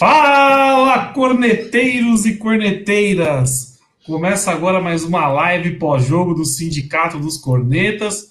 Fala, 0.00 1.12
corneteiros 1.12 2.24
e 2.24 2.36
corneteiras! 2.36 3.78
Começa 4.06 4.50
agora 4.50 4.80
mais 4.80 5.04
uma 5.04 5.28
live 5.28 5.72
pós-jogo 5.72 6.32
do 6.32 6.42
Sindicato 6.42 7.18
dos 7.18 7.36
Cornetas. 7.36 8.30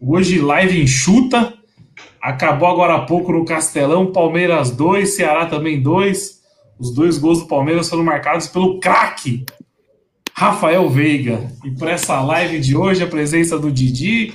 Hoje, 0.00 0.40
live 0.40 0.80
enxuta. 0.80 1.54
Acabou 2.22 2.68
agora 2.68 2.94
há 2.94 3.00
pouco 3.00 3.32
no 3.32 3.44
Castelão, 3.44 4.12
Palmeiras 4.12 4.70
2, 4.70 5.08
Ceará 5.08 5.46
também 5.46 5.82
2. 5.82 6.38
Os 6.78 6.94
dois 6.94 7.18
gols 7.18 7.40
do 7.40 7.48
Palmeiras 7.48 7.88
foram 7.88 8.04
marcados 8.04 8.46
pelo 8.46 8.78
craque 8.78 9.44
Rafael 10.32 10.88
Veiga. 10.88 11.52
E 11.64 11.72
para 11.72 11.90
essa 11.90 12.20
live 12.20 12.60
de 12.60 12.76
hoje, 12.76 13.02
a 13.02 13.08
presença 13.08 13.58
do 13.58 13.72
Didi, 13.72 14.34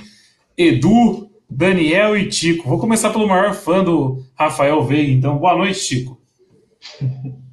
Edu, 0.54 1.30
Daniel 1.48 2.14
e 2.14 2.28
Tico. 2.28 2.68
Vou 2.68 2.78
começar 2.78 3.08
pelo 3.08 3.26
maior 3.26 3.54
fã 3.54 3.82
do 3.82 4.22
Rafael 4.34 4.84
Veiga, 4.84 5.10
então. 5.10 5.38
Boa 5.38 5.56
noite, 5.56 5.80
Tico. 5.80 6.23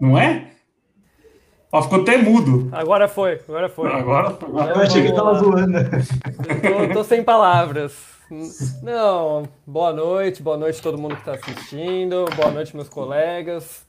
Não 0.00 0.18
é? 0.18 0.50
Ó, 1.72 1.82
ficou 1.82 2.00
até 2.02 2.16
mudo. 2.18 2.68
Agora 2.72 3.08
foi, 3.08 3.40
agora 3.48 3.68
foi. 3.68 3.92
Agora, 3.92 4.28
agora 4.28 4.74
eu 4.74 4.82
achei 4.82 5.02
que 5.02 5.12
tava 5.12 5.34
zoando. 5.34 5.78
Tô, 6.88 6.94
tô, 6.94 7.04
sem 7.04 7.24
palavras. 7.24 7.94
Não, 8.82 9.48
boa 9.66 9.92
noite, 9.92 10.42
boa 10.42 10.56
noite 10.56 10.80
a 10.80 10.82
todo 10.82 10.98
mundo 10.98 11.16
que 11.16 11.28
está 11.28 11.32
assistindo, 11.32 12.24
boa 12.36 12.50
noite 12.50 12.74
meus 12.74 12.88
colegas. 12.88 13.86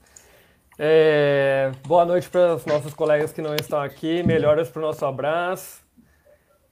É, 0.78 1.72
boa 1.86 2.04
noite 2.04 2.28
para 2.28 2.54
os 2.54 2.64
nossos 2.64 2.94
colegas 2.94 3.32
que 3.32 3.42
não 3.42 3.54
estão 3.54 3.80
aqui, 3.80 4.22
melhoras 4.22 4.68
para 4.68 4.80
o 4.80 4.86
nosso 4.86 5.04
abraço. 5.04 5.80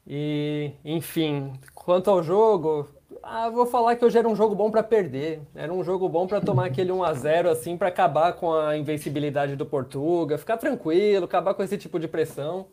E, 0.06 0.70
enfim, 0.84 1.52
quanto 1.74 2.10
ao 2.10 2.22
jogo, 2.22 2.88
ah, 3.28 3.50
vou 3.50 3.66
falar 3.66 3.96
que 3.96 4.04
hoje 4.04 4.16
era 4.16 4.28
um 4.28 4.36
jogo 4.36 4.54
bom 4.54 4.70
para 4.70 4.84
perder. 4.84 5.40
Era 5.54 5.72
um 5.72 5.82
jogo 5.82 6.08
bom 6.08 6.28
para 6.28 6.40
tomar 6.40 6.66
aquele 6.66 6.92
1 6.92 7.02
a 7.02 7.12
0 7.12 7.50
assim, 7.50 7.76
para 7.76 7.88
acabar 7.88 8.34
com 8.34 8.54
a 8.54 8.76
invencibilidade 8.76 9.56
do 9.56 9.66
Portuga, 9.66 10.38
ficar 10.38 10.56
tranquilo, 10.56 11.24
acabar 11.24 11.52
com 11.54 11.62
esse 11.62 11.76
tipo 11.76 11.98
de 11.98 12.06
pressão. 12.06 12.66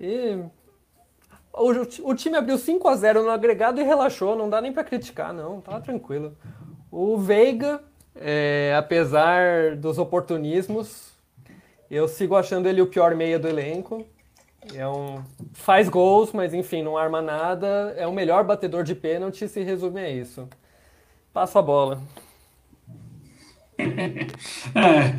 E 0.00 0.36
o, 1.52 2.10
o 2.10 2.14
time 2.14 2.36
abriu 2.36 2.58
5 2.58 2.88
a 2.88 2.96
0 2.96 3.22
no 3.22 3.30
agregado 3.30 3.80
e 3.80 3.84
relaxou, 3.84 4.34
não 4.34 4.50
dá 4.50 4.60
nem 4.60 4.72
para 4.72 4.82
criticar, 4.82 5.32
não, 5.32 5.60
tá 5.60 5.80
tranquilo. 5.80 6.36
O 6.90 7.16
Veiga, 7.16 7.80
é, 8.16 8.74
apesar 8.76 9.76
dos 9.76 9.96
oportunismos, 9.96 11.12
eu 11.88 12.08
sigo 12.08 12.34
achando 12.34 12.68
ele 12.68 12.82
o 12.82 12.86
pior 12.88 13.14
meia 13.14 13.38
do 13.38 13.46
elenco. 13.46 14.04
É 14.74 14.86
um, 14.86 15.22
faz 15.52 15.88
gols, 15.88 16.32
mas 16.32 16.54
enfim, 16.54 16.82
não 16.82 16.96
arma 16.96 17.20
nada. 17.20 17.94
É 17.96 18.06
o 18.06 18.12
melhor 18.12 18.44
batedor 18.44 18.84
de 18.84 18.94
pênalti, 18.94 19.48
se 19.48 19.62
resume 19.62 20.00
a 20.00 20.10
isso. 20.10 20.48
Passa 21.32 21.58
a 21.58 21.62
bola. 21.62 22.00
é, 23.82 25.16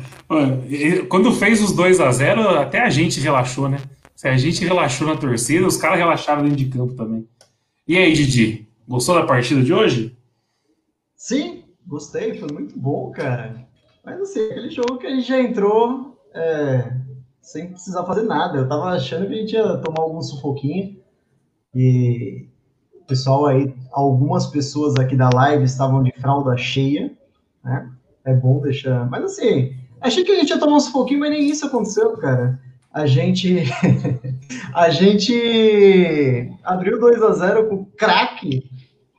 quando 1.08 1.32
fez 1.32 1.62
os 1.62 1.72
2 1.72 2.00
a 2.00 2.10
0 2.10 2.48
até 2.50 2.80
a 2.80 2.88
gente 2.88 3.20
relaxou, 3.20 3.68
né? 3.68 3.78
Se 4.14 4.28
a 4.28 4.36
gente 4.36 4.64
relaxou 4.64 5.06
na 5.06 5.16
torcida, 5.16 5.66
os 5.66 5.76
caras 5.76 5.98
relaxaram 5.98 6.42
dentro 6.42 6.56
de 6.56 6.66
campo 6.66 6.94
também. 6.94 7.28
E 7.86 7.98
aí, 7.98 8.12
Didi, 8.12 8.66
gostou 8.88 9.14
da 9.14 9.26
partida 9.26 9.62
de 9.62 9.74
hoje? 9.74 10.16
Sim, 11.14 11.64
gostei, 11.86 12.38
foi 12.38 12.48
muito 12.50 12.78
bom, 12.78 13.10
cara. 13.10 13.66
Mas 14.02 14.20
assim, 14.20 14.46
aquele 14.46 14.70
jogo 14.70 14.98
que 14.98 15.06
a 15.06 15.10
gente 15.10 15.28
já 15.28 15.40
entrou 15.40 16.18
é, 16.32 16.92
sem 17.44 17.68
precisar 17.68 18.04
fazer 18.04 18.22
nada. 18.22 18.56
Eu 18.56 18.66
tava 18.66 18.84
achando 18.86 19.28
que 19.28 19.34
a 19.34 19.36
gente 19.36 19.52
ia 19.52 19.76
tomar 19.76 20.00
algum 20.00 20.22
sufoquinho. 20.22 20.96
E 21.74 22.48
o 22.94 23.04
pessoal 23.04 23.44
aí, 23.44 23.74
algumas 23.92 24.46
pessoas 24.46 24.94
aqui 24.96 25.14
da 25.14 25.28
live 25.28 25.62
estavam 25.62 26.02
de 26.02 26.10
fralda 26.18 26.56
cheia, 26.56 27.12
né? 27.62 27.90
É 28.24 28.32
bom 28.32 28.60
deixar. 28.60 29.08
Mas 29.10 29.24
assim, 29.24 29.76
achei 30.00 30.24
que 30.24 30.32
a 30.32 30.36
gente 30.36 30.48
ia 30.48 30.58
tomar 30.58 30.76
um 30.76 30.80
sufoquinho, 30.80 31.20
mas 31.20 31.30
nem 31.30 31.46
isso 31.46 31.66
aconteceu, 31.66 32.16
cara. 32.16 32.58
A 32.90 33.04
gente. 33.04 33.64
a 34.72 34.88
gente 34.88 36.50
abriu 36.64 36.98
2 36.98 37.22
a 37.22 37.32
0 37.32 37.68
com 37.68 37.74
o 37.74 37.86
craque 37.86 38.70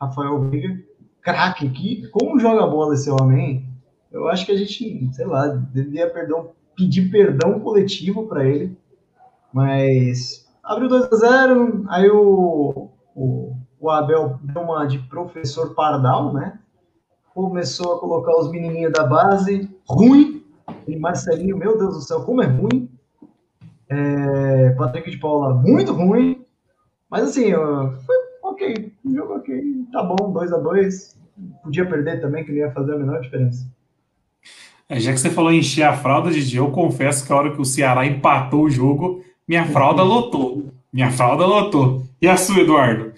Rafael 0.01 0.49
Veiga. 0.49 0.83
Craque, 1.21 1.69
que 1.69 2.07
como 2.09 2.39
joga 2.39 2.65
bola 2.67 2.95
esse 2.95 3.09
homem, 3.09 3.67
Eu 4.11 4.27
acho 4.27 4.45
que 4.45 4.51
a 4.51 4.57
gente, 4.57 5.09
sei 5.11 5.25
lá, 5.25 5.47
deveria 5.47 6.09
perder 6.09 6.33
um 6.33 6.49
pedir 6.75 7.09
perdão 7.09 7.59
coletivo 7.59 8.27
para 8.27 8.45
ele, 8.45 8.77
mas 9.53 10.45
abriu 10.63 10.89
2 10.89 11.11
a 11.11 11.15
0 11.15 11.85
aí 11.87 12.09
o, 12.09 12.89
o, 13.15 13.55
o, 13.79 13.89
Abel 13.89 14.39
deu 14.43 14.61
uma 14.61 14.85
de 14.85 14.99
professor 14.99 15.73
Pardal, 15.73 16.33
né? 16.33 16.59
Começou 17.33 17.95
a 17.95 17.99
colocar 17.99 18.37
os 18.37 18.51
menininhos 18.51 18.93
da 18.93 19.03
base, 19.03 19.69
ruim, 19.87 20.43
e 20.87 20.97
Marcelinho, 20.97 21.57
meu 21.57 21.77
Deus 21.77 21.95
do 21.95 22.01
céu, 22.01 22.23
como 22.23 22.41
é 22.41 22.45
ruim. 22.45 22.89
É, 23.87 24.71
Patrick 24.71 25.11
de 25.11 25.17
Paula, 25.17 25.53
muito 25.53 25.93
ruim, 25.93 26.43
mas 27.09 27.23
assim, 27.23 27.51
foi 27.53 28.15
ok, 28.41 28.93
jogo 29.13 29.35
ok, 29.35 29.61
tá 29.91 30.01
bom, 30.03 30.31
2 30.31 30.51
a 30.53 30.57
2 30.57 31.15
podia 31.63 31.87
perder 31.87 32.21
também, 32.21 32.43
que 32.43 32.51
não 32.51 32.57
ia 32.57 32.71
fazer 32.71 32.93
a 32.93 32.97
menor 32.97 33.21
diferença. 33.21 33.67
É, 34.87 34.99
já 34.99 35.11
que 35.11 35.19
você 35.19 35.31
falou 35.31 35.51
encher 35.51 35.81
a 35.81 35.97
fralda, 35.97 36.29
Didi, 36.29 36.57
eu 36.57 36.71
confesso 36.71 37.25
que 37.25 37.33
a 37.33 37.35
hora 37.35 37.51
que 37.51 37.59
o 37.59 37.65
Ceará 37.65 38.05
empatou 38.05 38.65
o 38.65 38.69
jogo, 38.69 39.23
minha 39.47 39.65
fralda 39.65 40.03
lotou. 40.03 40.71
Minha 40.93 41.11
fralda 41.11 41.43
lotou. 41.43 42.07
E 42.21 42.27
a 42.27 42.37
sua, 42.37 42.59
Eduardo? 42.59 43.11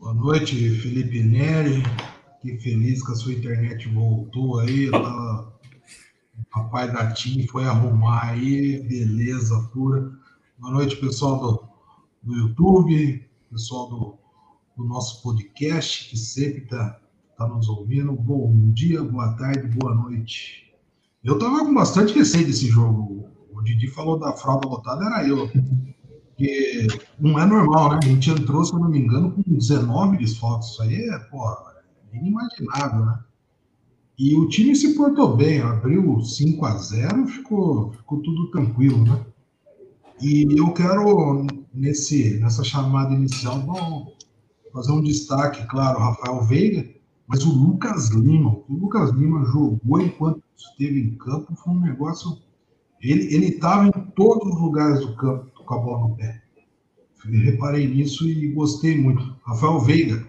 Boa 0.00 0.14
noite, 0.14 0.70
Felipe 0.80 1.22
Neri. 1.22 1.82
Que 2.40 2.56
feliz 2.56 3.04
que 3.04 3.12
a 3.12 3.14
sua 3.14 3.32
internet 3.32 3.86
voltou 3.88 4.58
aí. 4.60 4.90
Tava... 4.90 5.58
O 6.38 6.44
papai 6.50 6.90
da 6.90 7.12
TIM 7.12 7.46
foi 7.46 7.64
arrumar 7.64 8.30
aí, 8.30 8.80
beleza 8.84 9.68
pura. 9.72 10.10
Boa 10.58 10.72
noite, 10.72 10.96
pessoal 10.96 11.38
do, 11.38 11.68
do 12.22 12.38
YouTube, 12.38 13.28
pessoal 13.50 13.88
do, 13.90 14.18
do 14.76 14.88
nosso 14.88 15.22
podcast, 15.22 16.08
que 16.08 16.16
sempre 16.16 16.62
está 16.62 16.98
está 17.38 17.46
nos 17.46 17.68
ouvindo. 17.68 18.12
Bom 18.14 18.72
dia, 18.72 19.00
boa 19.00 19.32
tarde, 19.34 19.68
boa 19.78 19.94
noite. 19.94 20.74
Eu 21.22 21.34
estava 21.34 21.60
com 21.60 21.72
bastante 21.72 22.12
receio 22.12 22.44
desse 22.44 22.66
jogo. 22.66 23.28
O 23.52 23.62
Didi 23.62 23.86
falou 23.86 24.18
da 24.18 24.32
fralda 24.32 24.66
lotada, 24.66 25.04
era 25.04 25.24
eu. 25.24 25.48
Porque 26.26 26.88
não 27.16 27.38
é 27.38 27.46
normal, 27.46 27.92
né? 27.92 28.00
A 28.02 28.06
gente 28.06 28.28
entrou, 28.28 28.64
se 28.64 28.72
eu 28.72 28.80
não 28.80 28.90
me 28.90 28.98
engano, 28.98 29.30
com 29.30 29.42
19 29.42 30.16
desfalques. 30.16 30.70
Isso 30.70 30.82
aí 30.82 30.96
é, 30.96 31.18
pô, 31.30 31.38
inimaginável, 32.12 33.06
né? 33.06 33.20
E 34.18 34.34
o 34.34 34.48
time 34.48 34.74
se 34.74 34.96
portou 34.96 35.36
bem, 35.36 35.60
abriu 35.60 36.20
5 36.20 36.66
a 36.66 36.76
0 36.76 37.28
ficou, 37.28 37.92
ficou 37.92 38.20
tudo 38.20 38.50
tranquilo, 38.50 39.04
né? 39.04 39.24
E 40.20 40.44
eu 40.58 40.72
quero, 40.72 41.46
nesse, 41.72 42.40
nessa 42.40 42.64
chamada 42.64 43.14
inicial, 43.14 43.60
bom, 43.60 44.12
fazer 44.72 44.90
um 44.90 45.00
destaque, 45.00 45.64
claro, 45.68 46.00
Rafael 46.00 46.42
Veiga, 46.42 46.97
mas 47.28 47.44
o 47.44 47.52
Lucas 47.52 48.08
Lima, 48.08 48.58
o 48.68 48.74
Lucas 48.74 49.10
Lima 49.10 49.44
jogou 49.44 50.00
enquanto 50.00 50.42
esteve 50.56 50.98
em 50.98 51.14
campo, 51.16 51.54
foi 51.54 51.74
um 51.74 51.80
negócio. 51.80 52.38
Ele 53.00 53.46
estava 53.46 53.86
em 53.86 53.92
todos 54.16 54.54
os 54.54 54.60
lugares 54.60 55.00
do 55.00 55.14
campo 55.14 55.50
com 55.64 55.74
a 55.74 55.78
bola 55.78 56.08
no 56.08 56.16
pé. 56.16 56.42
Eu 57.26 57.40
reparei 57.40 57.86
nisso 57.86 58.26
e 58.26 58.48
gostei 58.52 58.98
muito. 58.98 59.36
Rafael 59.44 59.78
Veiga, 59.80 60.26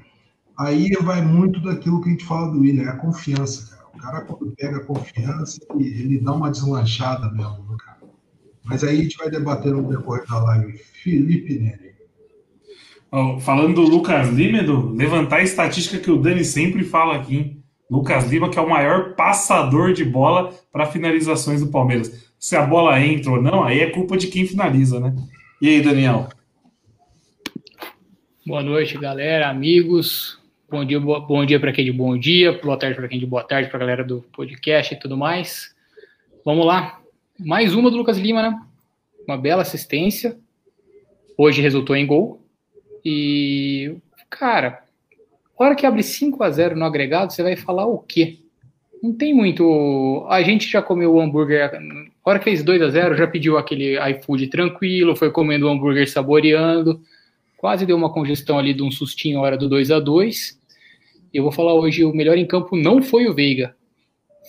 aí 0.57 0.91
vai 1.01 1.25
muito 1.25 1.61
daquilo 1.61 2.01
que 2.01 2.09
a 2.09 2.11
gente 2.11 2.25
fala 2.25 2.51
do 2.51 2.59
William, 2.59 2.83
é 2.83 2.89
a 2.89 2.97
confiança, 2.97 3.75
cara. 3.75 3.87
O 3.93 3.97
cara, 3.97 4.21
quando 4.21 4.55
pega 4.55 4.77
a 4.77 4.85
confiança, 4.85 5.59
ele 5.79 6.19
dá 6.19 6.33
uma 6.33 6.51
deslanchada 6.51 7.31
mesmo, 7.31 7.65
né, 7.69 7.77
cara? 7.79 7.99
Mas 8.65 8.83
aí 8.83 8.99
a 8.99 9.03
gente 9.03 9.17
vai 9.17 9.29
debater 9.29 9.73
no 9.73 9.87
decorrer 9.87 10.27
da 10.27 10.43
live. 10.43 10.77
Felipe 10.77 11.57
Neri. 11.57 11.88
Falando 13.41 13.75
do 13.75 13.81
Lucas 13.81 14.29
Lima, 14.29 14.59
Edu, 14.59 14.93
levantar 14.93 15.37
a 15.37 15.43
estatística 15.43 15.97
que 15.97 16.11
o 16.11 16.17
Dani 16.17 16.43
sempre 16.45 16.83
fala 16.83 17.15
aqui. 17.15 17.35
Hein? 17.35 17.63
Lucas 17.89 18.29
Lima, 18.29 18.49
que 18.49 18.59
é 18.59 18.61
o 18.61 18.69
maior 18.69 19.15
passador 19.15 19.93
de 19.93 20.05
bola 20.05 20.53
para 20.71 20.85
finalizações 20.85 21.59
do 21.59 21.71
Palmeiras. 21.71 22.29
Se 22.37 22.55
a 22.55 22.61
bola 22.61 23.01
entra 23.01 23.31
ou 23.31 23.41
não, 23.41 23.63
aí 23.63 23.79
é 23.79 23.89
culpa 23.89 24.15
de 24.15 24.27
quem 24.27 24.45
finaliza, 24.45 24.99
né? 24.99 25.15
E 25.59 25.67
aí, 25.67 25.81
Daniel? 25.81 26.29
Boa 28.45 28.61
noite, 28.61 28.97
galera, 28.97 29.49
amigos. 29.49 30.39
Bom 30.69 30.85
dia, 30.85 30.99
bom 30.99 31.43
dia 31.43 31.59
para 31.59 31.71
quem 31.71 31.83
de 31.83 31.91
bom 31.91 32.15
dia, 32.15 32.61
boa 32.61 32.77
tarde 32.77 32.95
para 32.95 33.07
quem 33.07 33.19
de 33.19 33.25
boa 33.25 33.43
tarde, 33.43 33.69
para 33.69 33.77
a 33.77 33.79
galera 33.79 34.03
do 34.03 34.21
podcast 34.31 34.93
e 34.93 34.99
tudo 34.99 35.17
mais. 35.17 35.75
Vamos 36.45 36.65
lá. 36.65 37.01
Mais 37.39 37.73
uma 37.73 37.89
do 37.89 37.97
Lucas 37.97 38.19
Lima, 38.19 38.43
né? 38.43 38.59
Uma 39.27 39.35
bela 39.35 39.63
assistência. 39.63 40.37
Hoje 41.35 41.59
resultou 41.59 41.95
em 41.95 42.05
gol. 42.05 42.39
E, 43.03 43.95
cara, 44.29 44.83
hora 45.57 45.75
que 45.75 45.85
abre 45.85 46.01
5 46.01 46.41
a 46.43 46.49
0 46.49 46.75
no 46.75 46.85
agregado, 46.85 47.33
você 47.33 47.43
vai 47.43 47.55
falar 47.55 47.85
o 47.85 47.99
quê? 47.99 48.39
Não 49.01 49.13
tem 49.13 49.33
muito. 49.33 50.25
A 50.29 50.41
gente 50.41 50.69
já 50.69 50.81
comeu 50.81 51.13
o 51.13 51.21
hambúrguer. 51.21 51.71
A 51.73 52.29
hora 52.29 52.39
que 52.39 52.45
fez 52.45 52.63
2 52.63 52.81
a 52.81 52.89
0 52.89 53.15
já 53.15 53.27
pediu 53.27 53.57
aquele 53.57 53.97
iFood 54.11 54.47
tranquilo, 54.47 55.15
foi 55.15 55.31
comendo 55.31 55.67
o 55.67 55.69
hambúrguer 55.69 56.09
saboreando. 56.09 57.01
Quase 57.57 57.85
deu 57.85 57.95
uma 57.95 58.11
congestão 58.11 58.57
ali 58.57 58.73
de 58.73 58.83
um 58.83 58.91
sustinho 58.91 59.39
a 59.39 59.41
hora 59.41 59.57
do 59.57 59.67
2 59.67 59.91
a 59.91 59.99
2 59.99 60.57
Eu 61.33 61.43
vou 61.43 61.51
falar 61.51 61.73
hoje: 61.73 62.03
o 62.03 62.13
melhor 62.13 62.37
em 62.37 62.45
campo 62.45 62.75
não 62.75 63.01
foi 63.01 63.27
o 63.27 63.33
Veiga, 63.33 63.75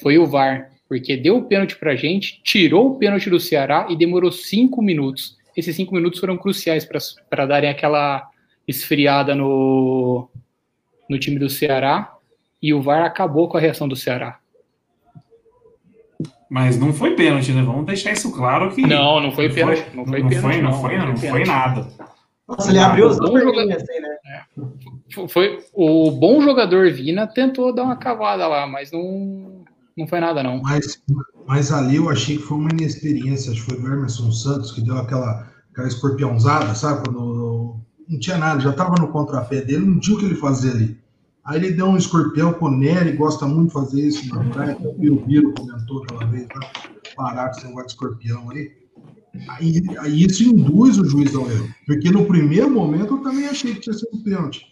foi 0.02 0.18
o 0.18 0.26
VAR. 0.26 0.70
Porque 0.88 1.16
deu 1.16 1.36
o 1.36 1.44
pênalti 1.44 1.76
pra 1.76 1.94
gente, 1.94 2.40
tirou 2.42 2.90
o 2.90 2.98
pênalti 2.98 3.30
do 3.30 3.38
Ceará 3.38 3.86
e 3.88 3.96
demorou 3.96 4.32
5 4.32 4.82
minutos. 4.82 5.36
Esses 5.56 5.76
5 5.76 5.94
minutos 5.94 6.18
foram 6.18 6.36
cruciais 6.36 6.84
para 7.28 7.46
darem 7.46 7.70
aquela 7.70 8.28
esfriada 8.70 9.34
no, 9.34 10.28
no 11.08 11.18
time 11.18 11.38
do 11.38 11.50
Ceará. 11.50 12.14
E 12.62 12.74
o 12.74 12.82
VAR 12.82 13.04
acabou 13.04 13.48
com 13.48 13.56
a 13.56 13.60
reação 13.60 13.88
do 13.88 13.96
Ceará. 13.96 14.38
Mas 16.48 16.78
não 16.78 16.92
foi 16.92 17.14
pênalti, 17.14 17.52
né? 17.52 17.62
Vamos 17.62 17.86
deixar 17.86 18.12
isso 18.12 18.32
claro 18.32 18.74
que. 18.74 18.82
Não, 18.82 19.20
não 19.20 19.32
foi 19.32 19.48
não 19.48 19.54
pênalti. 19.54 19.82
Foi, 19.82 19.96
não 19.96 20.06
foi, 20.06 20.22
não 20.22 20.28
pênalti. 20.28 20.42
Foi, 20.42 20.62
não, 20.62 20.70
não, 20.70 20.80
foi, 20.80 20.98
não, 20.98 21.06
não 21.06 21.16
foi 21.16 21.44
nada. 21.44 21.88
Nossa, 22.50 22.70
ele 22.70 22.80
abriu 22.80 23.06
os 23.06 23.16
dois 23.18 23.44
jogador... 23.44 23.72
assim, 23.72 24.00
né? 24.00 24.16
É. 24.26 25.28
Foi, 25.28 25.60
o 25.72 26.10
bom 26.10 26.42
jogador 26.42 26.90
Vina 26.90 27.26
tentou 27.26 27.72
dar 27.72 27.84
uma 27.84 27.96
cavada 27.96 28.48
lá, 28.48 28.66
mas 28.66 28.90
não, 28.90 29.64
não 29.96 30.08
foi 30.08 30.18
nada, 30.18 30.42
não. 30.42 30.60
Mas, 30.60 31.00
mas 31.46 31.70
ali 31.70 31.96
eu 31.96 32.10
achei 32.10 32.36
que 32.36 32.42
foi 32.42 32.58
uma 32.58 32.70
inexperiência. 32.70 33.52
Acho 33.52 33.64
que 33.64 33.70
foi 33.70 33.80
o 33.80 33.86
Emerson 33.86 34.32
Santos 34.32 34.72
que 34.72 34.80
deu 34.80 34.98
aquela, 34.98 35.48
aquela 35.70 35.86
escorpiãozada, 35.86 36.74
sabe? 36.74 37.04
Quando 37.04 37.76
não 38.10 38.18
tinha 38.18 38.36
nada, 38.36 38.60
já 38.60 38.70
estava 38.70 38.96
no 38.96 39.08
contrapé 39.08 39.60
dele, 39.60 39.86
não 39.86 40.00
tinha 40.00 40.16
o 40.16 40.18
que 40.18 40.26
ele 40.26 40.34
fazer 40.34 40.72
ali. 40.72 40.98
Aí 41.44 41.58
ele 41.58 41.72
deu 41.72 41.86
um 41.86 41.96
escorpião 41.96 42.52
com 42.52 42.68
Nery, 42.68 43.12
gosta 43.12 43.46
muito 43.46 43.68
de 43.68 43.72
fazer 43.72 44.02
isso 44.02 44.34
na 44.34 44.44
praia. 44.44 44.76
O 44.80 45.24
Biro 45.24 45.54
comentou 45.54 46.02
aquela 46.02 46.26
vez, 46.26 46.46
né? 46.48 46.60
parar 47.16 47.50
com 47.50 47.58
esse 47.58 47.66
negócio 47.66 47.86
de 47.86 47.92
escorpião 47.92 48.50
aí. 48.50 48.72
aí. 49.48 49.82
Aí 49.98 50.24
isso 50.24 50.42
induz 50.42 50.98
o 50.98 51.04
juiz 51.04 51.34
ao 51.34 51.50
erro. 51.50 51.68
Porque 51.86 52.10
no 52.10 52.26
primeiro 52.26 52.70
momento 52.70 53.14
eu 53.14 53.22
também 53.22 53.46
achei 53.46 53.74
que 53.74 53.80
tinha 53.80 53.94
sido 53.94 54.22
pênalti. 54.22 54.66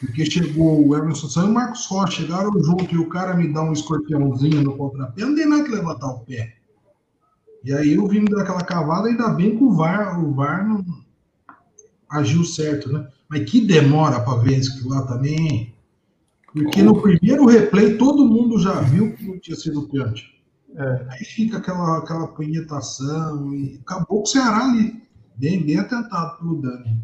Porque 0.00 0.24
chegou 0.24 0.86
o 0.86 0.96
Emerson 0.96 1.28
Santos 1.28 1.48
e 1.48 1.50
o 1.50 1.54
Marcos 1.54 1.86
Rocha, 1.86 2.22
chegaram 2.22 2.52
junto 2.62 2.94
e 2.94 2.98
o 2.98 3.08
cara 3.08 3.34
me 3.34 3.52
dá 3.52 3.62
um 3.62 3.72
escorpiãozinho 3.72 4.62
no 4.62 4.76
contrapé, 4.76 5.22
não 5.22 5.34
tem 5.34 5.48
nada 5.48 5.64
que 5.64 5.70
levantar 5.72 6.06
o 6.06 6.20
pé. 6.20 6.54
E 7.64 7.72
aí 7.72 7.94
eu 7.94 8.06
vim 8.06 8.24
daquela 8.24 8.62
cavada, 8.62 9.08
ainda 9.08 9.28
bem 9.30 9.56
que 9.56 9.64
o 9.64 9.72
VAR, 9.72 10.24
o 10.24 10.32
VAR 10.32 10.66
não 10.66 10.84
agiu 12.10 12.44
certo, 12.44 12.92
né? 12.92 13.06
Mas 13.28 13.48
que 13.50 13.60
demora 13.60 14.20
para 14.20 14.38
ver 14.38 14.58
isso 14.58 14.88
lá 14.88 15.06
também. 15.06 15.74
Porque 16.52 16.82
no 16.82 17.00
primeiro 17.00 17.46
replay 17.46 17.96
todo 17.96 18.26
mundo 18.26 18.58
já 18.58 18.80
viu 18.80 19.14
que 19.14 19.24
não 19.24 19.38
tinha 19.38 19.56
sido 19.56 19.88
pênalti. 19.88 20.38
É. 20.74 21.06
Aí 21.10 21.24
fica 21.24 21.58
aquela, 21.58 21.98
aquela 21.98 22.28
punhetação 22.28 23.54
e 23.54 23.78
acabou 23.82 24.18
com 24.18 24.22
o 24.22 24.26
Ceará 24.26 24.64
ali. 24.64 25.02
Bem, 25.36 25.62
bem 25.62 25.78
atentado 25.78 26.38
pelo 26.38 26.60
Dani. 26.60 26.96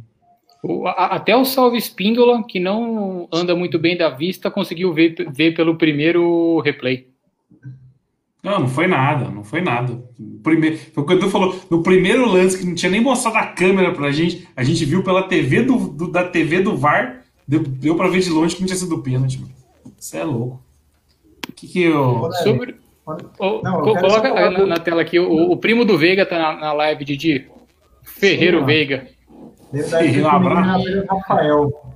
Até 0.97 1.37
o 1.37 1.45
Salve 1.45 1.77
Espíndola, 1.77 2.43
que 2.47 2.59
não 2.59 3.29
anda 3.31 3.55
muito 3.55 3.79
bem 3.79 3.99
da 3.99 4.09
vista, 4.09 4.50
conseguiu 4.50 4.95
ver, 4.95 5.15
ver 5.31 5.55
pelo 5.55 5.77
primeiro 5.77 6.59
replay. 6.61 7.07
Não, 8.44 8.61
não 8.61 8.69
foi 8.69 8.87
nada, 8.87 9.31
não 9.31 9.43
foi 9.43 9.62
nada. 9.62 10.05
Primeiro, 10.43 10.76
foi 10.76 11.02
o 11.02 11.06
que 11.06 11.14
o 11.14 11.17
Edu 11.17 11.31
falou, 11.31 11.58
no 11.70 11.82
primeiro 11.82 12.31
lance, 12.31 12.58
que 12.58 12.67
não 12.67 12.75
tinha 12.75 12.93
nem 12.93 13.00
mostrado 13.00 13.38
a 13.38 13.46
câmera 13.46 13.91
pra 13.93 14.12
gente, 14.12 14.46
a 14.55 14.62
gente 14.62 14.85
viu 14.85 15.02
pela 15.02 15.23
TV 15.23 15.62
do, 15.62 15.79
do 15.88 16.08
da 16.08 16.25
TV 16.25 16.61
do 16.61 16.76
VAR 16.76 17.25
Deu, 17.46 17.61
deu 17.61 17.94
pra 17.94 18.08
ver 18.08 18.20
de 18.20 18.31
longe 18.31 18.55
que 18.55 18.62
não 18.62 18.67
tinha 18.67 18.79
sido 18.79 19.02
pênalti, 19.02 19.38
mano. 19.38 19.52
Isso 19.99 20.17
é 20.17 20.25
louco. 20.25 20.62
O 21.49 21.52
que 21.52 21.69
que 21.69 21.82
eu. 21.82 22.31
Sobre... 22.43 22.76
Não, 23.62 23.82
coloca 23.82 24.32
na, 24.32 24.67
na, 24.67 24.79
tela 24.79 25.02
aqui, 25.02 25.19
o, 25.19 25.52
o, 25.52 25.56
primo 25.58 25.85
do 25.85 25.99
Veiga 25.99 26.25
tá 26.25 26.38
na, 26.38 26.56
na 26.58 26.73
live, 26.73 27.05
Didi. 27.05 27.47
Ferreiro 28.02 28.61
Sim, 28.61 28.64
Veiga. 28.64 29.06
Ferreiro, 29.90 30.25
um 30.25 30.31
abraço. 30.31 31.05
Rafael. 31.11 31.94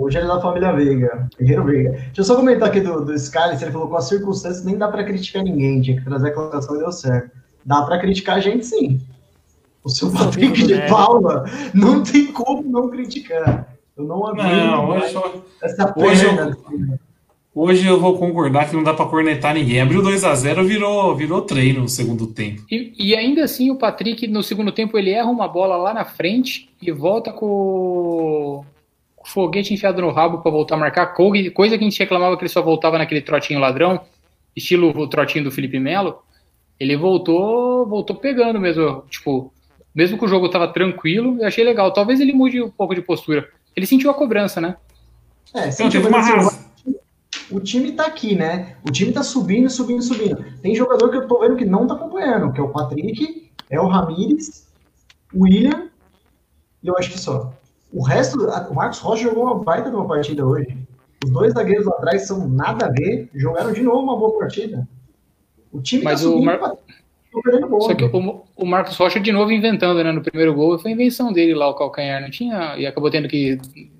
Hoje 0.00 0.16
ele 0.16 0.24
é 0.24 0.28
da 0.28 0.40
família 0.40 0.72
Veiga, 0.72 1.28
Ferreiro 1.36 1.64
Veiga. 1.64 1.90
Deixa 1.90 2.22
eu 2.22 2.24
só 2.24 2.34
comentar 2.34 2.70
aqui 2.70 2.80
do, 2.80 3.04
do 3.04 3.12
Skyler, 3.12 3.60
ele 3.60 3.70
falou 3.70 3.86
com 3.86 3.96
as 3.96 4.08
circunstâncias 4.08 4.64
nem 4.64 4.78
dá 4.78 4.88
pra 4.88 5.04
criticar 5.04 5.44
ninguém, 5.44 5.82
tinha 5.82 5.98
que 5.98 6.04
trazer 6.04 6.28
a 6.28 6.32
colocação 6.32 6.76
e 6.76 6.78
deu 6.78 6.90
certo. 6.90 7.30
Dá 7.66 7.82
pra 7.82 7.98
criticar 7.98 8.38
a 8.38 8.40
gente 8.40 8.64
sim. 8.64 8.98
O 9.84 9.90
seu 9.90 10.10
Patrick 10.10 10.66
de 10.66 10.88
Paula 10.88 11.44
não 11.74 12.02
tem 12.02 12.32
como 12.32 12.62
não 12.62 12.88
criticar. 12.88 13.76
Eu 13.94 14.04
não 14.04 14.26
aguento 14.26 14.46
não, 14.46 14.88
hoje, 14.88 15.18
essa 15.62 15.94
hoje 15.94 16.24
eu, 16.24 16.98
hoje 17.54 17.86
eu 17.86 18.00
vou 18.00 18.16
concordar 18.16 18.70
que 18.70 18.76
não 18.76 18.82
dá 18.82 18.94
para 18.94 19.04
cornetar 19.04 19.52
ninguém. 19.52 19.82
Abriu 19.82 20.02
2 20.02 20.24
a 20.24 20.34
0 20.34 20.64
virou, 20.64 21.14
virou 21.14 21.42
treino 21.42 21.82
no 21.82 21.88
segundo 21.90 22.26
tempo. 22.26 22.62
E, 22.70 22.94
e, 22.98 23.14
ainda 23.14 23.44
assim 23.44 23.70
o 23.70 23.76
Patrick 23.76 24.26
no 24.26 24.42
segundo 24.42 24.72
tempo 24.72 24.96
ele 24.96 25.10
erra 25.10 25.28
uma 25.28 25.46
bola 25.46 25.76
lá 25.76 25.92
na 25.92 26.06
frente 26.06 26.70
e 26.80 26.90
volta 26.90 27.30
com 27.30 28.49
foguete 29.32 29.72
enfiado 29.72 30.02
no 30.02 30.10
rabo 30.10 30.38
para 30.38 30.50
voltar 30.50 30.74
a 30.74 30.78
marcar, 30.78 31.06
coisa 31.08 31.78
que 31.78 31.84
a 31.84 31.88
gente 31.88 31.98
reclamava 31.98 32.36
que 32.36 32.42
ele 32.42 32.48
só 32.48 32.62
voltava 32.62 32.98
naquele 32.98 33.20
trotinho 33.20 33.60
ladrão, 33.60 34.00
estilo 34.54 34.88
o 34.88 35.08
trotinho 35.08 35.44
do 35.44 35.50
Felipe 35.50 35.78
Melo. 35.78 36.22
Ele 36.78 36.96
voltou, 36.96 37.86
voltou 37.86 38.16
pegando 38.16 38.58
mesmo, 38.58 39.04
tipo, 39.10 39.52
mesmo 39.94 40.16
que 40.18 40.24
o 40.24 40.28
jogo 40.28 40.48
tava 40.48 40.68
tranquilo, 40.68 41.36
eu 41.40 41.46
achei 41.46 41.62
legal. 41.62 41.92
Talvez 41.92 42.20
ele 42.20 42.32
mude 42.32 42.62
um 42.62 42.70
pouco 42.70 42.94
de 42.94 43.02
postura. 43.02 43.48
Ele 43.76 43.86
sentiu 43.86 44.10
a 44.10 44.14
cobrança, 44.14 44.60
né? 44.60 44.76
É, 45.54 45.70
sentiu 45.70 46.06
uma 46.06 46.20
assim, 46.20 46.60
o 47.50 47.60
time 47.60 47.92
tá 47.92 48.06
aqui, 48.06 48.34
né? 48.34 48.76
O 48.86 48.90
time 48.90 49.12
tá 49.12 49.22
subindo, 49.22 49.68
subindo, 49.68 50.02
subindo. 50.02 50.44
Tem 50.62 50.74
jogador 50.74 51.10
que 51.10 51.16
eu 51.16 51.26
tô 51.26 51.40
vendo 51.40 51.56
que 51.56 51.64
não 51.64 51.86
tá 51.86 51.94
acompanhando, 51.94 52.52
que 52.52 52.60
é 52.60 52.62
o 52.62 52.68
Patrick, 52.68 53.50
é 53.68 53.80
o 53.80 53.88
Ramires, 53.88 54.68
o 55.34 55.44
William, 55.44 55.88
e 56.82 56.88
eu 56.88 56.96
acho 56.96 57.10
que 57.10 57.18
só. 57.18 57.52
O 57.92 58.02
resto, 58.02 58.38
o 58.38 58.74
Marcos 58.74 58.98
Rocha 58.98 59.24
jogou 59.24 59.44
uma 59.44 59.62
baita 59.62 59.90
de 59.90 59.96
uma 59.96 60.06
partida 60.06 60.46
hoje. 60.46 60.76
Os 61.24 61.30
dois 61.30 61.52
zagueiros 61.52 61.86
lá 61.86 61.92
atrás 61.92 62.26
são 62.26 62.48
nada 62.48 62.86
a 62.86 62.90
ver, 62.90 63.28
jogaram 63.34 63.72
de 63.72 63.82
novo 63.82 64.02
uma 64.02 64.16
boa 64.16 64.38
partida. 64.38 64.88
O 65.72 65.80
time 65.80 66.02
Mas 66.02 66.22
tá 66.22 66.28
o 66.28 66.42
Mar... 66.42 66.58
Só 67.80 67.94
que 67.94 68.04
o, 68.04 68.44
o, 68.56 68.66
Marcos 68.66 68.96
Rocha 68.96 69.20
de 69.20 69.30
novo 69.30 69.52
inventando, 69.52 70.02
né? 70.02 70.10
No 70.10 70.22
primeiro 70.22 70.52
gol, 70.52 70.78
foi 70.78 70.90
invenção 70.90 71.32
dele 71.32 71.54
lá, 71.54 71.68
o 71.68 71.74
calcanhar. 71.74 72.20
Não 72.20 72.30
tinha. 72.30 72.76
E 72.76 72.86
acabou 72.86 73.08
tendo 73.08 73.28
que. 73.28 73.56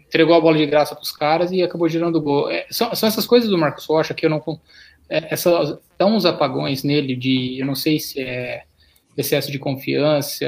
Entregou 0.06 0.34
a 0.34 0.40
bola 0.40 0.58
de 0.58 0.66
graça 0.66 0.96
para 0.96 1.02
os 1.04 1.12
caras 1.12 1.52
e 1.52 1.62
acabou 1.62 1.88
girando 1.88 2.16
o 2.16 2.20
gol. 2.20 2.50
É, 2.50 2.66
são, 2.70 2.92
são, 2.96 3.08
essas 3.08 3.26
coisas 3.26 3.48
do 3.48 3.56
Marcos 3.56 3.86
Rocha 3.86 4.12
que 4.14 4.26
eu 4.26 4.30
não. 4.30 4.42
É, 5.08 5.32
essa, 5.32 5.78
dá 5.96 6.06
uns 6.06 6.26
apagões 6.26 6.82
nele 6.82 7.14
de. 7.14 7.60
Eu 7.60 7.66
não 7.66 7.76
sei 7.76 8.00
se 8.00 8.20
é 8.20 8.64
excesso 9.16 9.52
de 9.52 9.60
confiança, 9.60 10.44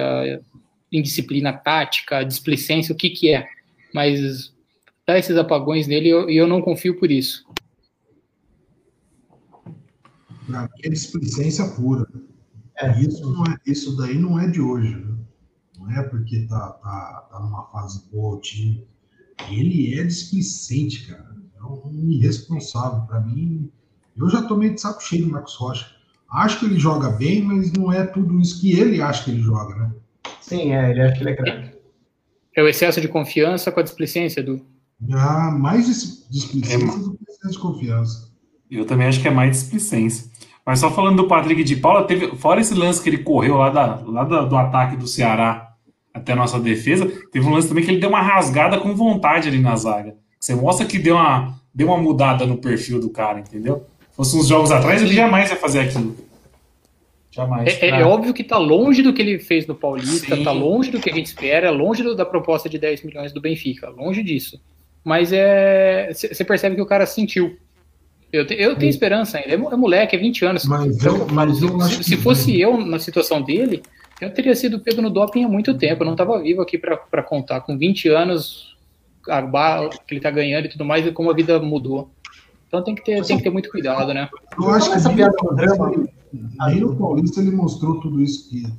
indisciplina 0.92 1.52
tática, 1.52 2.22
displicência, 2.22 2.92
o 2.92 2.96
que 2.96 3.10
que 3.10 3.34
é. 3.34 3.48
Mas 3.94 4.52
dá 5.06 5.18
esses 5.18 5.36
apagões 5.36 5.86
nele 5.86 6.08
e 6.08 6.10
eu, 6.10 6.30
eu 6.30 6.46
não 6.46 6.60
confio 6.60 6.98
por 6.98 7.10
isso. 7.10 7.44
Pra 10.46 10.62
mim 10.62 10.68
é 10.84 10.88
displicência 10.88 11.66
pura. 11.70 12.06
É, 12.78 13.00
isso, 13.00 13.32
não 13.32 13.44
é, 13.44 13.56
isso 13.66 13.96
daí 13.96 14.18
não 14.18 14.38
é 14.38 14.48
de 14.48 14.60
hoje. 14.60 14.94
Né? 14.94 15.16
Não 15.78 15.90
é 15.90 16.02
porque 16.02 16.46
tá, 16.46 16.72
tá, 16.82 17.28
tá 17.30 17.40
numa 17.40 17.64
fase 17.66 18.08
boa 18.10 18.36
o 18.36 18.40
time. 18.40 18.86
Ele 19.50 19.98
é 19.98 20.04
displicente, 20.04 21.06
cara. 21.06 21.36
É 21.58 21.64
um 21.64 22.10
irresponsável. 22.10 23.06
Para 23.06 23.20
mim, 23.20 23.70
eu 24.16 24.28
já 24.28 24.42
tomei 24.42 24.70
de 24.70 24.80
saco 24.80 25.02
cheio 25.02 25.26
do 25.26 25.32
Marcos 25.32 25.54
Rocha. 25.54 25.86
Acho 26.30 26.60
que 26.60 26.66
ele 26.66 26.78
joga 26.78 27.10
bem, 27.10 27.42
mas 27.42 27.72
não 27.72 27.92
é 27.92 28.06
tudo 28.06 28.40
isso 28.40 28.60
que 28.60 28.72
ele 28.72 29.02
acha 29.02 29.24
que 29.24 29.30
ele 29.30 29.42
joga, 29.42 29.74
né? 29.74 29.92
Sim, 30.42 30.74
é, 30.74 30.90
ele 30.90 31.00
acha 31.00 31.14
que 31.14 31.22
ele 31.22 31.30
é 31.30 31.36
craque. 31.36 31.70
É 32.54 32.62
o 32.62 32.68
excesso 32.68 33.00
de 33.00 33.08
confiança 33.08 33.72
com 33.72 33.80
a 33.80 33.82
displicência, 33.82 34.42
do. 34.42 34.64
Ah, 35.10 35.50
mais 35.50 35.86
displicência 36.30 36.76
é, 36.76 36.98
do 36.98 37.16
que 37.16 37.30
excesso 37.30 37.52
de 37.52 37.58
confiança. 37.58 38.32
Eu 38.70 38.84
também 38.84 39.06
acho 39.06 39.20
que 39.20 39.28
é 39.28 39.30
mais 39.30 39.50
displicência. 39.52 40.30
Mas 40.64 40.78
só 40.78 40.90
falando 40.90 41.16
do 41.16 41.28
Patrick 41.28 41.64
de 41.64 41.76
Paula, 41.76 42.06
teve, 42.06 42.36
fora 42.36 42.60
esse 42.60 42.74
lance 42.74 43.02
que 43.02 43.08
ele 43.08 43.18
correu 43.18 43.56
lá, 43.56 43.70
da, 43.70 43.96
lá 44.06 44.24
da, 44.24 44.42
do 44.42 44.56
ataque 44.56 44.96
do 44.96 45.06
Ceará 45.06 45.72
até 46.14 46.32
a 46.32 46.36
nossa 46.36 46.60
defesa, 46.60 47.10
teve 47.32 47.46
um 47.46 47.52
lance 47.52 47.68
também 47.68 47.84
que 47.84 47.90
ele 47.90 48.00
deu 48.00 48.10
uma 48.10 48.20
rasgada 48.22 48.78
com 48.78 48.94
vontade 48.94 49.48
ali 49.48 49.58
na 49.58 49.74
zaga. 49.76 50.14
Você 50.38 50.54
mostra 50.54 50.86
que 50.86 50.98
deu 50.98 51.16
uma, 51.16 51.58
deu 51.74 51.88
uma 51.88 51.96
mudada 51.96 52.46
no 52.46 52.58
perfil 52.58 53.00
do 53.00 53.10
cara, 53.10 53.40
entendeu? 53.40 53.86
Se 54.10 54.16
fosse 54.16 54.36
uns 54.36 54.46
jogos 54.46 54.70
atrás, 54.70 55.02
ele 55.02 55.14
jamais 55.14 55.50
ia 55.50 55.56
fazer 55.56 55.80
aquilo. 55.80 56.14
Jamais. 57.32 57.82
É, 57.82 57.86
é- 57.86 58.00
é 58.00 58.04
óbvio 58.04 58.34
que 58.34 58.44
tá 58.44 58.58
longe 58.58 59.02
do 59.02 59.12
que 59.12 59.22
ele 59.22 59.38
fez 59.38 59.66
no 59.66 59.74
Paulista, 59.74 60.36
Sim. 60.36 60.44
tá 60.44 60.52
longe 60.52 60.90
do 60.90 61.00
que 61.00 61.10
a 61.10 61.14
gente 61.14 61.26
espera, 61.26 61.70
longe 61.70 62.02
do- 62.02 62.14
da 62.14 62.26
proposta 62.26 62.68
de 62.68 62.78
10 62.78 63.02
milhões 63.02 63.32
do 63.32 63.40
Benfica, 63.40 63.88
longe 63.88 64.22
disso. 64.22 64.60
Mas 65.02 65.32
é. 65.32 66.10
Você 66.12 66.44
percebe 66.44 66.76
que 66.76 66.82
o 66.82 66.86
cara 66.86 67.06
sentiu. 67.06 67.56
Eu, 68.32 68.46
te- 68.46 68.54
eu 68.54 68.76
tenho 68.76 68.90
esperança 68.90 69.38
ainda. 69.38 69.50
É, 69.50 69.54
é 69.54 69.76
moleque, 69.76 70.14
é 70.14 70.18
20 70.18 70.44
anos. 70.44 70.64
Mas 70.64 71.02
eu, 71.04 71.26
mas 71.28 71.60
eu 71.60 71.80
se, 71.80 72.04
se 72.04 72.16
fosse 72.16 72.60
eu 72.60 72.78
na 72.78 72.98
situação 72.98 73.42
dele, 73.42 73.82
eu 74.20 74.32
teria 74.32 74.54
sido 74.54 74.78
pego 74.78 75.02
no 75.02 75.10
doping 75.10 75.44
há 75.44 75.48
muito 75.48 75.74
tempo. 75.76 76.02
Eu 76.02 76.06
não 76.06 76.12
estava 76.12 76.40
vivo 76.40 76.62
aqui 76.62 76.78
para 76.78 77.22
contar. 77.22 77.62
Com 77.62 77.76
20 77.76 78.08
anos, 78.08 78.76
a 79.28 79.40
bala 79.42 79.88
que 79.90 79.96
ele 80.14 80.20
tá 80.20 80.30
ganhando 80.30 80.66
e 80.66 80.68
tudo 80.68 80.84
mais, 80.84 81.06
e 81.06 81.12
como 81.12 81.30
a 81.30 81.34
vida 81.34 81.58
mudou. 81.58 82.10
Então 82.68 82.82
tem 82.84 82.94
que 82.94 83.04
ter, 83.04 83.22
tem 83.24 83.36
que 83.36 83.42
ter 83.42 83.50
muito 83.50 83.70
cuidado, 83.70 84.14
né? 84.14 84.28
Eu 84.58 84.70
acho 84.70 84.90
que 84.90 84.96
essa 84.96 85.10
piada 85.12 85.34
do 85.42 85.54
drama. 85.54 86.08
Nem 86.32 86.80
no 86.80 86.96
Paulista 86.96 87.40
ele 87.40 87.50
mostrou 87.50 88.00
tudo 88.00 88.22
isso 88.22 88.48
que 88.48 88.64
o 88.64 88.72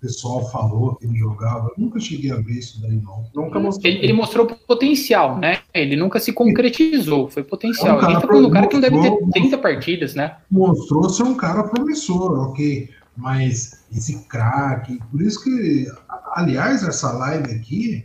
pessoal 0.00 0.50
falou, 0.50 0.96
que 0.96 1.06
ele 1.06 1.16
jogava. 1.16 1.68
Eu 1.76 1.84
nunca 1.84 2.00
cheguei 2.00 2.30
a 2.32 2.36
ver 2.36 2.54
isso 2.54 2.80
daí, 2.82 2.96
não. 3.00 3.24
Nunca 3.34 3.60
mostrou. 3.60 3.90
Ele, 3.90 4.02
ele 4.04 4.12
mostrou 4.12 4.46
potencial, 4.46 5.38
né? 5.38 5.60
Ele 5.72 5.94
nunca 5.96 6.18
se 6.18 6.32
concretizou, 6.32 7.28
foi 7.28 7.44
potencial. 7.44 7.94
É 7.94 7.98
um 7.98 8.00
cara 8.00 8.20
tá 8.20 8.26
falando 8.26 8.48
um 8.48 8.50
cara 8.50 8.66
que 8.66 8.74
não 8.74 8.80
deve 8.80 9.00
ter 9.00 9.10
mostrou- 9.10 9.30
30 9.30 9.58
partidas, 9.58 10.14
né? 10.14 10.36
Mostrou 10.50 11.08
ser 11.08 11.22
um 11.22 11.34
cara 11.34 11.64
promissor, 11.64 12.48
ok. 12.50 12.90
Mas 13.16 13.84
esse 13.94 14.24
craque, 14.24 14.98
por 15.10 15.20
isso 15.20 15.44
que, 15.44 15.86
aliás, 16.34 16.82
essa 16.82 17.12
live 17.12 17.52
aqui, 17.54 18.04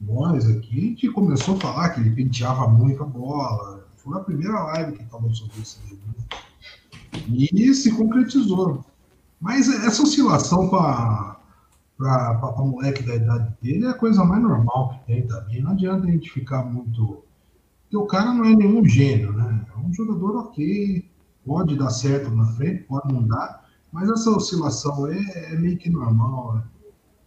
nós 0.00 0.48
aqui, 0.48 0.78
a 0.78 0.80
gente 0.80 1.08
começou 1.10 1.54
a 1.56 1.60
falar 1.60 1.88
que 1.90 2.00
ele 2.00 2.10
penteava 2.10 2.66
muito 2.66 3.02
a 3.02 3.06
bola. 3.06 3.86
Foi 3.96 4.16
a 4.16 4.20
primeira 4.20 4.58
live 4.64 4.92
que 4.98 5.04
falou 5.04 5.32
sobre 5.34 5.60
isso. 5.60 5.78
aí, 5.84 5.92
né? 5.92 6.38
E 7.28 7.74
se 7.74 7.92
concretizou. 7.92 8.84
Mas 9.40 9.68
essa 9.68 10.02
oscilação 10.02 10.68
para 10.68 11.36
para 11.98 12.52
moleque 12.58 13.02
da 13.02 13.14
idade 13.14 13.54
dele 13.62 13.86
é 13.86 13.88
a 13.88 13.94
coisa 13.94 14.22
mais 14.22 14.42
normal 14.42 14.90
que 14.90 15.06
tem 15.06 15.26
também. 15.26 15.62
Não 15.62 15.70
adianta 15.72 16.06
a 16.06 16.10
gente 16.10 16.30
ficar 16.30 16.62
muito. 16.64 17.22
Porque 17.84 17.96
o 17.96 18.06
cara 18.06 18.34
não 18.34 18.44
é 18.44 18.54
nenhum 18.54 18.84
gênio, 18.84 19.32
né? 19.32 19.64
É 19.74 19.78
um 19.78 19.92
jogador 19.94 20.36
ok, 20.36 21.08
pode 21.46 21.76
dar 21.76 21.90
certo 21.90 22.30
na 22.30 22.44
frente, 22.48 22.82
pode 22.82 23.12
não 23.12 23.22
dar, 23.26 23.64
mas 23.92 24.10
essa 24.10 24.30
oscilação 24.30 25.06
é, 25.06 25.52
é 25.52 25.56
meio 25.56 25.78
que 25.78 25.88
normal, 25.88 26.56
né? 26.56 26.62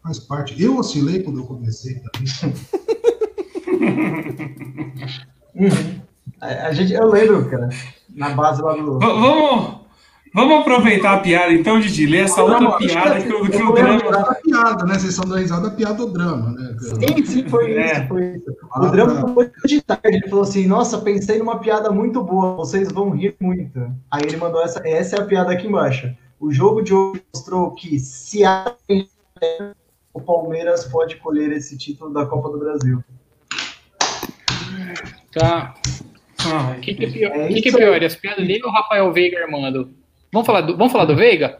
faz 0.04 0.20
parte. 0.20 0.62
Eu 0.62 0.78
oscilei 0.78 1.24
quando 1.24 1.40
eu 1.40 1.46
comecei 1.46 1.96
também. 2.00 2.28
Uhum. 5.56 6.00
A, 6.42 6.68
a 6.68 6.74
gente, 6.74 6.94
eu 6.94 7.06
lembro, 7.10 7.50
cara, 7.50 7.68
na 8.16 8.30
base 8.30 8.62
lá 8.62 8.74
do. 8.74 8.98
V- 8.98 9.06
vamos, 9.06 9.79
vamos 10.34 10.60
aproveitar 10.60 11.14
a 11.16 11.20
piada, 11.20 11.52
então, 11.54 11.80
Didi. 11.80 12.06
Lê 12.08 12.20
essa 12.20 12.42
outra 12.44 12.60
Não, 12.62 12.78
piada 12.78 13.22
que, 13.22 13.32
o- 13.34 13.50
que 13.50 13.56
eu 13.58 13.70
o 13.70 13.74
lembro 13.74 13.98
drama. 14.10 14.12
Da 14.12 14.36
piada, 14.36 14.86
né? 14.86 14.94
Vocês 14.96 15.12
estão 15.14 15.28
dando 15.30 15.40
risada 15.40 15.70
da 15.70 15.76
piada 15.76 15.94
do 15.96 16.08
drama, 16.08 16.52
né? 16.52 16.76
Sim, 16.80 17.26
sim, 17.26 17.48
foi 17.50 17.74
É. 17.74 17.94
isso, 18.00 18.08
foi 18.08 18.36
isso. 18.36 18.56
Ah, 18.72 18.86
O 18.88 18.92
drama 18.92 19.22
tá. 19.26 19.34
foi 19.34 19.52
de 19.66 19.82
tarde, 19.82 20.02
ele 20.06 20.28
falou 20.30 20.44
assim, 20.44 20.68
nossa, 20.68 20.98
pensei 21.00 21.40
numa 21.40 21.60
piada 21.60 21.92
muito 21.92 22.22
boa, 22.24 22.56
vocês 22.56 22.92
vão 22.92 23.10
rir 23.12 23.36
muito. 23.40 23.80
Aí 24.12 24.22
ele 24.24 24.38
mandou 24.38 24.62
essa, 24.62 24.82
essa 24.88 25.16
é 25.18 25.22
a 25.22 25.26
piada 25.26 25.52
aqui 25.52 25.68
embaixo. 25.68 26.10
O 26.40 26.52
jogo 26.52 26.82
de 26.82 26.94
hoje 26.94 27.22
mostrou 27.34 27.72
que 27.72 28.00
se 28.00 28.44
há 28.46 28.74
o 30.14 30.22
Palmeiras 30.22 30.86
pode 30.86 31.18
colher 31.18 31.52
esse 31.52 31.78
título 31.78 32.12
da 32.14 32.26
Copa 32.26 32.50
do 32.50 32.58
Brasil. 32.60 33.04
Tá. 35.32 35.74
O 36.78 36.80
que, 36.80 36.94
que 36.96 37.06
é 37.06 37.10
pior? 37.12 37.32
É 37.36 37.46
O 37.46 37.48
que, 37.50 37.62
que 37.62 37.70
é 37.70 37.72
pior? 37.72 38.04
As 38.04 38.16
piadas 38.16 38.48
dele 38.48 38.62
ou 38.64 38.70
o 38.70 38.74
Rafael 38.74 39.12
Veiga 39.12 39.40
armando? 39.44 39.90
Vamos 40.32 40.46
falar 40.46 40.62
do, 40.62 40.78
vamos 40.78 40.92
falar 40.92 41.06
do 41.06 41.16
Veiga? 41.16 41.60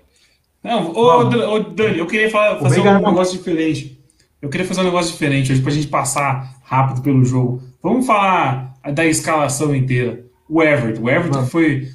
Não, 0.64 0.92
ô, 0.92 1.20
ô, 1.22 1.60
Dani, 1.60 2.00
eu 2.00 2.06
queria 2.08 2.30
falar- 2.30 2.60
fazer 2.60 2.82
um 2.82 2.94
negócio 3.00 3.38
diferente. 3.38 3.98
Eu 4.42 4.50
queria 4.50 4.66
fazer 4.68 4.82
um 4.82 4.86
negócio 4.86 5.12
diferente 5.12 5.52
hoje 5.52 5.62
pra 5.62 5.72
gente 5.72 5.88
passar 5.88 6.56
rápido 6.64 7.02
pelo 7.02 7.24
jogo. 7.26 7.62
Vamos 7.82 8.06
falar 8.06 8.74
da 8.94 9.06
escalação 9.06 9.76
inteira. 9.76 10.24
O 10.48 10.62
Everton. 10.64 11.02
O 11.04 11.10
Everton 11.10 11.46
foi, 11.46 11.90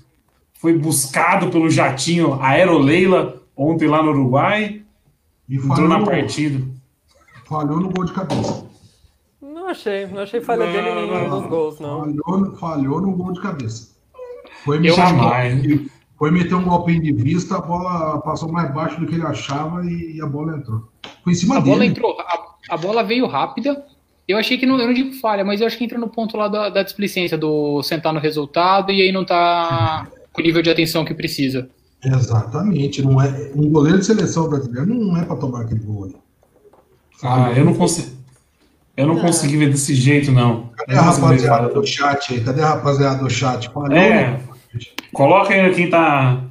foi 0.55 0.77
buscado 0.79 1.49
pelo 1.51 1.69
jatinho 1.71 2.39
Aeroleila 2.43 3.41
ontem 3.57 3.87
lá 3.89 4.03
no 4.03 4.11
Uruguai. 4.11 4.83
E 5.49 5.57
Entrou 5.57 5.75
falhou, 5.77 5.89
na 5.89 6.05
partida. 6.05 6.65
falhou 7.47 7.81
no 7.81 7.91
gol 7.91 8.05
de 8.05 8.13
cabeça. 8.13 8.67
Não 9.43 9.69
achei, 9.69 10.07
não 10.07 10.23
achei 10.23 10.41
falha 10.41 10.65
Não, 10.67 10.73
dele 10.73 10.89
em 10.89 10.95
nenhum 11.11 11.29
dos 11.31 11.47
gols, 11.49 11.81
não. 11.81 12.01
Falhou, 12.01 12.39
no- 12.41 12.57
falhou 12.57 13.01
no 13.01 13.13
gol 13.13 13.33
de 13.33 13.41
cabeça. 13.41 13.95
Foi, 14.65 14.77
Eu 14.77 14.81
meter- 14.81 14.97
Jamais. 14.97 15.63
Foi 16.19 16.31
meter 16.31 16.55
um 16.55 16.65
golpinho 16.65 17.03
de 17.03 17.13
vista, 17.13 17.57
a 17.57 17.61
bola 17.61 18.21
passou 18.21 18.51
mais 18.51 18.73
baixo 18.73 19.01
do 19.01 19.07
que 19.07 19.15
ele 19.15 19.27
achava 19.27 19.85
e 19.85 20.21
a 20.23 20.27
bola 20.27 20.57
entrou. 20.57 20.89
Foi 21.23 21.33
em 21.33 21.37
cima 21.37 21.57
A 21.57 21.61
dele. 21.61 21.71
bola 21.73 21.87
entrou, 21.87 22.17
a, 22.21 22.75
a 22.75 22.77
bola 22.77 23.03
veio 23.03 23.27
rápida. 23.27 23.85
Eu 24.27 24.39
achei 24.39 24.57
que 24.57 24.65
não, 24.65 24.79
eu 24.81 24.87
não 24.87 24.95
digo 24.95 25.13
falha, 25.21 25.45
mas 25.45 25.61
eu 25.61 25.67
acho 25.67 25.77
que 25.77 25.85
entra 25.85 25.99
no 25.99 26.09
ponto 26.09 26.37
lá 26.37 26.49
da, 26.49 26.69
da 26.71 26.83
displicência, 26.83 27.37
do 27.37 27.83
sentar 27.83 28.13
no 28.13 28.21
resultado 28.21 28.91
e 28.91 29.03
aí 29.03 29.13
não 29.13 29.25
tá 29.25 30.07
com 30.33 30.41
o 30.41 30.45
nível 30.45 30.63
de 30.63 30.71
atenção 30.71 31.05
que 31.05 31.13
precisa. 31.13 31.69
Exatamente. 32.03 33.03
Não 33.03 33.21
é, 33.21 33.51
um 33.55 33.69
goleiro 33.71 33.99
de 33.99 34.07
seleção 34.07 34.49
brasileira 34.49 34.87
não 34.87 35.17
é 35.17 35.25
para 35.25 35.37
tomar 35.37 35.63
aquele 35.63 35.81
gol 35.81 36.05
ali. 36.05 36.17
Ah, 37.23 37.53
eu 37.57 37.65
não 37.65 37.75
consegui. 37.75 38.13
Eu 38.97 39.07
não 39.09 39.19
consegui 39.19 39.57
ver 39.57 39.71
desse 39.71 39.95
jeito, 39.95 40.31
não. 40.31 40.71
Cadê 40.77 40.95
a 40.97 41.03
rapaziada 41.03 41.69
do 41.69 41.85
chat 41.85 42.33
aí? 42.33 42.41
Cadê 42.45 42.63
a 42.63 42.69
rapaziada 42.71 43.23
do 43.23 43.29
chat? 43.29 43.69
Falhou, 43.71 43.93
É. 43.99 44.41
Coloca 45.13 45.53
aí 45.55 45.75
quem 45.75 45.89
tá, 45.91 46.43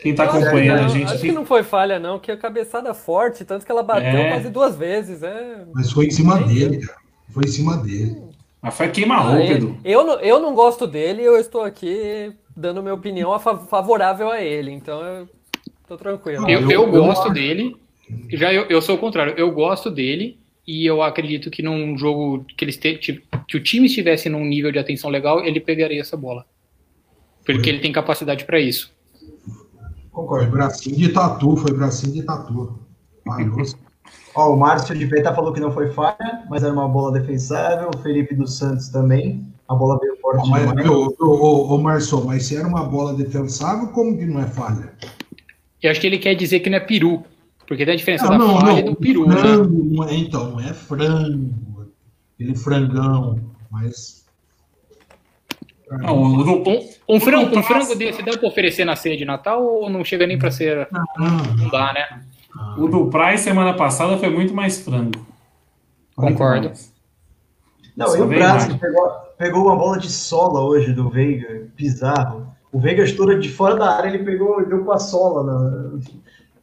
quem 0.00 0.14
tá 0.14 0.24
acompanhando 0.24 0.78
a 0.80 0.82
Não, 0.82 0.88
gente 0.88 1.04
acho 1.04 1.14
aqui. 1.14 1.26
que 1.28 1.32
não 1.32 1.44
foi 1.44 1.62
falha, 1.62 1.98
não, 1.98 2.18
que 2.18 2.30
a 2.30 2.36
cabeçada 2.36 2.92
forte, 2.94 3.44
tanto 3.44 3.64
que 3.66 3.72
ela 3.72 3.82
bateu 3.82 4.04
É. 4.20 4.28
quase 4.30 4.48
duas 4.50 4.76
vezes. 4.76 5.22
É... 5.22 5.64
Mas 5.74 5.90
foi 5.92 6.06
em 6.06 6.10
cima 6.10 6.38
dele, 6.42 6.78
cara. 6.78 6.98
Foi 7.30 7.44
em 7.44 7.48
cima 7.48 7.76
dele. 7.78 8.16
Mas 8.60 8.74
foi 8.76 8.88
queima-roupa, 8.90 9.38
Ah, 9.42 9.52
Edu. 9.52 9.76
eu, 9.84 10.04
não- 10.06 10.20
eu 10.20 10.38
não 10.40 10.54
gosto 10.54 10.86
dele 10.86 11.22
eu 11.22 11.36
estou 11.36 11.62
aqui 11.62 12.32
dando 12.56 12.80
minha 12.82 12.94
opinião 12.94 13.32
a 13.32 13.40
fa- 13.40 13.56
favorável 13.58 14.30
a 14.30 14.40
ele, 14.40 14.70
então 14.70 15.02
eu 15.02 15.28
tô 15.88 15.96
tranquilo. 15.96 16.48
Eu, 16.48 16.60
eu- 16.60 16.70
eu 16.70 16.82
eu 16.94 17.04
gosto 17.04 17.22
acho- 17.24 17.32
dele, 17.32 17.76
já 18.30 18.52
eu, 18.52 18.66
eu 18.68 18.80
sou 18.80 18.94
o 18.94 18.98
contrário, 18.98 19.34
eu 19.36 19.50
gosto 19.50 19.90
dele 19.90 20.38
e 20.66 20.86
eu 20.86 21.02
acredito 21.02 21.50
que 21.50 21.60
num 21.62 21.96
jogo 21.98 22.44
que, 22.56 22.64
eles 22.64 22.76
te- 22.76 22.94
que 23.48 23.56
o 23.56 23.60
time 23.62 23.86
estivesse 23.86 24.28
num 24.28 24.44
nível 24.44 24.70
de 24.70 24.78
atenção 24.78 25.10
legal, 25.10 25.44
ele 25.44 25.58
pegaria 25.58 26.00
essa 26.00 26.16
bola. 26.16 26.44
Porque 27.44 27.68
ele 27.68 27.80
tem 27.80 27.92
capacidade 27.92 28.44
para 28.44 28.60
isso. 28.60 28.92
Concordo. 30.10 30.50
bracinho 30.50 30.96
de 30.96 31.08
tatu, 31.08 31.56
foi 31.56 31.72
bracinho 31.72 32.12
de 32.12 32.22
tatu. 32.22 32.78
Ó, 34.34 34.54
o 34.54 34.56
Márcio 34.56 34.96
de 34.96 35.06
Peta 35.06 35.34
falou 35.34 35.52
que 35.52 35.60
não 35.60 35.70
foi 35.70 35.90
falha, 35.90 36.44
mas 36.48 36.62
era 36.62 36.72
uma 36.72 36.88
bola 36.88 37.12
defensável. 37.12 37.90
O 37.94 37.98
Felipe 37.98 38.34
dos 38.34 38.56
Santos 38.56 38.88
também. 38.88 39.46
A 39.68 39.74
bola 39.74 39.98
veio 39.98 40.16
forte 40.20 40.48
mas, 40.48 40.68
demais. 40.68 40.86
meu, 40.86 41.14
ô, 41.18 41.26
ô, 41.26 41.74
ô, 41.74 41.78
Marçom, 41.78 42.24
mas 42.24 42.44
se 42.46 42.56
era 42.56 42.66
uma 42.66 42.84
bola 42.84 43.14
defensável, 43.14 43.88
como 43.88 44.16
que 44.16 44.24
não 44.26 44.40
é 44.40 44.46
falha? 44.46 44.92
Eu 45.82 45.90
acho 45.90 46.00
que 46.00 46.06
ele 46.06 46.18
quer 46.18 46.34
dizer 46.34 46.60
que 46.60 46.70
não 46.70 46.78
é 46.78 46.80
peru. 46.80 47.24
Porque 47.66 47.84
tem 47.84 47.94
a 47.94 47.96
diferença 47.96 48.24
Não, 48.24 48.32
da 48.32 48.38
não, 48.38 48.60
falha 48.60 48.80
e 48.80 48.84
não. 48.84 48.92
do 48.92 48.96
peru, 48.98 49.26
né? 49.26 49.36
frango, 49.36 49.84
não 49.84 50.04
é, 50.04 50.14
então, 50.14 50.50
não 50.50 50.60
é 50.60 50.74
frango. 50.74 51.54
Aquele 52.34 52.54
frangão, 52.56 53.40
mas. 53.70 54.21
Não, 56.00 56.22
Um, 56.22 56.88
um 57.08 57.20
frango, 57.20 57.58
um 57.58 57.62
frango 57.62 57.94
desse 57.94 58.22
dá 58.22 58.36
pra 58.36 58.48
oferecer 58.48 58.84
na 58.84 58.96
ceia 58.96 59.16
de 59.16 59.24
Natal 59.24 59.62
ou 59.64 59.90
não 59.90 60.04
chega 60.04 60.26
nem 60.26 60.38
pra 60.38 60.50
ser. 60.50 60.88
Não, 60.90 61.04
Não 61.56 61.68
dá, 61.68 61.92
né? 61.92 62.22
o 62.78 62.86
do 62.86 63.06
Price 63.08 63.42
semana 63.44 63.74
passada 63.74 64.16
foi 64.18 64.30
muito 64.30 64.54
mais 64.54 64.80
frango. 64.80 65.26
Concordo. 66.14 66.68
mais. 66.68 66.92
Não, 67.96 68.06
Só 68.08 68.16
e 68.18 68.20
o 68.22 68.26
mais. 68.28 68.66
pegou, 68.76 69.10
pegou 69.38 69.62
uma 69.66 69.76
bola 69.76 69.98
de 69.98 70.10
sola 70.10 70.60
hoje 70.60 70.92
do 70.92 71.08
Veiga, 71.10 71.66
bizarro. 71.76 72.46
O 72.70 72.78
Veiga 72.80 73.02
estoura 73.04 73.38
de 73.38 73.48
fora 73.50 73.76
da 73.76 73.96
área, 73.96 74.08
ele 74.08 74.24
pegou 74.24 74.60
e 74.62 74.66
deu 74.66 74.84
com 74.84 74.92
a 74.92 74.98
sola. 74.98 75.42
Na... 75.44 75.98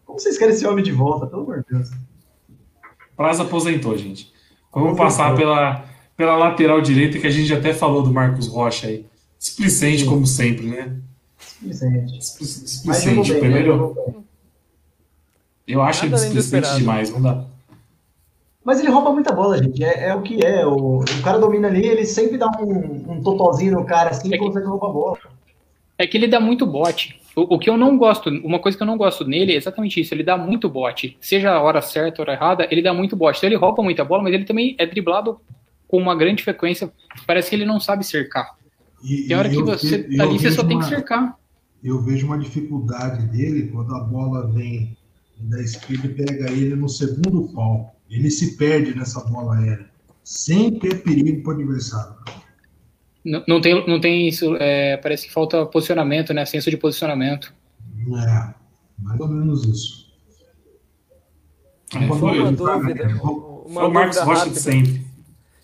Como 0.05 0.19
vocês 0.19 0.37
querem 0.37 0.53
esse 0.55 0.65
homem 0.65 0.83
de 0.83 0.91
volta, 0.91 1.27
pelo 1.27 1.43
amor 1.43 1.59
de 1.59 1.65
Deus? 1.77 1.89
Prazo 3.15 3.43
aposentou, 3.43 3.95
gente. 3.97 4.31
Vamos 4.73 4.97
passar 4.97 5.35
pela, 5.35 5.83
pela 6.15 6.35
lateral 6.35 6.81
direita, 6.81 7.19
que 7.19 7.27
a 7.27 7.31
gente 7.31 7.53
até 7.53 7.73
falou 7.73 8.01
do 8.01 8.13
Marcos 8.13 8.47
Rocha 8.47 8.87
aí. 8.87 9.05
Displicente, 9.39 10.05
como 10.05 10.27
sempre, 10.27 10.67
né? 10.67 10.95
Jogou 11.61 12.05
Displicente. 12.17 13.31
bem, 13.33 13.33
né? 13.33 13.39
Primeiro, 13.39 14.23
eu 15.67 15.81
acho 15.81 16.05
ele 16.05 16.11
Nada 16.15 16.39
esperado. 16.39 16.77
demais. 16.77 17.11
Não 17.11 17.21
dá. 17.21 17.43
Mas 18.63 18.79
ele 18.79 18.89
rouba 18.89 19.11
muita 19.11 19.31
bola, 19.31 19.57
gente. 19.61 19.83
É, 19.83 20.09
é 20.09 20.15
o 20.15 20.21
que 20.21 20.45
é. 20.45 20.65
O, 20.65 20.99
o 20.99 21.21
cara 21.23 21.37
domina 21.39 21.67
ali, 21.67 21.85
ele 21.87 22.05
sempre 22.05 22.37
dá 22.37 22.47
um, 22.59 23.13
um 23.13 23.21
totozinho 23.23 23.73
no 23.73 23.85
cara 23.85 24.09
assim 24.09 24.29
e 24.29 24.33
É 24.33 24.37
que- 24.37 24.43
consegue 24.43 24.65
roubar 24.67 24.89
a 24.89 24.93
bola. 24.93 25.17
É 25.97 26.07
que 26.07 26.17
ele 26.17 26.27
dá 26.27 26.39
muito 26.39 26.65
bote. 26.65 27.19
O, 27.35 27.55
o 27.55 27.59
que 27.59 27.69
eu 27.69 27.77
não 27.77 27.97
gosto, 27.97 28.29
uma 28.29 28.59
coisa 28.59 28.77
que 28.77 28.83
eu 28.83 28.87
não 28.87 28.97
gosto 28.97 29.25
nele 29.25 29.53
é 29.53 29.55
exatamente 29.55 29.99
isso. 30.01 30.13
Ele 30.13 30.23
dá 30.23 30.37
muito 30.37 30.69
bote. 30.69 31.17
Seja 31.21 31.51
a 31.51 31.61
hora 31.61 31.81
certa, 31.81 32.21
a 32.21 32.23
hora 32.23 32.33
errada, 32.33 32.67
ele 32.71 32.81
dá 32.81 32.93
muito 32.93 33.15
bote. 33.15 33.37
Então 33.37 33.47
ele 33.49 33.55
rouba 33.57 33.81
muita 33.83 34.03
bola, 34.03 34.23
mas 34.23 34.33
ele 34.33 34.45
também 34.45 34.75
é 34.77 34.85
driblado 34.85 35.39
com 35.87 35.97
uma 35.97 36.15
grande 36.15 36.43
frequência. 36.43 36.91
Parece 37.25 37.49
que 37.49 37.55
ele 37.55 37.65
não 37.65 37.79
sabe 37.79 38.03
cercar. 38.05 38.55
E, 39.03 39.27
Tem 39.27 39.37
hora 39.37 39.49
que 39.49 39.55
eu 39.55 39.65
você 39.65 39.97
ve- 40.03 40.21
ali, 40.21 40.39
você 40.39 40.51
só 40.51 40.63
vejo 40.63 40.67
tem 40.67 40.77
que 40.79 40.83
uma- 40.85 40.89
cercar. 40.89 41.39
eu 41.83 42.01
vejo 42.01 42.25
uma 42.27 42.37
dificuldade 42.37 43.25
dele 43.27 43.67
quando 43.67 43.95
a 43.95 43.99
bola 44.01 44.47
vem 44.51 44.97
da 45.37 45.61
esquerda 45.61 46.07
e 46.07 46.13
pega 46.13 46.51
ele 46.51 46.75
no 46.75 46.89
segundo 46.89 47.47
pau. 47.53 47.95
Ele 48.09 48.29
se 48.29 48.57
perde 48.57 48.93
nessa 48.97 49.23
bola 49.25 49.55
aérea. 49.57 49.89
Sempre 50.23 50.89
é 50.91 50.95
perigo 50.95 51.41
para 51.43 51.51
o 51.51 51.55
adversário. 51.55 52.15
Não, 53.23 53.43
não, 53.47 53.61
tem, 53.61 53.87
não 53.87 54.01
tem 54.01 54.27
isso. 54.27 54.55
É, 54.57 54.97
parece 54.97 55.27
que 55.27 55.33
falta 55.33 55.65
posicionamento, 55.65 56.33
né? 56.33 56.45
Senso 56.45 56.69
de 56.69 56.77
posicionamento. 56.77 57.53
É, 57.97 58.53
mais 58.97 59.19
ou 59.19 59.27
menos 59.27 59.63
isso. 59.65 60.09
É, 61.95 62.07
foi, 62.07 62.39
uma 62.39 62.51
dúvida. 62.51 63.07
Uma 63.07 63.81
foi 63.81 63.89
o 63.89 63.91
Marcos 63.93 64.17
Rocha 64.19 64.49
de 64.49 64.59
sempre. 64.59 65.05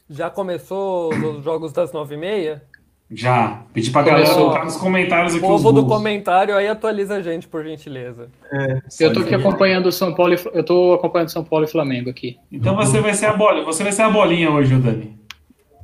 Já 0.09 0.29
começou 0.29 1.13
os 1.13 1.43
jogos 1.43 1.71
das 1.73 1.91
nove 1.91 2.15
e 2.15 2.17
meia? 2.17 2.63
Já. 3.11 3.63
Pedi 3.71 3.91
pra 3.91 4.01
galera 4.01 4.33
colocar 4.33 4.63
nos 4.63 4.77
comentários 4.77 5.35
aqui. 5.35 5.45
O 5.45 5.47
povo 5.47 5.71
do 5.71 5.85
comentário 5.85 6.55
aí 6.55 6.67
atualiza 6.67 7.15
a 7.15 7.21
gente, 7.21 7.47
por 7.47 7.63
gentileza. 7.63 8.29
É, 8.51 8.81
eu 8.99 9.13
tô 9.13 9.19
aqui 9.19 9.35
acompanhando 9.35 9.91
São 9.91 10.13
Paulo 10.15 10.33
e, 10.33 10.39
eu 10.53 10.63
tô 10.63 10.93
acompanhando 10.93 11.29
São 11.29 11.43
Paulo 11.43 11.65
e 11.65 11.67
Flamengo 11.67 12.09
aqui. 12.09 12.37
Então 12.51 12.75
você 12.75 12.99
vai 12.99 13.13
ser 13.13 13.27
a 13.27 13.33
bola, 13.33 13.63
você 13.63 13.83
vai 13.83 13.91
ser 13.91 14.01
a 14.01 14.09
bolinha 14.09 14.49
hoje, 14.49 14.75
Dani. 14.75 15.17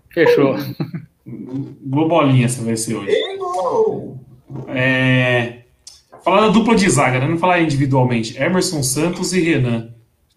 Fechou. 0.09 0.55
Bolinha 1.25 2.49
você 2.49 2.63
vai 2.63 2.75
ser 2.75 2.95
hoje. 2.95 3.15
É... 4.67 5.59
Falar 6.23 6.41
da 6.41 6.49
dupla 6.49 6.75
de 6.75 6.89
zaga, 6.89 7.19
né? 7.19 7.27
não 7.27 7.37
falar 7.37 7.61
individualmente. 7.61 8.37
Emerson 8.41 8.81
Santos 8.81 9.31
e 9.33 9.41
Renan. 9.41 9.89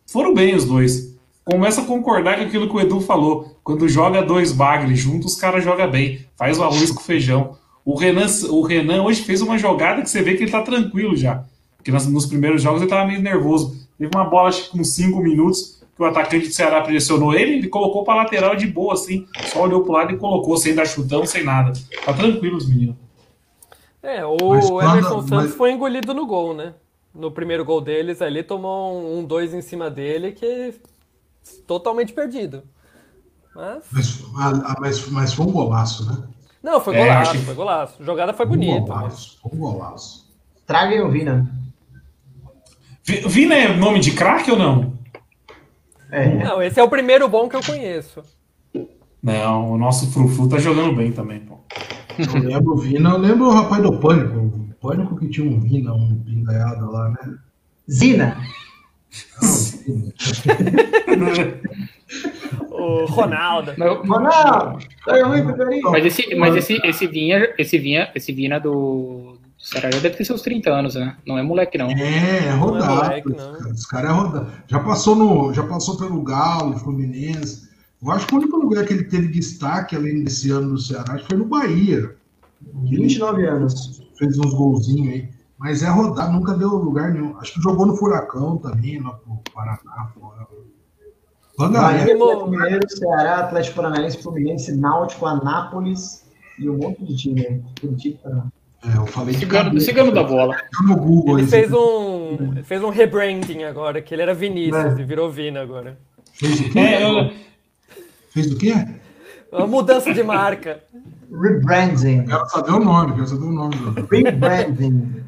Foram 0.06 0.34
bem 0.34 0.54
os 0.54 0.64
dois. 0.64 1.13
Começa 1.44 1.82
a 1.82 1.84
concordar 1.84 2.38
com 2.38 2.44
aquilo 2.44 2.68
que 2.68 2.74
o 2.74 2.80
Edu 2.80 3.00
falou. 3.00 3.56
Quando 3.62 3.86
joga 3.88 4.22
dois 4.22 4.50
bagres 4.50 4.98
juntos, 4.98 5.34
os 5.34 5.40
caras 5.40 5.62
jogam 5.62 5.90
bem. 5.90 6.26
Faz 6.36 6.58
o 6.58 6.64
arroz 6.64 6.90
com 6.90 7.02
feijão. 7.02 7.56
O 7.84 7.94
Renan, 7.94 8.26
o 8.48 8.62
Renan 8.62 9.02
hoje 9.02 9.22
fez 9.22 9.42
uma 9.42 9.58
jogada 9.58 10.00
que 10.00 10.08
você 10.08 10.22
vê 10.22 10.34
que 10.34 10.44
ele 10.44 10.50
tá 10.50 10.62
tranquilo 10.62 11.14
já. 11.14 11.44
Porque 11.76 11.92
nos, 11.92 12.06
nos 12.06 12.24
primeiros 12.24 12.62
jogos 12.62 12.80
ele 12.80 12.88
tava 12.88 13.06
meio 13.06 13.20
nervoso. 13.20 13.76
Teve 13.98 14.10
uma 14.14 14.24
bola, 14.24 14.48
acho 14.48 14.64
que 14.64 14.78
com 14.78 14.82
5 14.82 15.20
minutos, 15.20 15.82
que 15.94 16.02
o 16.02 16.06
atacante 16.06 16.48
do 16.48 16.52
Ceará 16.54 16.80
pressionou 16.80 17.34
ele, 17.34 17.58
ele 17.58 17.68
colocou 17.68 18.04
para 18.04 18.22
lateral 18.22 18.56
de 18.56 18.66
boa, 18.66 18.94
assim. 18.94 19.26
Só 19.52 19.64
olhou 19.64 19.82
pro 19.82 19.92
lado 19.92 20.12
e 20.12 20.16
colocou, 20.16 20.56
sem 20.56 20.74
dar 20.74 20.86
chutão, 20.86 21.26
sem 21.26 21.44
nada. 21.44 21.74
Tá 22.06 22.14
tranquilo 22.14 22.56
os 22.56 22.66
meninos. 22.66 22.96
É, 24.02 24.24
o 24.24 24.36
quando, 24.36 24.80
Emerson 24.80 25.20
Santos 25.20 25.30
mas... 25.30 25.54
foi 25.54 25.72
engolido 25.72 26.14
no 26.14 26.26
gol, 26.26 26.54
né? 26.54 26.74
No 27.14 27.30
primeiro 27.30 27.64
gol 27.64 27.80
deles 27.80 28.20
ali, 28.20 28.42
tomou 28.42 29.18
um 29.18 29.24
2 29.24 29.54
um 29.54 29.58
em 29.58 29.62
cima 29.62 29.90
dele 29.90 30.32
que 30.32 30.74
totalmente 31.66 32.12
perdido. 32.12 32.62
Mas... 33.54 33.84
Mas, 33.92 34.22
mas, 34.80 35.08
mas 35.10 35.34
foi 35.34 35.46
um 35.46 35.52
golaço, 35.52 36.06
né? 36.06 36.28
Não, 36.62 36.80
foi 36.80 36.96
é, 36.96 37.06
golaço, 37.06 37.36
é, 37.36 37.40
foi 37.40 37.54
golaço. 37.54 38.02
A 38.02 38.04
jogada 38.04 38.32
foi 38.32 38.46
bonita. 38.46 38.80
Um 38.80 38.84
golaço, 38.84 39.38
mas... 39.44 39.52
um 39.52 39.56
golaço. 39.56 40.34
Traguem 40.66 41.00
o 41.02 41.10
Vina. 41.10 41.50
Vina 43.04 43.54
é 43.54 43.76
nome 43.76 44.00
de 44.00 44.12
craque 44.12 44.50
ou 44.50 44.58
não? 44.58 44.98
É. 46.10 46.42
Não, 46.42 46.62
esse 46.62 46.80
é 46.80 46.82
o 46.82 46.88
primeiro 46.88 47.28
bom 47.28 47.48
que 47.48 47.56
eu 47.56 47.62
conheço. 47.62 48.22
Não, 49.22 49.72
o 49.72 49.78
nosso 49.78 50.10
Frufu 50.10 50.48
tá 50.48 50.58
jogando 50.58 50.94
bem 50.94 51.12
também, 51.12 51.40
pô. 51.40 51.58
Eu 52.18 52.42
lembro 52.42 52.72
o 52.74 52.76
Vina, 52.78 53.10
eu 53.10 53.18
lembro 53.18 53.46
o 53.46 53.50
rapaz 53.50 53.82
do 53.82 53.98
Pânico. 53.98 54.38
O 54.38 54.74
Pânico 54.80 55.16
que 55.16 55.28
tinha 55.28 55.50
um 55.50 55.60
Vina, 55.60 55.92
um 55.92 56.18
pingaiado 56.24 56.90
lá, 56.90 57.10
né? 57.10 57.36
Zina. 57.90 58.38
O 62.70 63.04
Ronaldo. 63.06 63.72
Ronaldo! 63.78 64.78
muito 65.28 65.54
carinho. 65.56 65.90
Mas 65.90 66.06
esse, 66.06 66.34
mas 66.34 66.56
esse, 66.56 66.80
esse 66.84 67.06
vinha, 67.06 67.52
esse 67.58 67.78
vinha, 67.78 68.10
esse 68.14 68.32
vinha 68.32 68.58
do, 68.58 69.38
Ceará 69.64 69.88
deve 69.88 70.10
ter 70.10 70.26
seus 70.26 70.42
30 70.42 70.70
anos, 70.70 70.94
né? 70.94 71.16
Não 71.26 71.38
é 71.38 71.42
moleque, 71.42 71.78
não. 71.78 71.88
É, 71.90 72.48
é 72.48 72.50
rodado. 72.50 72.84
Não 72.84 73.00
é 73.00 73.04
moleque, 73.06 73.32
não. 73.34 73.72
Esse 73.72 73.88
cara 73.88 74.08
é 74.10 74.12
rodado. 74.12 74.52
Já 74.68 74.78
passou, 74.80 75.16
no, 75.16 75.54
já 75.54 75.62
passou 75.62 75.96
pelo 75.96 76.22
Galo, 76.22 76.78
Fluminense. 76.78 77.66
Eu 78.02 78.10
acho 78.10 78.26
que 78.26 78.34
o 78.34 78.38
único 78.38 78.58
lugar 78.58 78.84
que 78.84 78.92
ele 78.92 79.04
teve 79.04 79.28
destaque, 79.28 79.96
além 79.96 80.22
desse 80.22 80.50
ano 80.50 80.74
do 80.74 80.78
Ceará, 80.78 81.18
foi 81.18 81.38
no 81.38 81.46
Bahia. 81.46 82.14
29 82.82 83.46
anos. 83.46 84.02
Fez 84.18 84.38
uns 84.38 84.52
golzinhos 84.52 85.14
aí. 85.14 85.28
Mas 85.64 85.82
é 85.82 85.88
rodado, 85.88 86.30
nunca 86.30 86.52
deu 86.52 86.68
lugar 86.68 87.10
nenhum. 87.10 87.38
Acho 87.38 87.54
que 87.54 87.62
jogou 87.62 87.86
no 87.86 87.96
Furacão 87.96 88.58
também, 88.58 89.00
lá 89.00 89.12
pro 89.12 89.40
Paraná, 89.54 90.10
fora. 90.12 90.46
Bahia, 91.56 92.14
Mineiro, 92.46 92.86
Ceará, 92.86 93.38
Atlético 93.38 93.76
Paranaense, 93.76 94.22
Fluminense, 94.22 94.76
Náutico, 94.76 95.24
Anápolis 95.24 96.22
e 96.58 96.68
um 96.68 96.76
monte 96.76 97.02
de 97.06 97.16
time. 97.16 97.64
Curitiba, 97.80 98.52
é, 98.84 98.98
eu 98.98 99.06
falei 99.06 99.32
cigano, 99.36 99.80
cigano 99.80 100.12
da 100.12 100.22
bola. 100.22 100.54
No 100.86 100.96
Google, 100.96 101.38
ele 101.38 101.48
fez 101.48 101.72
um, 101.72 102.62
fez 102.62 102.84
um 102.84 102.90
rebranding 102.90 103.62
agora, 103.62 104.02
que 104.02 104.12
ele 104.12 104.20
era 104.20 104.34
Vinícius 104.34 104.98
é. 104.98 105.00
e 105.00 105.02
virou 105.02 105.30
Vina 105.30 105.62
agora. 105.62 105.98
Fez 106.34 106.60
o 106.60 106.70
quê? 106.72 106.78
É, 106.78 107.02
eu... 107.02 107.32
Fez 108.28 108.52
o 108.52 108.58
quê? 108.58 108.74
Uma 109.50 109.66
mudança 109.66 110.12
de 110.12 110.22
marca. 110.22 110.84
Rebranding. 111.32 112.26
Quero 112.26 112.50
saber 112.50 112.72
o 112.72 112.80
nome, 112.80 113.14
quero 113.14 113.28
saber 113.28 113.46
o 113.46 113.52
nome. 113.52 113.76
Rebranding. 114.10 115.23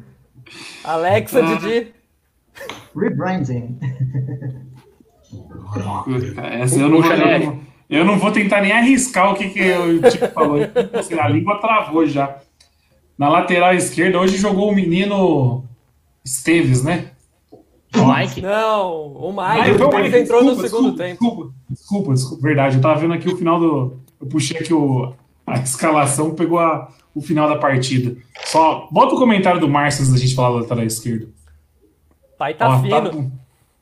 Alexa, 0.87 1.39
ah. 1.39 1.55
Didi. 1.55 1.93
Rebranding. 2.95 3.77
Essa 6.61 6.79
eu 6.79 6.89
não, 6.89 7.03
eu, 7.03 7.59
eu 7.89 8.05
não 8.05 8.17
vou 8.17 8.31
tentar 8.31 8.61
nem 8.61 8.71
arriscar 8.71 9.31
o 9.31 9.35
que, 9.35 9.49
que 9.49 9.73
o 9.73 10.01
Tipo 10.09 10.27
falou. 10.29 10.59
Assim, 10.93 11.19
a 11.19 11.27
língua 11.27 11.59
travou 11.59 12.05
já. 12.07 12.37
Na 13.17 13.27
lateral 13.27 13.73
esquerda, 13.73 14.19
hoje 14.19 14.37
jogou 14.37 14.71
o 14.71 14.75
menino 14.75 15.65
Esteves, 16.23 16.83
né? 16.83 17.11
O 17.95 18.13
Mike? 18.13 18.41
Não, 18.41 19.07
o 19.13 19.31
Mike. 19.31 19.83
o 19.83 19.97
Mike 19.97 20.17
entrou 20.17 20.41
desculpa, 20.41 20.43
no 20.43 20.55
segundo 20.55 20.91
desculpa, 20.91 20.97
tempo. 20.97 21.19
Desculpa, 21.19 21.53
desculpa, 21.69 22.13
desculpa, 22.13 22.43
verdade. 22.43 22.75
Eu 22.77 22.81
tava 22.81 22.99
vendo 22.99 23.13
aqui 23.13 23.27
o 23.27 23.37
final 23.37 23.59
do. 23.59 23.99
Eu 24.21 24.27
puxei 24.27 24.57
aqui 24.57 24.73
o, 24.73 25.13
a 25.47 25.59
escalação, 25.59 26.35
pegou 26.35 26.59
a, 26.59 26.89
o 27.15 27.21
final 27.21 27.47
da 27.47 27.57
partida. 27.57 28.17
Só 28.45 28.89
bota 28.91 29.15
o 29.15 29.17
comentário 29.17 29.61
do 29.61 29.69
Márcio 29.69 30.01
antes 30.01 30.13
da 30.13 30.19
gente 30.19 30.35
falar 30.35 30.49
da 30.49 30.61
lateral 30.61 30.83
esquerda. 30.83 31.29
Pai 32.37 32.53
tá 32.53 32.69
Ó, 32.69 32.81
fino. 32.81 32.91
Tá, 32.91 33.37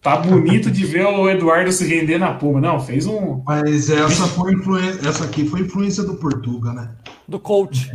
Tá 0.06 0.18
bonito 0.18 0.70
de 0.70 0.86
ver 0.86 1.04
o 1.04 1.28
Eduardo 1.28 1.72
se 1.72 1.84
render 1.84 2.20
na 2.20 2.32
Puma. 2.32 2.62
Não, 2.62 2.80
fez 2.80 3.08
um. 3.08 3.42
Mas 3.44 3.90
essa 3.90 4.28
foi 4.28 4.54
influência, 4.54 5.10
essa 5.10 5.24
aqui 5.24 5.48
foi 5.48 5.62
influência 5.62 6.04
do 6.04 6.14
Portuga, 6.18 6.74
né? 6.74 6.92
Do 7.28 7.40
coach. 7.40 7.92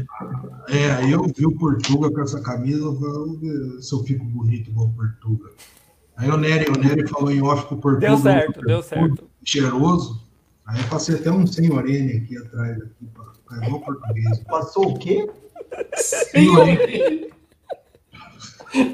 É, 0.69 0.91
aí 0.91 1.13
eu 1.13 1.23
vi 1.23 1.47
o 1.47 1.57
Portuga 1.57 2.11
com 2.11 2.21
essa 2.21 2.41
camisa, 2.41 2.81
eu 2.81 2.97
falei, 2.99 3.81
se 3.81 3.95
eu 3.95 4.03
fico 4.03 4.25
bonito 4.25 4.71
igual 4.71 4.89
o 4.89 4.93
Portuga. 4.93 5.51
Aí 6.17 6.29
o 6.29 6.37
Nery, 6.37 6.69
o 6.69 6.77
Nery 6.77 7.07
falou 7.07 7.31
em 7.31 7.41
off 7.43 7.67
com 7.67 7.77
o 7.77 7.79
Portuga. 7.79 8.09
Deu 8.09 8.19
certo, 8.19 8.61
deu 8.61 8.83
certo. 8.83 9.31
Cheiroso. 9.45 10.21
Aí 10.67 10.81
eu 10.81 10.89
passei 10.89 11.15
até 11.15 11.31
um 11.31 11.47
senhorene 11.47 12.17
aqui 12.17 12.37
atrás, 12.37 12.77
aqui, 12.77 13.07
pra 13.15 13.30
igual 13.57 13.81
português. 13.81 14.39
Passou 14.45 14.93
o 14.93 14.99
quê? 14.99 15.29
Senhorene. 15.95 17.31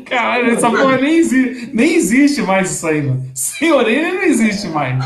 Caralho, 0.07 0.53
essa 0.53 0.71
porra 0.71 0.97
nem 0.97 1.19
existe, 1.19 1.71
nem 1.75 1.95
existe 1.95 2.43
mais 2.43 2.71
isso 2.71 2.87
aí, 2.87 3.03
mano. 3.03 3.31
Sem 3.35 3.73
orelha 3.73 4.15
não 4.15 4.23
existe 4.23 4.69
mais. 4.69 5.05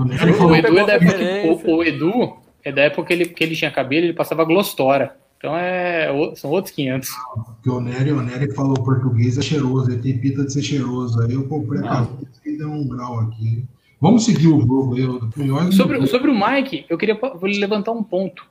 o, 0.00 0.54
Edu 0.54 0.78
é 0.78 0.86
da 0.86 0.94
época, 0.94 1.70
o, 1.70 1.76
o, 1.76 1.84
Edu 1.84 2.36
é 2.64 2.72
da 2.72 2.82
época 2.82 3.06
que 3.06 3.12
ele, 3.12 3.26
que 3.26 3.44
ele 3.44 3.54
tinha 3.54 3.70
cabelo, 3.70 4.06
ele 4.06 4.12
passava 4.12 4.44
glostora. 4.44 5.16
Então 5.38 5.56
é, 5.56 6.08
são 6.34 6.50
outros 6.50 6.74
500. 6.74 7.10
Porque 7.44 7.70
o 7.70 7.80
Nery, 7.80 8.12
o 8.12 8.22
Nery 8.22 8.52
falou 8.52 8.74
português 8.74 9.38
é 9.38 9.42
cheiroso, 9.42 9.90
ele 9.90 10.02
tem 10.02 10.18
pinta 10.18 10.44
de 10.44 10.52
ser 10.52 10.62
cheiroso. 10.62 11.22
Aí 11.22 11.34
eu 11.34 11.46
comprei 11.46 11.82
a 11.82 11.84
ah. 11.84 12.06
camisa 12.06 12.40
e 12.44 12.56
deu 12.56 12.70
um 12.70 12.88
grau 12.88 13.20
aqui. 13.20 13.64
Vamos 14.00 14.24
seguir 14.24 14.48
o 14.48 14.60
jogo 14.60 14.94
aí. 14.94 15.72
Sobre, 15.72 16.06
sobre 16.06 16.30
o 16.30 16.34
Mike, 16.34 16.84
eu 16.88 16.98
queria 16.98 17.18
levantar 17.42 17.92
um 17.92 18.02
ponto. 18.02 18.44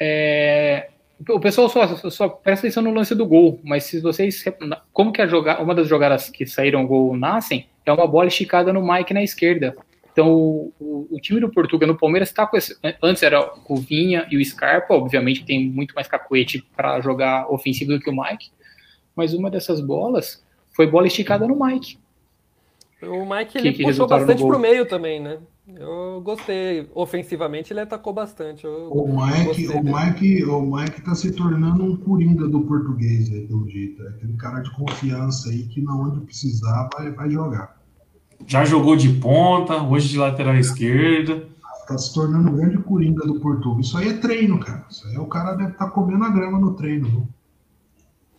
É, 0.00 0.88
o 1.28 1.40
pessoal 1.40 1.68
só, 1.68 2.10
só 2.10 2.28
presta 2.28 2.66
atenção 2.66 2.82
no 2.82 2.92
lance 2.92 3.14
do 3.14 3.26
gol, 3.26 3.60
mas 3.64 3.84
se 3.84 4.00
vocês. 4.00 4.44
Como 4.92 5.12
que 5.12 5.22
a 5.22 5.26
jogar, 5.26 5.60
uma 5.62 5.74
das 5.74 5.88
jogadas 5.88 6.28
que 6.28 6.46
saíram 6.46 6.86
gol 6.86 7.16
nascem 7.16 7.66
é 7.84 7.92
uma 7.92 8.06
bola 8.06 8.28
esticada 8.28 8.72
no 8.72 8.86
Mike 8.86 9.14
na 9.14 9.22
esquerda. 9.22 9.76
Então, 10.12 10.32
o, 10.32 10.72
o, 10.78 11.08
o 11.10 11.20
time 11.20 11.40
do 11.40 11.50
Portugal 11.50 11.88
no 11.88 11.98
Palmeiras 11.98 12.28
está 12.28 12.46
com 12.46 12.56
esse. 12.56 12.76
Antes 13.02 13.22
era 13.22 13.52
o 13.68 13.76
Vinha 13.76 14.26
e 14.30 14.36
o 14.36 14.44
Scarpa, 14.44 14.94
obviamente 14.94 15.44
tem 15.44 15.68
muito 15.68 15.92
mais 15.92 16.06
cacuete 16.06 16.64
para 16.76 17.00
jogar 17.00 17.50
ofensivo 17.52 17.92
do 17.92 18.00
que 18.00 18.10
o 18.10 18.14
Mike, 18.16 18.50
mas 19.16 19.34
uma 19.34 19.50
dessas 19.50 19.80
bolas 19.80 20.44
foi 20.70 20.86
bola 20.86 21.08
esticada 21.08 21.48
no 21.48 21.58
Mike. 21.58 21.98
O 23.08 23.24
Mike 23.28 23.58
ele 23.58 23.72
que, 23.72 23.84
puxou 23.84 24.06
bastante 24.06 24.42
pro 24.42 24.58
meio 24.58 24.86
também, 24.86 25.20
né? 25.20 25.38
Eu 25.66 26.20
gostei. 26.22 26.90
Ofensivamente 26.94 27.72
ele 27.72 27.80
atacou 27.80 28.12
bastante. 28.12 28.64
Eu 28.64 28.90
o 28.92 29.08
Mike, 29.08 29.68
o 29.68 29.82
Mike, 29.82 30.44
o 30.44 30.60
Mike 30.60 31.00
tá 31.00 31.14
se 31.14 31.32
tornando 31.32 31.82
um 31.82 31.96
coringa 31.96 32.46
do 32.46 32.60
português, 32.62 33.30
aí, 33.30 33.46
pelo 33.46 33.68
jeito. 33.68 34.02
É 34.02 34.08
aquele 34.08 34.34
cara 34.34 34.60
de 34.60 34.70
confiança 34.74 35.48
aí 35.48 35.62
que 35.64 35.80
na 35.80 35.96
onde 35.96 36.20
precisar 36.20 36.88
vai, 36.94 37.10
vai 37.12 37.30
jogar. 37.30 37.80
Já 38.46 38.64
jogou 38.64 38.94
de 38.94 39.08
ponta, 39.08 39.82
hoje 39.82 40.08
de 40.08 40.18
lateral 40.18 40.56
esquerda. 40.56 41.48
Tá 41.88 41.98
se 41.98 42.14
tornando 42.14 42.50
um 42.50 42.56
grande 42.56 42.78
coringa 42.78 43.26
do 43.26 43.40
Portugal. 43.40 43.80
Isso 43.80 43.96
aí 43.96 44.08
é 44.08 44.14
treino, 44.14 44.58
cara. 44.58 44.86
Isso 44.90 45.06
aí 45.06 45.16
é 45.16 45.20
o 45.20 45.26
cara 45.26 45.54
deve 45.54 45.72
estar 45.72 45.86
tá 45.86 45.90
comendo 45.90 46.24
a 46.24 46.30
grama 46.30 46.58
no 46.58 46.74
treino. 46.74 47.08
Viu? 47.08 47.28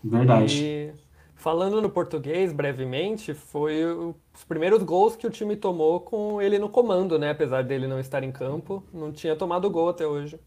Verdade. 0.04 0.64
E 0.64 1.05
falando 1.46 1.80
no 1.80 1.92
português, 1.92 2.52
brevemente, 2.52 3.36
foi 3.36 3.86
os 3.86 4.44
primeiros 4.48 4.82
gols 4.82 5.16
que 5.16 5.28
o 5.28 5.30
time 5.30 5.56
tomou 5.56 6.00
com 6.00 6.42
ele 6.42 6.58
no 6.58 6.68
comando, 6.68 7.20
né? 7.20 7.30
Apesar 7.30 7.64
dele 7.64 7.86
não 7.86 8.00
estar 8.00 8.24
em 8.24 8.32
campo, 8.32 8.84
não 8.92 9.12
tinha 9.12 9.36
tomado 9.36 9.70
gol 9.70 9.90
até 9.90 10.08
hoje. 10.08 10.40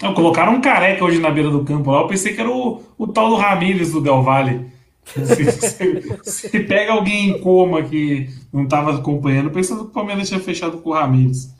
Não, 0.00 0.14
colocaram 0.14 0.54
um 0.54 0.60
careca 0.62 1.04
hoje 1.04 1.18
na 1.18 1.30
beira 1.30 1.50
do 1.50 1.66
campo 1.66 1.90
lá. 1.90 2.00
Eu 2.00 2.06
pensei 2.06 2.32
que 2.32 2.40
era 2.40 2.50
o, 2.50 2.80
o 2.96 3.06
tal 3.06 3.28
do 3.28 3.36
Ramírez 3.36 3.92
do 3.92 4.00
Del 4.00 4.22
Valle. 4.22 4.72
Se, 5.04 5.52
se, 5.52 6.20
se 6.22 6.60
pega 6.60 6.92
alguém 6.92 7.28
em 7.28 7.40
coma 7.42 7.82
que 7.82 8.30
não 8.50 8.64
estava 8.64 8.94
acompanhando, 8.94 9.50
pensando 9.50 9.84
que 9.84 9.90
o 9.90 9.92
Palmeiras 9.92 10.28
tinha 10.28 10.40
fechado 10.40 10.78
com 10.78 10.88
o 10.88 10.94
Ramírez. 10.94 11.54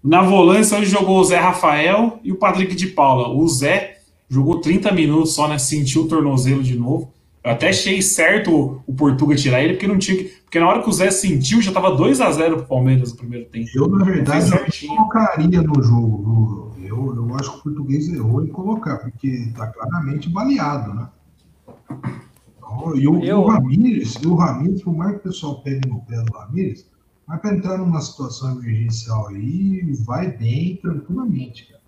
Na 0.00 0.22
volância, 0.22 0.78
hoje 0.78 0.88
jogou 0.88 1.18
o 1.18 1.24
Zé 1.24 1.38
Rafael 1.38 2.20
e 2.22 2.30
o 2.30 2.36
Patrick 2.36 2.76
de 2.76 2.86
Paula. 2.86 3.30
O 3.30 3.48
Zé 3.48 3.98
jogou 4.28 4.60
30 4.60 4.92
minutos 4.92 5.34
só, 5.34 5.48
né? 5.48 5.58
Sentiu 5.58 6.02
o 6.02 6.08
tornozelo 6.08 6.62
de 6.62 6.76
novo. 6.76 7.15
Eu 7.46 7.52
até 7.52 7.68
achei 7.68 8.02
certo 8.02 8.82
o 8.84 8.92
Portuga 8.92 9.36
tirar 9.36 9.62
ele, 9.62 9.74
porque 9.74 9.86
não 9.86 9.98
tinha 9.98 10.16
que. 10.16 10.24
Porque 10.24 10.58
na 10.58 10.68
hora 10.68 10.82
que 10.82 10.88
o 10.88 10.92
Zé 10.92 11.12
sentiu, 11.12 11.62
já 11.62 11.70
estava 11.70 11.94
2 11.94 12.20
a 12.20 12.30
0 12.32 12.56
pro 12.56 12.66
Palmeiras 12.66 13.12
no 13.12 13.18
primeiro 13.18 13.46
tempo. 13.46 13.68
Eu, 13.72 13.88
na 13.88 14.04
verdade, 14.04 14.50
não 14.50 14.96
colocaria 14.96 15.62
no 15.62 15.80
jogo. 15.82 16.74
Eu, 16.82 17.14
eu 17.14 17.34
acho 17.36 17.52
que 17.52 17.58
o 17.58 17.62
português 17.62 18.08
errou 18.12 18.44
em 18.44 18.48
colocar, 18.48 18.96
porque 18.98 19.28
está 19.28 19.68
claramente 19.68 20.28
baleado, 20.28 20.92
né? 20.92 21.08
Então, 22.56 22.96
E 22.96 23.06
o, 23.06 23.22
Eu- 23.22 23.40
o 23.42 23.46
Ramírez, 23.48 24.14
e 24.20 24.26
o 24.26 24.34
Ramírez, 24.34 24.82
por 24.82 24.96
mais 24.96 25.12
que 25.12 25.18
o 25.18 25.22
pessoal 25.22 25.62
pegue 25.62 25.88
no 25.88 26.00
pé 26.00 26.16
do 26.22 26.32
Ramírez, 26.36 26.84
mas 27.28 27.40
para 27.40 27.54
entrar 27.56 27.78
numa 27.78 28.00
situação 28.00 28.60
emergencial 28.60 29.28
aí, 29.28 29.82
vai 30.04 30.36
bem 30.36 30.76
tranquilamente, 30.82 31.68
cara. 31.68 31.80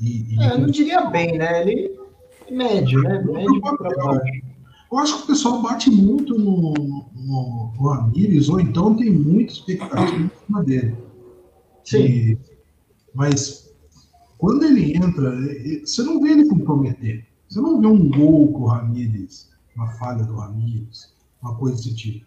E, 0.00 0.34
e 0.36 0.42
É, 0.42 0.54
eu 0.54 0.58
não 0.60 0.66
diria 0.70 1.06
bem, 1.10 1.36
né? 1.36 1.62
Ele 1.62 1.90
é 2.48 2.52
médio, 2.52 3.02
né? 3.02 3.18
Médio 3.18 3.60
baixo. 3.60 4.49
Eu 4.90 4.98
acho 4.98 5.18
que 5.18 5.22
o 5.24 5.26
pessoal 5.28 5.62
bate 5.62 5.90
muito 5.90 6.36
no, 6.38 6.72
no, 6.72 7.72
no 7.74 7.88
Ramírez, 7.88 8.48
ou 8.48 8.60
então 8.60 8.96
tem 8.96 9.10
muita 9.10 9.52
expectativa 9.52 10.16
em 10.16 10.30
cima 10.46 10.64
dele. 10.64 10.96
Sim. 11.84 11.98
E- 11.98 12.38
mas 13.14 13.70
quando 14.38 14.64
ele 14.64 14.96
entra, 14.96 15.36
você 15.84 16.02
não 16.02 16.20
vê 16.20 16.30
ele 16.30 16.48
comprometer. 16.48 17.26
Você 17.48 17.60
não 17.60 17.80
vê 17.80 17.86
um 17.86 18.08
gol 18.08 18.52
com 18.52 18.62
o 18.62 18.66
Ramírez, 18.66 19.50
uma 19.74 19.88
falha 19.94 20.24
do 20.24 20.36
Ramírez, 20.36 21.12
uma 21.42 21.56
coisa 21.56 21.76
desse 21.76 21.94
tipo. 21.94 22.26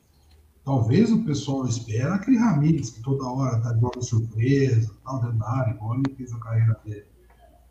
Talvez 0.66 1.12
o 1.12 1.24
pessoal 1.24 1.66
espera 1.66 2.16
aquele 2.16 2.38
Ramírez 2.38 2.90
que 2.90 3.02
toda 3.02 3.26
hora 3.26 3.60
tá 3.60 3.74
jogando 3.74 4.04
surpresa, 4.04 4.92
tal, 5.04 5.22
dentro 5.22 5.38
da 5.38 5.50
área, 5.50 5.74
igual 5.74 5.96
ele 5.96 6.16
fez 6.16 6.32
a 6.34 6.40
carreira 6.40 6.80
dele. 6.86 7.06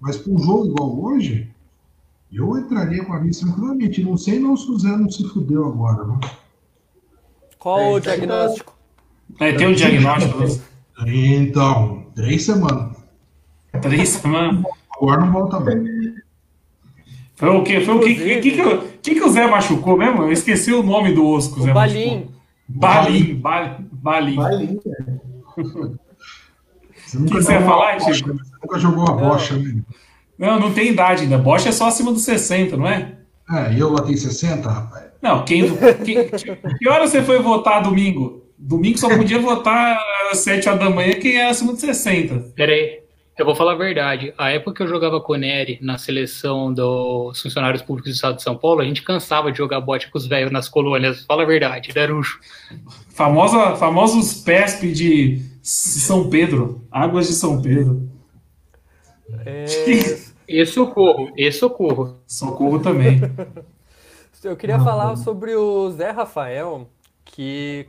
Mas 0.00 0.16
para 0.16 0.32
um 0.32 0.38
jogo 0.38 0.66
igual 0.66 1.02
hoje, 1.02 1.50
eu 2.32 2.56
entraria 2.58 3.04
com 3.04 3.12
a 3.12 3.16
Ramírez 3.16 3.38
tranquilamente. 3.40 4.02
Não 4.02 4.16
sei 4.16 4.38
não 4.38 4.56
se 4.56 4.70
o 4.70 4.78
Zé 4.78 4.96
não 4.96 5.10
se 5.10 5.28
fudeu 5.28 5.66
agora, 5.66 6.04
não. 6.04 6.20
Qual 7.58 7.78
É, 7.80 7.88
o 7.90 8.00
tá- 8.00 8.14
diagnóstico? 8.16 8.74
É, 9.40 9.52
tem 9.52 9.66
um 9.68 9.72
diagnóstico. 9.74 10.38
né? 10.40 10.46
Então, 11.06 12.06
três 12.14 12.44
semanas. 12.44 12.96
Três 13.80 14.08
semanas. 14.10 14.64
Agora 14.96 15.20
não 15.24 15.32
volta 15.32 15.60
bem. 15.60 15.84
Foi 17.34 17.48
o 17.48 17.62
quê? 17.64 17.80
Foi 17.80 17.94
o 17.94 18.00
que, 18.00 18.14
que, 18.14 18.40
que, 18.40 18.50
que, 18.52 18.62
o- 18.62 18.82
que, 19.02 19.14
que 19.14 19.22
o 19.24 19.28
Zé 19.30 19.46
machucou 19.48 19.96
mesmo? 19.96 20.22
Eu 20.22 20.32
esqueci 20.32 20.72
o 20.72 20.82
nome 20.82 21.12
do 21.14 21.26
osso 21.26 21.54
que 21.54 21.60
o 21.60 21.62
Zé 21.64 21.72
O 21.72 21.74
machucou. 21.74 22.02
Balim. 22.68 23.34
Balim. 23.34 23.80
Balim. 23.92 24.36
Balim. 24.36 24.80
Nunca 27.14 27.34
que 27.36 27.42
você 27.42 27.52
ia 27.52 27.62
falar, 27.62 27.98
Chico? 28.00 28.28
né? 28.32 28.34
Você 28.42 28.50
nunca 28.62 28.78
jogou 28.78 29.08
a 29.08 29.12
bocha, 29.12 29.56
né? 29.56 29.82
Não, 30.42 30.58
não 30.58 30.72
tem 30.72 30.88
idade 30.88 31.22
ainda. 31.22 31.38
Bosch 31.38 31.66
é 31.66 31.72
só 31.72 31.86
acima 31.86 32.10
dos 32.12 32.22
60, 32.24 32.76
não 32.76 32.88
é? 32.88 33.12
É, 33.48 33.72
e 33.74 33.78
eu 33.78 33.90
lá 33.92 34.02
tenho 34.02 34.18
60, 34.18 34.68
rapaz. 34.68 35.04
Não, 35.22 35.44
quem, 35.44 35.64
quem- 36.04 36.28
que 36.78 36.88
hora 36.88 37.06
você 37.06 37.22
foi 37.22 37.38
votar 37.38 37.80
domingo? 37.82 38.42
Domingo 38.58 38.98
só 38.98 39.08
podia 39.08 39.38
votar 39.38 39.96
às 40.32 40.38
7 40.38 40.68
horas 40.68 40.80
da 40.80 40.90
manhã 40.90 41.12
quem 41.14 41.36
era 41.36 41.50
acima 41.50 41.72
de 41.74 41.80
60. 41.80 42.52
Pera 42.56 42.72
aí, 42.72 43.00
eu 43.38 43.44
vou 43.44 43.54
falar 43.54 43.72
a 43.74 43.76
verdade. 43.76 44.34
A 44.36 44.50
época 44.50 44.74
que 44.78 44.82
eu 44.82 44.88
jogava 44.88 45.20
com 45.20 45.32
o 45.32 45.36
Nery 45.36 45.78
na 45.80 45.96
seleção 45.96 46.72
dos 46.74 47.40
funcionários 47.40 47.82
públicos 47.82 48.10
do 48.10 48.14
estado 48.16 48.36
de 48.36 48.42
São 48.42 48.56
Paulo, 48.56 48.80
a 48.80 48.84
gente 48.84 49.02
cansava 49.02 49.52
de 49.52 49.58
jogar 49.58 49.80
bote 49.80 50.10
com 50.10 50.18
os 50.18 50.26
velhos 50.26 50.50
nas 50.50 50.68
colônias. 50.68 51.24
Fala 51.24 51.42
a 51.44 51.46
verdade, 51.46 51.92
Darujo. 51.94 52.40
Famosa, 53.10 53.76
famosos 53.76 54.34
PESP 54.42 54.90
de 54.92 55.42
São 55.62 56.28
Pedro. 56.28 56.84
Águas 56.90 57.28
de 57.28 57.34
São 57.34 57.62
Pedro. 57.62 58.10
É, 59.46 59.64
E 60.48 60.64
socorro, 60.66 61.32
e 61.36 61.50
socorro. 61.52 62.18
Socorro 62.26 62.80
também. 62.80 63.20
eu 64.42 64.56
queria 64.56 64.78
falar 64.80 65.16
sobre 65.16 65.54
o 65.54 65.90
Zé 65.90 66.10
Rafael, 66.10 66.88
que, 67.24 67.86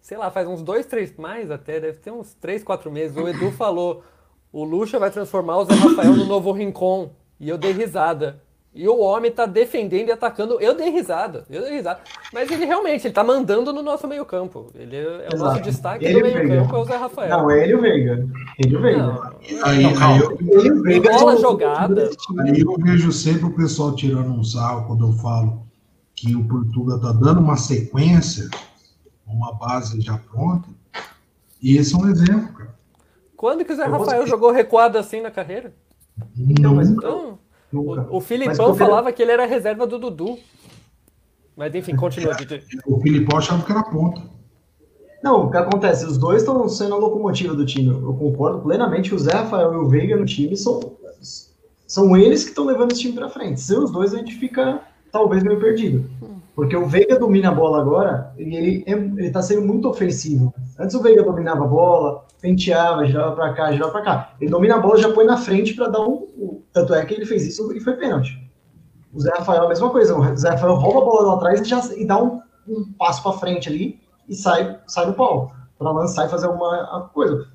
sei 0.00 0.18
lá, 0.18 0.30
faz 0.30 0.46
uns 0.46 0.62
dois, 0.62 0.86
três, 0.86 1.16
mais 1.16 1.50
até, 1.50 1.80
deve 1.80 1.98
ter 1.98 2.10
uns 2.10 2.34
três, 2.34 2.62
quatro 2.62 2.90
meses. 2.90 3.16
O 3.16 3.26
Edu 3.26 3.50
falou: 3.52 4.02
o 4.52 4.64
Lucha 4.64 4.98
vai 4.98 5.10
transformar 5.10 5.58
o 5.58 5.64
Zé 5.64 5.74
Rafael 5.74 6.14
no 6.14 6.26
novo 6.26 6.52
Rincon. 6.52 7.10
E 7.38 7.48
eu 7.48 7.58
dei 7.58 7.72
risada. 7.72 8.42
E 8.76 8.86
o 8.86 8.98
homem 9.00 9.30
tá 9.32 9.46
defendendo 9.46 10.08
e 10.08 10.12
atacando. 10.12 10.60
Eu 10.60 10.74
dei 10.76 10.90
risada, 10.90 11.46
eu 11.48 11.62
dei 11.62 11.76
risada. 11.76 12.00
Mas 12.30 12.50
ele 12.50 12.66
realmente, 12.66 13.06
ele 13.06 13.14
tá 13.14 13.24
mandando 13.24 13.72
no 13.72 13.82
nosso 13.82 14.06
meio-campo. 14.06 14.66
Ele 14.74 14.94
é 14.98 15.28
o 15.32 15.38
nosso 15.38 15.52
Exato. 15.54 15.62
destaque 15.62 16.04
Ele 16.04 16.20
do 16.20 16.22
meio-campo, 16.22 16.76
é 16.76 16.78
o 16.78 16.84
Zé 16.84 16.96
Rafael. 16.96 17.30
Não, 17.38 17.50
é 17.50 17.62
ele 17.64 17.74
o 17.74 17.80
Veiga. 17.80 18.28
Ele 18.58 18.76
o 18.76 18.82
Veiga. 18.82 19.02
Não, 19.02 19.22
Aí, 19.64 19.82
Não, 19.82 20.06
aí, 20.06 20.20
eu, 20.20 20.38
Ele 20.60 20.70
o 20.72 20.82
Veiga 20.82 21.10
Bola 21.10 21.36
jogada. 21.38 22.10
aí 22.40 22.60
eu 22.60 22.74
vejo 22.78 23.10
sempre 23.12 23.46
o 23.46 23.56
pessoal 23.56 23.94
tirando 23.96 24.30
um 24.30 24.44
sarro 24.44 24.86
quando 24.86 25.06
eu 25.06 25.12
falo 25.14 25.66
que 26.14 26.36
o 26.36 26.44
Portuga 26.46 26.98
tá 27.00 27.12
dando 27.12 27.40
uma 27.40 27.56
sequência, 27.56 28.46
uma 29.26 29.54
base 29.54 30.02
já 30.02 30.18
pronta. 30.18 30.68
E 31.62 31.78
esse 31.78 31.94
é 31.94 31.98
um 31.98 32.08
exemplo, 32.10 32.52
cara. 32.52 32.74
Quando 33.34 33.64
que 33.64 33.72
o 33.72 33.76
Zé 33.76 33.86
Eu 33.86 33.90
vou- 33.90 34.00
Rafael 34.00 34.26
jogou 34.26 34.50
recuado 34.50 34.98
assim 34.98 35.22
na 35.22 35.30
carreira? 35.30 35.72
Então, 36.38 36.74
mas- 36.74 36.90
Então, 36.90 37.38
Nunca. 37.72 38.02
o, 38.02 38.10
o 38.10 38.14
Mas 38.16 38.26
Filipão 38.26 38.66
porque- 38.68 38.78
falava 38.78 39.12
que 39.12 39.22
ele 39.22 39.32
era 39.32 39.46
reserva 39.46 39.86
do 39.86 39.98
Dudu. 39.98 40.38
Mas 41.56 41.74
enfim, 41.74 41.96
continua, 41.96 42.34
Didi. 42.34 42.62
O 42.86 43.00
Filipão 43.00 43.38
achava 43.38 43.64
que 43.64 43.72
era 43.72 43.82
ponta. 43.82 44.22
Não, 45.22 45.46
o 45.46 45.50
que 45.50 45.56
acontece? 45.56 46.04
Os 46.04 46.18
dois 46.18 46.42
estão 46.42 46.68
sendo 46.68 46.94
a 46.94 46.98
locomotiva 46.98 47.54
do 47.54 47.64
time. 47.64 47.88
Eu 47.88 48.14
concordo 48.14 48.60
plenamente 48.60 49.08
que 49.08 49.14
o 49.14 49.18
Zé 49.18 49.32
Rafael 49.32 49.72
e 49.72 49.76
o 49.76 49.88
Veiga 49.88 50.16
no 50.16 50.26
time 50.26 50.56
são, 50.56 50.92
são 51.86 52.16
eles 52.16 52.44
que 52.44 52.50
estão 52.50 52.66
levando 52.66 52.92
esse 52.92 53.00
time 53.00 53.14
pra 53.14 53.28
frente. 53.30 53.60
Sem 53.60 53.78
os 53.78 53.90
dois, 53.90 54.12
a 54.12 54.18
gente 54.18 54.34
fica 54.34 54.82
talvez 55.12 55.42
meio 55.42 55.58
perdido. 55.60 56.08
Porque 56.54 56.74
o 56.76 56.86
Veiga 56.86 57.18
domina 57.18 57.48
a 57.50 57.54
bola 57.54 57.80
agora 57.80 58.32
e 58.38 58.56
ele, 58.56 58.84
é- 58.86 58.92
ele 58.92 59.30
tá 59.30 59.42
sendo 59.42 59.60
muito 59.66 59.88
ofensivo. 59.88 60.54
Antes 60.78 60.94
o 60.96 61.02
Veiga 61.02 61.22
dominava 61.22 61.64
a 61.64 61.68
bola, 61.68 62.24
penteava, 62.40 63.04
girava 63.04 63.32
pra 63.34 63.52
cá, 63.52 63.72
girava 63.72 63.92
pra 63.92 64.00
cá. 64.02 64.30
Ele 64.40 64.50
domina 64.50 64.76
a 64.76 64.78
bola 64.78 64.98
e 64.98 65.02
já 65.02 65.12
põe 65.12 65.26
na 65.26 65.36
frente 65.36 65.74
pra 65.74 65.88
dar 65.88 66.00
um. 66.00 66.26
um- 66.38 66.62
Tanto 66.72 66.94
é 66.94 67.04
que 67.04 67.14
ele 67.14 67.26
fez 67.26 67.46
isso 67.46 67.72
e 67.74 67.80
foi 67.80 67.94
pênalti. 67.94 68.38
O 69.12 69.20
Zé 69.20 69.30
Rafael 69.30 69.64
a 69.64 69.68
mesma 69.68 69.88
coisa. 69.90 70.14
O 70.18 70.36
Zé 70.36 70.50
Rafael 70.50 70.74
rouba 70.74 71.00
a 71.00 71.04
bola 71.04 71.28
lá 71.28 71.34
atrás 71.34 71.60
e, 71.60 71.64
já, 71.64 71.80
e 71.96 72.06
dá 72.06 72.22
um, 72.22 72.40
um 72.68 72.84
passo 72.98 73.22
pra 73.22 73.32
frente 73.32 73.68
ali 73.68 73.98
e 74.28 74.34
sai, 74.34 74.78
sai 74.86 75.06
do 75.06 75.12
pau. 75.14 75.52
Pra 75.78 75.90
lançar 75.90 76.26
e 76.26 76.30
fazer 76.30 76.48
uma 76.48 76.74
a 76.96 77.00
coisa. 77.12 77.46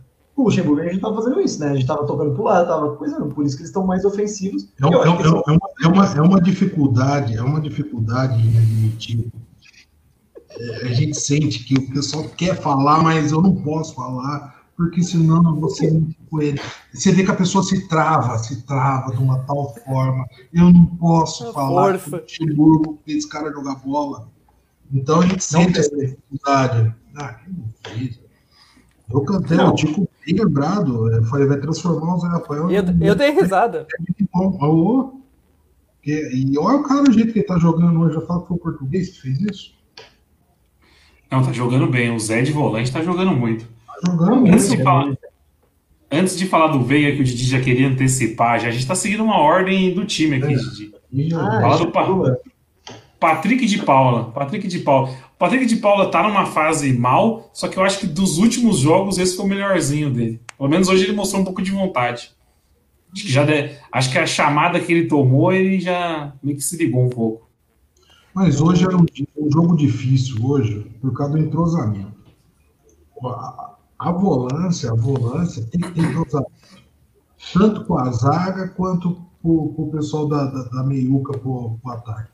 O 0.42 0.46
Luxemburgo 0.46 0.82
a 0.82 0.86
gente 0.86 1.00
tava 1.00 1.16
fazendo 1.16 1.40
isso, 1.40 1.60
né? 1.60 1.70
A 1.70 1.76
gente 1.76 1.86
tava 1.86 2.06
tocando 2.06 2.34
pro 2.34 2.44
lado, 2.44 2.68
tava 2.68 2.96
coisando. 2.96 3.28
Por 3.34 3.46
isso 3.46 3.56
que 3.56 3.62
eles 3.62 3.70
estão 3.70 3.86
mais 3.86 4.04
ofensivos. 4.04 4.68
É, 4.82 4.86
um- 4.88 4.94
é 4.94 5.10
um- 5.10 5.18
que 5.18 5.24
é 5.24 5.30
uma, 5.30 5.44
é 5.84 5.88
uma- 5.88 6.06
é 6.18 6.22
uma 6.22 6.42
dificuldade, 6.42 7.38
é 7.38 7.42
uma 7.44 7.62
dificuldade 7.62 8.42
inadmissível. 8.42 9.32
É, 10.50 10.88
a 10.88 10.94
gente 10.94 11.20
sente 11.20 11.64
que 11.64 11.76
o 11.76 11.90
pessoal 11.92 12.24
quer 12.30 12.56
falar, 12.60 13.02
mas 13.04 13.32
eu 13.32 13.42
não 13.42 13.56
posso 13.56 13.94
falar, 13.96 14.64
porque 14.76 15.04
senão 15.04 15.44
eu 15.48 15.56
vou 15.60 15.70
ser 15.70 15.92
muito 15.92 16.16
com 16.30 16.42
ele. 16.42 16.60
Você 16.94 17.12
vê 17.12 17.24
que 17.24 17.32
a 17.32 17.36
pessoa 17.36 17.64
se 17.64 17.88
trava, 17.88 18.38
se 18.40 18.64
trava 18.64 19.12
de 19.16 19.22
uma 19.22 19.40
tal 19.40 19.74
forma. 19.86 20.26
Eu 20.52 20.72
não 20.72 20.86
posso 20.88 21.48
A 21.50 21.54
falar 21.54 22.00
força. 22.00 22.20
que 22.26 22.44
o 22.44 22.48
Luxemburgo 22.48 23.00
fez 23.06 23.26
cara 23.28 23.52
jogar 23.52 23.76
bola. 23.76 24.28
Então 24.92 25.20
a 25.20 25.24
gente 25.24 25.34
Não 25.34 25.40
sente 25.62 25.80
essa 25.80 25.96
dificuldade. 25.96 26.94
Ah, 27.16 27.34
que 27.36 27.50
não 27.50 27.66
fez. 27.84 28.20
Eu 29.14 29.22
cantei, 29.22 29.58
Não. 29.58 29.70
o 29.72 29.76
Tico 29.76 30.08
bem 30.26 30.36
lembrado, 30.36 31.12
é, 31.14 31.22
foi, 31.24 31.46
vai 31.46 31.58
transformar 31.58 32.16
o 32.16 32.20
Zé 32.20 32.28
Rafael 32.28 32.70
Eu, 32.72 32.84
eu 33.02 33.16
dei 33.16 33.32
risada. 33.32 33.86
que 34.18 34.28
bom. 34.34 34.58
Ô, 34.62 35.22
que- 36.02 36.30
e 36.34 36.58
olha 36.58 36.78
o 36.78 36.84
cara, 36.84 37.04
o 37.10 37.12
jeito 37.12 37.34
que 37.34 37.40
ele 37.40 37.46
tá 37.48 37.58
jogando 37.60 38.00
hoje. 38.02 38.16
Eu 38.16 38.26
falo 38.26 38.42
que 38.42 38.48
foi 38.50 38.58
o 38.58 38.60
português 38.60 39.10
que 39.10 39.22
fez 39.22 39.40
isso. 39.42 39.74
Não, 41.30 41.44
tá 41.44 41.52
jogando 41.52 41.88
bem. 41.88 42.14
O 42.14 42.20
Zé 42.20 42.42
de 42.42 42.52
volante 42.52 42.92
tá 42.92 43.02
jogando 43.02 43.32
muito. 43.32 43.66
Tá 43.88 44.12
jogando 44.12 44.48
Antes 44.48 44.68
muito. 44.68 44.78
de 44.78 44.84
falar, 44.84 45.18
antes 46.12 46.38
de 46.38 46.46
falar 46.46 46.68
do 46.68 46.84
Veiga, 46.84 47.16
que 47.16 47.22
o 47.22 47.24
Didi 47.24 47.46
já 47.46 47.62
queria 47.62 47.88
antecipar, 47.88 48.60
já, 48.60 48.68
a 48.68 48.72
gente 48.72 48.86
tá 48.88 48.96
seguindo 48.96 49.24
uma 49.24 49.38
ordem 49.38 49.94
do 49.94 50.06
time 50.06 50.36
aqui, 50.38 50.54
É. 50.54 50.58
Didi. 50.58 50.92
E, 51.12 51.34
Ah, 51.34 51.62
Fala 51.62 51.78
do 51.78 52.28
é. 52.28 52.38
Patrick 53.22 53.68
de 53.68 53.78
Paula. 53.84 54.32
Patrick 54.32 54.68
de 54.68 54.80
Paula. 54.80 55.14
Patrick 55.38 55.68
de 55.68 55.76
Paula 55.76 56.10
tá 56.10 56.24
numa 56.24 56.48
fase 56.48 56.92
mal, 56.92 57.52
só 57.54 57.68
que 57.68 57.78
eu 57.78 57.84
acho 57.84 58.00
que 58.00 58.08
dos 58.08 58.40
últimos 58.40 58.80
jogos 58.80 59.20
esse 59.20 59.36
foi 59.36 59.46
o 59.46 59.48
melhorzinho 59.48 60.12
dele. 60.12 60.42
Pelo 60.58 60.68
menos 60.68 60.90
hoje 60.90 61.04
ele 61.04 61.14
mostrou 61.14 61.40
um 61.42 61.46
pouco 61.46 61.62
de 61.62 61.70
vontade. 61.70 62.32
Acho 63.14 63.24
que 63.24 63.32
já 63.32 63.46
de- 63.46 63.76
acho 63.92 64.12
que 64.12 64.18
a 64.18 64.26
chamada 64.26 64.80
que 64.80 64.92
ele 64.92 65.08
tomou, 65.08 65.54
ele 65.54 65.80
já 65.80 66.34
meio 66.42 66.58
que 66.58 66.64
se 66.64 66.76
ligou 66.78 67.06
um 67.06 67.10
pouco. 67.10 67.48
Mas 68.34 68.60
hoje 68.60 68.86
era 68.86 68.98
um, 68.98 69.06
um 69.38 69.52
jogo 69.52 69.78
difícil, 69.78 70.44
hoje, 70.44 70.90
por 71.00 71.14
causa 71.14 71.34
do 71.34 71.40
entrosamento. 71.40 72.14
A, 73.24 73.76
a 74.00 74.12
volância, 74.12 74.90
a 74.92 74.96
volância 74.96 75.64
tem 75.70 75.80
que 75.80 75.92
ter 75.92 76.02
entrosamento. 76.02 76.52
Tanto 77.54 77.86
com 77.86 78.00
a 78.00 78.10
zaga 78.12 78.70
quanto 78.70 79.16
com, 79.44 79.68
com 79.74 79.84
o 79.84 79.92
pessoal 79.92 80.28
da, 80.28 80.46
da, 80.46 80.64
da 80.64 80.84
meiuca 80.84 81.38
para 81.38 81.50
o 81.50 81.80
ataque. 81.86 82.31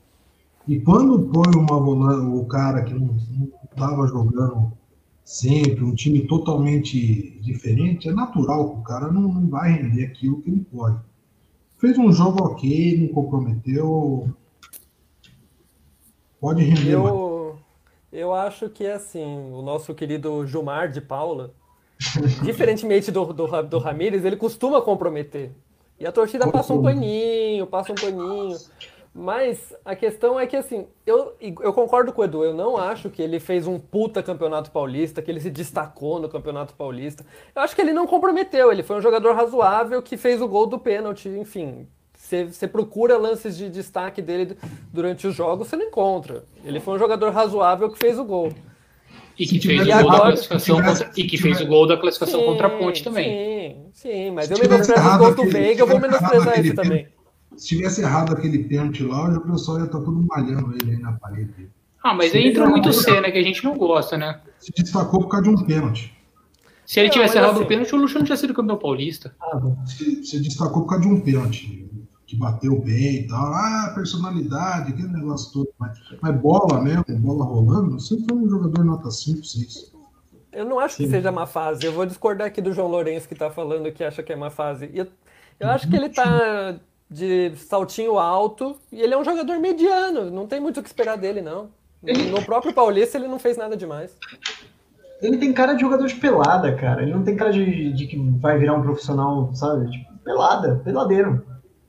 E 0.68 0.78
quando 0.80 1.30
põe 1.32 1.56
uma 1.56 1.80
volância, 1.80 2.28
o 2.28 2.44
cara 2.44 2.82
que 2.82 2.92
não 2.92 3.16
estava 3.72 4.06
jogando 4.06 4.70
sempre, 5.24 5.82
um 5.82 5.94
time 5.94 6.26
totalmente 6.26 7.40
diferente, 7.40 8.06
é 8.06 8.12
natural 8.12 8.74
que 8.74 8.80
o 8.80 8.82
cara 8.82 9.10
não, 9.10 9.22
não 9.22 9.48
vai 9.48 9.72
render 9.72 10.04
aquilo 10.04 10.42
que 10.42 10.50
ele 10.50 10.60
pode. 10.60 10.98
Fez 11.78 11.96
um 11.96 12.12
jogo 12.12 12.44
ok, 12.44 13.00
não 13.00 13.08
comprometeu. 13.14 14.28
Pode 16.38 16.62
render 16.62 16.92
eu, 16.92 17.58
eu 18.12 18.34
acho 18.34 18.68
que 18.68 18.86
assim, 18.86 19.24
o 19.50 19.62
nosso 19.62 19.94
querido 19.94 20.46
Gilmar 20.46 20.90
de 20.90 21.00
Paula, 21.00 21.54
diferentemente 22.44 23.10
do, 23.10 23.32
do, 23.32 23.62
do 23.62 23.78
Ramires, 23.78 24.22
ele 24.22 24.36
costuma 24.36 24.82
comprometer. 24.82 25.50
E 25.98 26.06
a 26.06 26.12
torcida 26.12 26.46
passa 26.50 26.74
um 26.74 26.82
paninho, 26.82 27.66
passa 27.66 27.90
um 27.90 27.94
paninho. 27.94 28.56
Mas 29.20 29.74
a 29.84 29.96
questão 29.96 30.38
é 30.38 30.46
que, 30.46 30.54
assim, 30.54 30.86
eu, 31.04 31.34
eu 31.40 31.72
concordo 31.72 32.12
com 32.12 32.22
o 32.22 32.24
Edu, 32.24 32.44
eu 32.44 32.54
não 32.54 32.76
acho 32.76 33.10
que 33.10 33.20
ele 33.20 33.40
fez 33.40 33.66
um 33.66 33.76
puta 33.76 34.22
campeonato 34.22 34.70
paulista, 34.70 35.20
que 35.20 35.28
ele 35.28 35.40
se 35.40 35.50
destacou 35.50 36.20
no 36.20 36.28
campeonato 36.28 36.72
paulista. 36.74 37.26
Eu 37.52 37.62
acho 37.62 37.74
que 37.74 37.82
ele 37.82 37.92
não 37.92 38.06
comprometeu, 38.06 38.70
ele 38.70 38.84
foi 38.84 38.96
um 38.96 39.00
jogador 39.00 39.34
razoável 39.34 40.00
que 40.00 40.16
fez 40.16 40.40
o 40.40 40.46
gol 40.46 40.68
do 40.68 40.78
pênalti, 40.78 41.28
enfim. 41.28 41.88
Você 42.14 42.68
procura 42.68 43.18
lances 43.18 43.56
de 43.56 43.68
destaque 43.68 44.22
dele 44.22 44.56
durante 44.92 45.26
os 45.26 45.34
jogos, 45.34 45.66
você 45.66 45.74
não 45.74 45.86
encontra. 45.86 46.44
Ele 46.64 46.78
foi 46.78 46.94
um 46.94 46.98
jogador 46.98 47.32
razoável 47.32 47.90
que 47.90 47.98
fez 47.98 48.20
o 48.20 48.24
gol. 48.24 48.52
E 49.36 49.46
que 49.46 49.60
fez, 49.60 49.80
e 49.80 49.82
o, 49.82 49.86
gol 49.86 49.96
agora, 49.96 50.12
da 50.12 50.26
classificação 50.26 50.80
contra, 50.80 51.10
e 51.16 51.24
que 51.24 51.36
fez 51.36 51.60
o 51.60 51.66
gol 51.66 51.88
da 51.88 51.96
classificação 51.96 52.38
sim, 52.38 52.46
contra 52.46 52.68
a 52.68 52.70
ponte 52.70 53.02
também. 53.02 53.24
Sim, 53.24 53.86
sim, 53.94 54.30
mas 54.30 54.48
eu 54.48 54.58
menosprezo 54.58 55.08
os 55.08 55.16
gols 55.16 55.34
do 55.34 55.44
Veiga, 55.44 55.82
eu 55.82 55.86
vou 55.88 55.98
menosprezar 55.98 56.60
esse 56.60 56.74
também. 56.74 57.08
Se 57.58 57.66
tivesse 57.66 58.02
errado 58.02 58.32
aquele 58.32 58.60
pênalti 58.64 59.02
lá, 59.02 59.36
o 59.36 59.40
pessoal 59.40 59.78
ia 59.78 59.84
estar 59.86 59.98
tá 59.98 60.04
todo 60.04 60.24
malhando 60.28 60.76
ele 60.76 60.92
aí 60.92 60.98
na 60.98 61.12
parede. 61.12 61.68
Ah, 62.02 62.14
mas 62.14 62.32
aí 62.32 62.48
entra 62.48 62.68
muito 62.68 62.92
cena 62.92 63.32
que 63.32 63.36
a 63.36 63.42
gente 63.42 63.64
não 63.64 63.76
gosta, 63.76 64.16
né? 64.16 64.40
Se 64.60 64.72
destacou 64.72 65.22
por 65.22 65.28
causa 65.28 65.44
de 65.44 65.50
um 65.50 65.66
pênalti. 65.66 66.16
Se 66.86 67.00
ele 67.00 67.08
não, 67.08 67.14
tivesse 67.14 67.36
errado 67.36 67.54
assim... 67.54 67.64
o 67.64 67.66
pênalti, 67.66 67.94
o 67.94 67.98
Luxo 67.98 68.16
não 68.16 68.24
tinha 68.24 68.36
sido 68.36 68.54
campeão 68.54 68.78
paulista. 68.78 69.34
Ah, 69.42 69.60
se, 69.84 70.24
se 70.24 70.40
destacou 70.40 70.82
por 70.82 70.90
causa 70.90 71.04
de 71.04 71.10
um 71.12 71.20
pênalti. 71.20 71.84
Que 72.28 72.36
bateu 72.36 72.80
bem 72.80 73.16
e 73.16 73.26
tal. 73.26 73.52
Ah, 73.52 73.90
personalidade, 73.92 74.92
aquele 74.92 75.08
negócio 75.08 75.52
todo. 75.52 75.68
Mas, 75.78 75.98
mas 76.20 76.40
bola 76.40 76.80
mesmo, 76.80 77.04
bola 77.18 77.44
rolando, 77.44 77.98
você 77.98 78.16
foi 78.22 78.38
um 78.38 78.48
jogador 78.48 78.84
nota 78.84 79.10
5, 79.10 79.44
6. 79.44 79.92
Eu 80.52 80.64
não 80.64 80.78
acho 80.78 80.96
Sim. 80.96 81.04
que 81.04 81.10
seja 81.10 81.30
uma 81.32 81.46
fase. 81.46 81.84
Eu 81.84 81.92
vou 81.92 82.06
discordar 82.06 82.46
aqui 82.46 82.62
do 82.62 82.72
João 82.72 82.88
Lourenço 82.88 83.26
que 83.26 83.34
está 83.34 83.50
falando 83.50 83.90
que 83.90 84.04
acha 84.04 84.22
que 84.22 84.32
é 84.32 84.36
uma 84.36 84.50
fase. 84.50 84.88
Eu, 84.94 85.08
eu 85.58 85.68
acho 85.68 85.88
que 85.88 85.96
ele 85.96 86.06
está 86.06 86.78
de 87.10 87.56
saltinho 87.56 88.18
alto 88.18 88.76
e 88.92 89.00
ele 89.00 89.14
é 89.14 89.18
um 89.18 89.24
jogador 89.24 89.58
mediano, 89.58 90.30
não 90.30 90.46
tem 90.46 90.60
muito 90.60 90.80
o 90.80 90.82
que 90.82 90.88
esperar 90.88 91.16
dele, 91.16 91.40
não. 91.40 91.70
No 92.02 92.44
próprio 92.44 92.72
Paulista 92.72 93.18
ele 93.18 93.26
não 93.26 93.38
fez 93.38 93.56
nada 93.56 93.76
demais. 93.76 94.16
Ele 95.20 95.36
tem 95.36 95.52
cara 95.52 95.74
de 95.74 95.80
jogador 95.80 96.06
de 96.06 96.14
pelada, 96.14 96.72
cara. 96.76 97.02
Ele 97.02 97.12
não 97.12 97.24
tem 97.24 97.34
cara 97.34 97.52
de, 97.52 97.92
de 97.92 98.06
que 98.06 98.16
vai 98.38 98.56
virar 98.58 98.74
um 98.74 98.82
profissional, 98.82 99.52
sabe? 99.52 99.90
Tipo, 99.90 100.12
pelada, 100.24 100.80
peladeiro. 100.84 101.44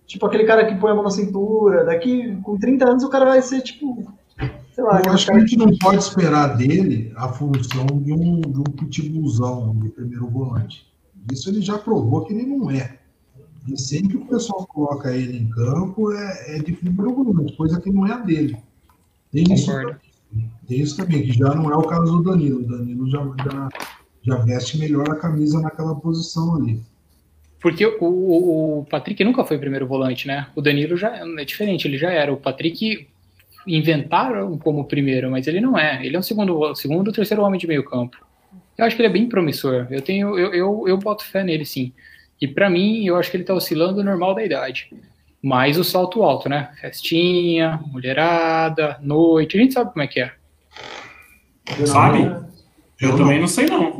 Tipo 0.07 0.25
aquele 0.25 0.45
cara 0.45 0.65
que 0.65 0.73
põe 0.75 0.91
a 0.91 0.95
mão 0.95 1.03
na 1.03 1.11
cintura. 1.11 1.85
Daqui 1.85 2.35
com 2.41 2.57
30 2.57 2.89
anos 2.89 3.03
o 3.03 3.09
cara 3.09 3.25
vai 3.25 3.41
ser 3.41 3.61
tipo. 3.61 4.11
Sei 4.73 4.83
lá, 4.83 5.01
Eu 5.05 5.13
acho 5.13 5.27
que 5.27 5.33
a 5.33 5.39
gente 5.39 5.57
não 5.57 5.77
pode 5.77 5.97
esperar 5.97 6.57
dele 6.57 7.13
a 7.15 7.27
função 7.29 7.85
de 7.85 8.13
um, 8.13 8.41
de 8.41 8.59
um 8.59 8.63
pitbullzão 8.63 9.75
de 9.75 9.89
primeiro 9.89 10.27
volante. 10.27 10.87
Isso 11.31 11.49
ele 11.49 11.61
já 11.61 11.77
provou 11.77 12.25
que 12.25 12.33
ele 12.33 12.47
não 12.47 12.71
é. 12.71 12.97
E 13.71 13.77
sempre 13.79 14.09
que 14.09 14.17
o 14.17 14.25
pessoal 14.25 14.65
coloca 14.65 15.15
ele 15.15 15.37
em 15.37 15.49
campo 15.49 16.11
é, 16.11 16.57
é 16.57 16.59
de 16.59 16.73
primeiro 16.73 17.13
volante, 17.13 17.55
coisa 17.55 17.79
que 17.79 17.91
não 17.91 18.07
é 18.07 18.13
a 18.13 18.17
dele. 18.17 18.57
Tem 19.31 19.43
isso, 19.53 19.71
tem 20.67 20.79
isso 20.79 20.97
também, 20.97 21.23
que 21.23 21.33
já 21.33 21.53
não 21.53 21.71
é 21.71 21.75
o 21.75 21.83
caso 21.83 22.17
do 22.17 22.23
Danilo. 22.23 22.61
O 22.61 22.67
Danilo 22.67 23.09
já, 23.09 23.19
já, 23.43 23.69
já 24.23 24.35
veste 24.37 24.79
melhor 24.79 25.09
a 25.09 25.15
camisa 25.15 25.61
naquela 25.61 25.95
posição 25.95 26.55
ali. 26.55 26.81
Porque 27.61 27.85
o, 27.85 27.97
o, 28.01 28.79
o, 28.79 28.85
Patrick 28.85 29.23
nunca 29.23 29.43
foi 29.43 29.57
primeiro 29.57 29.85
volante, 29.85 30.25
né? 30.27 30.47
O 30.55 30.61
Danilo 30.61 30.95
já 30.97 31.15
é 31.15 31.45
diferente, 31.45 31.87
ele 31.87 31.97
já 31.97 32.09
era. 32.09 32.33
O 32.33 32.37
Patrick 32.37 33.07
inventaram 33.67 34.57
como 34.57 34.85
primeiro, 34.85 35.29
mas 35.29 35.45
ele 35.45 35.59
não 35.59 35.77
é. 35.77 36.03
Ele 36.03 36.15
é 36.15 36.19
um 36.19 36.23
segundo, 36.23 36.73
segundo 36.73 37.11
terceiro 37.11 37.43
homem 37.43 37.59
de 37.59 37.67
meio 37.67 37.83
campo. 37.83 38.17
Eu 38.77 38.85
acho 38.85 38.95
que 38.95 39.01
ele 39.01 39.09
é 39.09 39.11
bem 39.11 39.27
promissor. 39.27 39.87
Eu 39.91 40.01
tenho, 40.01 40.39
eu, 40.39 40.53
eu, 40.53 40.87
eu 40.87 40.97
boto 40.97 41.25
fé 41.25 41.43
nele, 41.43 41.65
sim. 41.65 41.91
E 42.41 42.47
para 42.47 42.69
mim, 42.69 43.05
eu 43.05 43.15
acho 43.17 43.29
que 43.29 43.37
ele 43.37 43.43
está 43.43 43.53
oscilando 43.53 44.03
normal 44.03 44.33
da 44.33 44.43
idade. 44.43 44.89
Mais 45.41 45.77
o 45.77 45.83
salto 45.83 46.23
alto, 46.23 46.49
né? 46.49 46.69
Festinha, 46.79 47.79
mulherada, 47.87 48.97
noite, 49.01 49.57
a 49.57 49.61
gente 49.61 49.73
sabe 49.73 49.91
como 49.91 50.03
é 50.03 50.07
que 50.07 50.21
é. 50.21 50.31
Sabe? 51.85 52.23
Eu, 52.99 53.11
eu 53.11 53.17
também 53.17 53.35
não. 53.35 53.41
não 53.41 53.47
sei, 53.47 53.65
não. 53.67 53.97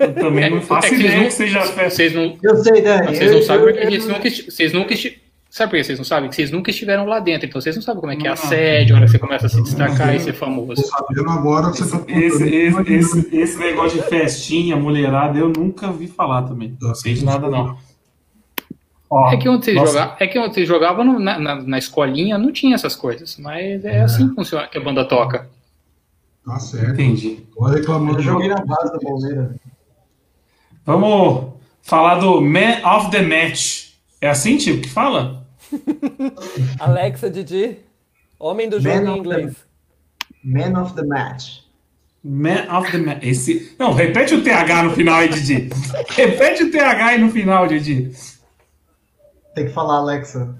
Eu 0.00 0.14
também 0.14 0.44
é, 0.44 0.50
não 0.50 0.60
faço 0.60 0.88
é 0.88 0.98
ideia 0.98 1.16
não, 1.16 1.24
que 1.24 1.30
seja 1.30 1.60
Vocês 1.60 2.14
não, 2.14 2.38
eu 2.42 2.56
sei, 2.56 2.82
Dani. 2.82 3.16
Vocês 3.16 3.32
não 3.32 3.42
sabem 3.42 3.64
porque 3.64 3.84
vocês 3.86 4.06
nunca, 4.06 4.30
vocês 4.30 4.72
nunca 4.72 4.94
Sabe 5.54 5.70
por 5.70 5.76
que 5.76 5.84
vocês 5.84 5.98
não 6.00 6.04
sabem? 6.04 6.28
Que 6.28 6.34
vocês 6.34 6.50
nunca 6.50 6.72
estiveram 6.72 7.06
lá 7.06 7.20
dentro, 7.20 7.46
então 7.46 7.60
vocês 7.60 7.76
não 7.76 7.82
sabem 7.84 8.00
como 8.00 8.12
é 8.12 8.16
que 8.16 8.26
é 8.26 8.30
assédio, 8.32 8.96
hora 8.96 9.06
você 9.06 9.20
começa 9.20 9.46
a 9.46 9.48
se 9.48 9.62
destacar 9.62 10.12
e 10.12 10.18
ser 10.18 10.32
famoso. 10.32 10.84
sabendo 10.84 11.30
agora 11.30 11.70
que 11.70 11.78
você 11.78 11.96
tá 11.96 12.04
esse, 12.08 12.42
esse, 12.42 12.92
esse, 12.92 13.36
esse, 13.36 13.58
negócio 13.58 14.02
de 14.02 14.08
festinha, 14.08 14.74
mulherada, 14.74 15.38
eu 15.38 15.48
nunca 15.48 15.92
vi 15.92 16.08
falar 16.08 16.42
também. 16.42 16.76
Não 16.80 16.92
sei 16.92 17.14
de 17.14 17.24
nada, 17.24 17.48
não. 17.48 17.78
Ó, 19.08 19.30
é, 19.30 19.36
que 19.36 19.48
onde 19.48 19.64
vocês 19.64 19.76
jogavam, 19.76 20.16
é 20.18 20.26
que 20.26 20.38
onde 20.40 20.54
vocês 20.54 20.66
jogavam 20.66 21.20
na, 21.20 21.38
na, 21.38 21.54
na, 21.54 21.78
escolinha 21.78 22.36
não 22.36 22.50
tinha 22.50 22.74
essas 22.74 22.96
coisas, 22.96 23.36
mas 23.38 23.84
é, 23.84 23.98
é. 23.98 24.00
assim 24.00 24.28
que 24.30 24.34
funciona 24.34 24.66
que 24.66 24.76
a 24.76 24.82
banda 24.82 25.04
toca. 25.04 25.48
Tá 26.44 26.58
certo. 26.58 26.94
Entendi. 26.94 27.46
Tô 27.54 27.62
reclamando. 27.66 28.18
Eu 28.18 28.22
joguei 28.24 28.48
na 28.48 28.56
base 28.56 28.92
da 28.92 28.98
Palmeiras. 28.98 29.54
Vamos 30.84 31.52
falar 31.80 32.16
do 32.16 32.40
Man 32.40 32.82
of 32.84 33.12
the 33.12 33.22
Match. 33.22 33.90
É 34.20 34.28
assim, 34.28 34.56
tio, 34.56 34.80
que 34.80 34.88
fala? 34.88 35.43
Alexa 36.78 37.30
Didi, 37.30 37.78
homem 38.38 38.68
do 38.68 38.80
jogo 38.80 39.08
em 39.08 39.18
inglês. 39.18 39.54
The, 39.54 40.36
man 40.44 40.80
of 40.80 40.94
the 40.94 41.04
match. 41.04 41.60
Man 42.22 42.66
of 42.70 42.90
the 42.90 42.98
match. 42.98 43.22
Esse... 43.22 43.76
Não, 43.78 43.92
repete 43.92 44.34
o 44.34 44.42
TH 44.42 44.82
no 44.84 44.92
final 44.92 45.16
aí, 45.16 45.28
Didi. 45.28 45.70
repete 46.10 46.64
o 46.64 46.70
TH 46.70 47.06
aí 47.06 47.18
no 47.18 47.30
final, 47.30 47.66
Didi. 47.66 48.12
Tem 49.54 49.66
que 49.66 49.72
falar, 49.72 49.96
Alexa. 49.96 50.56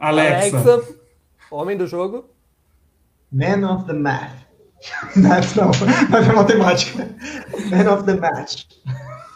Alexa. 0.00 0.58
Alexa, 0.58 0.94
homem 1.50 1.76
do 1.76 1.86
jogo. 1.86 2.28
Man 3.30 3.70
of 3.70 3.86
the 3.86 3.92
match. 3.92 4.48
não, 5.16 5.70
não 6.10 6.18
é 6.18 6.32
matemática. 6.32 7.08
Man 7.70 7.92
of 7.92 8.04
the 8.04 8.14
match. 8.14 8.64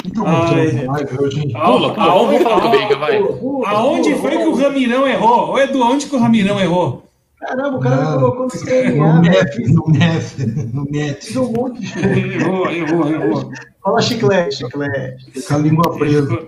Então, 0.04 0.24
Ai, 0.26 1.06
Pula, 1.06 1.92
Vamos 1.94 2.42
falar 2.42 2.60
do 2.60 2.70
Veiga, 2.70 2.96
vai. 2.96 3.18
Aonde 3.66 4.14
foi 4.16 4.30
que 4.30 4.44
o 4.44 4.54
Ramirão 4.54 5.06
errou? 5.06 5.50
Ô, 5.50 5.58
Edu, 5.58 5.80
onde 5.82 6.06
que 6.06 6.16
o 6.16 6.18
Ramirão 6.18 6.60
errou? 6.60 7.08
Caramba, 7.38 7.76
o 7.76 7.80
cara 7.80 8.04
não, 8.04 8.20
colocou 8.20 8.44
no 8.44 8.50
CNA, 8.50 8.92
No 8.92 9.20
MEF, 9.20 9.72
no 9.72 9.88
MEF, 9.88 10.46
no 10.72 10.84
MEF. 10.88 11.38
um 11.38 11.52
monte. 11.52 11.82
Errou, 11.98 12.70
errou, 12.70 13.08
errou. 13.08 13.52
Fala 13.82 14.00
chiclete, 14.00 14.56
chiclete. 14.58 15.42
Com 15.48 15.54
a 15.54 15.58
língua 15.58 15.98
presa. 15.98 16.46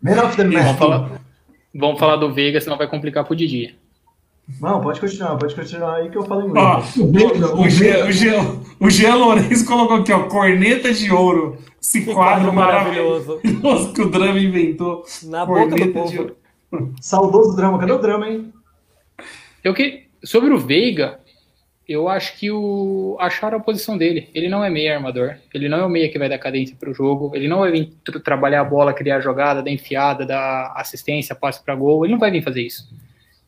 Man 0.00 0.22
of 0.22 0.36
the 0.36 0.44
match. 0.44 0.62
Vamos 0.62 0.78
falar, 0.78 1.10
vamos 1.74 1.98
falar 1.98 2.16
do 2.16 2.32
Veiga, 2.32 2.60
senão 2.60 2.78
vai 2.78 2.86
complicar 2.86 3.24
pro 3.24 3.34
Didi. 3.34 3.76
Não, 4.60 4.80
pode 4.80 4.98
continuar, 4.98 5.36
pode 5.36 5.54
continuar 5.54 5.96
aí 5.96 6.10
que 6.10 6.16
eu 6.16 6.24
falo 6.24 6.48
inglês. 6.48 6.66
Ó, 6.66 7.00
o, 7.00 7.62
o, 7.62 7.68
Jean, 7.68 8.06
o, 8.80 8.90
Jean, 8.90 9.14
o 9.14 9.18
Lourenço 9.18 9.66
colocou 9.66 9.98
aqui, 9.98 10.12
ó, 10.12 10.24
corneta 10.24 10.92
de 10.92 11.12
ouro. 11.12 11.58
Esse 11.80 12.04
quadro, 12.04 12.46
quadro 12.46 12.52
maravilhoso. 12.52 13.40
maravilhoso 13.44 13.92
que 13.92 14.02
o 14.02 14.10
drama 14.10 14.40
inventou. 14.40 15.04
Na 15.24 15.44
boca 15.44 15.76
do 15.76 15.92
povo. 15.92 16.36
Saudoso 17.00 17.54
drama, 17.54 17.78
cadê 17.78 17.92
o 17.92 17.98
drama, 17.98 18.28
hein? 18.28 18.52
Eu 19.62 19.74
que, 19.74 20.06
sobre 20.24 20.52
o 20.52 20.58
Veiga, 20.58 21.20
eu 21.86 22.08
acho 22.08 22.36
que 22.36 22.50
o 22.50 23.16
acharam 23.20 23.58
a 23.58 23.62
posição 23.62 23.96
dele. 23.96 24.28
Ele 24.34 24.48
não 24.48 24.64
é 24.64 24.68
meia 24.68 24.96
armador. 24.96 25.36
Ele 25.54 25.68
não 25.68 25.78
é 25.78 25.84
o 25.84 25.88
meia 25.88 26.10
que 26.10 26.18
vai 26.18 26.28
dar 26.28 26.38
cadência 26.38 26.76
para 26.78 26.90
o 26.90 26.94
jogo. 26.94 27.32
Ele 27.34 27.48
não 27.48 27.60
vai 27.60 27.70
vir 27.70 27.92
trabalhar 28.24 28.60
a 28.60 28.64
bola, 28.64 28.92
criar 28.92 29.16
a 29.16 29.20
jogada, 29.20 29.62
dar 29.62 29.70
enfiada, 29.70 30.26
dar 30.26 30.72
assistência, 30.76 31.34
passe 31.34 31.62
para 31.62 31.74
gol. 31.74 32.04
Ele 32.04 32.12
não 32.12 32.20
vai 32.20 32.30
vir 32.30 32.42
fazer 32.42 32.62
isso. 32.62 32.90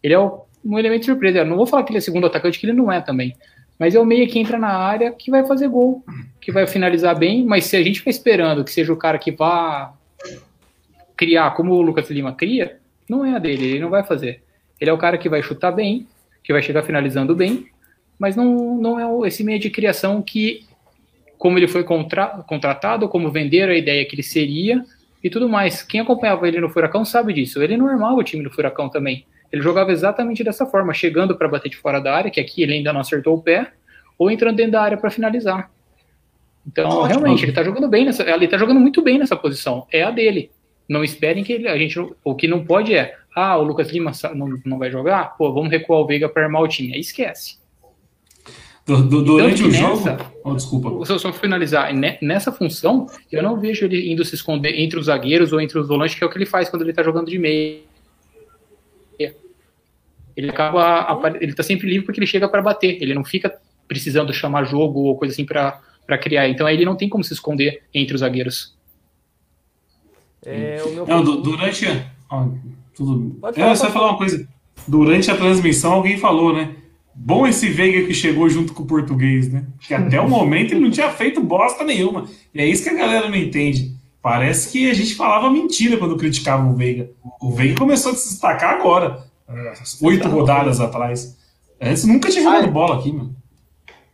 Ele 0.03 0.15
é 0.15 0.19
o 0.19 0.43
um 0.65 0.79
elemento 0.79 1.07
surpresa. 1.07 1.39
Eu 1.39 1.47
não 1.47 1.57
vou 1.57 1.67
falar 1.67 1.85
que 1.85 1.91
ele 1.91 1.99
é 1.99 2.01
segundo 2.01 2.27
atacante, 2.27 2.59
que 2.59 2.67
ele 2.67 2.73
não 2.73 2.91
é 2.91 3.01
também. 3.01 3.37
Mas 3.79 3.95
é 3.95 4.01
o 4.01 4.05
meia 4.05 4.27
que 4.27 4.39
entra 4.39 4.59
na 4.59 4.77
área 4.77 5.11
que 5.11 5.31
vai 5.31 5.47
fazer 5.47 5.69
gol, 5.69 6.05
que 6.41 6.53
vai 6.53 6.67
finalizar 6.67 7.19
bem. 7.19 7.45
Mas 7.45 7.65
se 7.65 7.77
a 7.77 7.83
gente 7.83 8.01
ficar 8.01 8.11
esperando 8.11 8.63
que 8.65 8.71
seja 8.71 8.93
o 8.93 8.97
cara 8.97 9.19
que 9.19 9.33
vá 9.33 9.95
criar 11.17 11.51
como 11.53 11.73
o 11.73 11.83
Lucas 11.83 12.11
Lima 12.11 12.35
cria, 12.35 12.79
não 13.09 13.25
é 13.25 13.35
a 13.35 13.39
dele, 13.39 13.67
ele 13.67 13.81
não 13.81 13.91
vai 13.91 14.05
fazer. 14.05 14.43
Ele 14.81 14.91
é 14.91 14.93
o 14.93 14.99
cara 14.99 15.19
que 15.19 15.29
vai 15.29 15.43
chutar 15.43 15.73
bem, 15.73 16.07
que 16.43 16.53
vai 16.53 16.63
chegar 16.63 16.83
finalizando 16.83 17.35
bem, 17.35 17.67
mas 18.19 18.37
não, 18.37 18.77
não 18.77 19.25
é 19.25 19.29
esse 19.29 19.43
meio 19.45 19.59
de 19.59 19.71
criação 19.71 20.23
que, 20.23 20.65
como 21.39 21.59
ele 21.59 21.69
foi 21.69 21.85
contra, 21.85 22.27
contratado, 22.47 23.09
como 23.09 23.31
venderam 23.31 23.73
a 23.73 23.77
ideia 23.77 24.05
que 24.05 24.15
ele 24.15 24.23
seria 24.23 24.85
e 25.23 25.29
tudo 25.29 25.49
mais. 25.49 25.83
Quem 25.83 26.01
acompanhava 26.01 26.47
ele 26.47 26.61
no 26.61 26.69
Furacão 26.69 27.05
sabe 27.05 27.33
disso. 27.33 27.63
Ele 27.63 27.77
não 27.77 27.89
armava 27.89 28.15
o 28.15 28.23
time 28.23 28.43
do 28.43 28.51
Furacão 28.51 28.89
também. 28.89 29.27
Ele 29.53 29.63
jogava 29.63 29.93
exatamente 29.93 30.45
dessa 30.45 30.65
forma, 30.67 30.95
chegando 30.95 31.37
para 31.37 31.49
bater 31.49 31.69
de 31.69 31.77
fora 31.77 32.01
da 32.01 32.15
área, 32.15 32.31
que 32.31 32.41
aqui 32.41 32.63
ele 32.63 32.75
ainda 32.75 32.93
não 32.93 33.01
acertou 33.01 33.37
o 33.37 33.43
pé, 33.43 33.73
ou 34.19 34.31
entrando 34.31 34.57
dentro 34.57 34.73
da 34.73 34.83
área 34.83 34.97
para 34.97 35.11
finalizar. 35.11 35.71
Então, 36.67 36.89
Ótimo. 36.89 37.07
realmente, 37.07 37.43
ele 37.43 37.51
está 37.51 37.65
jogando 37.65 37.89
bem 37.89 38.05
nessa, 38.05 38.23
ele 38.29 38.47
tá 38.47 38.59
jogando 38.59 38.79
muito 38.79 39.03
bem 39.03 39.19
nessa 39.19 39.37
posição. 39.37 39.87
É 39.91 40.03
a 40.03 40.11
dele. 40.11 40.51
Não 40.89 41.03
esperem 41.03 41.43
que 41.43 41.53
ele, 41.53 41.69
a 41.69 41.79
gente, 41.79 41.99
o 41.99 42.35
que 42.35 42.49
não 42.49 42.65
pode 42.65 42.95
é, 42.95 43.17
ah, 43.35 43.57
o 43.57 43.63
Lucas 43.63 43.91
Lima 43.91 44.13
não, 44.35 44.61
não 44.65 44.79
vai 44.79 44.91
jogar, 44.91 45.37
pô, 45.37 45.53
vamos 45.53 45.71
recuar 45.71 46.01
o 46.01 46.07
Veiga 46.07 46.29
para 46.29 46.45
armar 46.45 46.63
o 46.63 46.69
time. 46.69 46.95
Aí 46.95 47.01
esquece. 47.01 47.59
Do, 48.87 49.03
do, 49.03 49.23
durante 49.23 49.63
o 49.63 49.71
jogo. 49.71 50.03
Oh, 50.43 50.55
desculpa. 50.55 51.07
Se 51.07 51.13
eu 51.13 51.19
só 51.19 51.33
finalizar, 51.33 51.93
nessa 52.21 52.51
função, 52.51 53.07
eu 53.31 53.43
não 53.43 53.61
vejo 53.61 53.85
ele 53.85 54.11
indo 54.11 54.25
se 54.25 54.35
esconder 54.35 54.81
entre 54.81 54.99
os 54.99 55.07
zagueiros 55.07 55.53
ou 55.53 55.61
entre 55.61 55.79
os 55.79 55.87
volantes, 55.87 56.17
que 56.17 56.25
é 56.25 56.27
o 56.27 56.31
que 56.31 56.39
ele 56.39 56.47
faz 56.47 56.69
quando 56.69 56.83
ele 56.83 56.91
está 56.91 57.03
jogando 57.03 57.31
de 57.31 57.39
meia. 57.39 57.79
Ele 60.41 60.51
acaba. 60.51 61.19
Ele 61.41 61.53
tá 61.53 61.63
sempre 61.63 61.87
livre 61.87 62.07
porque 62.07 62.19
ele 62.19 62.27
chega 62.27 62.49
para 62.49 62.63
bater. 62.63 63.01
Ele 63.01 63.13
não 63.15 63.23
fica 63.23 63.55
precisando 63.87 64.33
chamar 64.33 64.65
jogo 64.65 65.01
ou 65.01 65.17
coisa 65.17 65.35
assim 65.35 65.45
para 65.45 66.19
criar. 66.19 66.49
Então 66.49 66.67
aí 66.67 66.77
ele 66.77 66.87
não 66.87 66.97
tem 66.97 67.09
como 67.09 67.23
se 67.23 67.35
esconder 67.35 67.83
entre 67.93 68.15
os 68.15 68.21
zagueiros. 68.21 68.75
É, 70.45 70.83
não, 71.07 71.25
durante. 71.43 71.87
tudo. 72.95 73.37
Pode 73.39 73.61
falar, 73.61 73.73
é, 73.73 73.75
só 73.75 73.91
falar 73.91 74.09
uma 74.09 74.19
coisa. 74.19 74.49
Durante 74.89 75.31
a 75.31 75.37
transmissão, 75.37 75.93
alguém 75.93 76.17
falou, 76.17 76.55
né? 76.55 76.75
Bom 77.15 77.47
esse 77.47 77.69
Veiga 77.69 78.07
que 78.07 78.15
chegou 78.15 78.49
junto 78.49 78.73
com 78.73 78.83
o 78.83 78.87
português, 78.87 79.53
né? 79.53 79.67
Que 79.81 79.93
até 79.93 80.19
o 80.19 80.27
momento 80.31 80.73
ele 80.73 80.81
não 80.81 80.91
tinha 80.91 81.11
feito 81.11 81.43
bosta 81.43 81.85
nenhuma. 81.85 82.25
E 82.55 82.61
é 82.61 82.67
isso 82.67 82.83
que 82.83 82.89
a 82.89 82.95
galera 82.95 83.29
não 83.29 83.37
entende. 83.37 83.95
Parece 84.23 84.73
que 84.73 84.91
a 84.91 84.95
gente 84.95 85.15
falava 85.15 85.51
mentira 85.51 85.99
quando 85.99 86.17
criticava 86.17 86.67
o 86.67 86.75
Veiga. 86.75 87.11
O 87.43 87.51
Veiga 87.53 87.79
começou 87.79 88.13
a 88.13 88.15
se 88.15 88.31
destacar 88.31 88.75
agora. 88.75 89.30
Oito 90.03 90.29
rodadas 90.29 90.81
atrás. 90.81 91.39
Antes 91.81 92.05
nunca 92.05 92.31
tinha 92.31 92.45
jogado 92.45 92.71
bola 92.71 92.99
aqui, 92.99 93.13
mano. 93.13 93.35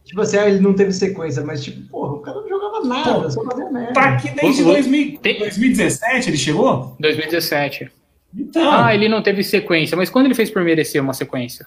Tipo 0.04 0.20
assim, 0.20 0.36
ah, 0.36 0.48
ele 0.48 0.60
não 0.60 0.72
teve 0.72 0.92
sequência, 0.92 1.44
mas 1.44 1.64
tipo, 1.64 1.88
porra, 1.88 2.12
o 2.12 2.20
cara 2.20 2.40
não 2.40 2.48
jogava 2.48 2.84
nada, 2.84 3.22
Pô, 3.22 3.30
só 3.30 3.44
fazia 3.44 3.68
merda. 3.70 3.92
Tá 3.92 4.14
aqui 4.14 4.30
desde 4.30 4.62
2000, 4.62 5.18
2017, 5.20 6.30
ele 6.30 6.36
chegou? 6.36 6.96
2017. 7.00 7.90
Então. 8.32 8.70
Ah, 8.70 8.94
ele 8.94 9.08
não 9.08 9.20
teve 9.20 9.42
sequência, 9.42 9.96
mas 9.96 10.08
quando 10.08 10.26
ele 10.26 10.34
fez 10.34 10.48
por 10.48 10.62
merecer 10.62 11.02
uma 11.02 11.12
sequência? 11.12 11.66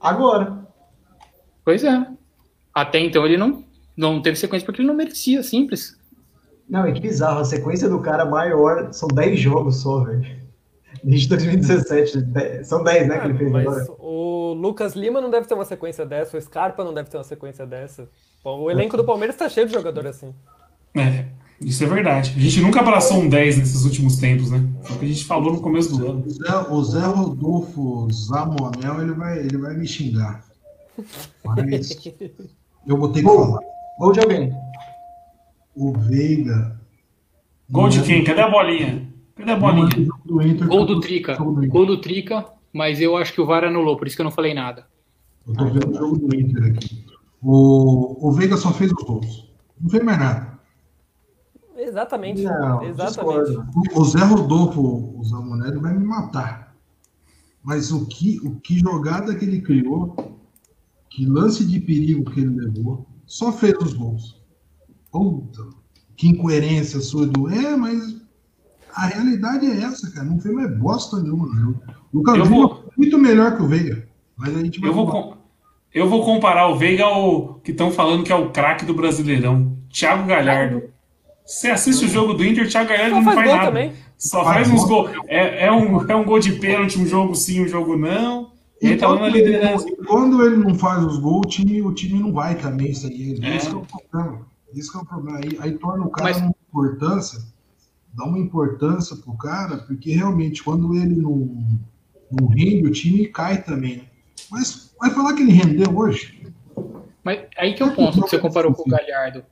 Agora. 0.00 0.66
Pois 1.64 1.84
é. 1.84 2.06
Até 2.74 2.98
então 2.98 3.24
ele 3.24 3.36
não, 3.36 3.64
não 3.96 4.20
teve 4.20 4.36
sequência 4.36 4.66
porque 4.66 4.80
ele 4.80 4.88
não 4.88 4.94
merecia, 4.94 5.42
simples. 5.44 5.96
Não, 6.68 6.84
é 6.84 6.90
que 6.90 7.00
bizarro. 7.00 7.40
A 7.40 7.44
sequência 7.44 7.88
do 7.88 8.00
cara 8.00 8.24
maior 8.24 8.92
são 8.92 9.08
10 9.08 9.38
jogos 9.38 9.76
só, 9.82 10.00
velho. 10.00 10.45
Desde 11.02 11.28
2017. 11.28 12.64
São 12.64 12.82
10, 12.82 13.08
né, 13.08 13.18
que 13.18 13.26
ele 13.26 13.38
fez 13.38 13.54
agora. 13.54 13.86
O 13.98 14.54
Lucas 14.54 14.94
Lima 14.94 15.20
não 15.20 15.30
deve 15.30 15.46
ter 15.46 15.54
uma 15.54 15.64
sequência 15.64 16.04
dessa, 16.04 16.36
o 16.36 16.40
Scarpa 16.40 16.84
não 16.84 16.94
deve 16.94 17.10
ter 17.10 17.16
uma 17.16 17.24
sequência 17.24 17.66
dessa. 17.66 18.08
Bom, 18.42 18.60
o 18.60 18.70
elenco 18.70 18.96
do 18.96 19.04
Palmeiras 19.04 19.34
está 19.34 19.48
cheio 19.48 19.66
de 19.66 19.72
jogador 19.72 20.06
assim. 20.06 20.34
É, 20.94 21.26
isso 21.60 21.82
é 21.84 21.86
verdade. 21.86 22.34
A 22.36 22.40
gente 22.40 22.60
nunca 22.60 22.80
abraçou 22.80 23.18
um 23.18 23.28
10 23.28 23.58
nesses 23.58 23.84
últimos 23.84 24.18
tempos, 24.18 24.50
né? 24.50 24.64
O 24.90 24.98
que 24.98 25.04
a 25.04 25.08
gente 25.08 25.24
falou 25.24 25.52
no 25.52 25.60
começo 25.60 25.96
do 25.96 26.06
ano. 26.06 26.24
O 26.24 26.30
Zé, 26.30 26.56
o 26.70 26.84
Zé 26.84 27.06
Rodolfo 27.06 28.08
Zamonel, 28.12 29.02
ele 29.02 29.12
vai, 29.12 29.38
ele 29.38 29.56
vai 29.56 29.74
me 29.74 29.86
xingar. 29.86 30.44
Mas 31.44 31.90
eu 32.86 32.96
vou 32.96 33.08
ter 33.10 33.22
que 33.22 33.26
falar. 33.26 33.60
Gol 33.98 34.12
de 34.12 34.20
alguém. 34.20 34.52
O 35.74 35.92
Veiga. 35.92 36.80
Gol 37.68 37.88
de 37.88 38.02
quem? 38.02 38.22
Cadê 38.22 38.42
a 38.42 38.50
bolinha? 38.50 39.15
Cadê 39.36 39.52
a 39.52 39.56
bolinha? 39.56 40.08
Do 40.24 40.42
Inter, 40.42 40.66
Gol 40.66 40.86
do 40.86 41.00
Trica. 41.00 41.36
Gol 41.36 41.86
do 41.86 42.00
Trica, 42.00 42.46
mas 42.72 43.00
eu 43.00 43.16
acho 43.16 43.32
que 43.32 43.40
o 43.40 43.46
VAR 43.46 43.64
anulou, 43.64 43.96
por 43.96 44.06
isso 44.06 44.16
que 44.16 44.22
eu 44.22 44.24
não 44.24 44.30
falei 44.30 44.54
nada. 44.54 44.86
Eu 45.46 45.54
tô 45.54 45.64
vendo 45.66 45.90
o 45.90 45.94
jogo 45.94 46.18
do 46.18 46.34
Inter 46.34 46.72
aqui. 46.72 47.04
O, 47.42 48.28
o 48.28 48.32
Veiga 48.32 48.56
só 48.56 48.72
fez 48.72 48.90
os 48.90 49.04
gols. 49.04 49.52
Não 49.80 49.90
fez 49.90 50.02
mais 50.02 50.18
nada. 50.18 50.58
Exatamente. 51.76 52.42
Não, 52.42 52.82
Exatamente. 52.82 53.58
O 53.94 54.04
Zé 54.04 54.24
Rodolfo, 54.24 54.80
o 55.18 55.22
Zamonelli, 55.22 55.78
vai 55.78 55.96
me 55.96 56.04
matar. 56.04 56.74
Mas 57.62 57.92
o 57.92 58.06
que, 58.06 58.40
o 58.42 58.56
que 58.56 58.78
jogada 58.78 59.34
que 59.34 59.44
ele 59.44 59.60
criou, 59.60 60.16
que 61.10 61.26
lance 61.26 61.64
de 61.64 61.78
perigo 61.78 62.30
que 62.30 62.40
ele 62.40 62.54
levou, 62.54 63.06
só 63.26 63.52
fez 63.52 63.74
os 63.78 63.92
gols. 63.92 64.40
Puta, 65.12 65.68
que 66.16 66.28
incoerência 66.28 67.00
sua 67.00 67.26
do. 67.26 67.48
É, 67.48 67.76
mas 67.76 68.25
a 68.96 69.06
realidade 69.06 69.66
é 69.66 69.82
essa, 69.82 70.10
cara. 70.10 70.26
Não 70.26 70.40
fez 70.40 70.54
mais 70.54 70.74
bosta 70.78 71.20
nenhuma. 71.20 71.46
Não. 71.54 71.70
O 72.12 72.18
Lucas 72.18 72.48
vou... 72.48 72.84
é 72.88 72.92
muito 72.96 73.18
melhor 73.18 73.54
que 73.54 73.62
o 73.62 73.68
Veiga. 73.68 74.08
Mas 74.34 74.56
a 74.56 74.60
gente 74.60 74.80
vai 74.80 74.88
eu, 74.88 74.94
vou, 74.94 75.36
eu 75.92 76.08
vou 76.08 76.24
comparar 76.24 76.68
o 76.68 76.76
Veiga 76.76 77.04
ao 77.04 77.56
que 77.56 77.72
estão 77.72 77.90
falando 77.90 78.24
que 78.24 78.32
é 78.32 78.34
o 78.34 78.50
craque 78.50 78.86
do 78.86 78.94
Brasileirão. 78.94 79.76
Thiago 79.92 80.26
Galhardo. 80.26 80.84
Você 81.44 81.68
assiste 81.68 82.06
o 82.06 82.08
jogo 82.08 82.32
do 82.32 82.44
Inter, 82.44 82.68
Thiago 82.68 82.88
Galhardo 82.88 83.16
não, 83.16 83.22
não 83.22 83.32
faz, 83.34 83.50
nada. 83.50 83.66
Também. 83.66 83.92
Só 84.16 84.42
faz, 84.42 84.66
faz 84.66 84.70
uns 84.70 84.88
gols. 84.88 85.10
É, 85.26 85.66
é, 85.66 85.72
um, 85.72 86.10
é 86.10 86.16
um 86.16 86.24
gol 86.24 86.38
de 86.38 86.52
pênalti, 86.52 86.98
um 86.98 87.06
jogo 87.06 87.34
sim, 87.34 87.62
um 87.62 87.68
jogo 87.68 87.96
não. 87.96 88.52
E 88.80 88.88
ele 88.88 88.96
tá 88.96 89.14
na 89.14 89.28
liderança. 89.28 89.86
Quando 90.06 90.42
ele 90.44 90.56
não 90.56 90.74
faz 90.74 91.04
os 91.04 91.18
gols, 91.18 91.42
o 91.44 91.48
time, 91.48 91.82
o 91.82 91.92
time 91.92 92.18
não 92.18 92.32
vai 92.32 92.54
também. 92.54 92.90
Isso 92.90 93.06
aí. 93.06 93.38
É. 93.42 93.56
Isso 93.56 93.68
é 93.68 93.74
o 93.74 93.82
problema. 93.82 94.46
Isso 94.74 94.96
é 94.96 95.00
o 95.00 95.04
problema. 95.04 95.38
Aí, 95.38 95.58
aí 95.60 95.78
torna 95.78 96.04
o 96.04 96.10
cara 96.10 96.30
Mas... 96.30 96.38
uma 96.38 96.54
importância 96.68 97.55
dá 98.16 98.24
uma 98.24 98.38
importância 98.38 99.14
pro 99.16 99.36
cara, 99.36 99.76
porque 99.78 100.12
realmente 100.12 100.62
quando 100.62 100.94
ele 100.96 101.16
não, 101.16 101.64
não 102.30 102.48
rende, 102.48 102.86
o 102.86 102.92
time 102.92 103.26
cai 103.26 103.62
também. 103.62 103.98
Né? 103.98 104.04
Mas 104.50 104.94
vai 104.98 105.10
falar 105.10 105.34
que 105.34 105.42
ele 105.42 105.52
rendeu 105.52 105.96
hoje? 105.96 106.52
Mas 107.22 107.40
aí 107.58 107.74
que 107.74 107.82
é 107.82 107.86
o 107.86 107.94
ponto 107.94 108.22
que 108.22 108.30
você 108.30 108.38
comparou 108.38 108.72
com 108.72 108.82
o 108.82 108.90
Galhardo. 108.90 109.44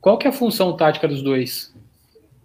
Qual 0.00 0.18
que 0.18 0.26
é 0.26 0.30
a 0.30 0.32
função 0.32 0.76
tática 0.76 1.06
dos 1.06 1.22
dois? 1.22 1.74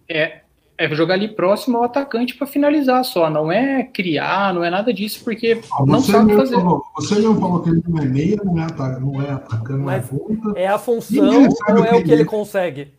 É, 0.08 0.40
é 0.78 0.88
jogar 0.94 1.14
ali 1.14 1.28
próximo 1.28 1.78
ao 1.78 1.84
atacante 1.84 2.34
para 2.34 2.46
finalizar 2.46 3.04
só, 3.04 3.28
não 3.28 3.50
é 3.50 3.82
criar, 3.84 4.54
não 4.54 4.64
é 4.64 4.70
nada 4.70 4.94
disso, 4.94 5.22
porque 5.24 5.60
ah, 5.72 5.84
não 5.84 6.00
sabe 6.00 6.34
fazer. 6.34 6.54
Falou, 6.54 6.82
você 6.96 7.18
não 7.20 7.38
falou 7.38 7.62
que 7.62 7.70
ele 7.70 7.82
não 7.86 8.02
é 8.02 8.06
meia, 8.06 8.36
não 8.42 8.58
é, 8.58 8.62
ataca, 8.62 9.00
não 9.00 9.22
é 9.22 9.30
atacando, 9.30 9.78
não 9.78 9.90
é 9.90 10.00
ponta. 10.00 10.58
É 10.58 10.68
a 10.68 10.78
função 10.78 11.48
ou 11.68 11.84
é 11.84 11.94
o 11.94 12.02
que 12.02 12.12
ele 12.12 12.24
consegue? 12.24 12.94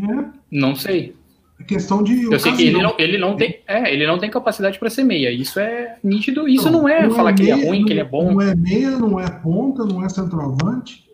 É. 0.00 0.24
Não 0.50 0.74
sei. 0.74 1.17
É 1.60 1.64
questão 1.64 2.02
de. 2.02 2.24
Eu 2.24 2.38
sei 2.38 2.52
que 2.52 2.62
ele 2.62 2.80
não, 2.80 2.94
ele 2.98 3.18
não 3.18 3.36
tem, 3.36 3.60
é, 3.66 3.92
ele 3.92 4.06
não 4.06 4.18
tem 4.18 4.30
capacidade 4.30 4.78
para 4.78 4.88
ser 4.88 5.02
meia. 5.02 5.30
Isso 5.30 5.58
é 5.58 5.96
nítido. 6.02 6.48
Isso 6.48 6.70
não, 6.70 6.82
não 6.82 6.88
é 6.88 7.06
não 7.06 7.14
falar 7.14 7.30
é 7.30 7.34
que 7.34 7.42
meia, 7.42 7.54
ele 7.54 7.62
é 7.62 7.68
ruim, 7.68 7.78
não, 7.80 7.86
que 7.86 7.92
ele 7.92 8.00
é 8.00 8.04
bom. 8.04 8.32
Não 8.32 8.40
é 8.40 8.54
meia, 8.54 8.90
não 8.90 9.20
é 9.20 9.28
ponta, 9.28 9.84
não 9.84 10.04
é 10.04 10.08
centroavante, 10.08 11.04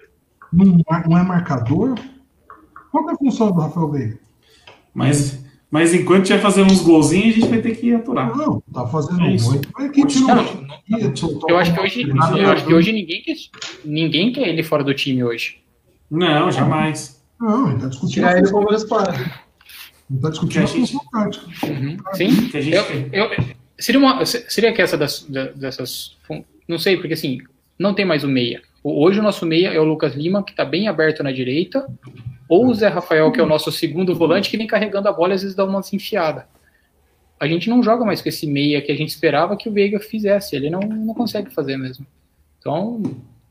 não, 0.52 0.78
não 1.08 1.18
é 1.18 1.22
marcador. 1.22 1.94
Qual 2.90 3.08
é 3.08 3.12
a 3.12 3.16
função 3.16 3.50
do 3.50 3.60
Rafael 3.60 3.90
Veiga? 3.90 4.18
Mas, 4.92 5.44
mas 5.70 5.92
enquanto 5.92 6.26
tiver 6.26 6.38
fazendo 6.38 6.70
uns 6.70 6.82
golzinhos, 6.82 7.36
a 7.36 7.40
gente 7.40 7.48
vai 7.48 7.60
ter 7.60 7.76
que 7.76 7.92
aturar. 7.92 8.36
Não, 8.36 8.62
tá 8.72 8.86
fazendo 8.86 9.24
é 9.24 9.30
muito. 9.30 9.68
Mas 9.76 9.90
que 9.90 10.00
eu 11.48 11.58
acho 11.58 11.74
que 11.74 11.80
hoje, 11.80 12.02
eu 12.08 12.50
acho 12.50 12.66
que 12.66 12.74
hoje 12.74 12.92
ninguém 12.92 13.22
quer, 13.22 13.34
ninguém 13.84 14.32
quer 14.32 14.48
ele 14.48 14.62
fora 14.62 14.84
do 14.84 14.94
time 14.94 15.24
hoje. 15.24 15.56
Não, 16.10 16.50
jamais. 16.50 17.24
Não, 17.40 17.70
ele 17.70 17.80
tá 17.80 17.88
discutindo. 17.88 18.14
Tirar 18.14 18.38
ele 18.38 18.50
como 18.50 18.66
para. 18.88 19.43
Não 20.20 20.30
está 20.30 20.30
discutindo 20.30 21.00
a 21.12 21.24
tática. 21.24 21.66
Uhum. 21.66 21.96
Sim, 22.12 22.48
que 22.48 22.56
a 22.56 22.60
gente... 22.60 22.76
eu, 22.76 22.84
eu, 23.12 23.44
seria, 23.78 24.00
uma, 24.00 24.24
seria 24.24 24.72
que 24.72 24.80
essa 24.80 24.96
das, 24.96 25.26
dessas. 25.56 26.16
Não 26.68 26.78
sei, 26.78 26.96
porque 26.96 27.14
assim, 27.14 27.38
não 27.78 27.94
tem 27.94 28.04
mais 28.04 28.22
o 28.22 28.28
meia. 28.28 28.62
Hoje 28.82 29.18
o 29.18 29.22
nosso 29.22 29.44
meia 29.44 29.68
é 29.68 29.80
o 29.80 29.84
Lucas 29.84 30.14
Lima, 30.14 30.42
que 30.42 30.52
está 30.52 30.64
bem 30.64 30.88
aberto 30.88 31.22
na 31.22 31.32
direita, 31.32 31.86
ou 32.48 32.66
o 32.66 32.74
Zé 32.74 32.88
Rafael, 32.88 33.32
que 33.32 33.40
é 33.40 33.42
o 33.42 33.46
nosso 33.46 33.72
segundo 33.72 34.14
volante, 34.14 34.50
que 34.50 34.56
vem 34.56 34.66
carregando 34.66 35.08
a 35.08 35.12
bola 35.12 35.32
e 35.32 35.34
às 35.34 35.42
vezes 35.42 35.56
dá 35.56 35.64
uma 35.64 35.80
enfiada. 35.92 36.46
A 37.40 37.46
gente 37.46 37.68
não 37.68 37.82
joga 37.82 38.04
mais 38.04 38.22
com 38.22 38.28
esse 38.28 38.46
meia 38.46 38.80
que 38.80 38.92
a 38.92 38.96
gente 38.96 39.08
esperava 39.08 39.56
que 39.56 39.68
o 39.68 39.72
Veiga 39.72 39.98
fizesse. 39.98 40.54
Ele 40.54 40.70
não, 40.70 40.80
não 40.80 41.14
consegue 41.14 41.50
fazer 41.50 41.76
mesmo. 41.76 42.06
Então, 42.58 43.02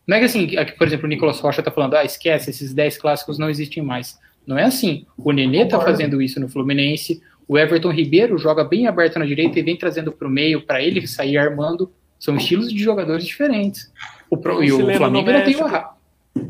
não 0.08 0.18
é 0.18 0.20
que 0.20 0.26
assim, 0.26 0.48
por 0.78 0.88
exemplo, 0.88 1.06
o 1.06 1.10
Nicolas 1.10 1.40
Rocha 1.40 1.62
está 1.62 1.72
falando, 1.72 1.96
ah, 1.96 2.06
esquece, 2.06 2.50
esses 2.50 2.74
10 2.74 2.98
clássicos 2.98 3.38
não 3.38 3.50
existem 3.50 3.84
mais. 3.84 4.18
Não 4.46 4.58
é 4.58 4.64
assim. 4.64 5.06
O 5.18 5.32
Nenê 5.32 5.66
tá 5.66 5.80
fazendo 5.80 6.22
isso 6.22 6.40
no 6.40 6.50
Fluminense. 6.50 7.22
O 7.48 7.58
Everton 7.58 7.92
Ribeiro 7.92 8.38
joga 8.38 8.64
bem 8.64 8.88
aberto 8.88 9.20
na 9.20 9.26
direita 9.26 9.60
e 9.60 9.64
vem 9.64 9.78
trazendo 9.78 10.12
para 10.12 10.28
o 10.28 10.32
meio 10.32 10.62
para 10.62 10.82
ele 10.82 11.06
sair 11.08 11.38
armando. 11.38 11.92
São 12.20 12.36
estilos 12.38 12.72
de 12.72 12.82
jogadores 12.82 13.26
diferentes. 13.26 13.92
O, 14.30 14.38
pro, 14.38 14.64
e 14.64 14.72
o 14.72 14.96
Flamengo 14.96 15.30
ainda 15.30 15.44
tem 15.44 15.56
o 15.56 15.66
Arrasca. 15.66 15.94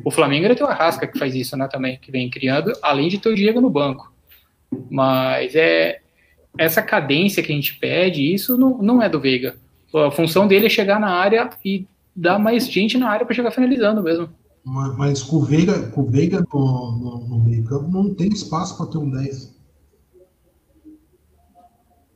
O 0.06 0.12
Flamengo 0.12 0.44
ainda 0.44 0.56
tem 0.56 0.66
o 0.66 0.70
Arrasca 0.70 1.08
que 1.08 1.18
faz 1.18 1.36
isso, 1.36 1.58
né, 1.58 1.68
também, 1.68 1.98
que 2.00 2.12
vem 2.12 2.30
criando, 2.30 2.72
além 2.82 3.10
de 3.10 3.18
ter 3.18 3.30
o 3.30 3.36
Diego 3.36 3.60
no 3.60 3.70
banco. 3.70 4.14
Mas 4.89 5.56
é 5.56 6.00
essa 6.58 6.82
cadência 6.82 7.41
que 7.41 7.52
a 7.52 7.56
gente 7.56 7.76
pede, 7.76 8.34
isso 8.34 8.58
não, 8.58 8.78
não 8.78 9.02
é 9.02 9.10
do 9.10 9.20
Veiga. 9.20 9.56
A 9.94 10.12
função 10.12 10.48
dele 10.48 10.68
é 10.68 10.70
chegar 10.70 11.00
na 11.00 11.10
área 11.10 11.50
e 11.66 11.86
dar 12.16 12.39
mais 12.39 12.70
gente 12.70 12.98
na 12.98 13.10
área 13.10 13.26
para 13.26 13.36
chegar 13.36 13.52
finalizando 13.52 14.02
mesmo. 14.02 14.30
Mas, 14.64 15.22
com 15.22 15.38
o 15.38 15.41
Veiga, 15.43 15.89
com 15.89 16.01
o 16.01 16.09
Veiga 16.09 16.45
no, 16.53 16.91
no, 16.93 17.28
no 17.28 17.39
meio 17.39 17.64
campo 17.66 17.89
não 17.89 18.14
tem 18.14 18.30
espaço 18.30 18.78
para 18.78 18.86
ter 18.88 18.97
um 18.97 19.09
10. 19.09 19.53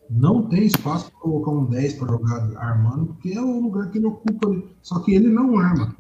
Não 0.10 0.44
tem 0.44 0.66
espaço 0.66 1.12
para 1.12 1.20
colocar 1.20 1.52
um 1.52 1.66
10 1.66 1.94
para 1.96 2.08
jogar 2.08 2.58
armando, 2.58 3.08
porque 3.08 3.34
é 3.34 3.42
o 3.42 3.60
lugar 3.60 3.92
que 3.92 3.98
ele 3.98 4.08
ocupa 4.08 4.48
ali. 4.48 4.66
Só 4.82 5.00
que 5.00 5.14
ele 5.14 5.28
não 5.28 5.58
arma. 5.60 5.94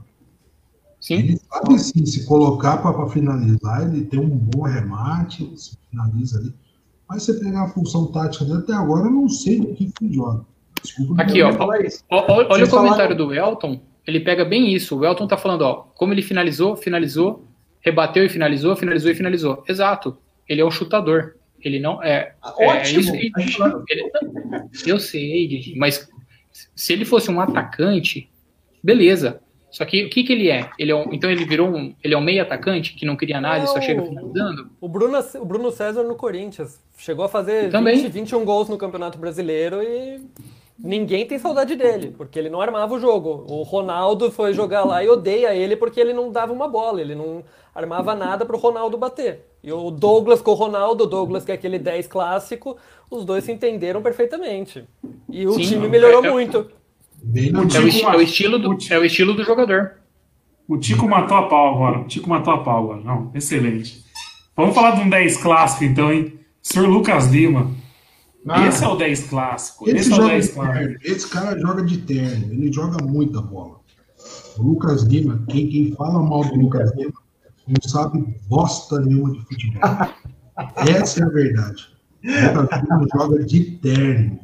Sim. 1.01 1.15
Ele 1.15 1.37
sabe 1.37 1.77
sim, 1.79 2.05
se 2.05 2.25
colocar 2.25 2.77
para 2.77 3.07
finalizar, 3.09 3.83
ele 3.83 4.05
tem 4.05 4.19
um 4.19 4.29
bom 4.29 4.63
remate, 4.63 5.51
se 5.59 5.77
finaliza 5.89 6.39
ali. 6.39 6.53
Mas 7.09 7.23
você 7.23 7.33
pegar 7.33 7.63
a 7.63 7.69
função 7.69 8.11
tática 8.11 8.45
dele, 8.45 8.59
até 8.59 8.73
agora 8.73 9.05
eu 9.05 9.11
não 9.11 9.27
sei 9.29 9.59
do 9.59 9.73
que 9.73 9.91
que 9.91 10.13
joga. 10.13 10.45
Desculpa. 10.81 11.21
Aqui, 11.21 11.41
ó. 11.43 11.53
falar 11.53 11.75
Olha 11.75 11.89
Vocês 11.89 12.67
o 12.67 12.71
comentário 12.71 12.97
falaram- 12.97 13.17
do 13.17 13.33
Elton, 13.33 13.79
ele 14.07 14.21
pega 14.21 14.45
bem 14.45 14.73
isso. 14.73 14.97
O 14.97 15.05
Elton 15.05 15.27
tá 15.27 15.37
falando, 15.37 15.61
ó, 15.63 15.75
como 15.95 16.13
ele 16.13 16.21
finalizou, 16.21 16.75
finalizou, 16.75 17.45
rebateu 17.81 18.25
e 18.25 18.29
finalizou, 18.29 18.75
finalizou 18.75 19.11
e 19.11 19.15
finalizou. 19.15 19.63
Exato. 19.67 20.17
Ele 20.47 20.61
é 20.61 20.65
um 20.65 20.71
chutador. 20.71 21.35
Ele 21.59 21.79
não 21.79 22.01
é. 22.01 22.33
é 22.59 22.67
Ótimo. 22.67 22.99
isso 22.99 23.11
que 23.11 23.31
a 23.35 23.39
gente 23.41 23.57
tá. 23.57 23.83
Ele- 23.89 24.11
eu 24.85 24.99
sei, 24.99 25.47
Didi, 25.47 25.75
mas 25.77 26.07
se 26.75 26.93
ele 26.93 27.03
fosse 27.03 27.29
um 27.29 27.41
atacante, 27.41 28.29
beleza. 28.81 29.41
Só 29.69 29.83
que 29.83 30.05
o 30.05 30.09
que, 30.09 30.23
que 30.23 30.31
ele 30.31 30.49
é? 30.49 30.69
Ele 30.79 30.91
é 30.91 30.95
um, 30.95 31.13
então 31.13 31.29
ele 31.29 31.43
virou 31.45 31.67
um. 31.69 31.93
Ele 32.01 32.13
é 32.13 32.17
um 32.17 32.21
meio 32.21 32.41
atacante 32.41 32.93
que 32.93 33.05
não 33.05 33.17
cria 33.17 33.41
nada 33.41 33.65
e 33.65 33.67
só 33.67 33.81
chega 33.81 34.01
finalizando? 34.01 34.69
O 34.79 34.87
Bruno, 34.87 35.19
o 35.41 35.45
Bruno 35.45 35.71
César 35.71 36.03
no 36.03 36.15
Corinthians 36.15 36.81
chegou 36.97 37.25
a 37.25 37.29
fazer 37.29 37.69
Também. 37.69 37.97
20, 37.97 38.11
21 38.11 38.45
gols 38.45 38.69
no 38.69 38.77
Campeonato 38.77 39.17
Brasileiro 39.17 39.83
e 39.83 40.21
ninguém 40.79 41.25
tem 41.25 41.39
saudade 41.39 41.75
dele, 41.75 42.13
porque 42.17 42.37
ele 42.37 42.49
não 42.49 42.61
armava 42.61 42.93
o 42.95 42.99
jogo. 42.99 43.45
O 43.47 43.63
Ronaldo 43.63 44.31
foi 44.31 44.53
jogar 44.53 44.83
lá 44.83 45.03
e 45.03 45.09
odeia 45.09 45.55
ele 45.55 45.75
porque 45.75 45.99
ele 45.99 46.13
não 46.13 46.31
dava 46.31 46.53
uma 46.53 46.67
bola, 46.67 47.01
ele 47.01 47.15
não 47.15 47.43
armava 47.73 48.15
nada 48.15 48.45
pro 48.45 48.57
Ronaldo 48.57 48.97
bater. 48.97 49.45
E 49.63 49.71
o 49.71 49.91
Douglas 49.91 50.41
com 50.41 50.51
o 50.51 50.55
Ronaldo, 50.55 51.03
o 51.03 51.07
Douglas 51.07 51.43
que 51.43 51.51
é 51.51 51.55
aquele 51.55 51.79
10 51.79 52.07
clássico, 52.07 52.77
os 53.09 53.25
dois 53.25 53.43
se 53.43 53.51
entenderam 53.51 54.01
perfeitamente. 54.01 54.83
E 55.29 55.45
o 55.47 55.53
Sim, 55.53 55.61
time 55.61 55.87
melhorou 55.87 56.23
é- 56.23 56.27
é- 56.27 56.31
muito. 56.31 56.71
Bem 57.21 57.51
na 57.51 57.59
O 57.59 57.63
É 57.63 57.65
o, 57.65 57.67
Tico 57.67 58.09
é 58.09 58.15
o 58.15 58.21
estilo 58.21 58.59
do, 58.59 58.69
o 58.69 58.77
é 58.91 58.97
o 58.99 59.05
estilo 59.05 59.33
do 59.33 59.43
jogador. 59.43 59.93
O 60.67 60.77
Tico 60.77 61.07
matou 61.07 61.37
a 61.37 61.43
pau 61.47 61.75
agora. 61.75 61.99
O 61.99 62.03
Tico 62.05 62.29
matou 62.29 62.53
a 62.53 62.57
pau 62.59 62.83
agora. 62.83 63.01
Não, 63.01 63.31
excelente. 63.33 64.05
Vamos 64.55 64.75
falar 64.75 64.91
de 64.91 65.01
um 65.01 65.09
10 65.09 65.37
clássico 65.37 65.83
então, 65.83 66.11
hein? 66.11 66.33
Sr. 66.61 66.87
Lucas 66.87 67.27
Lima. 67.27 67.71
Ah, 68.49 68.67
Esse 68.67 68.83
é 68.83 68.87
o 68.87 68.95
10 68.95 69.23
clássico. 69.27 69.89
Esse, 69.89 69.97
Esse 69.97 70.11
é 70.11 70.13
o 70.13 70.15
joga 70.17 70.29
10 70.29 70.45
de 70.45 70.51
clássico. 70.53 70.99
Esse 71.03 71.27
cara 71.29 71.59
joga 71.59 71.83
de 71.83 71.97
terno, 71.99 72.53
ele 72.53 72.71
joga 72.71 73.03
muita 73.03 73.41
bola. 73.41 73.79
O 74.57 74.63
Lucas 74.63 75.03
Lima, 75.03 75.43
quem, 75.49 75.69
quem 75.69 75.91
fala 75.93 76.21
mal 76.23 76.43
do 76.43 76.55
Lucas 76.55 76.91
Lima, 76.95 77.13
não 77.67 77.89
sabe 77.89 78.35
bosta 78.47 78.99
nenhuma 79.01 79.31
de 79.31 79.41
futebol. 79.41 79.81
Essa 80.77 81.21
é 81.21 81.23
a 81.23 81.29
verdade. 81.29 81.89
O 82.23 82.61
Lucas 82.61 82.81
Lima 82.81 83.07
joga 83.13 83.43
de 83.45 83.63
terno. 83.77 84.39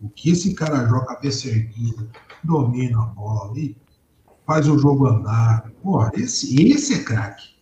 O 0.00 0.08
que 0.08 0.30
esse 0.30 0.54
cara 0.54 0.86
joga 0.88 1.06
cabeça 1.06 1.48
erguida, 1.48 2.08
domina 2.42 3.02
a 3.02 3.06
bola 3.06 3.50
ali, 3.50 3.76
faz 4.46 4.68
o 4.68 4.78
jogo 4.78 5.06
andar. 5.06 5.70
Porra, 5.82 6.10
esse, 6.14 6.70
esse 6.70 6.94
é 6.94 7.02
craque. 7.02 7.53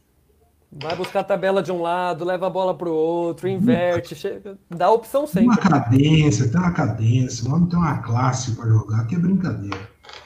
Vai 0.75 0.97
buscar 0.97 1.21
a 1.21 1.25
tabela 1.25 1.63
de 1.63 1.71
um 1.71 1.83
lado, 1.83 2.25
leva 2.25 2.47
a 2.47 2.51
bola 2.51 2.75
pro 2.75 2.91
outro, 2.93 3.47
inverte, 3.47 4.15
chega, 4.15 4.57
dá 4.71 4.91
opção 4.91 5.27
Tem 5.27 5.45
uma 5.45 5.55
sempre. 5.55 5.69
cadência, 5.69 6.51
tem 6.51 6.59
uma 6.61 6.73
cadência, 6.73 7.47
o 7.51 7.55
homem 7.55 7.69
tem 7.69 7.79
uma 7.79 7.99
classe 7.99 8.57
para 8.57 8.69
jogar, 8.71 9.07
que 9.07 9.15
é 9.15 9.19
brincadeira. 9.19 9.77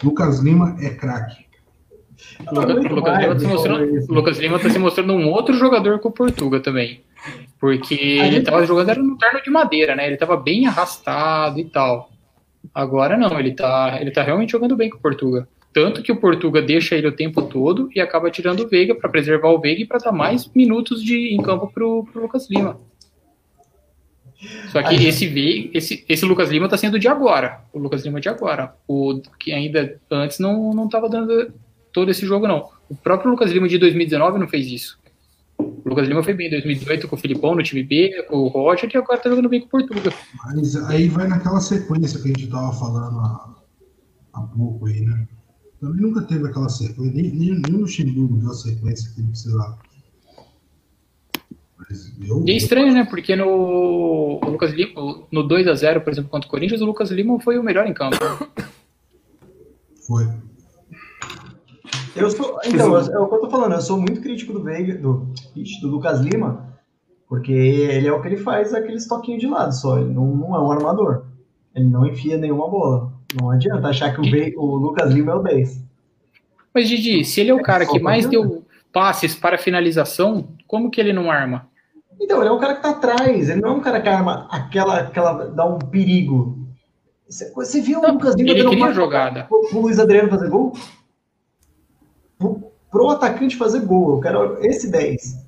Lucas 0.04 0.38
Lima 0.38 0.76
é 0.80 0.90
craque. 0.90 1.46
O 2.50 2.54
o 2.60 2.94
Lucas, 2.94 3.18
Lima 3.18 3.34
tá 3.34 3.38
se 3.40 3.46
mostrando, 3.46 3.82
o 3.82 4.30
Lima 4.40 4.58
tá 4.60 4.70
se 4.70 4.78
mostrando 4.78 5.12
um 5.14 5.28
outro 5.28 5.54
jogador 5.54 5.98
com 5.98 6.08
o 6.10 6.12
Portuga 6.12 6.60
também. 6.60 7.00
Porque 7.58 7.94
ele 7.94 8.30
gente- 8.36 8.44
tava 8.44 8.64
jogando 8.66 8.90
era 8.90 9.02
no 9.02 9.18
terno 9.18 9.42
de 9.42 9.50
madeira, 9.50 9.96
né? 9.96 10.06
Ele 10.06 10.16
tava 10.16 10.36
bem 10.36 10.66
arrastado 10.66 11.58
e 11.58 11.64
tal. 11.64 12.10
Agora 12.72 13.16
não, 13.16 13.38
ele 13.38 13.52
tá, 13.52 13.98
ele 14.00 14.10
tá 14.12 14.22
realmente 14.22 14.52
jogando 14.52 14.76
bem 14.76 14.90
com 14.90 14.96
o 14.98 15.00
Portuga. 15.00 15.48
Tanto 15.76 16.02
que 16.02 16.10
o 16.10 16.16
Portuga 16.16 16.62
deixa 16.62 16.94
ele 16.94 17.06
o 17.06 17.12
tempo 17.12 17.42
todo 17.42 17.90
e 17.94 18.00
acaba 18.00 18.30
tirando 18.30 18.60
o 18.60 18.66
Veiga 18.66 18.94
para 18.94 19.10
preservar 19.10 19.50
o 19.50 19.60
Veiga 19.60 19.82
e 19.82 19.86
para 19.86 19.98
dar 19.98 20.10
mais 20.10 20.50
minutos 20.54 21.04
de, 21.04 21.34
em 21.34 21.42
campo 21.42 21.70
pro, 21.70 22.02
pro 22.10 22.22
Lucas 22.22 22.48
Lima. 22.48 22.80
Só 24.72 24.82
que 24.82 24.94
esse, 24.94 25.26
Veiga, 25.26 25.76
esse, 25.76 26.02
esse 26.08 26.24
Lucas 26.24 26.48
Lima 26.48 26.66
tá 26.66 26.78
sendo 26.78 26.98
de 26.98 27.06
agora. 27.06 27.60
O 27.74 27.78
Lucas 27.78 28.02
Lima 28.02 28.16
é 28.16 28.22
de 28.22 28.28
agora. 28.30 28.74
O 28.88 29.20
que 29.38 29.52
ainda 29.52 30.00
antes 30.10 30.38
não, 30.38 30.72
não 30.72 30.88
tava 30.88 31.10
dando 31.10 31.52
todo 31.92 32.10
esse 32.10 32.24
jogo, 32.24 32.48
não. 32.48 32.70
O 32.88 32.96
próprio 32.96 33.30
Lucas 33.30 33.50
Lima 33.50 33.68
de 33.68 33.76
2019 33.76 34.38
não 34.38 34.48
fez 34.48 34.68
isso. 34.68 34.98
O 35.58 35.82
Lucas 35.84 36.08
Lima 36.08 36.22
foi 36.22 36.32
bem 36.32 36.46
em 36.46 36.52
2018 36.52 37.06
com 37.06 37.16
o 37.16 37.18
Filipão 37.18 37.54
no 37.54 37.62
time 37.62 37.82
B, 37.82 38.24
com 38.30 38.38
o 38.38 38.48
Roger, 38.48 38.88
e 38.94 38.96
agora 38.96 39.20
tá 39.20 39.28
jogando 39.28 39.50
bem 39.50 39.60
com 39.60 39.66
o 39.66 39.70
Portugal. 39.86 40.18
Mas 40.42 40.74
aí 40.86 41.10
vai 41.10 41.28
naquela 41.28 41.60
sequência 41.60 42.18
que 42.18 42.28
a 42.28 42.28
gente 42.28 42.46
tava 42.46 42.72
falando 42.72 43.20
há, 43.20 43.56
há 44.32 44.40
pouco 44.40 44.86
aí, 44.86 45.02
né? 45.02 45.28
Também 45.86 46.02
nunca 46.02 46.22
teve 46.22 46.48
aquela 46.48 46.68
sequência, 46.68 47.12
nem, 47.12 47.30
nem, 47.30 47.60
nem 47.60 47.74
o 47.74 47.80
Luxemburgo 47.82 48.36
deu 48.38 48.50
a 48.50 48.54
sequência 48.54 49.12
que 49.14 49.20
ele 49.20 49.28
precisava. 49.28 49.78
Mas 51.78 52.12
eu, 52.28 52.42
E 52.44 52.50
é 52.50 52.56
estranho, 52.56 52.92
né? 52.92 53.04
Porque 53.04 53.36
no 53.36 54.40
o 54.42 54.50
Lucas 54.50 54.72
Lima, 54.72 55.26
no 55.30 55.42
2 55.44 55.68
a 55.68 55.74
0 55.74 56.00
por 56.00 56.12
exemplo, 56.12 56.28
contra 56.28 56.48
o 56.48 56.50
Corinthians, 56.50 56.80
o 56.80 56.86
Lucas 56.86 57.10
Lima 57.10 57.38
foi 57.40 57.56
o 57.56 57.62
melhor 57.62 57.86
em 57.86 57.94
campo. 57.94 58.16
foi. 60.04 60.26
Eu 62.16 62.30
sou, 62.30 62.58
então, 62.64 62.96
é 62.96 63.18
o 63.18 63.28
que 63.28 63.34
eu 63.34 63.40
tô 63.40 63.50
falando, 63.50 63.74
eu 63.74 63.80
sou 63.80 63.98
muito 63.98 64.22
crítico 64.22 64.52
do 64.52 64.62
Veiga, 64.62 64.96
do, 64.96 65.28
do 65.82 65.88
Lucas 65.88 66.18
Lima, 66.20 66.74
porque 67.28 67.52
ele 67.52 68.08
é 68.08 68.12
o 68.12 68.22
que 68.22 68.28
ele 68.28 68.38
faz, 68.38 68.74
aqueles 68.74 69.06
toquinhos 69.06 69.40
de 69.40 69.46
lado 69.46 69.72
só, 69.72 69.98
ele 69.98 70.12
não, 70.12 70.34
não 70.34 70.56
é 70.56 70.58
um 70.58 70.72
armador. 70.72 71.26
Ele 71.74 71.88
não 71.90 72.06
enfia 72.06 72.38
nenhuma 72.38 72.68
bola. 72.70 73.15
Não 73.34 73.50
adianta 73.50 73.88
achar 73.88 74.14
que 74.14 74.20
o, 74.20 74.30
Veiga, 74.30 74.60
o 74.60 74.76
Lucas 74.76 75.12
Lima 75.12 75.32
é 75.32 75.34
o 75.34 75.42
10. 75.42 75.82
Mas, 76.72 76.88
Didi, 76.88 77.24
se 77.24 77.40
ele 77.40 77.50
é 77.50 77.54
o 77.54 77.62
cara 77.62 77.84
só 77.84 77.92
que 77.92 77.98
mais 77.98 78.26
deu 78.26 78.64
passes 78.92 79.34
para 79.34 79.58
finalização, 79.58 80.48
como 80.66 80.90
que 80.90 81.00
ele 81.00 81.12
não 81.12 81.30
arma? 81.30 81.68
Então, 82.20 82.40
ele 82.40 82.48
é 82.48 82.52
um 82.52 82.58
cara 82.58 82.76
que 82.76 82.82
tá 82.82 82.90
atrás, 82.90 83.48
ele 83.48 83.60
não 83.60 83.70
é 83.70 83.72
um 83.72 83.80
cara 83.80 84.00
que 84.00 84.08
arma 84.08 84.46
aquela, 84.50 85.00
aquela 85.00 85.46
dá 85.46 85.64
um 85.66 85.78
perigo. 85.78 86.58
Você, 87.28 87.80
viu 87.80 88.00
o 88.00 88.12
Lucas 88.12 88.36
Lima 88.36 88.54
dando 88.54 88.72
uma 88.72 88.92
jogada. 88.92 89.44
pro, 89.44 89.80
Luiz 89.80 89.98
Adriano 89.98 90.28
fazer 90.28 90.48
gol? 90.48 90.72
Pro, 92.38 92.70
pro 92.90 93.10
atacante 93.10 93.56
fazer 93.56 93.80
gol, 93.80 94.16
eu 94.16 94.20
quero 94.20 94.58
esse 94.64 94.90
10. 94.90 95.46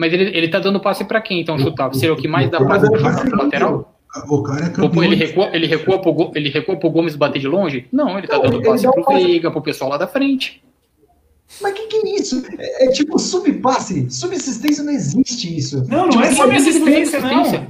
Mas 0.00 0.14
ele, 0.14 0.34
ele 0.34 0.48
tá 0.48 0.58
dando 0.58 0.80
passe 0.80 1.04
para 1.04 1.20
quem, 1.20 1.42
então, 1.42 1.58
chutar? 1.58 1.92
Se 1.92 2.06
ele 2.06 2.12
é 2.12 2.14
o 2.14 2.16
que 2.16 2.26
mais 2.26 2.50
dá 2.50 2.58
O 2.58 2.66
passe 2.66 2.90
cara- 2.90 3.22
para 3.22 3.34
o 3.38 3.44
lateral? 3.44 3.99
O 4.28 4.42
cara 4.42 4.66
é 4.66 4.70
campeão. 4.70 5.04
ele 5.04 5.14
recua, 5.14 5.50
ele, 5.52 5.66
recua 5.66 5.98
pro, 6.00 6.32
ele 6.34 6.48
recua 6.48 6.76
pro 6.76 6.90
Gomes 6.90 7.14
bater 7.16 7.38
de 7.38 7.46
longe? 7.46 7.86
Não, 7.92 8.18
ele 8.18 8.26
tá 8.26 8.36
Não, 8.36 8.42
dando 8.42 8.56
ele 8.56 8.64
passe 8.64 8.90
pro 8.90 9.04
passe- 9.04 9.24
Veiga, 9.24 9.50
pro 9.50 9.62
pessoal 9.62 9.90
lá 9.90 9.96
da 9.96 10.06
frente. 10.06 10.62
Mas 11.60 11.74
que 11.74 11.86
que 11.88 11.96
é 11.96 12.14
isso? 12.16 12.44
É, 12.58 12.86
é 12.86 12.90
tipo 12.92 13.18
subpasse. 13.18 14.08
Subsistência 14.08 14.84
não 14.84 14.92
existe 14.92 15.56
isso. 15.58 15.84
Não, 15.88 16.06
não 16.06 16.22
é 16.22 16.28
Tipo, 16.30 16.46
tem 16.48 16.56
assistência, 16.56 17.20
não. 17.20 17.40
atenção. 17.40 17.66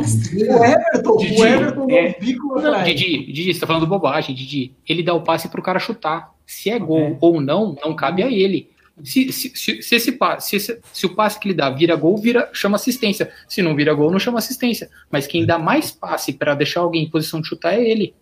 O 0.00 0.64
Everton, 0.64 1.16
Didi, 1.18 1.40
o 1.40 1.44
Everton 1.46 1.90
é- 1.90 2.08
não 2.08 2.14
bico 2.26 2.60
Não. 2.60 2.82
Didi, 2.82 3.26
Didi, 3.32 3.54
você 3.54 3.60
tá 3.60 3.66
falando 3.66 3.86
bobagem, 3.86 4.34
Didi. 4.34 4.72
Ele 4.88 5.02
dá 5.02 5.12
o 5.12 5.20
passe 5.22 5.48
pro 5.48 5.62
cara 5.62 5.78
chutar. 5.78 6.30
Se 6.46 6.70
é 6.70 6.78
gol 6.78 7.16
ou 7.20 7.40
não, 7.40 7.76
não 7.84 7.94
cabe 7.94 8.22
a 8.22 8.30
ele. 8.30 8.70
Se, 9.04 9.30
se, 9.32 9.52
se, 9.54 9.82
se 9.82 9.94
esse 9.94 10.12
passe, 10.12 10.58
se, 10.58 10.80
se 10.92 11.06
o 11.06 11.14
passe 11.14 11.38
que 11.38 11.48
ele 11.48 11.54
dá 11.54 11.68
vira 11.68 11.94
gol, 11.96 12.16
vira, 12.16 12.48
chama 12.52 12.76
assistência. 12.76 13.30
Se 13.46 13.60
não 13.60 13.76
vira 13.76 13.92
gol, 13.92 14.10
não 14.10 14.18
chama 14.18 14.38
assistência. 14.38 14.88
Mas 15.10 15.26
quem 15.26 15.44
dá 15.44 15.58
mais 15.58 15.90
passe 15.90 16.32
para 16.32 16.54
deixar 16.54 16.80
alguém 16.80 17.04
em 17.04 17.10
posição 17.10 17.40
de 17.40 17.46
chutar 17.48 17.74
é 17.74 17.82
ele. 17.86 18.14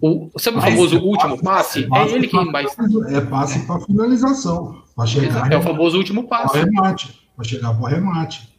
O, 0.00 0.28
sabe 0.38 0.56
o 0.56 0.60
Mas 0.60 0.70
famoso 0.74 0.96
é 0.96 1.00
último 1.00 1.40
passe? 1.40 1.86
É 1.94 2.08
ele 2.12 2.26
quem 2.26 2.44
mais. 2.50 2.76
É 3.08 3.20
passe 3.20 3.64
para 3.64 3.80
finalização. 3.80 4.82
Para 4.96 5.06
chegar 5.06 5.52
É 5.52 5.56
o 5.56 5.62
famoso 5.62 5.96
último 5.96 6.26
passe. 6.26 6.58
remate. 6.58 7.20
Para 7.36 7.44
chegar 7.44 7.72
para 7.78 7.88
remate. 7.94 8.52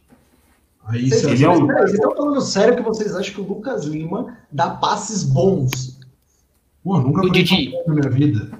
Aí 0.86 1.10
Vocês, 1.10 1.20
você 1.22 1.30
Ele 1.32 1.44
é 1.44 1.48
o- 1.50 1.66
peraí, 1.66 1.82
vocês 1.82 1.94
estão 1.94 2.16
falando 2.16 2.40
sério 2.40 2.76
que 2.76 2.82
vocês 2.82 3.14
acham 3.14 3.34
que 3.34 3.40
o 3.42 3.44
Lucas 3.44 3.84
Lima 3.84 4.38
dá 4.50 4.70
passes 4.70 5.22
bons? 5.24 6.00
Pô, 6.82 6.98
nunca 6.98 7.20
O 7.20 7.30
Didi. 7.30 7.74
na 7.86 7.92
minha 7.94 8.08
vida. 8.08 8.50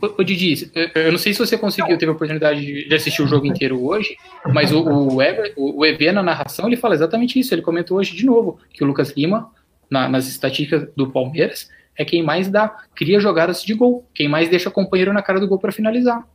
Ô, 0.00 0.22
Didi, 0.22 0.70
eu- 0.94 1.12
não 1.12 1.18
sei 1.18 1.32
se 1.32 1.38
você 1.38 1.58
conseguiu, 1.58 1.96
teve 1.98 2.10
a 2.10 2.14
oportunidade 2.14 2.88
de 2.88 2.94
assistir 2.94 3.22
o 3.22 3.26
jogo 3.26 3.46
inteiro 3.46 3.84
hoje, 3.84 4.16
mas 4.52 4.72
o, 4.72 4.82
o, 4.82 5.20
Ever, 5.22 5.52
o, 5.56 5.80
o 5.80 5.84
EV 5.86 6.12
na 6.12 6.22
narração, 6.22 6.66
ele 6.66 6.76
fala 6.76 6.94
exatamente 6.94 7.38
isso. 7.38 7.52
Ele 7.54 7.60
comentou 7.62 7.98
hoje 7.98 8.16
de 8.16 8.24
novo 8.24 8.58
que 8.72 8.82
o 8.82 8.86
Lucas 8.86 9.10
Lima, 9.16 9.50
na- 9.90 10.08
nas 10.08 10.26
estatísticas 10.26 10.88
do 10.96 11.10
Palmeiras, 11.10 11.68
é 11.96 12.04
quem 12.04 12.22
mais 12.22 12.48
dá, 12.48 12.68
cria 12.94 13.20
jogadas 13.20 13.62
de 13.62 13.74
gol, 13.74 14.08
quem 14.14 14.26
mais 14.28 14.48
deixa 14.48 14.70
companheiro 14.70 15.12
na 15.12 15.20
cara 15.22 15.38
do 15.38 15.46
gol 15.46 15.58
para 15.58 15.72
finalizar. 15.72 16.26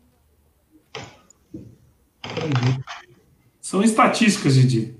São 3.60 3.82
estatísticas, 3.82 4.54
Didi. 4.56 4.96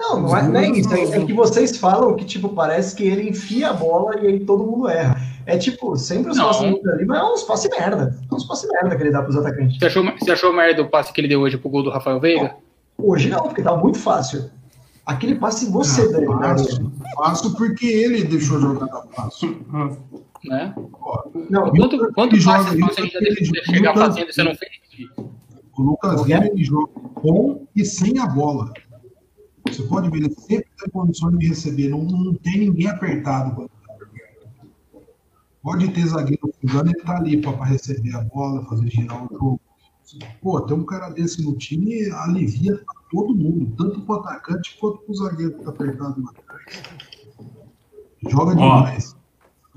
Não, 0.00 0.18
não 0.22 0.34
é, 0.36 0.48
não 0.48 0.60
é 0.60 0.70
isso. 0.70 0.92
É, 0.94 1.02
é 1.18 1.26
que 1.26 1.32
vocês 1.34 1.76
falam 1.76 2.16
que, 2.16 2.24
tipo, 2.24 2.48
parece 2.48 2.96
que 2.96 3.04
ele 3.04 3.28
enfia 3.28 3.68
a 3.68 3.72
bola 3.74 4.18
e 4.20 4.26
aí 4.26 4.40
todo 4.40 4.64
mundo 4.64 4.88
erra. 4.88 5.20
É 5.44 5.58
tipo, 5.58 5.94
sempre 5.96 6.30
os 6.30 6.38
Não. 6.38 6.46
passes 6.46 6.82
do 6.82 6.90
ali, 6.90 7.04
mas 7.04 7.20
é 7.20 7.24
uns 7.24 7.42
passes 7.42 7.70
merda. 7.70 8.18
É 8.30 8.34
uns 8.34 8.44
passes 8.44 8.68
merda 8.70 8.96
que 8.96 9.02
ele 9.02 9.10
dá 9.10 9.22
pros 9.22 9.36
atacantes. 9.36 9.78
Você 9.78 9.86
achou, 9.86 10.04
você 10.18 10.30
achou 10.30 10.52
merda 10.54 10.80
o 10.80 10.88
passe 10.88 11.12
que 11.12 11.20
ele 11.20 11.28
deu 11.28 11.40
hoje 11.40 11.58
pro 11.58 11.68
gol 11.68 11.82
do 11.82 11.90
Rafael 11.90 12.18
Veiga? 12.18 12.56
Hoje 12.96 13.28
não, 13.28 13.42
porque 13.42 13.62
tá 13.62 13.76
muito 13.76 13.98
fácil. 13.98 14.50
Aquele 15.04 15.34
passe 15.34 15.70
você 15.70 16.02
Ah, 16.02 16.12
daria. 16.12 16.28
fácil, 16.28 16.92
fácil 17.16 17.50
porque 17.56 17.86
ele 17.86 18.24
deixou 18.24 18.56
a 18.56 18.60
jogada 18.60 19.02
fácil. 19.14 19.66
Né? 20.44 20.74
Não, 21.50 21.70
Quanto, 21.70 22.12
quanto 22.14 22.42
passe 22.44 22.70
gente 22.78 23.12
já 23.12 23.20
deve 23.20 23.44
joga 23.44 23.64
chegar 23.64 23.94
fazendo 23.94 24.28
e 24.30 24.32
você 24.32 24.42
não 24.42 24.54
fez? 24.54 24.70
O 25.76 25.82
Lucas 25.82 26.22
Lima 26.22 26.46
ele 26.46 26.64
joga 26.64 26.90
com 27.14 27.66
e 27.76 27.84
sem 27.84 28.18
a 28.18 28.26
bola. 28.26 28.72
Você 29.68 29.82
pode 29.84 30.10
ver, 30.10 30.18
ele 30.18 30.30
sempre 30.34 30.66
tem 30.78 30.90
condições 30.90 31.38
de 31.38 31.48
receber. 31.48 31.88
Não, 31.88 32.02
não 32.04 32.34
tem 32.34 32.58
ninguém 32.58 32.88
apertado. 32.88 33.54
quando 33.54 33.68
tá. 33.68 33.80
Pode 35.62 35.88
ter 35.88 36.06
zagueiro 36.06 36.50
fugando, 36.60 36.90
ele 36.90 37.00
tá 37.04 37.16
ali 37.18 37.36
para 37.40 37.64
receber 37.64 38.14
a 38.16 38.20
bola, 38.22 38.64
fazer 38.66 38.88
girar 38.90 39.24
o 39.24 39.28
jogo. 39.30 39.60
Pô, 40.42 40.60
ter 40.62 40.74
um 40.74 40.84
cara 40.84 41.08
desse 41.10 41.42
no 41.44 41.54
time 41.56 42.10
alivia 42.10 42.74
pra 42.76 42.94
todo 43.10 43.34
mundo, 43.34 43.72
tanto 43.76 44.00
pro 44.00 44.16
atacante 44.16 44.76
quanto 44.80 44.98
pro 45.04 45.14
zagueiro 45.14 45.52
que 45.52 45.62
tá 45.64 45.70
apertado 45.70 46.20
lá 46.22 46.30
atrás. 46.30 46.82
Joga 48.28 48.52
Ó, 48.52 48.54
demais. 48.54 49.16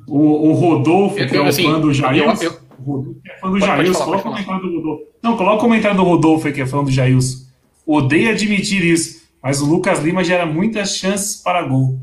O, 0.08 0.18
o 0.50 0.54
Rodolfo, 0.54 1.20
Eu- 1.20 1.28
que 1.28 1.36
é 1.38 1.42
um 1.42 1.46
assim, 1.48 1.64
fã 1.64 1.80
do 1.80 1.90
eu- 1.90 1.94
Jailson. 1.94 2.44
eu- 2.44 2.60
O 2.80 2.92
Rodolfo 2.92 3.20
que 3.22 3.32
é 3.32 3.38
fã 3.40 3.52
do 3.52 3.60
Jailson. 3.60 4.04
Coloca 4.06 4.20
o 4.20 4.32
comentário 4.32 4.62
do 4.70 4.76
Rodolfo. 4.78 5.04
Não, 5.22 5.38
coloca 5.38 5.56
o 5.56 5.60
comentário 5.60 5.98
do 5.98 6.04
Rodolfo 6.04 6.48
aí, 6.48 6.54
que 6.54 6.62
é 6.62 6.66
fã 6.66 6.84
do 6.84 6.90
Jailson. 6.92 7.44
Odeio 7.86 8.32
admitir 8.32 8.84
isso, 8.84 9.23
mas 9.44 9.62
o 9.62 9.66
Lucas 9.66 10.00
Lima 10.00 10.24
gera 10.24 10.46
muitas 10.46 10.96
chances 10.96 11.42
para 11.42 11.62
gol. 11.68 12.00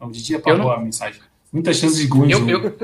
O 0.00 0.10
Didi 0.10 0.36
apagou 0.36 0.58
não- 0.66 0.70
a 0.70 0.78
mensagem. 0.80 1.20
Muitas 1.52 1.76
chances 1.76 1.98
de 1.98 2.06
gol 2.06 2.24
em 2.26 2.30
Eu, 2.32 2.48
eu, 2.48 2.76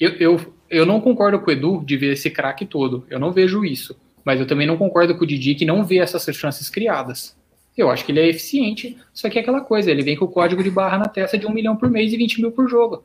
eu, 0.00 0.10
eu, 0.18 0.54
eu 0.70 0.86
não 0.86 1.00
concordo 1.00 1.38
com 1.40 1.50
o 1.50 1.52
Edu 1.52 1.82
de 1.84 1.96
ver 1.96 2.12
esse 2.12 2.30
craque 2.30 2.64
todo. 2.66 3.04
Eu 3.10 3.18
não 3.18 3.32
vejo 3.32 3.64
isso. 3.64 3.96
Mas 4.24 4.38
eu 4.40 4.46
também 4.46 4.66
não 4.66 4.76
concordo 4.76 5.16
com 5.16 5.24
o 5.24 5.26
Didi 5.26 5.54
que 5.54 5.64
não 5.64 5.84
vê 5.84 5.98
essas 5.98 6.24
chances 6.36 6.68
criadas. 6.70 7.36
Eu 7.76 7.90
acho 7.90 8.04
que 8.04 8.12
ele 8.12 8.20
é 8.20 8.28
eficiente, 8.28 8.96
só 9.14 9.30
que 9.30 9.38
é 9.38 9.40
aquela 9.42 9.60
coisa, 9.62 9.90
ele 9.90 10.02
vem 10.02 10.14
com 10.16 10.26
o 10.26 10.28
código 10.28 10.62
de 10.62 10.70
barra 10.70 10.98
na 10.98 11.06
testa 11.06 11.38
de 11.38 11.46
um 11.46 11.52
milhão 11.52 11.74
por 11.74 11.88
mês 11.90 12.12
e 12.12 12.16
20 12.16 12.40
mil 12.40 12.52
por 12.52 12.68
jogo. 12.68 13.02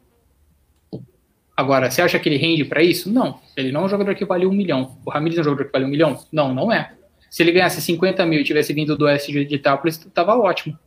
Agora, 1.55 1.89
você 1.89 2.01
acha 2.01 2.19
que 2.19 2.29
ele 2.29 2.37
rende 2.37 2.65
pra 2.65 2.83
isso? 2.83 3.11
Não. 3.11 3.39
Ele 3.55 3.71
não 3.71 3.81
é 3.81 3.85
um 3.85 3.89
jogador 3.89 4.13
que 4.13 4.25
vale 4.25 4.45
um 4.45 4.51
milhão. 4.51 4.97
O 5.05 5.09
Ramires 5.09 5.37
é 5.37 5.41
um 5.41 5.43
jogador 5.43 5.65
que 5.65 5.71
vale 5.71 5.85
um 5.85 5.89
milhão? 5.89 6.19
Não, 6.31 6.53
não 6.53 6.71
é. 6.71 6.91
Se 7.29 7.43
ele 7.43 7.51
ganhasse 7.51 7.81
50 7.81 8.25
mil 8.25 8.39
e 8.41 8.43
tivesse 8.43 8.73
vindo 8.73 8.97
do 8.97 9.05
Oeste 9.05 9.31
de 9.45 9.55
Itápolis, 9.55 9.97
tava 10.13 10.37
ótimo. 10.37 10.77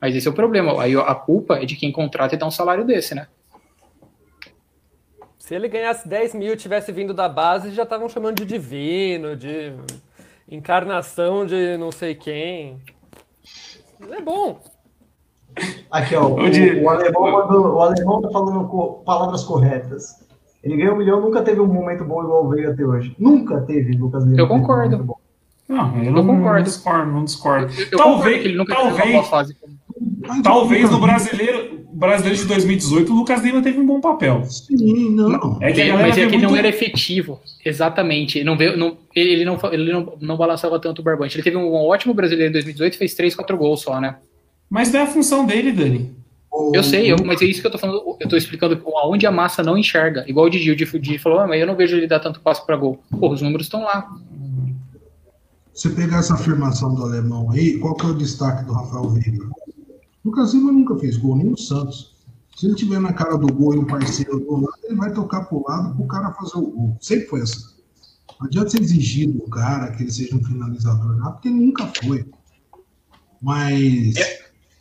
Mas 0.00 0.14
esse 0.14 0.26
é 0.28 0.30
o 0.30 0.34
problema. 0.34 0.80
Aí 0.82 0.94
a 0.96 1.14
culpa 1.14 1.56
é 1.56 1.64
de 1.64 1.74
quem 1.76 1.90
contrata 1.90 2.34
e 2.34 2.38
dá 2.38 2.46
um 2.46 2.50
salário 2.50 2.84
desse, 2.84 3.14
né? 3.14 3.26
Se 5.38 5.54
ele 5.54 5.68
ganhasse 5.68 6.08
10 6.08 6.34
mil 6.34 6.52
e 6.52 6.56
tivesse 6.56 6.90
vindo 6.92 7.14
da 7.14 7.28
base, 7.28 7.70
já 7.70 7.84
estavam 7.84 8.08
chamando 8.08 8.36
de 8.36 8.44
divino, 8.44 9.36
de 9.36 9.72
encarnação 10.48 11.46
de 11.46 11.76
não 11.76 11.92
sei 11.92 12.14
quem. 12.14 12.80
É 14.10 14.20
bom. 14.20 14.60
Aqui, 15.90 16.14
ó, 16.16 16.26
o, 16.26 16.40
Onde- 16.40 16.80
o 16.80 16.90
alemão 16.90 17.30
mandou, 17.32 17.74
o 17.76 17.80
alemão 17.80 18.20
tá 18.20 18.30
falando 18.30 18.68
co- 18.68 19.02
palavras 19.04 19.44
corretas. 19.44 20.24
Ele 20.62 20.76
ganhou 20.76 20.94
um 20.94 20.98
milhão, 20.98 21.20
nunca 21.20 21.42
teve 21.42 21.60
um 21.60 21.66
momento 21.66 22.04
bom 22.04 22.22
igual 22.22 22.44
o 22.44 22.48
Veiga 22.50 22.72
até 22.72 22.84
hoje. 22.84 23.14
Nunca 23.18 23.60
teve, 23.62 23.96
Lucas 23.96 24.24
Lima. 24.24 24.36
Eu 24.38 24.44
um 24.46 24.48
concordo. 24.48 24.98
bom. 25.02 25.15
Não, 25.68 25.96
eu 25.98 26.04
Eu 26.04 26.12
não, 26.12 26.26
concordo. 26.26 26.54
não 26.58 26.62
discordo, 26.62 27.12
não 27.12 27.24
discordo. 27.24 27.72
Eu, 27.74 27.80
eu 27.80 27.90
concordo 27.90 28.14
talvez, 28.14 28.42
que 28.42 28.48
ele 28.48 28.56
nunca 28.56 28.74
teve 28.76 28.88
uma 28.88 28.96
talvez, 28.98 29.26
fase. 29.28 29.56
Talvez 30.42 30.90
no 30.90 31.00
brasileiro, 31.00 31.86
brasileiro 31.92 32.38
de 32.38 32.44
2018 32.46 33.12
o 33.12 33.16
Lucas 33.16 33.42
Lima 33.42 33.62
teve 33.62 33.78
um 33.80 33.86
bom 33.86 34.00
papel. 34.00 34.44
Sim, 34.44 35.10
não. 35.10 35.58
É 35.60 35.72
que 35.72 35.80
Ele- 35.80 35.92
mas 35.92 36.16
é 36.18 36.26
que 36.26 36.34
ele 36.34 36.36
não 36.38 36.50
muito- 36.50 36.58
era 36.58 36.68
efetivo. 36.68 37.40
Exatamente. 37.64 38.44
Não 38.44 38.56
veio, 38.56 38.76
não, 38.76 38.96
ele 39.14 39.30
ele 39.30 39.44
não, 39.44 39.58
ele 39.72 39.92
não, 39.92 40.12
não 40.20 40.36
balançava 40.36 40.78
tanto 40.78 41.00
o 41.00 41.02
barbante. 41.04 41.36
Ele 41.36 41.42
teve 41.42 41.56
um 41.56 41.72
ótimo 41.72 42.12
brasileiro 42.14 42.50
em 42.50 42.52
2018 42.52 42.94
e 42.94 42.98
fez 42.98 43.14
3, 43.14 43.34
4 43.34 43.56
gols 43.56 43.80
só, 43.82 44.00
né? 44.00 44.16
Mas 44.68 44.92
não 44.92 45.00
é 45.00 45.02
a 45.04 45.06
função 45.06 45.44
dele, 45.46 45.72
Dani. 45.72 46.14
Eu 46.72 46.82
sei, 46.82 47.12
eu- 47.12 47.16
mas 47.24 47.40
é 47.42 47.44
isso 47.44 47.60
que 47.60 47.66
eu 47.66 47.70
tô 47.70 47.78
falando. 47.78 48.16
Eu 48.18 48.28
tô 48.28 48.36
explicando 48.36 48.80
aonde 48.96 49.26
a 49.26 49.30
massa 49.30 49.62
não 49.62 49.76
enxerga. 49.76 50.24
Igual 50.26 50.46
o 50.46 50.50
Didi, 50.50 50.70
o 50.72 50.76
Didi 50.76 51.18
falou, 51.18 51.38
ah, 51.40 51.46
mas 51.46 51.60
eu 51.60 51.66
não 51.66 51.76
vejo 51.76 51.96
ele 51.96 52.06
dar 52.06 52.18
tanto 52.20 52.40
passo 52.40 52.64
pra 52.64 52.76
gol. 52.76 52.98
Pô, 53.18 53.30
os 53.30 53.42
números 53.42 53.66
estão 53.66 53.82
lá. 53.82 54.06
Você 55.76 55.90
pegar 55.90 56.20
essa 56.20 56.32
afirmação 56.32 56.94
do 56.94 57.02
alemão 57.02 57.50
aí, 57.50 57.78
qual 57.78 57.94
que 57.94 58.06
é 58.06 58.08
o 58.08 58.16
destaque 58.16 58.64
do 58.64 58.72
Rafael 58.72 59.10
Veiga? 59.10 59.44
O 59.44 59.52
Lucas 60.24 60.54
Lima 60.54 60.72
nunca 60.72 60.96
fez 60.96 61.18
gol, 61.18 61.36
nem 61.36 61.52
o 61.52 61.56
Santos. 61.56 62.16
Se 62.56 62.64
ele 62.64 62.74
tiver 62.74 62.98
na 62.98 63.12
cara 63.12 63.36
do 63.36 63.52
gol 63.52 63.74
e 63.74 63.78
um 63.78 63.84
parceiro 63.84 64.40
do 64.40 64.52
lado, 64.52 64.78
ele 64.84 64.96
vai 64.96 65.12
tocar 65.12 65.44
pro 65.44 65.62
lado 65.68 65.94
pro 65.94 66.06
cara 66.06 66.32
fazer 66.32 66.56
o 66.56 66.70
gol. 66.70 66.96
Sempre 66.98 67.26
foi 67.26 67.42
assim. 67.42 67.62
Não 68.40 68.46
adianta 68.46 68.70
você 68.70 68.78
exigir 68.78 69.30
do 69.30 69.42
cara 69.50 69.92
que 69.92 70.04
ele 70.04 70.10
seja 70.10 70.34
um 70.34 70.42
finalizador, 70.42 71.14
não, 71.14 71.32
porque 71.32 71.48
ele 71.48 71.66
nunca 71.66 71.92
foi. 72.02 72.26
Mas 73.42 74.14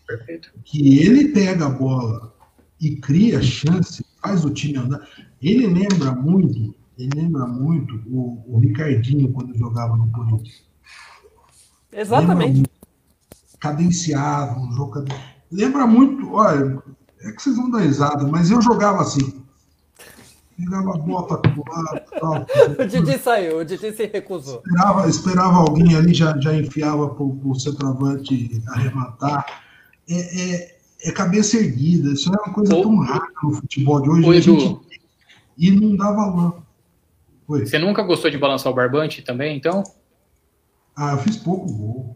Perfeito. 0.08 0.54
que 0.64 1.00
ele 1.00 1.28
pega 1.34 1.66
a 1.66 1.70
bola 1.70 2.34
e 2.80 2.96
cria 2.96 3.42
chance, 3.42 4.06
faz 4.22 4.46
o 4.46 4.50
time 4.50 4.78
andar. 4.78 5.06
Ele 5.42 5.68
lembra 5.68 6.14
muito, 6.14 6.74
ele 6.98 7.10
lembra 7.14 7.46
muito 7.46 8.02
o, 8.08 8.42
o 8.48 8.60
Ricardinho 8.60 9.34
quando 9.34 9.58
jogava 9.58 9.98
no 9.98 10.10
Corinthians 10.14 10.64
Exatamente. 11.96 12.64
cadenciado, 13.60 14.60
um 14.60 14.72
jogo 14.74 14.92
cade... 14.92 15.16
Lembra 15.52 15.88
muito, 15.88 16.34
olha, 16.34 16.82
é 17.22 17.32
que 17.32 17.42
vocês 17.42 17.56
vão 17.56 17.72
dar 17.72 17.80
risada, 17.80 18.28
mas 18.28 18.52
eu 18.52 18.62
jogava 18.62 19.02
assim. 19.02 19.44
Pegava 20.58 20.96
a 20.96 20.98
bota 20.98 21.38
pro 21.38 21.64
lado, 21.70 22.02
tal, 22.20 22.46
O 22.80 22.88
Didi 22.88 23.18
saiu, 23.18 23.60
o 23.60 23.66
Didi 23.66 23.92
se 23.92 24.06
recusou. 24.06 24.62
esperava, 24.66 25.10
esperava 25.10 25.58
alguém 25.58 25.96
ali, 25.96 26.14
já, 26.14 26.38
já 26.40 26.56
enfiava 26.56 27.10
pro, 27.10 27.36
pro 27.36 27.60
centroavante 27.60 28.62
arrematar. 28.68 29.46
É, 30.10 30.54
é, 30.54 30.78
é 31.04 31.12
cabeça 31.12 31.58
erguida, 31.58 32.12
isso 32.12 32.30
é 32.30 32.42
uma 32.42 32.54
coisa 32.54 32.76
Ô, 32.76 32.82
tão 32.82 32.98
rara 33.00 33.28
no 33.44 33.54
futebol 33.54 34.02
de 34.02 34.10
hoje. 34.10 34.50
Edu. 34.50 34.60
gente... 34.60 34.86
E 35.58 35.72
não 35.72 35.96
dá 35.96 36.12
valor. 36.12 36.62
Oi. 37.48 37.66
Você 37.66 37.78
nunca 37.78 38.02
gostou 38.04 38.32
de 38.32 38.38
balançar 38.38 38.72
o 38.72 38.76
barbante 38.76 39.22
também, 39.22 39.58
então? 39.58 39.84
Ah, 40.96 41.12
eu 41.14 41.18
fiz 41.20 41.38
pouco 41.38 41.66
gol. 41.72 42.16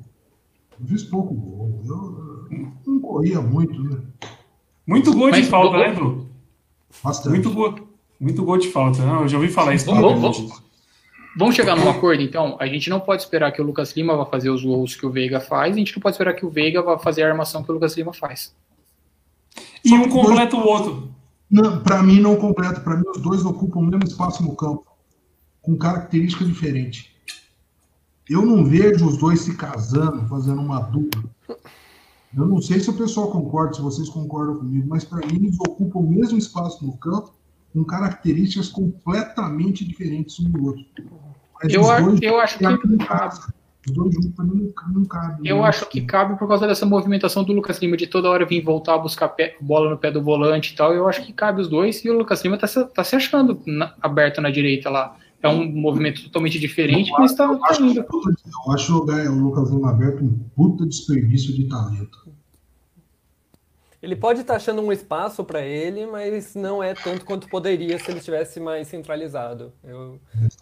Eu 0.80 0.88
fiz 0.88 1.04
pouco 1.04 1.34
gol. 1.34 1.82
Eu, 1.86 2.48
eu 2.58 2.72
não 2.88 3.00
corria 3.00 3.42
muito, 3.42 3.82
né? 3.84 4.00
Muito 4.88 5.14
gol 5.14 5.30
de 5.32 5.40
Mas 5.40 5.48
falta, 5.48 5.78
gol- 5.78 5.80
né, 5.80 5.92
Edu? 5.94 6.30
Bastante. 7.04 7.30
Muito 7.34 7.52
gol, 7.52 7.76
muito 8.20 8.44
gol 8.44 8.58
de 8.58 8.70
falta. 8.70 9.06
Não, 9.06 9.22
eu 9.22 9.28
já 9.28 9.38
ouvi 9.38 9.50
falar 9.50 9.76
isso. 9.76 9.86
Vamos- 9.86 10.20
vamos-. 10.20 10.64
Vamos 11.38 11.56
chegar 11.56 11.76
num 11.78 11.88
acordo, 11.90 12.24
então? 12.24 12.58
A 12.60 12.66
gente 12.66 12.90
não 12.90 13.00
pode 13.00 13.22
esperar 13.22 13.52
que 13.52 13.62
o 13.62 13.66
Lucas 13.66 13.96
Lima 13.96 14.18
vá 14.18 14.26
fazer 14.26 14.50
os 14.50 14.64
gols 14.64 14.96
que 14.96 15.06
o 15.06 15.12
Veiga 15.12 15.40
faz, 15.40 15.76
a 15.76 15.78
gente 15.78 15.96
não 15.96 16.02
pode 16.02 16.16
esperar 16.16 16.34
que 16.34 16.46
o 16.46 16.50
Veiga 16.50 16.82
vá 16.82 16.98
fazer 16.98 17.22
a 17.24 17.30
armação 17.30 17.64
que 17.64 17.70
o 17.70 17.74
Lucas 17.76 17.96
Lima 17.96 18.12
faz. 18.14 18.54
E 19.86 19.94
um 19.94 20.10
completa 20.10 20.56
o 20.58 20.66
outro. 20.66 21.12
Não, 21.50 21.82
para 21.82 22.02
mim 22.04 22.20
não 22.20 22.36
completo. 22.36 22.82
Para 22.82 22.98
mim 22.98 23.04
os 23.16 23.22
dois 23.22 23.46
ocupam 23.46 23.80
o 23.80 23.84
mesmo 23.84 24.04
espaço 24.06 24.44
no 24.44 24.56
campo, 24.56 24.86
com 25.62 25.78
características 25.78 26.48
diferentes. 26.48 27.10
Eu 28.30 28.46
não 28.46 28.64
vejo 28.64 29.08
os 29.08 29.18
dois 29.18 29.42
se 29.42 29.56
casando, 29.56 30.26
fazendo 30.28 30.62
uma 30.62 30.80
dupla. 30.80 31.24
Eu 32.38 32.46
não 32.46 32.62
sei 32.62 32.80
se 32.80 32.90
o 32.90 32.94
pessoal 32.94 33.32
concorda, 33.32 33.74
se 33.74 33.82
vocês 33.82 34.08
concordam 34.08 34.58
comigo, 34.58 34.88
mas 34.88 35.04
para 35.04 35.26
mim 35.26 35.36
eles 35.38 35.58
ocupam 35.60 36.00
o 36.00 36.08
mesmo 36.10 36.38
espaço 36.38 36.86
no 36.86 36.96
campo, 36.98 37.34
com 37.74 37.84
características 37.84 38.70
completamente 38.70 39.84
diferentes 39.86 40.40
um 40.40 40.50
do 40.50 40.66
outro. 40.68 40.86
Mas 41.62 41.74
Eu, 41.74 41.90
a- 41.90 42.00
eu 42.22 42.40
acho 42.40 42.58
que 42.58 42.64
não 42.64 42.78
cabe. 43.00 43.40
Os 43.88 43.94
dois 43.96 44.14
juntos 44.14 44.32
para 44.36 44.46
mim 44.46 44.72
não, 44.88 44.94
não 44.94 45.06
cabem. 45.06 45.48
Eu 45.48 45.58
Não. 45.58 45.66
acho 45.66 45.88
que 45.90 46.02
cabe 46.02 46.38
por 46.38 46.48
causa 46.48 46.68
dessa 46.68 46.86
movimentação 46.86 47.44
do 47.44 47.54
Lucas 47.54 47.80
Lima 47.80 47.96
de 47.98 48.06
toda 48.08 48.30
hora 48.30 48.46
vir 48.46 48.62
voltar 48.62 48.94
a 48.96 48.98
buscar 48.98 49.30
pé- 49.30 49.56
bola 49.62 49.90
no 49.90 49.98
pé 49.98 50.12
do 50.12 50.22
volante 50.22 50.74
e 50.74 50.76
tal. 50.76 50.94
Eu 50.94 51.08
acho 51.08 51.26
que 51.26 51.32
cabe 51.34 51.62
os 51.62 51.68
dois 51.70 52.04
e 52.04 52.10
o 52.10 52.18
Lucas 52.18 52.44
Lima 52.44 52.58
tá, 52.58 52.68
se- 52.68 52.84
tá 52.86 53.04
se 53.04 53.16
achando 53.16 53.60
na- 53.66 53.94
aberto 54.02 54.42
na 54.42 54.52
direita 54.52 54.90
lá. 54.90 55.16
É 55.42 55.48
um 55.48 55.66
movimento 55.72 56.22
totalmente 56.24 56.60
diferente, 56.60 57.12
mas 57.12 57.34
tá, 57.34 57.46
Eu 57.46 57.60
tá 57.60 57.68
acho, 57.70 57.86
indo. 57.86 58.00
eu 58.02 58.72
acho 58.74 58.86
jogar 58.88 59.30
o 59.30 59.36
Lucas 59.40 59.70
Lima 59.70 59.90
aberto 59.92 60.24
um 60.24 60.38
puta 60.56 60.86
desperdício 60.86 61.54
de 61.54 61.68
talento. 61.70 62.28
Ele 64.02 64.16
pode 64.16 64.42
estar 64.42 64.56
achando 64.56 64.82
um 64.82 64.92
espaço 64.94 65.44
para 65.44 65.62
ele, 65.62 66.06
mas 66.06 66.56
não 66.56 66.82
é 66.82 66.94
tanto 66.94 67.26
quanto 67.26 67.50
poderia 67.50 68.00
se 68.00 68.10
ele 68.10 68.20
estivesse 68.20 68.60
mais 68.60 68.88
centralizado. 68.88 69.74
Eu- 69.84 70.20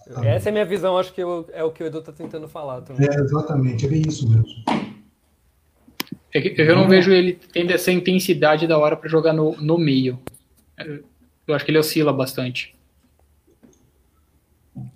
eu- 0.08 0.24
essa 0.24 0.50
é 0.50 0.52
a 0.52 0.54
minha 0.54 0.66
visão, 0.66 0.98
acho 0.98 1.14
que 1.14 1.22
eu- 1.22 1.48
é 1.54 1.64
o 1.64 1.72
que 1.72 1.84
o 1.84 1.86
Edu 1.88 2.00
está 2.00 2.12
tentando 2.12 2.48
falar 2.48 2.82
também. 2.82 3.08
É, 3.08 3.14
exatamente, 3.20 3.86
é 3.86 3.90
bem 3.90 4.02
isso 4.08 4.28
mesmo. 4.30 4.46
É 6.34 6.42
que 6.42 6.60
Eu 6.62 6.76
não 6.76 6.88
vejo 6.88 7.12
ele 7.12 7.40
tendo 7.52 7.72
essa 7.72 7.92
intensidade 7.92 8.68
da 8.68 8.78
hora 8.78 8.96
pra 8.98 9.10
jogar 9.10 9.34
no, 9.34 9.56
no 9.58 9.78
meio. 9.78 10.20
Eu 11.48 11.54
acho 11.56 11.64
que 11.66 11.72
ele 11.72 11.80
oscila 11.80 12.12
bastante. 12.12 12.76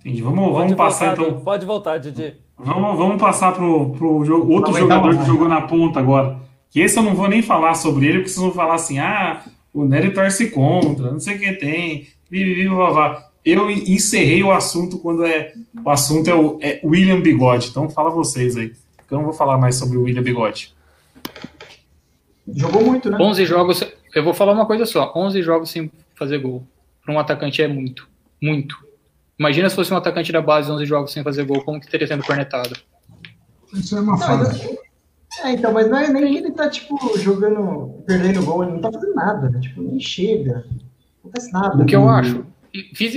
Entendi. 0.00 0.22
Vamos, 0.22 0.38
Pode 0.44 0.54
vamos 0.54 0.74
passar 0.74 1.14
voltar, 1.16 1.30
então. 1.30 1.40
Pode 1.44 1.66
voltar, 1.66 1.98
Didi. 1.98 2.34
Vamos, 2.58 2.96
vamos 2.96 3.20
passar 3.20 3.52
pro, 3.52 3.90
pro 3.90 4.24
jogo- 4.24 4.52
outro 4.52 4.72
jogador 4.76 5.16
que 5.16 5.24
jogou 5.24 5.48
na 5.48 5.62
ponta 5.62 5.98
agora. 5.98 6.38
Que 6.70 6.80
esse 6.80 6.98
eu 6.98 7.02
não 7.02 7.14
vou 7.14 7.28
nem 7.28 7.42
falar 7.42 7.74
sobre 7.74 8.06
ele, 8.06 8.18
porque 8.18 8.30
vocês 8.30 8.44
vão 8.44 8.52
falar 8.52 8.74
assim, 8.74 8.98
ah, 8.98 9.42
o 9.74 9.84
Nery 9.84 10.14
torce 10.14 10.50
contra, 10.50 11.10
não 11.10 11.20
sei 11.20 11.36
o 11.36 11.38
que 11.38 11.52
tem, 11.54 12.06
vivi, 12.30 12.66
vavá. 12.68 13.28
Eu 13.44 13.68
encerrei 13.70 14.42
o 14.42 14.52
assunto 14.52 14.98
quando 14.98 15.24
é 15.26 15.52
o 15.84 15.90
assunto 15.90 16.30
é 16.30 16.34
o 16.34 16.58
é 16.62 16.80
William 16.84 17.20
Bigode. 17.20 17.68
Então 17.70 17.90
fala 17.90 18.08
vocês 18.10 18.56
aí. 18.56 18.72
Eu 19.10 19.18
não 19.18 19.24
vou 19.24 19.32
falar 19.34 19.58
mais 19.58 19.74
sobre 19.74 19.98
o 19.98 20.02
William 20.04 20.22
Bigode. 20.22 20.72
Jogou 22.54 22.84
muito, 22.84 23.10
né? 23.10 23.16
11 23.20 23.44
jogos, 23.44 23.84
eu 24.14 24.24
vou 24.24 24.34
falar 24.34 24.52
uma 24.52 24.66
coisa 24.66 24.84
só, 24.86 25.12
11 25.14 25.42
jogos 25.42 25.70
sem 25.70 25.90
fazer 26.14 26.38
gol. 26.38 26.66
Para 27.04 27.14
um 27.14 27.18
atacante 27.18 27.60
é 27.62 27.68
muito, 27.68 28.08
muito. 28.40 28.76
Imagina 29.38 29.68
se 29.68 29.76
fosse 29.76 29.92
um 29.92 29.96
atacante 29.96 30.32
da 30.32 30.40
base 30.40 30.70
11 30.70 30.86
jogos 30.86 31.12
sem 31.12 31.22
fazer 31.22 31.44
gol, 31.44 31.62
como 31.64 31.80
que 31.80 31.90
teria 31.90 32.06
sendo 32.06 32.24
cornetado? 32.24 32.76
Isso 33.72 33.96
é 33.96 34.00
uma 34.00 34.18
fase. 34.18 34.78
É, 35.42 35.52
então, 35.52 35.72
mas 35.72 35.88
não 35.90 35.98
é 35.98 36.08
nem 36.08 36.32
que 36.32 36.38
ele 36.38 36.52
tá, 36.52 36.68
tipo, 36.68 36.96
jogando, 37.18 38.02
perdendo 38.06 38.44
gol, 38.44 38.62
ele 38.62 38.72
não 38.72 38.80
tá 38.80 38.92
fazendo 38.92 39.14
nada, 39.14 39.48
né? 39.48 39.60
Tipo, 39.60 39.82
nem 39.82 39.98
chega. 39.98 40.66
Não 41.24 41.30
faz 41.30 41.50
nada. 41.50 41.82
O 41.82 41.86
que 41.86 41.96
eu 41.96 42.08
acho, 42.08 42.44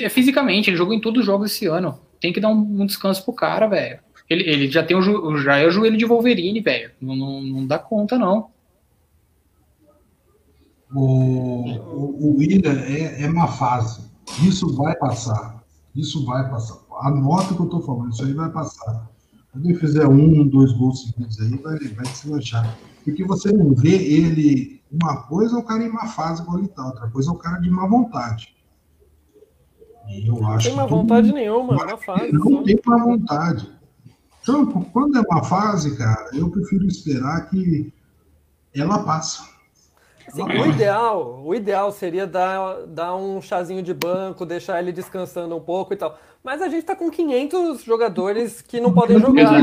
é 0.01 0.09
fisicamente, 0.09 0.69
ele 0.69 0.77
jogou 0.77 0.93
em 0.93 1.01
todos 1.01 1.21
os 1.21 1.25
jogos 1.25 1.51
esse 1.51 1.65
ano. 1.65 1.99
Tem 2.21 2.31
que 2.31 2.39
dar 2.39 2.49
um, 2.49 2.81
um 2.81 2.85
descanso 2.85 3.23
pro 3.23 3.33
cara, 3.33 3.67
velho. 3.67 3.99
Ele, 4.29 4.43
ele 4.49 4.71
já 4.71 4.81
tem 4.81 4.97
o, 4.97 5.37
já 5.37 5.57
é 5.57 5.67
o 5.67 5.71
joelho 5.71 5.97
de 5.97 6.05
Wolverine, 6.05 6.61
velho. 6.61 6.91
Não, 6.99 7.15
não, 7.15 7.41
não 7.41 7.67
dá 7.67 7.77
conta, 7.77 8.17
não. 8.17 8.49
O, 10.93 11.01
o, 11.01 12.17
o 12.21 12.37
William 12.37 12.71
é, 12.71 13.23
é 13.23 13.27
uma 13.27 13.47
fase. 13.47 14.09
Isso 14.41 14.73
vai 14.75 14.95
passar. 14.95 15.54
Isso 15.95 16.25
vai 16.25 16.49
passar. 16.49 16.77
Anota 17.01 17.53
o 17.53 17.55
que 17.55 17.61
eu 17.63 17.69
tô 17.69 17.81
falando, 17.81 18.11
isso 18.11 18.23
aí 18.23 18.33
vai 18.33 18.49
passar. 18.51 19.09
Quando 19.51 19.65
ele 19.69 19.75
fizer 19.79 20.05
um, 20.07 20.45
dois 20.47 20.73
gols 20.73 21.03
seguidos 21.03 21.39
aí, 21.39 21.57
vai, 21.57 21.77
vai 21.79 22.05
se 22.07 22.29
lanchar. 22.29 22.77
Porque 23.03 23.23
você 23.23 23.51
não 23.53 23.73
vê 23.73 23.95
ele. 23.95 24.81
Uma 24.91 25.23
coisa 25.23 25.55
é 25.55 25.59
o 25.59 25.63
cara 25.63 25.83
em 25.83 25.89
má 25.91 26.07
fase 26.07 26.41
igual 26.41 26.59
ele 26.59 26.67
tá, 26.67 26.85
outra 26.85 27.09
coisa 27.09 27.29
é 27.29 27.33
o 27.33 27.37
cara 27.37 27.59
de 27.59 27.69
má 27.69 27.87
vontade. 27.87 28.53
E 30.07 30.27
eu 30.27 30.35
Não 30.35 30.47
acho 30.51 30.67
tem 30.67 30.75
má 30.75 30.85
vontade 30.85 31.27
mundo- 31.27 31.35
nenhuma, 31.37 31.73
é 31.75 31.83
uma 31.85 31.97
fase. 31.97 32.31
Não 32.31 32.51
só. 32.51 32.63
tem 32.63 32.79
má 32.85 32.97
vontade. 33.03 33.71
Então, 34.41 34.65
quando 34.65 35.17
é 35.17 35.21
uma 35.21 35.43
fase, 35.43 35.97
cara, 35.97 36.29
eu 36.33 36.49
prefiro 36.51 36.85
esperar 36.85 37.49
que 37.49 37.91
ela 38.73 38.99
passa. 39.03 39.43
Assim, 40.27 40.43
o 40.43 40.65
ideal, 40.67 41.41
o 41.43 41.55
ideal 41.55 41.91
seria 41.91 42.25
dar, 42.27 42.81
dar 42.87 43.15
um 43.15 43.41
chazinho 43.41 43.81
de 43.83 43.93
banco, 43.93 44.45
deixar 44.45 44.79
ele 44.81 44.91
descansando 44.91 45.55
um 45.55 45.61
pouco 45.61 45.93
e 45.93 45.97
tal. 45.97 46.17
Mas 46.43 46.61
a 46.61 46.67
gente 46.67 46.83
tá 46.83 46.95
com 46.95 47.09
500 47.09 47.83
jogadores 47.83 48.61
que 48.61 48.79
não 48.79 48.93
podem 48.93 49.19
jogar. 49.19 49.61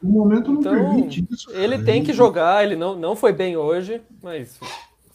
O 0.00 0.06
momento 0.06 0.52
não 0.52 0.60
Então, 0.60 0.72
permite 0.72 1.26
isso. 1.30 1.48
cara. 1.48 1.58
Ele 1.60 1.82
tem 1.82 2.04
que 2.04 2.12
jogar, 2.12 2.64
ele 2.64 2.76
não, 2.76 2.94
não 2.96 3.16
foi 3.16 3.32
bem 3.32 3.56
hoje, 3.56 4.00
mas. 4.22 4.58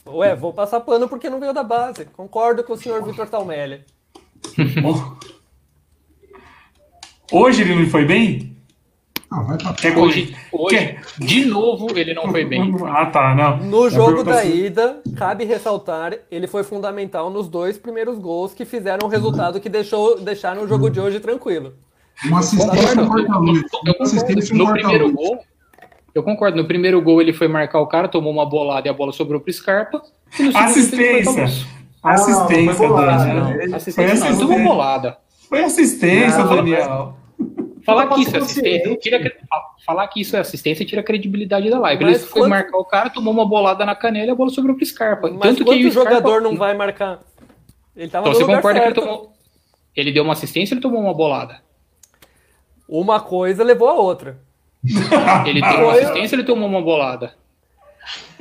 Ué, 0.05 0.35
vou 0.35 0.51
passar 0.51 0.81
pano 0.81 1.07
porque 1.07 1.29
não 1.29 1.39
veio 1.39 1.53
da 1.53 1.63
base. 1.63 2.05
Concordo 2.05 2.63
com 2.63 2.73
o 2.73 2.77
senhor 2.77 3.01
Vitor 3.03 3.27
Talmelli. 3.29 3.85
Hoje 7.31 7.61
ele 7.61 7.75
não 7.75 7.89
foi 7.89 8.05
bem? 8.05 8.52
Ah, 9.35 9.41
vai 9.41 9.57
pra 9.57 9.73
Quer 9.73 9.97
Hoje, 9.97 10.35
hoje 10.51 10.75
Quer- 10.77 11.01
de 11.19 11.45
novo, 11.45 11.87
ele 11.97 12.13
não 12.13 12.29
foi 12.29 12.45
bem. 12.45 12.71
Ah, 12.85 13.07
tá, 13.07 13.33
não. 13.33 13.57
No 13.57 13.85
A 13.85 13.89
jogo 13.89 14.23
da 14.23 14.39
assim- 14.41 14.65
ida, 14.65 15.01
cabe 15.17 15.43
ressaltar, 15.43 16.13
ele 16.29 16.45
foi 16.45 16.63
fundamental 16.63 17.31
nos 17.31 17.47
dois 17.47 17.75
primeiros 17.77 18.19
gols 18.19 18.53
que 18.53 18.63
fizeram 18.63 19.07
o 19.07 19.09
resultado 19.09 19.59
que 19.59 19.69
deixou, 19.69 20.19
deixaram 20.19 20.61
o 20.63 20.67
jogo 20.67 20.89
de 20.89 20.99
hoje 20.99 21.19
tranquilo. 21.19 21.73
Uma 22.25 22.39
assistência 22.39 22.95
no 22.95 24.03
assistência 24.03 24.55
No 24.55 24.65
no 24.65 24.71
primeiro 24.73 25.11
gol, 25.11 25.39
eu 26.13 26.21
concordo. 26.21 26.55
No 26.57 26.65
primeiro 26.65 27.01
gol 27.01 27.19
ele 27.19 27.33
foi 27.33 27.47
marcar 27.47 27.79
o 27.79 27.87
cara, 27.87 28.07
tomou 28.07 28.31
uma 28.31 28.45
bolada 28.47 28.87
e 28.87 28.91
a 28.91 28.93
bola 28.93 29.11
sobrou 29.11 29.41
pro 29.41 29.51
Scarpa. 29.51 29.99
Assistência. 30.53 31.45
Assistência, 32.03 32.87
Daniel. 32.87 33.75
Assistência 33.75 33.93
Foi 33.93 34.03
não, 34.05 34.11
ele 34.13 34.21
assistência. 34.21 34.35
tomou 34.47 34.59
bolada. 34.63 35.17
Foi 35.49 35.63
assistência, 35.63 36.37
Não, 36.43 36.55
Daniel. 36.55 37.17
Falar 37.85 38.07
que 38.07 38.21
isso 38.21 38.35
é 38.35 38.39
assistência, 38.39 38.97
tira, 38.97 39.19
cre- 39.19 39.35
falar 39.85 40.07
que 40.07 40.21
isso 40.21 40.35
é 40.35 40.39
assistência 40.39 40.85
tira 40.85 41.01
a 41.01 41.03
credibilidade 41.03 41.69
da 41.69 41.79
live. 41.79 42.03
Mas 42.03 42.15
Ele 42.21 42.23
foi 42.25 42.41
quanto- 42.41 42.49
marcar 42.49 42.77
o 42.77 42.85
cara, 42.85 43.09
tomou 43.09 43.33
uma 43.33 43.45
bolada 43.45 43.85
na 43.85 43.95
canela 43.95 44.27
e 44.27 44.29
a 44.31 44.35
bola 44.35 44.49
sobrou 44.49 44.75
pro 44.75 44.85
Scarpa. 44.85 45.29
Mas 45.29 45.39
Tanto 45.57 45.65
que 45.65 45.85
o 45.85 45.91
Scarpa- 45.91 46.09
jogador 46.11 46.41
não 46.41 46.55
vai 46.55 46.73
marcar? 46.75 47.19
Ele 47.95 48.07
tava 48.09 48.27
Então 48.29 48.39
no 48.39 48.45
você 48.47 48.55
concorda 48.55 48.79
que 48.79 48.85
ele 48.87 48.95
certo. 48.95 49.07
tomou. 49.07 49.33
Ele 49.95 50.11
deu 50.11 50.23
uma 50.23 50.33
assistência 50.33 50.73
ou 50.73 50.77
ele 50.77 50.81
tomou 50.81 51.01
uma 51.01 51.13
bolada? 51.13 51.61
Uma 52.87 53.19
coisa 53.19 53.63
levou 53.63 53.87
a 53.89 53.93
outra. 53.93 54.39
Ele 55.45 55.61
deu 55.61 55.79
uma 55.83 55.93
assistência 55.93 56.35
ou 56.35 56.39
ele 56.41 56.47
tomou 56.47 56.67
uma 56.67 56.81
bolada? 56.81 57.33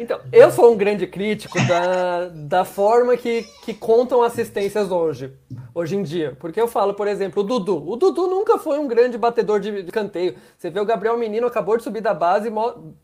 Então, 0.03 0.19
eu 0.33 0.51
sou 0.51 0.73
um 0.73 0.77
grande 0.77 1.07
crítico 1.07 1.57
da, 1.65 2.27
da 2.35 2.65
forma 2.65 3.17
que, 3.17 3.45
que 3.65 3.73
contam 3.73 4.21
assistências 4.21 4.91
hoje, 4.91 5.33
hoje 5.73 5.95
em 5.95 6.03
dia. 6.03 6.37
Porque 6.41 6.61
eu 6.61 6.67
falo, 6.67 6.93
por 6.93 7.07
exemplo, 7.07 7.41
o 7.41 7.47
Dudu. 7.47 7.89
O 7.89 7.95
Dudu 7.95 8.27
nunca 8.27 8.59
foi 8.59 8.81
um 8.81 8.89
grande 8.89 9.17
batedor 9.17 9.61
de, 9.61 9.85
de 9.85 9.93
canteio. 9.93 10.35
Você 10.59 10.71
vê 10.71 10.81
o 10.81 10.85
Gabriel 10.85 11.17
Menino 11.17 11.47
acabou 11.47 11.77
de 11.77 11.85
subir 11.85 12.01
da 12.01 12.13
base, 12.13 12.51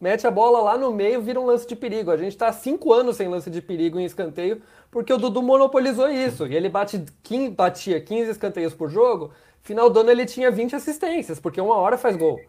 mete 0.00 0.26
a 0.26 0.30
bola 0.32 0.60
lá 0.60 0.76
no 0.76 0.90
meio, 0.90 1.22
vira 1.22 1.40
um 1.40 1.46
lance 1.46 1.68
de 1.68 1.76
perigo. 1.76 2.10
A 2.10 2.16
gente 2.16 2.36
tá 2.36 2.48
há 2.48 2.52
cinco 2.52 2.92
anos 2.92 3.14
sem 3.14 3.28
lance 3.28 3.48
de 3.48 3.62
perigo 3.62 4.00
em 4.00 4.04
escanteio, 4.04 4.60
porque 4.90 5.12
o 5.12 5.18
Dudu 5.18 5.40
monopolizou 5.40 6.08
isso. 6.08 6.48
E 6.48 6.56
ele 6.56 6.68
bate, 6.68 7.04
15 7.22 7.50
batia 7.50 8.00
15 8.00 8.32
escanteios 8.32 8.74
por 8.74 8.90
jogo, 8.90 9.30
final 9.62 9.88
do 9.88 10.00
ano 10.00 10.10
ele 10.10 10.26
tinha 10.26 10.50
20 10.50 10.74
assistências, 10.74 11.38
porque 11.38 11.60
uma 11.60 11.76
hora 11.76 11.96
faz 11.96 12.16
gol. 12.16 12.40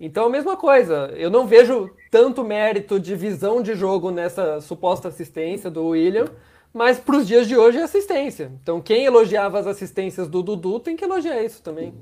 Então 0.00 0.26
a 0.26 0.30
mesma 0.30 0.56
coisa, 0.56 1.12
eu 1.16 1.28
não 1.30 1.46
vejo 1.46 1.90
tanto 2.10 2.44
mérito 2.44 3.00
de 3.00 3.14
visão 3.16 3.60
de 3.62 3.74
jogo 3.74 4.10
nessa 4.10 4.60
suposta 4.60 5.08
assistência 5.08 5.68
do 5.70 5.86
William, 5.88 6.26
mas 6.72 6.98
para 7.00 7.16
os 7.16 7.26
dias 7.26 7.48
de 7.48 7.56
hoje 7.56 7.78
é 7.78 7.82
assistência. 7.82 8.52
Então 8.62 8.80
quem 8.80 9.04
elogiava 9.04 9.58
as 9.58 9.66
assistências 9.66 10.28
do 10.28 10.42
Dudu 10.42 10.78
tem 10.78 10.96
que 10.96 11.04
elogiar 11.04 11.42
isso 11.42 11.62
também. 11.62 11.92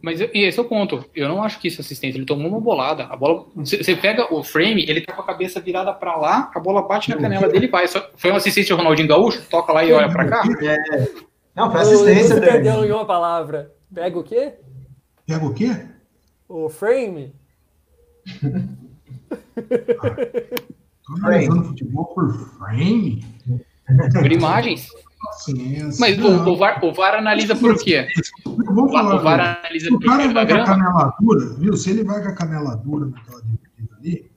Mas 0.00 0.20
e 0.20 0.28
esse 0.34 0.58
é 0.58 0.62
o 0.62 0.66
ponto. 0.66 1.04
Eu 1.14 1.28
não 1.28 1.42
acho 1.42 1.58
que 1.58 1.68
isso 1.68 1.80
é 1.80 1.82
assistência. 1.82 2.18
Ele 2.18 2.26
tomou 2.26 2.46
uma 2.48 2.60
bolada. 2.60 3.04
A 3.04 3.16
bola. 3.16 3.46
Você 3.56 3.96
pega 3.96 4.32
o 4.34 4.42
frame, 4.42 4.84
ele 4.86 5.00
tá 5.00 5.14
com 5.14 5.22
a 5.22 5.24
cabeça 5.24 5.60
virada 5.60 5.94
pra 5.94 6.16
lá, 6.16 6.50
a 6.54 6.60
bola 6.60 6.82
bate 6.82 7.08
na 7.08 7.16
canela 7.16 7.48
dele 7.48 7.66
e 7.66 7.70
vai. 7.70 7.88
Só- 7.88 8.06
Foi 8.14 8.30
uma 8.30 8.36
assistência 8.36 8.74
do 8.74 8.78
Ronaldinho 8.78 9.08
Gaúcho? 9.08 9.42
Toca 9.48 9.72
lá 9.72 9.82
e 9.82 9.92
olha 9.94 10.10
pra 10.10 10.26
cá? 10.26 10.42
Não, 11.54 11.70
foi 11.70 11.80
assistência, 11.80 12.34
Você 12.34 12.40
perdeu 12.40 12.84
em 12.84 12.90
uma 12.92 13.06
palavra. 13.06 13.72
Pega 13.94 14.18
o 14.18 14.22
quê? 14.22 14.54
Pega 15.26 15.44
o 15.46 15.54
quê? 15.54 15.70
O 16.48 16.68
frame? 16.68 17.34
Tô 21.06 21.14
analisando 21.16 21.64
futebol 21.64 22.04
por 22.06 22.32
frame? 22.32 23.24
Por 24.12 24.32
imagens. 24.32 24.88
Mas 25.98 26.18
o, 26.18 26.50
o, 26.50 26.56
VAR, 26.56 26.84
o 26.84 26.92
VAR 26.92 27.14
analisa 27.14 27.56
por 27.56 27.78
quê? 27.78 28.06
VAR, 28.44 28.88
falar, 28.90 29.16
o 29.16 29.22
VAR 29.22 29.40
analisa 29.40 29.86
Se 29.86 29.94
o 29.94 29.98
por 29.98 30.06
cara 30.06 30.32
vai 30.32 30.46
com 30.46 30.54
a 30.54 30.64
canela 30.64 31.16
dura, 31.20 31.54
viu? 31.54 31.76
Se 31.76 31.90
ele 31.90 32.04
vai 32.04 32.22
com 32.22 32.28
a 32.28 32.34
canela 32.34 32.76
dura 32.76 33.06
naquela 33.06 33.40
dividida 33.42 33.96
ali, 33.96 34.30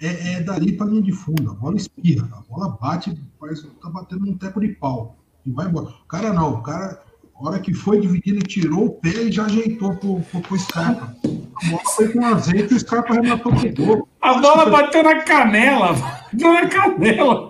é, 0.00 0.34
é 0.34 0.42
dali 0.42 0.76
pra 0.76 0.86
linha 0.86 1.02
de 1.02 1.12
fundo. 1.12 1.50
A 1.50 1.54
bola 1.54 1.76
espirra, 1.76 2.28
a 2.32 2.40
bola 2.52 2.76
bate, 2.80 3.16
faz, 3.38 3.62
tá 3.80 3.90
batendo 3.90 4.26
num 4.26 4.36
teco 4.36 4.60
de 4.60 4.68
pau. 4.68 5.16
E 5.46 5.52
vai 5.52 5.66
embora. 5.66 5.86
O 5.86 6.06
cara 6.06 6.32
não, 6.32 6.54
o 6.54 6.62
cara, 6.62 7.00
a 7.40 7.46
hora 7.48 7.58
que 7.60 7.72
foi 7.72 8.00
dividir, 8.00 8.34
ele 8.34 8.42
tirou 8.42 8.86
o 8.86 8.90
pé 8.90 9.10
e 9.10 9.32
já 9.32 9.44
ajeitou 9.44 9.94
pro, 9.96 10.20
pro, 10.20 10.40
pro 10.40 10.58
Scarpa. 10.58 11.14
A 11.24 11.68
bola 11.70 11.82
foi 11.96 12.08
com 12.08 12.24
azeite 12.24 12.72
e 12.72 12.76
o 12.76 12.80
Scarpa 12.80 13.14
rematou 13.14 13.52
pro 13.52 13.72
gol. 13.86 14.08
A 14.20 14.34
bola 14.34 14.66
bateu 14.70 15.02
na 15.02 15.22
canela. 15.22 15.94
Bateu 16.32 16.52
na 16.52 16.66
canela. 16.68 17.48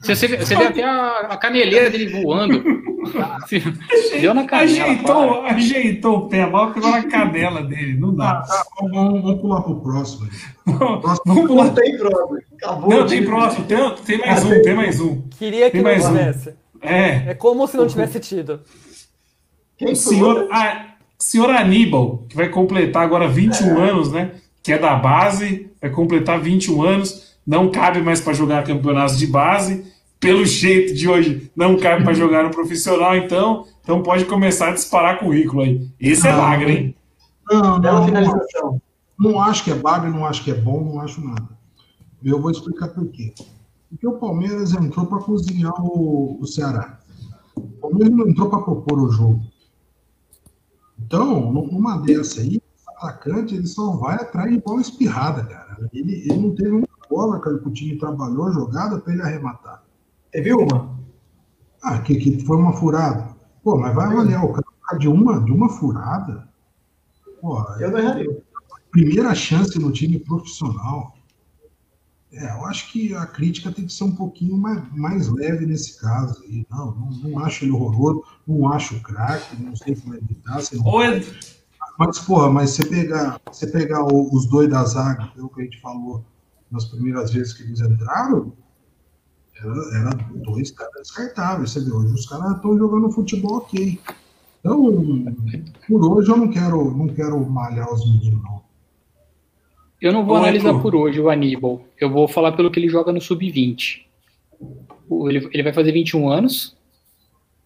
Você, 0.00 0.16
você, 0.16 0.36
você 0.36 0.56
vê 0.56 0.64
até 0.64 0.82
a, 0.84 1.18
a 1.30 1.36
caneleira 1.36 1.88
dele 1.90 2.22
voando. 2.22 2.62
Deu 4.20 4.34
na 4.34 4.44
canela. 4.44 4.84
Ajeitou, 4.84 5.44
ajeitou 5.46 6.16
o 6.18 6.28
pé. 6.28 6.42
A 6.42 6.46
bola 6.50 6.72
pegou 6.72 6.90
na 6.90 7.02
canela 7.04 7.62
dele. 7.62 7.98
Não 7.98 8.14
dá. 8.14 8.42
tá, 8.42 8.64
vamos, 8.80 9.22
vamos 9.22 9.40
pular 9.40 9.62
pro 9.62 9.80
próximo. 9.80 10.24
aí. 10.30 10.74
Vamos 10.74 11.20
Não 11.26 11.46
pular. 11.46 11.70
tem 11.70 11.96
prova. 11.98 12.38
Acabou. 12.54 12.88
Não, 12.90 13.00
o 13.02 13.06
tem 13.06 13.24
próximo. 13.24 13.64
Tem, 13.66 13.94
tem 14.04 14.18
mais 14.18 14.44
Ah, 14.44 14.48
um, 14.48 14.62
tem. 14.62 14.74
mais 14.74 15.00
um. 15.00 15.22
Queria 15.38 15.66
que 15.66 15.72
Tem 15.72 15.82
não 15.82 15.90
mais 15.90 16.04
um. 16.04 16.08
tivesse. 16.08 16.54
É. 16.80 17.30
É 17.30 17.34
como 17.34 17.66
se 17.68 17.76
não 17.76 17.86
tivesse 17.86 18.18
tido. 18.20 18.60
Quem 19.82 19.94
O 19.94 19.96
senhor, 19.96 20.48
ah, 20.52 20.94
senhor 21.18 21.50
Aníbal, 21.50 22.24
que 22.28 22.36
vai 22.36 22.48
completar 22.48 23.02
agora 23.02 23.26
21 23.26 23.78
anos, 23.78 24.12
né? 24.12 24.30
Que 24.62 24.72
é 24.72 24.78
da 24.78 24.94
base, 24.94 25.70
vai 25.80 25.90
completar 25.90 26.40
21 26.40 26.82
anos, 26.82 27.36
não 27.44 27.68
cabe 27.68 28.00
mais 28.00 28.20
para 28.20 28.32
jogar 28.32 28.62
campeonatos 28.62 29.18
de 29.18 29.26
base. 29.26 29.90
Pelo 30.20 30.46
jeito 30.46 30.94
de 30.94 31.08
hoje, 31.08 31.50
não 31.56 31.76
cabe 31.76 32.04
para 32.04 32.14
jogar 32.14 32.44
no 32.44 32.50
profissional, 32.52 33.16
então, 33.16 33.66
então 33.82 34.04
pode 34.04 34.24
começar 34.24 34.68
a 34.68 34.72
disparar 34.72 35.18
currículo 35.18 35.62
aí. 35.62 35.88
Esse 35.98 36.28
é 36.28 36.32
magro, 36.32 36.70
hein? 36.70 36.94
Não, 37.50 37.60
não, 37.60 37.78
não, 37.80 38.04
finalização. 38.04 38.80
não 39.18 39.42
acho 39.42 39.64
que 39.64 39.72
é 39.72 39.74
bagre, 39.74 40.10
não 40.10 40.24
acho 40.24 40.44
que 40.44 40.52
é 40.52 40.54
bom, 40.54 40.80
não 40.80 41.00
acho 41.00 41.20
nada. 41.20 41.48
Eu 42.22 42.40
vou 42.40 42.52
explicar 42.52 42.86
por 42.90 43.08
quê. 43.08 43.34
Porque 43.90 44.06
o 44.06 44.12
Palmeiras 44.12 44.72
entrou 44.74 45.06
para 45.06 45.18
cozinhar 45.18 45.74
o, 45.80 46.38
o 46.40 46.46
Ceará. 46.46 47.00
O 47.56 47.62
Palmeiras 47.80 48.16
não 48.16 48.28
entrou 48.28 48.48
para 48.48 48.60
propor 48.60 49.00
o 49.00 49.10
jogo. 49.10 49.42
Então, 51.12 51.52
numa 51.52 51.98
dessa 51.98 52.40
aí, 52.40 52.56
o 52.56 52.90
atacante 52.90 53.54
ele 53.54 53.66
só 53.66 53.94
vai 53.96 54.14
atrás 54.14 54.50
de 54.50 54.58
bola 54.62 54.80
espirrada, 54.80 55.44
cara. 55.44 55.90
Ele, 55.92 56.22
ele 56.26 56.38
não 56.38 56.54
teve 56.54 56.70
uma 56.70 56.88
bola, 57.10 57.38
cara, 57.38 57.58
que 57.58 57.68
o 57.68 57.70
time 57.70 57.98
trabalhou 57.98 58.46
a 58.46 58.50
jogada 58.50 58.98
para 58.98 59.12
ele 59.12 59.20
arrematar. 59.20 59.84
Teve 60.30 60.54
uma? 60.54 60.96
Ah, 61.82 61.98
que, 61.98 62.14
que 62.16 62.42
foi 62.46 62.56
uma 62.56 62.72
furada. 62.72 63.28
Pô, 63.62 63.76
mas 63.76 63.94
vai 63.94 64.06
avaliar 64.06 64.42
o 64.42 64.54
cara 64.54 64.98
de 64.98 65.06
uma, 65.06 65.38
de 65.44 65.52
uma 65.52 65.68
furada. 65.68 66.48
Pô, 67.42 67.62
Eu 67.78 67.90
não 67.90 67.98
erraria. 67.98 68.42
primeira 68.90 69.34
chance 69.34 69.78
no 69.78 69.92
time 69.92 70.18
profissional. 70.18 71.14
É, 72.32 72.50
eu 72.50 72.64
acho 72.64 72.90
que 72.90 73.14
a 73.14 73.26
crítica 73.26 73.70
tem 73.70 73.84
que 73.86 73.92
ser 73.92 74.04
um 74.04 74.14
pouquinho 74.14 74.56
mais, 74.56 74.82
mais 74.94 75.28
leve 75.28 75.66
nesse 75.66 76.00
caso 76.00 76.42
aí. 76.44 76.66
Não, 76.70 76.86
não, 76.94 77.10
não 77.10 77.38
acho 77.40 77.64
ele 77.64 77.72
horroroso, 77.72 78.24
não 78.46 78.72
acho 78.72 79.00
craque, 79.02 79.62
não 79.62 79.76
sei 79.76 79.94
como 79.94 80.14
é 80.14 80.18
que 80.18 80.34
tá. 80.36 80.58
se 80.60 80.76
não- 80.76 81.02
Ed- 81.02 81.26
Mas, 81.98 82.18
porra, 82.20 82.50
mas 82.50 82.70
você 82.70 82.86
pegar, 82.86 83.38
você 83.50 83.66
pegar 83.66 84.02
os 84.06 84.46
dois 84.46 84.68
da 84.70 84.82
zaga, 84.84 85.26
pelo 85.34 85.50
que 85.50 85.60
a 85.60 85.64
gente 85.64 85.80
falou 85.82 86.24
nas 86.70 86.86
primeiras 86.86 87.30
vezes 87.30 87.52
que 87.52 87.64
eles 87.64 87.80
entraram, 87.80 88.50
era, 89.54 89.98
era 89.98 90.10
dois 90.42 90.70
caras 90.70 91.02
descartáveis. 91.02 91.70
Você 91.70 91.80
vê, 91.80 91.92
hoje 91.92 92.14
os 92.14 92.26
caras 92.26 92.56
estão 92.56 92.78
jogando 92.78 93.12
futebol 93.12 93.58
ok. 93.58 94.00
Então, 94.60 94.82
por 95.86 96.04
hoje 96.16 96.30
eu 96.30 96.36
não 96.38 96.48
quero, 96.48 96.96
não 96.96 97.08
quero 97.08 97.44
malhar 97.50 97.92
os 97.92 98.06
meninos, 98.10 98.42
não. 98.42 98.61
Eu 100.02 100.12
não 100.12 100.24
vou 100.26 100.36
analisar 100.36 100.70
Edu. 100.70 100.80
por 100.82 100.94
hoje 100.96 101.20
o 101.20 101.30
Aníbal. 101.30 101.84
Eu 102.00 102.10
vou 102.10 102.26
falar 102.26 102.52
pelo 102.52 102.70
que 102.70 102.80
ele 102.80 102.88
joga 102.88 103.12
no 103.12 103.20
sub-20. 103.20 104.04
O- 105.08 105.28
Ele, 105.30 105.48
ele 105.52 105.62
vai 105.62 105.72
fazer 105.72 105.92
21 105.92 106.28
anos, 106.28 106.76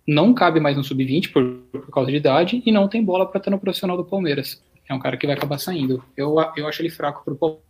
não 0.06 0.34
cabe 0.34 0.60
mais 0.60 0.76
no 0.76 0.84
sub-20 0.84 1.32
por, 1.32 1.44
por 1.80 1.90
causa 1.90 2.10
de 2.10 2.16
idade 2.16 2.62
e 2.66 2.70
não 2.70 2.88
tem 2.88 3.02
bola 3.04 3.26
para 3.26 3.38
estar 3.38 3.50
no 3.50 3.58
profissional 3.58 3.96
do 3.96 4.04
Palmeiras. 4.04 4.62
É 4.88 4.94
um 4.94 4.98
cara 4.98 5.16
que 5.16 5.26
vai 5.26 5.34
acabar 5.34 5.58
saindo. 5.58 6.02
Eu, 6.16 6.36
eu 6.56 6.68
acho 6.68 6.82
ele 6.82 6.90
fraco 6.90 7.24
pro 7.24 7.34
Palmeiras. 7.34 7.64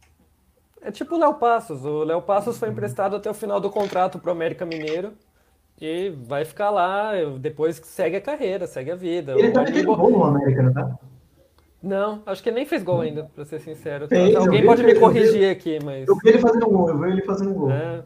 É 0.82 0.90
tipo 0.90 1.14
o 1.14 1.18
Léo 1.18 1.34
Passos. 1.34 1.84
O 1.84 2.04
Léo 2.04 2.20
Passos 2.22 2.58
foi 2.58 2.68
emprestado 2.68 3.16
até 3.16 3.30
o 3.30 3.34
final 3.34 3.60
do 3.60 3.70
contrato 3.70 4.18
pro 4.18 4.30
América 4.32 4.66
Mineiro. 4.66 5.12
E 5.80 6.10
vai 6.24 6.44
ficar 6.44 6.70
lá, 6.70 7.12
depois 7.38 7.76
segue 7.84 8.16
a 8.16 8.20
carreira, 8.20 8.66
segue 8.66 8.90
a 8.90 8.96
vida. 8.96 9.34
Ele 9.38 9.48
O 9.48 9.52
tá 9.52 9.60
Aníbal- 9.62 9.96
gol 9.96 10.10
no 10.10 10.24
América, 10.24 10.62
não 10.62 10.72
tá? 10.72 10.98
Não, 11.86 12.20
acho 12.26 12.42
que 12.42 12.48
ele 12.48 12.56
nem 12.56 12.66
fez 12.66 12.82
gol 12.82 13.00
ainda, 13.00 13.30
pra 13.32 13.44
ser 13.44 13.60
sincero. 13.60 14.08
Fez, 14.08 14.34
Alguém 14.34 14.66
pode 14.66 14.82
me 14.82 14.94
corrigir 14.96 15.48
aqui, 15.48 15.78
mas. 15.84 16.08
Eu 16.08 16.16
vi 16.16 16.30
ele 16.30 16.38
fazendo 16.38 16.66
um 16.66 16.72
gol, 16.72 16.88
eu 16.88 16.98
vi 16.98 17.10
ele 17.10 17.22
fazendo 17.22 17.50
um 17.50 17.54
gol. 17.54 17.70
É. 17.70 18.02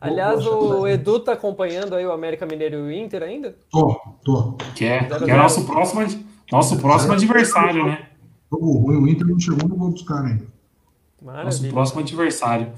Aliás, 0.00 0.44
o 0.44 0.88
Edu 0.88 1.20
tá 1.20 1.34
acompanhando 1.34 1.94
aí 1.94 2.04
o 2.04 2.10
América 2.10 2.44
Mineiro 2.44 2.76
e 2.76 2.80
o 2.80 2.90
Inter 2.90 3.22
ainda? 3.22 3.54
Tô, 3.70 4.00
tô. 4.24 4.54
Que 4.74 4.86
é, 4.86 5.04
que 5.04 5.30
é 5.30 5.36
nosso 5.36 5.64
próximo, 5.64 6.04
nosso 6.50 6.78
próximo 6.80 7.12
adversário, 7.12 7.86
né? 7.86 8.06
Jogo 8.50 8.78
ruim, 8.78 8.96
o 8.96 9.06
Inter 9.08 9.26
não 9.26 9.38
chegou 9.38 9.68
no 9.68 9.76
gol 9.76 9.90
dos 9.90 10.02
caras 10.02 10.32
ainda. 10.32 10.44
Nosso 11.22 11.36
Maravilha. 11.36 11.72
próximo 11.72 12.00
adversário. 12.00 12.72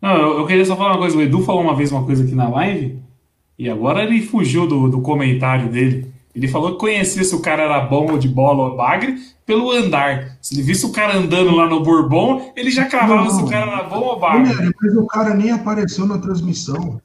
Não, 0.00 0.16
eu, 0.16 0.38
eu 0.38 0.46
queria 0.46 0.64
só 0.64 0.74
falar 0.74 0.92
uma 0.92 0.98
coisa. 0.98 1.18
O 1.18 1.20
Edu 1.20 1.42
falou 1.42 1.60
uma 1.62 1.74
vez 1.74 1.92
uma 1.92 2.04
coisa 2.04 2.24
aqui 2.24 2.34
na 2.34 2.48
live, 2.48 3.02
e 3.58 3.68
agora 3.68 4.04
ele 4.04 4.22
fugiu 4.22 4.66
do, 4.66 4.88
do 4.88 5.02
comentário 5.02 5.68
dele. 5.68 6.10
Ele 6.38 6.46
falou 6.46 6.72
que 6.72 6.78
conhecia 6.78 7.24
se 7.24 7.34
o 7.34 7.40
cara 7.42 7.64
era 7.64 7.80
bom 7.80 8.12
ou 8.12 8.16
de 8.18 8.28
bola 8.28 8.68
ou 8.70 8.76
bagre 8.76 9.16
pelo 9.44 9.72
andar. 9.72 10.38
Se 10.40 10.54
ele 10.54 10.62
visse 10.62 10.86
o 10.86 10.92
cara 10.92 11.16
andando 11.16 11.50
lá 11.56 11.66
no 11.66 11.82
Bourbon, 11.82 12.52
ele 12.54 12.70
já 12.70 12.84
cravava 12.86 13.24
Não. 13.24 13.30
se 13.30 13.42
o 13.42 13.48
cara 13.48 13.70
era 13.72 13.82
bom 13.82 14.00
ou 14.00 14.20
bagre. 14.20 14.54
Olha, 14.56 14.72
mas 14.80 14.96
o 14.96 15.06
cara 15.08 15.34
nem 15.34 15.50
apareceu 15.50 16.06
na 16.06 16.18
transmissão. 16.18 17.00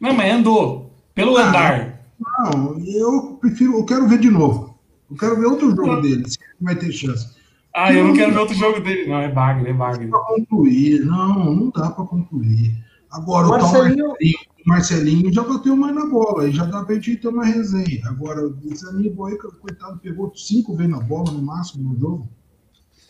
Não, 0.00 0.14
mas 0.14 0.32
andou. 0.32 0.90
Pelo 1.14 1.36
Ah. 1.36 1.48
andar. 1.48 2.00
Não, 2.18 2.78
eu 2.86 3.36
prefiro, 3.40 3.74
eu 3.76 3.84
quero 3.84 4.08
ver 4.08 4.18
de 4.18 4.30
novo. 4.30 4.74
Eu 5.10 5.16
quero 5.18 5.38
ver 5.38 5.46
outro 5.46 5.68
jogo 5.76 6.00
dele, 6.00 6.28
se 6.28 6.38
vai 6.60 6.74
ter 6.74 6.90
chance. 6.90 7.36
Ah, 7.74 7.92
eu 7.92 8.04
não 8.06 8.14
quero 8.14 8.32
ver 8.32 8.38
outro 8.40 8.54
jogo 8.56 8.80
dele. 8.80 9.06
Não, 9.08 9.18
é 9.20 9.28
bagre, 9.28 9.68
é 9.70 9.72
bagre. 9.74 10.06
Pra 10.08 10.18
concluir, 10.20 11.04
não, 11.04 11.54
não 11.54 11.70
dá 11.70 11.90
pra 11.90 12.04
concluir. 12.06 12.72
Agora, 13.18 13.46
o 13.46 13.50
Marcelinho- 13.50 14.06
Marcelinho, 14.08 14.38
o 14.64 14.68
Marcelinho 14.68 15.32
já 15.32 15.42
bateu 15.42 15.76
mais 15.76 15.94
na 15.94 16.06
bola, 16.06 16.44
aí 16.44 16.52
já 16.52 16.64
dá 16.64 16.84
pra 16.84 16.94
gente 16.94 17.16
ter 17.16 17.28
uma 17.28 17.44
resenha. 17.44 18.00
Agora, 18.06 18.40
esse 18.70 18.86
amigo 18.88 19.24
aí, 19.26 19.36
coitado, 19.36 19.98
pegou 19.98 20.32
cinco 20.34 20.76
vezes 20.76 20.92
na 20.92 21.00
bola 21.00 21.30
no 21.32 21.42
máximo 21.42 21.92
no 21.92 21.98
jogo. 21.98 22.28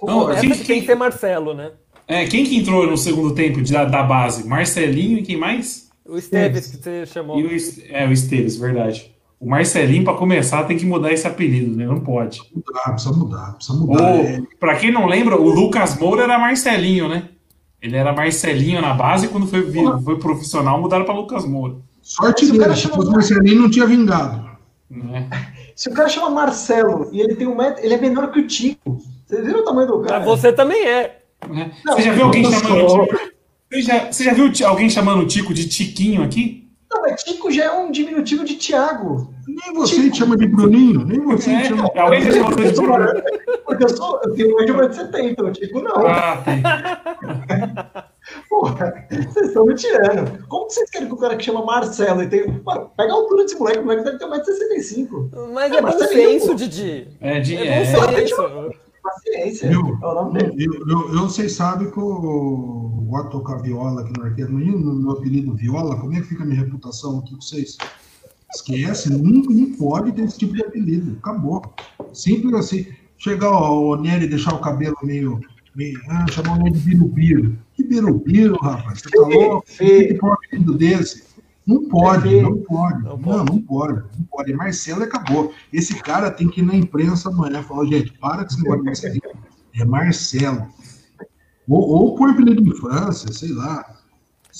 Não, 0.02 0.26
quem- 0.40 0.50
que 0.50 0.64
tem 0.64 0.80
que 0.80 0.86
ser 0.86 0.94
Marcelo, 0.94 1.54
né? 1.54 1.72
É, 2.06 2.24
quem 2.26 2.44
que 2.44 2.56
entrou 2.56 2.86
no 2.86 2.96
segundo 2.96 3.34
tempo 3.34 3.60
de- 3.60 3.72
da, 3.72 3.84
da 3.84 4.02
base? 4.02 4.46
Marcelinho 4.46 5.18
e 5.18 5.22
quem 5.22 5.36
mais? 5.36 5.88
O 6.06 6.16
Esteves 6.16 6.68
que 6.68 6.76
você 6.78 7.04
chamou. 7.04 7.38
E 7.38 7.44
o, 7.44 7.50
é, 7.90 8.06
o 8.08 8.12
Esteves, 8.12 8.56
verdade. 8.56 9.12
O 9.38 9.48
Marcelinho, 9.48 10.04
pra 10.04 10.14
começar, 10.14 10.64
tem 10.64 10.76
que 10.78 10.86
mudar 10.86 11.12
esse 11.12 11.26
apelido, 11.26 11.76
né? 11.76 11.86
Não 11.86 12.00
pode. 12.00 12.40
Mudar, 12.54 12.92
precisa 12.92 13.12
mudar, 13.14 13.54
precisa 13.54 13.78
mudar. 13.78 14.02
É, 14.16 14.38
Ou, 14.38 14.46
pra 14.58 14.76
quem 14.76 14.90
não 14.90 15.06
lembra, 15.06 15.36
o 15.36 15.48
Lucas 15.50 15.98
Moura 15.98 16.22
era 16.22 16.38
Marcelinho, 16.38 17.08
né? 17.08 17.28
Ele 17.80 17.96
era 17.96 18.12
Marcelinho 18.12 18.80
na 18.80 18.92
base 18.92 19.26
e 19.26 19.28
quando 19.28 19.46
foi, 19.46 19.70
foi 20.02 20.18
profissional 20.18 20.80
mudaram 20.80 21.04
pra 21.04 21.14
Lucas 21.14 21.44
Moura. 21.44 21.76
sorte 22.02 22.46
Se 22.46 22.52
dele, 22.52 22.74
se 22.74 22.88
fosse 22.88 23.08
o 23.08 23.12
Marcelinho, 23.12 23.62
não 23.62 23.70
tinha 23.70 23.86
vingado. 23.86 24.48
Né? 24.90 25.28
Se 25.76 25.88
o 25.88 25.94
cara 25.94 26.08
chama 26.08 26.30
Marcelo 26.30 27.08
e 27.12 27.20
ele 27.20 27.36
tem 27.36 27.46
um 27.46 27.56
metro, 27.56 27.84
ele 27.84 27.94
é 27.94 27.98
menor 27.98 28.32
que 28.32 28.40
o 28.40 28.46
Tico. 28.46 29.00
Vocês 29.26 29.44
viram 29.44 29.60
o 29.60 29.64
tamanho 29.64 29.86
do 29.86 30.00
cara? 30.00 30.20
Mas 30.20 30.28
você 30.28 30.52
também 30.52 30.86
é. 30.86 31.20
Né? 31.48 31.72
Não, 31.84 31.94
Você 31.94 32.02
já 32.02 32.12
viu 32.12 32.24
alguém 32.24 32.44
chamando 32.50 33.06
Tico? 33.06 33.30
Você 33.70 33.82
já, 33.82 34.12
você 34.12 34.24
já 34.24 34.32
viu 34.32 34.52
alguém 34.66 34.90
chamando 34.90 35.22
o 35.22 35.26
Tico 35.26 35.54
de 35.54 35.68
Tiquinho 35.68 36.22
aqui? 36.22 36.67
Não, 36.90 37.02
mas 37.02 37.22
Tico 37.22 37.50
já 37.50 37.64
é 37.64 37.70
um 37.72 37.90
diminutivo 37.90 38.44
de 38.44 38.54
Thiago. 38.56 39.32
Nem 39.46 39.74
você 39.74 40.10
te 40.10 40.16
chama 40.18 40.36
de 40.36 40.46
Bruninho, 40.46 41.04
nem 41.04 41.20
você 41.20 41.50
É, 41.50 41.60
te 41.62 41.68
chama. 41.68 41.88
você 41.94 42.72
de 42.72 42.80
Bruno? 42.80 43.06
Porque 43.66 43.84
eu, 43.84 43.88
sou, 43.90 44.20
eu 44.24 44.34
tenho 44.34 44.54
mais 44.54 44.66
de 44.66 44.72
1,70m, 44.72 45.48
o 45.48 45.52
Tico 45.52 45.80
não. 45.82 46.06
Ah. 46.06 46.42
Porra, 48.48 49.06
vocês 49.10 49.46
estão 49.48 49.64
me 49.66 49.74
tirando. 49.74 50.46
Como 50.48 50.66
que 50.66 50.74
vocês 50.74 50.90
querem 50.90 51.08
que 51.08 51.14
o 51.14 51.16
cara 51.16 51.36
que 51.36 51.44
chama 51.44 51.64
Marcelo 51.64 52.22
e 52.22 52.28
tem. 52.28 52.46
Mano, 52.64 52.90
pega 52.96 53.12
a 53.12 53.14
altura 53.16 53.42
desse 53.44 53.58
moleque, 53.58 53.78
o 53.78 53.84
moleque 53.84 54.04
deve 54.04 54.18
ter 54.18 54.26
1,65m. 54.26 55.50
Mas 55.52 55.72
É, 55.72 55.76
é 55.76 55.82
bom 55.82 55.98
senso. 55.98 56.54
Didi. 56.54 57.08
É, 57.20 57.40
de, 57.40 57.56
É 57.56 57.82
é, 57.82 57.92
bom 57.92 58.12
senso. 58.12 58.87
Paciência. 59.02 59.66
É 59.66 59.70
nome. 59.72 60.40
Eu, 60.56 60.74
eu, 60.86 61.14
eu- 61.14 61.20
vocês 61.28 61.52
sabem 61.52 61.90
que 61.90 61.98
eu 61.98 63.04
gosto 63.06 63.26
de 63.26 63.30
tocar 63.32 63.62
viola 63.62 64.02
aqui 64.02 64.12
no 64.18 64.24
arqueiro. 64.24 64.52
No 64.52 64.94
meu 64.94 65.10
apelido 65.12 65.54
Viola, 65.54 65.98
como 65.98 66.12
é 66.14 66.20
que 66.20 66.26
fica 66.28 66.42
a 66.42 66.46
minha 66.46 66.60
reputação 66.62 67.18
aqui 67.18 67.34
com 67.34 67.40
vocês? 67.40 67.76
Esquece, 68.54 69.10
não, 69.10 69.18
não 69.18 69.72
pode 69.72 70.12
ter 70.12 70.22
esse 70.22 70.38
tipo 70.38 70.54
de 70.54 70.62
apelido. 70.62 71.16
Acabou. 71.18 71.62
Simples 72.12 72.54
assim. 72.54 72.86
Chegar 73.16 73.50
o 73.50 73.96
Nery 73.96 74.24
e 74.24 74.28
deixar 74.28 74.54
o 74.54 74.60
cabelo 74.60 74.96
meio. 75.02 75.40
meio 75.74 76.00
ah, 76.08 76.26
chamar 76.30 76.58
o 76.58 76.62
Nery 76.62 76.78
de 76.78 76.84
birubiru. 76.84 77.58
Que 77.74 77.84
birubiru, 77.84 78.56
rapaz? 78.56 79.00
Você 79.00 79.10
tá 79.10 79.26
louco? 79.26 79.66
Que 79.66 80.18
apelido 80.22 80.78
desse? 80.78 81.27
Não 81.68 81.86
pode, 81.88 82.40
não 82.40 82.56
pode. 82.62 83.02
Não 83.04 83.10
Não, 83.10 83.18
pode. 83.18 83.52
não 83.52 83.60
pode. 83.62 83.92
Não 84.18 84.24
pode. 84.30 84.52
Marcelo 84.54 85.02
acabou. 85.04 85.52
Esse 85.72 85.94
cara 86.02 86.30
tem 86.30 86.48
que 86.48 86.60
ir 86.60 86.64
na 86.64 86.74
imprensa 86.74 87.28
amanhã 87.28 87.60
e 87.60 87.62
falar, 87.62 87.84
gente, 87.86 88.10
para 88.18 88.44
com 88.44 88.50
esse 88.50 88.56
negócio 88.62 88.78
de 88.80 88.86
Marcelinho. 88.86 89.22
É 89.78 89.84
Marcelo. 89.84 90.66
Ou, 91.68 91.80
ou 91.90 92.16
põe 92.16 92.30
apelido 92.32 92.62
de 92.64 92.74
França, 92.80 93.30
sei 93.32 93.52
lá. 93.52 93.84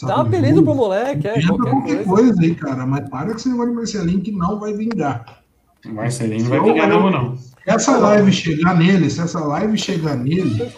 Dá 0.02 0.18
um 0.18 0.20
apelido 0.20 0.62
pro 0.62 0.74
moleque, 0.74 1.26
é, 1.26 1.38
Inventa 1.38 1.56
qualquer 1.56 1.70
qualquer 1.72 2.04
coisa. 2.04 2.22
coisa 2.34 2.42
aí, 2.42 2.54
cara. 2.54 2.86
Mas 2.86 3.08
para 3.08 3.30
com 3.30 3.36
esse 3.36 3.48
negócio 3.48 3.70
de 3.70 3.76
Marcelinho 3.76 4.20
que 4.20 4.30
não 4.30 4.60
vai 4.60 4.74
vingar. 4.74 5.42
Marcelinho 5.86 6.42
não 6.42 6.50
vai 6.50 6.60
vingar 6.60 6.88
mesmo, 6.88 7.10
não. 7.10 7.36
Se 7.36 7.52
essa 7.66 7.96
live 7.96 8.32
chegar 8.32 8.76
nele, 8.78 9.08
se 9.10 9.20
essa 9.20 9.40
live 9.40 9.78
chegar 9.78 10.14
nele, 10.16 10.54
fica 10.54 10.74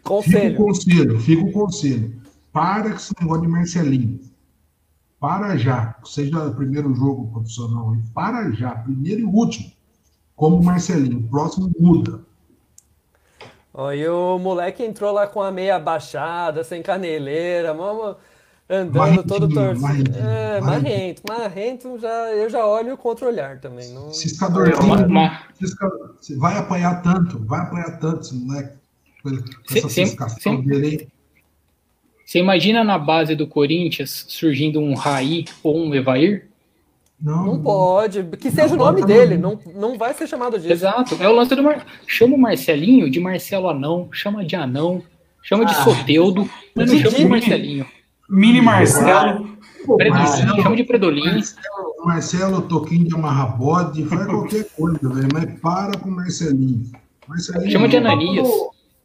Conselho. 0.02 0.56
conselho, 0.56 1.20
fica 1.20 1.42
o 1.44 1.52
conselho. 1.52 2.14
Para 2.52 2.90
com 2.90 2.96
esse 2.96 3.12
negócio 3.20 3.42
de 3.42 3.48
Marcelinho. 3.48 4.20
Para 5.18 5.56
já. 5.56 5.94
Seja 6.04 6.44
o 6.44 6.54
primeiro 6.54 6.94
jogo 6.94 7.30
profissional 7.32 7.92
aí. 7.92 8.00
Para 8.14 8.50
já. 8.52 8.70
Primeiro 8.70 9.20
e 9.22 9.24
último. 9.24 9.70
Como 10.34 10.56
o 10.56 10.64
Marcelinho. 10.64 11.18
O 11.18 11.28
próximo 11.28 11.70
muda. 11.78 12.20
Ó, 13.72 13.92
e 13.92 14.08
o 14.08 14.38
moleque 14.38 14.82
entrou 14.82 15.12
lá 15.12 15.26
com 15.26 15.42
a 15.42 15.50
meia 15.50 15.78
baixada, 15.78 16.64
sem 16.64 16.82
caneleira, 16.82 17.74
mama, 17.74 18.16
andando 18.68 19.22
todo 19.22 19.48
torcido. 19.52 19.80
marrentinho, 19.82 20.26
É, 20.26 20.60
marrento. 20.62 21.22
Marrento, 21.28 21.98
já, 21.98 22.32
eu 22.32 22.48
já 22.48 22.66
olho 22.66 22.96
contra 22.96 23.26
o 23.26 23.28
olhar 23.28 23.60
também. 23.60 23.92
Não... 23.92 24.10
Ciscadorzinho. 24.14 25.30
Vai 26.38 26.56
apanhar 26.56 27.02
tanto, 27.02 27.38
vai 27.44 27.60
apanhar 27.60 27.98
tanto 27.98 28.20
esse 28.20 28.34
moleque. 28.34 28.76
Com 29.22 29.28
essa 29.30 29.48
Sim, 29.68 29.80
sim, 29.88 30.06
ciscação 30.06 30.56
sim. 30.56 30.62
dele 30.62 30.86
aí. 30.86 31.08
Você 32.26 32.40
imagina 32.40 32.82
na 32.82 32.98
base 32.98 33.36
do 33.36 33.46
Corinthians 33.46 34.26
surgindo 34.28 34.80
um 34.80 34.94
Raí 34.94 35.44
ou 35.62 35.78
um 35.78 35.94
Evair? 35.94 36.48
Não, 37.20 37.46
Não 37.46 37.62
pode. 37.62 38.22
Que 38.36 38.50
seja 38.50 38.74
o 38.74 38.76
nome 38.76 39.04
dele, 39.06 39.38
não, 39.38 39.58
não 39.74 39.96
vai 39.96 40.12
ser 40.12 40.26
chamado 40.26 40.58
disso. 40.58 40.72
Exato. 40.72 41.16
É 41.20 41.28
o 41.28 41.32
lance 41.32 41.54
do 41.54 41.62
Mar... 41.62 41.86
Chama 42.06 42.34
o 42.34 42.38
Marcelinho 42.38 43.08
de 43.08 43.20
Marcelo 43.20 43.68
Anão, 43.70 44.08
chama 44.12 44.44
de 44.44 44.56
Anão, 44.56 45.02
chama 45.42 45.64
de 45.64 45.72
Ah. 45.72 45.84
Soteudo, 45.84 46.50
mas 46.74 46.90
não 46.92 46.98
chama 46.98 47.16
de 47.16 47.24
Marcelinho. 47.26 47.86
Mini 48.28 48.60
Marcelo. 48.60 49.56
Predolin, 49.96 50.62
chama 50.62 50.76
de 50.76 50.82
Predolin. 50.84 51.24
Marcelo, 51.24 52.04
Marcelo 52.04 52.62
Toquinho 52.62 53.04
de 53.06 53.14
amarrabode, 53.14 54.04
faz 54.06 54.26
qualquer 54.26 54.64
coisa, 54.76 54.98
velho, 55.08 55.28
mas 55.32 55.60
para 55.60 55.96
com 55.98 56.08
o 56.08 56.12
Marcelinho. 56.12 56.82
Marcelinho 57.28 57.70
Chama 57.70 57.88
de 57.88 58.00
não- 58.00 58.10
Ananias. 58.10 58.48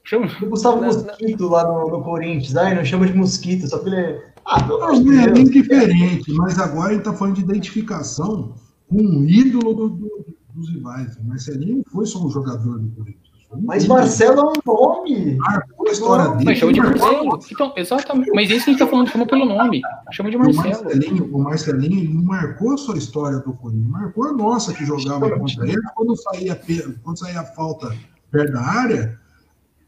Chama... 0.03 0.27
O 0.41 0.45
Gustavo 0.49 0.81
Não, 0.81 0.87
Mosquito 0.87 1.47
lá 1.47 1.63
no, 1.67 1.89
no 1.89 2.03
Corinthians, 2.03 2.55
ai, 2.55 2.75
não 2.75 2.83
chama 2.83 3.05
de 3.07 3.13
mosquito, 3.13 3.67
só 3.67 3.77
que 3.79 3.87
ele 3.89 3.95
é. 3.97 4.31
Ah, 4.45 4.63
pelo 4.63 4.83
amor 4.83 4.95
de 5.03 5.09
Não, 5.09 5.21
é 5.21 5.31
bem 5.31 5.45
diferente, 5.45 6.31
mas 6.33 6.59
agora 6.59 6.89
a 6.89 6.91
gente 6.93 6.99
está 7.01 7.13
falando 7.13 7.35
de 7.35 7.41
identificação 7.41 8.55
com 8.89 8.97
um 9.01 9.23
ídolo 9.25 9.73
do- 9.73 9.89
do- 9.89 10.25
dos 10.53 10.69
rivais. 10.69 11.15
O 11.17 11.23
Marcelinho 11.23 11.77
não 11.77 11.83
foi 11.91 12.05
só 12.05 12.25
um 12.25 12.29
jogador 12.29 12.79
do 12.79 12.89
Corinthians. 12.89 13.21
um 13.53 13.61
Mas 13.65 13.83
ídolo. 13.85 13.99
Marcelo 13.99 14.39
é 14.39 14.43
um 14.43 14.53
nome. 14.65 15.35
marcou 15.37 15.87
a 15.87 15.91
história 15.91 16.23
Não, 16.25 16.31
dele. 16.33 16.45
Mas 16.45 16.57
chama 16.57 16.73
de 16.73 16.79
Marcelo. 16.81 17.39
Então, 17.51 17.73
exatamente. 17.77 18.31
Mas 18.33 18.49
esse 18.49 18.63
que 18.65 18.69
a 18.69 18.73
gente 18.73 18.79
tá 18.79 18.87
falando, 18.87 19.09
chama 19.09 19.25
pelo 19.27 19.45
nome. 19.45 19.81
Chama 20.11 20.31
de 20.31 20.37
O 20.37 20.39
Marcelo. 20.39 20.83
Marcelinho, 20.83 21.29
o 21.35 21.39
Marcelinho 21.39 21.99
ele 21.99 22.13
não 22.13 22.23
marcou 22.23 22.73
a 22.73 22.77
sua 22.77 22.97
história 22.97 23.37
do 23.39 23.53
Corinthians, 23.53 23.87
marcou 23.91 24.27
a 24.27 24.33
nossa 24.33 24.73
que 24.73 24.83
jogava 24.85 25.29
contra 25.37 25.67
ele. 25.69 25.81
Quando 25.95 26.15
saía, 26.17 26.59
quando 27.03 27.17
saía 27.19 27.41
a 27.41 27.45
falta 27.45 27.95
perto 28.31 28.53
da 28.53 28.61
área, 28.61 29.19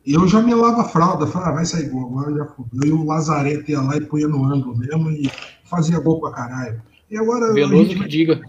eu 0.06 0.28
já 0.28 0.42
melava 0.42 0.82
a 0.82 0.90
fralda, 0.90 1.26
falava, 1.26 1.52
ah, 1.52 1.56
vai 1.56 1.66
sair 1.66 1.90
gol, 1.90 2.08
agora 2.08 2.36
já 2.36 2.46
fudeu. 2.46 2.90
E 2.90 2.92
o 2.92 3.06
Lazarete 3.06 3.72
ia 3.72 3.82
lá 3.82 3.96
e 3.96 4.02
punha 4.02 4.28
no 4.28 4.44
ângulo 4.44 4.78
mesmo 4.78 5.10
e 5.10 5.30
fazia 5.64 6.00
gol 6.00 6.20
pra 6.20 6.32
caralho. 6.32 6.82
E 7.10 7.18
agora 7.18 7.54
Veloso 7.54 7.86
gente 7.86 8.00
que 8.00 8.08
diga. 8.08 8.42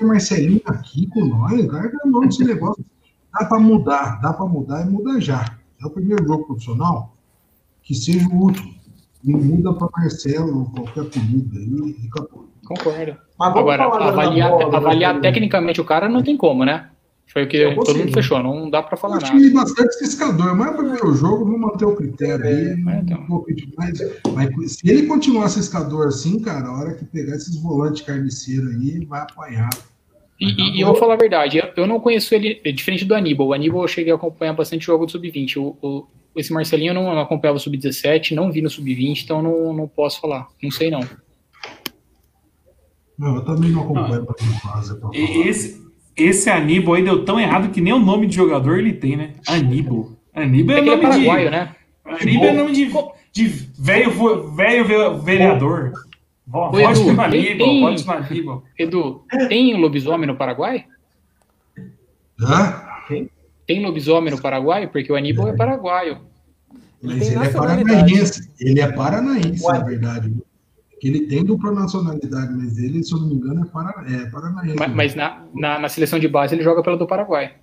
o 0.00 0.06
Marcelinho 0.06 0.60
aqui 0.66 1.06
com 1.06 1.24
nós, 1.24 1.66
larga 1.66 1.98
a 2.04 2.06
mão 2.08 2.22
desse 2.22 2.44
negócio. 2.44 2.84
Dá 3.32 3.46
pra 3.46 3.58
mudar, 3.58 4.20
dá 4.20 4.32
pra 4.32 4.46
mudar 4.46 4.84
e 4.84 4.90
muda 4.90 5.20
já. 5.20 5.56
É 5.80 5.86
o 5.86 5.90
primeiro 5.90 6.26
jogo 6.26 6.44
profissional, 6.44 7.16
que 7.82 7.94
seja 7.94 8.28
o 8.28 8.34
último. 8.34 8.74
E 9.22 9.32
muda 9.32 9.72
pra 9.74 9.88
Marcelo, 9.96 10.70
qualquer 10.70 11.02
apelido 11.02 11.56
aí, 11.56 11.96
e 12.02 12.08
acabou. 12.08 12.48
Concordo. 12.64 13.16
Agora, 13.38 13.84
avaliar, 13.84 14.50
bola, 14.50 14.76
avaliar 14.76 15.14
né? 15.14 15.20
tecnicamente 15.20 15.80
o 15.80 15.84
cara 15.84 16.08
não 16.08 16.22
tem 16.22 16.36
como, 16.36 16.64
né? 16.64 16.90
Foi 17.32 17.44
o 17.44 17.48
que 17.48 17.56
Eu 17.58 17.76
todo 17.76 17.96
mundo 17.96 18.12
fechou. 18.12 18.42
Não 18.42 18.68
dá 18.68 18.82
pra 18.82 18.94
Eu 18.96 19.00
falar 19.00 19.20
nada. 19.20 19.26
achei 19.34 19.50
bastante 19.50 19.94
ciscador, 19.94 20.56
mas 20.56 20.68
é 20.68 20.70
o 20.70 20.76
primeiro 20.76 21.14
jogo, 21.14 21.44
vamos 21.44 21.60
manter 21.60 21.84
o 21.84 21.94
critério 21.94 22.44
aí. 22.44 22.66
É, 22.70 23.00
então. 23.00 23.20
um 23.20 23.26
pouco 23.26 23.54
demais. 23.54 23.98
Mas 24.34 24.72
se 24.72 24.90
ele 24.90 25.06
continuar 25.06 25.48
ciscador 25.48 26.08
assim, 26.08 26.40
cara, 26.40 26.66
a 26.66 26.72
hora 26.78 26.94
que 26.94 27.04
pegar 27.04 27.36
esses 27.36 27.54
volantes 27.62 28.02
carniceiros 28.02 28.74
aí, 28.74 29.04
vai 29.06 29.20
apanhar. 29.20 29.70
E, 30.40 30.78
e- 30.78 30.80
eu 30.80 30.88
vou 30.88 30.96
falar 30.96 31.14
a 31.14 31.18
verdade, 31.18 31.58
eu- 31.58 31.70
eu 31.76 31.86
não 31.86 32.00
conheço 32.00 32.34
ele, 32.34 32.60
é 32.64 32.72
diferente 32.72 33.04
do 33.04 33.14
Aníbal. 33.14 33.48
O 33.48 33.52
Aníbal 33.52 33.82
eu 33.82 33.88
cheguei 33.88 34.12
a 34.12 34.16
acompanhar 34.16 34.54
bastante 34.54 34.86
jogo 34.86 35.06
do 35.06 35.12
Sub-20. 35.12 35.56
O, 35.58 35.76
o- 35.82 36.06
esse 36.34 36.52
Marcelinho 36.52 36.90
eu 36.90 36.94
não 36.94 37.20
acompanhava 37.20 37.58
o 37.58 37.60
Sub-17, 37.60 38.34
não 38.34 38.50
vi 38.50 38.60
no 38.62 38.70
Sub-20, 38.70 39.22
então 39.22 39.40
não, 39.42 39.72
não 39.72 39.86
posso 39.86 40.20
falar. 40.20 40.48
Não 40.62 40.70
sei 40.70 40.90
não. 40.90 41.00
Não, 43.18 43.36
eu 43.36 43.44
também 43.44 43.70
não 43.70 43.82
acompanho 43.82 44.24
pra 44.24 44.34
quem 44.34 44.48
faz, 44.60 44.90
é 44.90 44.94
pra 44.94 45.00
falar. 45.10 45.16
Esse, 45.16 45.80
esse 46.16 46.48
Aníbal 46.50 46.94
aí 46.94 47.04
deu 47.04 47.24
tão 47.24 47.38
errado 47.40 47.70
que 47.70 47.80
nem 47.80 47.92
o 47.92 47.98
nome 47.98 48.26
de 48.26 48.36
jogador 48.36 48.78
ele 48.78 48.92
tem, 48.92 49.16
né? 49.16 49.30
Aníbal. 49.48 50.10
Aníbal 50.34 50.76
É 50.76 50.78
é 50.78 50.82
ele 50.82 50.90
é 50.90 50.96
nome 50.96 51.02
de. 51.04 51.10
paraguaio, 51.26 51.50
né? 51.50 51.76
Aníbal 52.04 52.46
é 52.46 52.52
nome 52.52 52.72
de, 52.72 52.92
de 53.32 53.46
velho, 53.78 54.54
velho 54.54 54.84
ve- 54.84 55.22
vereador. 55.24 55.92
Vo- 56.46 56.70
Ô, 56.70 56.80
Edu, 56.80 57.12
no 57.12 57.20
Aníbal, 57.22 57.30
tem- 57.68 57.80
vote 57.80 58.06
no 58.06 58.12
Aníbal. 58.12 58.64
Edu, 58.78 59.22
tem 59.48 59.74
lobisomem 59.80 60.26
no 60.26 60.36
Paraguai? 60.36 60.84
Hã? 62.40 62.82
Tem 63.66 63.84
lobisomem 63.84 64.30
no 64.32 64.40
Paraguai? 64.40 64.86
Porque 64.88 65.12
o 65.12 65.16
Aníbal 65.16 65.48
é 65.48 65.56
paraguaio. 65.56 66.18
Mas 67.02 67.18
tem 67.28 67.36
ele 67.36 67.44
é 67.46 67.48
paranaense. 67.50 68.50
Ele 68.60 68.80
é 68.80 68.92
paranaense, 68.92 69.64
Ué. 69.64 69.78
na 69.78 69.84
verdade. 69.84 70.32
Ele 71.02 71.26
tem 71.26 71.44
dupla 71.44 71.72
nacionalidade, 71.72 72.52
mas 72.54 72.76
ele, 72.78 73.02
se 73.02 73.12
eu 73.14 73.18
não 73.20 73.28
me 73.28 73.34
engano, 73.34 73.62
é, 73.62 73.68
para, 73.68 74.04
é 74.12 74.26
paranaense. 74.30 74.76
Ma- 74.78 74.88
Mas, 74.88 75.14
na, 75.14 75.42
na, 75.54 75.78
na 75.78 75.88
seleção 75.88 76.18
de 76.18 76.28
base 76.28 76.54
ele 76.54 76.62
joga 76.62 76.82
pela 76.82 76.96
do 76.98 77.06
Paraguai. 77.06 77.54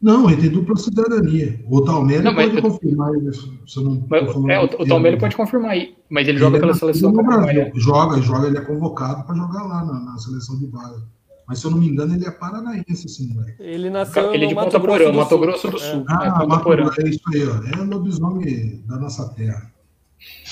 Não, 0.00 0.30
ele 0.30 0.40
tem 0.42 0.50
dupla 0.50 0.76
cidadania. 0.76 1.60
O 1.68 1.80
Não, 1.80 2.02
mas 2.32 2.46
pode 2.46 2.56
eu- 2.56 2.62
confirmar 2.62 3.12
isso. 3.16 3.52
Se 3.66 3.78
eu 3.80 3.82
não 3.84 4.06
Mas, 4.08 4.22
é, 4.22 4.26
o, 4.28 4.36
o 4.36 4.68
besteira. 4.68 4.86
Talmeiro 4.88 5.18
pode 5.18 5.36
confirmar 5.36 5.70
aí. 5.72 5.96
Mas 6.08 6.28
ele 6.28 6.38
joga 6.38 6.50
Ele 6.56 6.58
é 6.58 6.60
pela 6.60 6.74
seleção 6.74 7.12
paraguaia. 7.12 7.64
Brasil. 7.64 7.72
Joga, 7.80 8.22
joga, 8.22 8.46
ele 8.46 8.58
é 8.58 8.60
convocado 8.60 9.24
para 9.26 9.34
jogar 9.34 9.64
lá 9.64 9.84
na, 9.84 9.98
na 10.00 10.16
seleção 10.18 10.56
de 10.58 10.66
base. 10.68 11.02
Mas 11.48 11.58
se 11.58 11.66
eu 11.66 11.70
não 11.72 11.78
me 11.78 11.88
engano, 11.88 12.14
ele 12.14 12.26
é 12.26 12.30
paranaense, 12.30 13.08
sim, 13.08 13.34
velho. 13.34 13.54
Ele 13.58 13.90
nasceu 13.90 14.32
Ele 14.32 14.44
é 14.44 14.48
de 14.48 14.54
Mato 14.54 14.66
Ponta 14.66 14.78
Grosso 14.78 14.98
Porã, 14.98 15.10
do 15.12 15.16
Mato. 15.18 15.38
Grosso 15.38 15.68
do 15.70 15.76
É. 15.78 15.80
Sul. 15.80 16.00
É, 16.00 16.04
Ah, 16.12 16.30
Ponta 16.32 16.46
Mato 16.46 16.62
Porã. 16.64 16.84
Grosso, 16.84 17.00
é 17.00 17.08
isso 17.08 17.20
aí, 17.34 17.42
ó. 17.46 17.80
É 17.80 17.84
lobisomem 17.84 18.82
da 18.86 18.96
nossa 18.98 19.28
terra. 19.34 19.70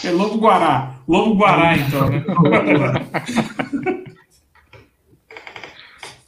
É 0.04 0.10
Lobo 0.10 0.38
Guará. 0.38 0.96
Lobo 1.06 1.34
Guará, 1.34 1.76
então, 1.76 2.08
né? 2.08 2.24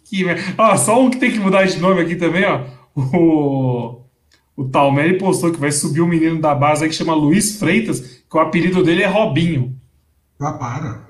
que, 0.09 0.25
ó, 0.57 0.77
só 0.77 1.01
um 1.01 1.11
que 1.11 1.19
tem 1.19 1.31
que 1.31 1.39
mudar 1.39 1.65
de 1.65 1.79
nome 1.79 2.01
aqui 2.01 2.17
também, 2.17 2.45
ó. 2.45 2.63
O, 2.97 4.03
o 4.57 4.65
Talmeri 4.65 5.19
postou 5.19 5.53
que 5.53 5.61
vai 5.61 5.71
subir 5.71 6.01
um 6.01 6.09
menino 6.09 6.41
da 6.41 6.55
base 6.55 6.83
aí 6.83 6.91
que 6.91 6.97
chama 6.97 7.15
Luiz 7.15 7.59
Freitas, 7.59 8.01
que 8.01 8.37
o 8.37 8.41
apelido 8.41 8.83
dele 8.83 9.03
é 9.03 9.07
Robinho. 9.07 9.77
Ah, 10.41 10.53
para. 10.53 11.07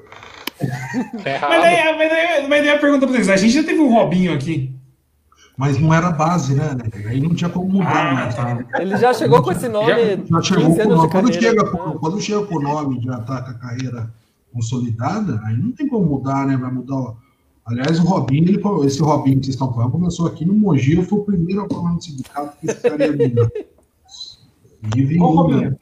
Errado. 1.25 1.51
Mas 1.51 1.63
daí, 1.63 1.97
mas, 1.97 2.11
daí, 2.11 2.49
mas 2.49 2.65
daí 2.65 2.71
a 2.71 2.79
pergunta 2.79 3.07
pra 3.07 3.15
vocês: 3.15 3.29
a 3.29 3.37
gente 3.37 3.55
já 3.55 3.63
teve 3.63 3.81
um 3.81 3.93
Robinho 3.93 4.35
aqui. 4.35 4.75
Mas 5.59 5.77
não 5.81 5.93
era 5.93 6.13
base, 6.13 6.55
né? 6.55 6.71
né? 6.75 6.89
Aí 7.09 7.21
não 7.21 7.35
tinha 7.35 7.51
como 7.51 7.69
mudar 7.69 8.11
Ah, 8.11 8.15
mais. 8.15 8.35
tá. 8.37 8.65
Ele 8.81 8.97
já 8.97 9.13
chegou 9.13 9.43
com 9.43 9.51
esse 9.51 9.69
nome 9.69 9.89
Já 10.31 10.41
chegou 10.41 10.67
15 10.67 10.83
com 10.83 10.87
o 10.87 10.89
nome. 10.97 11.03
de 11.07 11.13
Quando 11.13 11.25
carreira. 11.33 11.41
chega, 11.41 11.65
com, 11.71 11.99
quando 11.99 12.21
chega 12.21 12.47
com 12.47 12.55
o 12.57 12.63
nome, 12.63 13.01
já 13.03 13.19
tá 13.23 13.43
com 13.43 13.51
a 13.51 13.55
carreira 13.55 14.15
consolidada, 14.53 15.41
aí 15.45 15.57
não 15.57 15.73
tem 15.73 15.89
como 15.89 16.07
mudar, 16.07 16.47
né? 16.47 16.57
Vai 16.57 16.71
mudar. 16.71 16.95
ó. 16.95 17.15
Aliás, 17.67 17.99
o 17.99 18.05
Robinho, 18.05 18.45
ele, 18.49 18.63
esse 18.87 19.03
Robinho 19.03 19.41
que 19.41 19.47
vocês 19.47 19.55
estão 19.57 19.73
falando, 19.75 19.91
começou 19.91 20.27
aqui 20.29 20.45
no 20.47 20.55
Mogi, 20.55 20.97
eu 20.97 21.03
fui 21.03 21.19
o 21.19 21.25
primeiro 21.25 21.63
a 21.63 21.69
falar 21.69 21.93
no 21.93 22.01
sindicato 22.01 22.57
que 22.59 22.71
esse 22.71 22.81
cara 22.81 23.05
ia 23.05 23.13
vingar. 23.17 23.51
E 24.97 25.03
vingou, 25.03 25.33
Qual 25.35 25.43
Robinho? 25.49 25.71
né? 25.73 25.77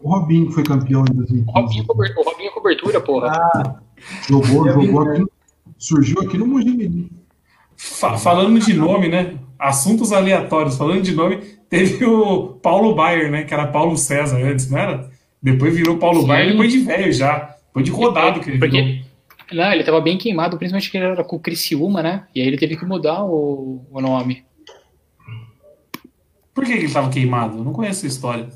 O 0.00 0.08
Robinho 0.08 0.46
que 0.46 0.52
foi 0.54 0.62
campeão 0.62 1.02
em 1.10 1.14
2015. 1.14 1.44
Robinho, 1.52 1.84
cober- 1.86 2.14
o 2.16 2.22
Robinho 2.22 2.48
é 2.48 2.52
cobertura, 2.54 3.00
porra. 3.00 3.28
Ah, 3.32 3.74
Jogou, 4.28 4.68
jogou 4.68 5.02
aqui. 5.02 5.24
Surgiu 5.78 6.20
aqui 6.20 6.38
no 6.38 6.46
Mogi 6.46 6.70
Menino. 6.76 7.10
Fa- 7.76 8.16
falando 8.18 8.58
de 8.58 8.74
nome, 8.74 9.08
né? 9.08 9.34
Assuntos 9.58 10.12
aleatórios. 10.12 10.76
Falando 10.76 11.02
de 11.02 11.12
nome, 11.14 11.38
teve 11.68 12.04
o 12.04 12.48
Paulo 12.62 12.94
Baier, 12.94 13.30
né? 13.30 13.44
Que 13.44 13.54
era 13.54 13.66
Paulo 13.66 13.96
César 13.96 14.38
antes, 14.38 14.70
não 14.70 14.78
era? 14.78 15.10
Depois 15.42 15.74
virou 15.74 15.98
Paulo 15.98 16.22
Sim. 16.22 16.26
Baier, 16.28 16.50
depois 16.52 16.72
de 16.72 16.78
velho 16.80 17.12
já. 17.12 17.54
Depois 17.66 17.84
de 17.84 17.90
rodado 17.90 18.40
que 18.40 18.50
ele 18.50 18.58
virou. 18.58 18.70
Porque, 19.38 19.54
não, 19.54 19.72
ele 19.72 19.84
tava 19.84 20.00
bem 20.00 20.16
queimado, 20.16 20.56
principalmente 20.56 20.90
que 20.90 20.96
ele 20.96 21.04
era 21.06 21.24
com 21.24 21.36
o 21.36 21.40
Criciúma, 21.40 22.02
né? 22.02 22.24
E 22.34 22.40
aí 22.40 22.46
ele 22.46 22.56
teve 22.56 22.76
que 22.76 22.84
mudar 22.86 23.22
o, 23.24 23.84
o 23.90 24.00
nome. 24.00 24.44
Por 26.54 26.64
que 26.64 26.72
que 26.72 26.84
ele 26.84 26.92
tava 26.92 27.10
queimado? 27.10 27.58
Eu 27.58 27.64
não 27.64 27.72
conheço 27.72 28.04
a 28.04 28.08
história. 28.08 28.48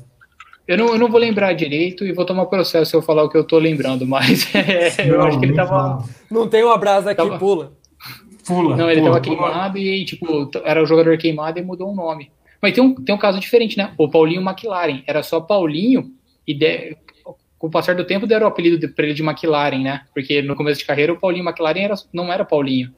Eu 0.67 0.77
não, 0.77 0.87
eu 0.89 0.97
não 0.99 1.09
vou 1.09 1.19
lembrar 1.19 1.51
direito 1.53 2.05
e 2.05 2.13
vou 2.13 2.25
tomar 2.25 2.45
processo 2.45 2.91
se 2.91 2.95
eu 2.95 3.01
falar 3.01 3.23
o 3.23 3.29
que 3.29 3.37
eu 3.37 3.43
tô 3.43 3.57
lembrando, 3.57 4.05
mas 4.05 4.47
é, 4.55 5.09
eu 5.09 5.17
Não, 5.17 5.25
acho 5.25 5.39
que 5.39 5.45
ele 5.45 5.55
tava. 5.55 6.03
Não 6.29 6.47
tem 6.47 6.63
uma 6.63 6.77
brasa 6.77 7.11
aqui, 7.11 7.17
Tava- 7.23 7.37
pula. 7.39 7.73
Pula. 8.49 8.75
Não, 8.75 8.89
ele 8.89 9.01
pula, 9.01 9.13
tava 9.13 9.23
pula. 9.23 9.37
queimado 9.49 9.77
e 9.77 9.89
aí, 9.89 10.05
tipo, 10.05 10.49
era 10.65 10.81
o 10.83 10.85
jogador 10.85 11.17
queimado 11.17 11.59
e 11.59 11.61
mudou 11.63 11.91
o 11.91 11.95
nome. 11.95 12.31
Mas 12.61 12.73
tem 12.73 12.83
um, 12.83 12.93
tem 12.95 13.15
um 13.15 13.17
caso 13.17 13.39
diferente, 13.39 13.77
né? 13.77 13.93
O 13.97 14.09
Paulinho 14.09 14.41
McLaren. 14.41 15.01
Era 15.07 15.23
só 15.23 15.39
Paulinho 15.39 16.11
e 16.45 16.53
de- 16.53 16.97
com 17.57 17.67
o 17.67 17.69
passar 17.71 17.95
do 17.95 18.05
tempo 18.05 18.25
deram 18.27 18.45
o 18.47 18.49
apelido 18.49 18.77
de- 18.77 18.87
pra 18.87 19.05
ele 19.05 19.13
de 19.13 19.23
McLaren, 19.23 19.79
né? 19.81 20.01
Porque 20.13 20.41
no 20.41 20.55
começo 20.55 20.79
de 20.79 20.85
carreira 20.85 21.13
o 21.13 21.19
Paulinho 21.19 21.47
McLaren 21.47 21.79
era, 21.81 21.95
não 22.13 22.31
era 22.31 22.43
Paulinho. 22.43 22.93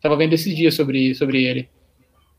Tava 0.00 0.16
vendo 0.16 0.32
esses 0.34 0.54
dias 0.56 0.74
sobre, 0.74 1.14
sobre 1.14 1.42
ele. 1.44 1.68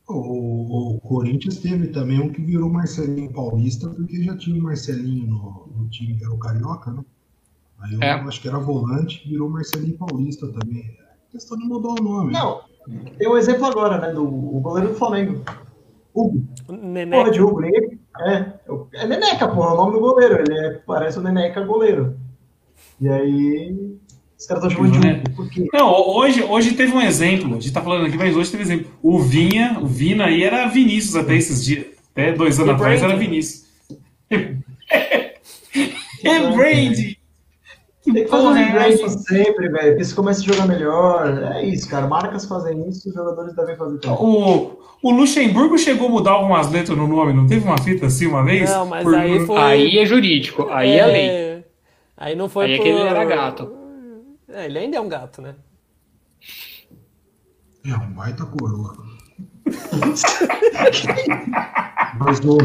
O, 0.08 0.94
o 0.96 1.00
Corinthians 1.00 1.58
teve 1.58 1.88
também 1.88 2.20
um 2.20 2.28
que 2.28 2.40
virou 2.40 2.70
Marcelinho 2.70 3.32
Paulista, 3.32 3.88
porque 3.88 4.22
já 4.22 4.36
tinha 4.36 4.56
o 4.58 4.62
Marcelinho 4.62 5.26
no, 5.26 5.68
no 5.76 5.88
time, 5.88 6.16
que 6.16 6.24
era 6.24 6.32
o 6.32 6.38
Carioca, 6.38 6.92
né? 6.92 7.02
Aí 7.80 7.94
eu 7.94 8.02
É. 8.02 8.12
acho 8.12 8.40
que 8.40 8.46
era 8.48 8.58
volante, 8.58 9.28
virou 9.28 9.50
Marcelinho 9.50 9.98
Paulista 9.98 10.46
também. 10.48 10.84
É 11.36 11.38
questão 11.38 11.58
de 11.58 11.64
mudar 11.66 11.90
o 11.90 12.02
nome. 12.02 12.32
não. 12.32 12.60
Tem 13.18 13.28
um 13.28 13.36
exemplo 13.36 13.66
agora, 13.66 13.98
né? 13.98 14.12
Do 14.12 14.24
o 14.24 14.60
goleiro 14.60 14.90
do 14.90 14.94
Flamengo. 14.94 15.42
Hugo. 16.14 16.42
Nené. 16.68 17.16
Porra 17.16 17.30
de 17.30 17.42
Hugo. 17.42 17.60
Ninguém... 17.60 17.98
É, 18.20 18.52
é 18.94 19.06
Neneca, 19.06 19.48
porra, 19.48 19.74
o 19.74 19.76
nome 19.76 19.92
do 19.92 20.00
goleiro. 20.00 20.40
Ele 20.40 20.58
é, 20.58 20.70
parece 20.86 21.18
o 21.18 21.22
Neneca 21.22 21.60
goleiro. 21.62 22.16
E 23.00 23.08
aí. 23.08 23.96
Os 24.38 24.46
caras 24.46 24.64
estão 24.64 24.70
chamando 24.70 25.00
de 25.00 25.06
Né? 25.06 25.22
Hugo. 25.26 25.36
Por 25.36 25.50
quê? 25.50 25.66
Não, 25.72 25.92
hoje, 25.92 26.42
hoje 26.44 26.74
teve 26.74 26.92
um 26.94 27.00
exemplo. 27.02 27.56
A 27.56 27.60
gente 27.60 27.72
tá 27.72 27.82
falando 27.82 28.06
aqui, 28.06 28.16
mas 28.16 28.36
hoje 28.36 28.50
teve 28.50 28.62
exemplo. 28.62 28.90
O 29.02 29.18
Vinha, 29.18 29.78
o 29.82 29.86
Vina 29.86 30.26
aí 30.26 30.44
era 30.44 30.68
Vinícius 30.68 31.16
até 31.16 31.34
esses 31.34 31.64
dias. 31.64 31.86
Até 32.12 32.32
dois 32.32 32.58
anos 32.58 32.70
E 32.70 32.74
atrás 32.76 33.00
Brandy? 33.00 33.14
era 33.14 33.22
Vinícius. 33.22 33.66
é 36.24 36.50
Brandy! 36.52 37.15
Tem 38.12 38.24
que 38.24 38.30
fazer 38.30 38.46
um 38.46 38.54
Porra, 38.54 38.86
é 38.86 39.08
sempre, 39.08 39.68
velho. 39.68 39.88
Porque 39.90 40.04
se 40.04 40.14
começa 40.14 40.40
a 40.40 40.44
jogar 40.44 40.66
melhor. 40.66 41.26
É 41.54 41.64
isso, 41.64 41.88
cara. 41.88 42.06
Marcas 42.06 42.46
fazem 42.46 42.88
isso, 42.88 43.08
os 43.08 43.14
jogadores 43.14 43.54
devem 43.54 43.76
fazer 43.76 43.98
também. 43.98 44.18
O, 44.18 44.78
o 45.02 45.10
Luxemburgo 45.10 45.76
chegou 45.76 46.08
a 46.08 46.10
mudar 46.10 46.32
algumas 46.32 46.70
letras 46.70 46.96
no 46.96 47.06
nome, 47.06 47.32
não 47.32 47.46
teve 47.46 47.64
uma 47.64 47.78
fita 47.78 48.06
assim 48.06 48.26
uma 48.26 48.44
vez? 48.44 48.70
Não, 48.70 48.86
mas 48.86 49.04
Por- 49.04 49.14
aí 49.14 49.44
foi. 49.44 49.56
Aí 49.56 49.98
é 49.98 50.06
jurídico, 50.06 50.68
aí 50.70 50.92
é, 50.92 51.06
lei. 51.06 51.64
Aí 52.16 52.34
não 52.34 52.48
foi 52.48 52.66
Aí 52.66 52.74
é 52.74 52.76
por... 52.76 52.82
que 52.82 52.88
ele 52.88 53.00
era 53.00 53.24
gato. 53.24 53.72
É, 54.48 54.66
ele 54.66 54.78
ainda 54.78 54.96
é 54.96 55.00
um 55.00 55.08
gato, 55.08 55.42
né? 55.42 55.54
É 57.84 57.94
um 57.94 58.12
baita 58.12 58.44
coroa. 58.46 58.94
Mas 62.18 62.40
o, 62.40 62.56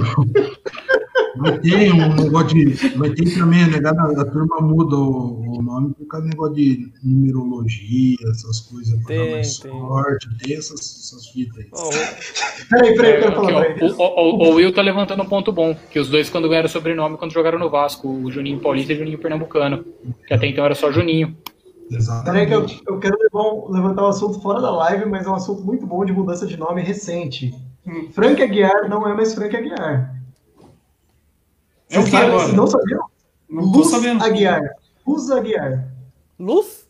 Mas 1.38 1.60
tem 1.60 1.92
um 1.94 2.14
negócio 2.16 2.48
de. 2.50 2.98
Mas 2.98 3.14
tem 3.14 3.34
também, 3.34 3.66
né? 3.68 3.80
A, 3.86 4.22
a 4.22 4.26
turma 4.26 4.60
muda 4.62 4.96
o, 4.96 5.58
o 5.58 5.62
nome 5.62 5.94
por 5.94 6.06
causa 6.08 6.26
do 6.26 6.30
negócio 6.30 6.56
de 6.56 6.92
numerologia, 7.04 8.18
essas 8.32 8.60
coisas, 8.62 8.92
pra 9.04 9.16
dar 9.16 9.22
Tem, 9.22 9.32
mais 9.32 9.60
tem. 9.60 9.72
sorte, 9.72 10.28
tem 10.40 10.58
essas, 10.58 10.80
essas 10.80 11.28
fitas 11.30 11.58
aí. 11.58 11.68
Ó, 11.74 11.90
Peraí, 12.70 12.96
peraí, 12.96 13.14
eu 13.16 13.20
quero 13.22 13.36
falar 13.36 13.66
o, 13.82 14.02
o- 14.02 14.50
o 14.52 14.56
Will 14.56 14.74
tá 14.74 14.82
levantando 14.82 15.24
um 15.24 15.28
ponto 15.28 15.52
bom, 15.52 15.76
que 15.90 16.00
os 16.00 16.10
dois 16.10 16.30
quando 16.30 16.48
ganharam 16.50 16.70
sobrenome 16.70 17.18
quando 17.18 17.32
jogaram 17.34 17.58
no 17.60 17.70
Vasco, 17.70 18.08
o 18.08 18.32
Juninho 18.32 18.60
Paulista 18.60 18.94
e 18.94 18.96
o 18.96 19.00
Juninho 19.00 19.18
Pernambucano, 19.20 19.84
que 20.28 20.34
até 20.34 20.48
então 20.48 20.64
era 20.66 20.76
só 20.76 20.92
Juninho. 20.92 21.36
Peraí 22.24 22.46
que 22.48 22.54
eu, 22.54 22.60
Exatamente. 22.64 22.82
eu 22.88 23.00
quero 23.00 23.18
levar 23.20 23.42
um- 23.54 23.70
levantar 23.72 24.04
um 24.04 24.08
assunto 24.08 24.40
fora 24.42 24.62
da 24.62 24.72
live, 24.72 25.06
mas 25.06 25.26
é 25.26 25.30
um 25.30 25.36
assunto 25.36 25.62
muito 25.64 25.86
bom 25.86 26.06
de 26.06 26.14
mudança 26.14 26.46
de 26.48 26.56
nome 26.58 26.82
recente. 26.82 27.54
Frank 28.12 28.42
Aguiar 28.42 28.88
não 28.90 29.06
é 29.08 29.14
mais 29.14 29.34
Frank 29.34 29.56
Aguiar. 29.56 30.16
É 31.92 32.00
o 32.00 32.06
que 32.06 32.16
agora? 32.16 32.48
não 32.54 32.68
sabiam? 32.68 33.02
Não 33.50 33.64
Luz 33.66 33.90
sabendo. 33.90 34.24
Aguiar. 34.24 34.62
Luz 35.06 35.30
Aguiar. 35.30 35.88
Luz? 36.40 36.88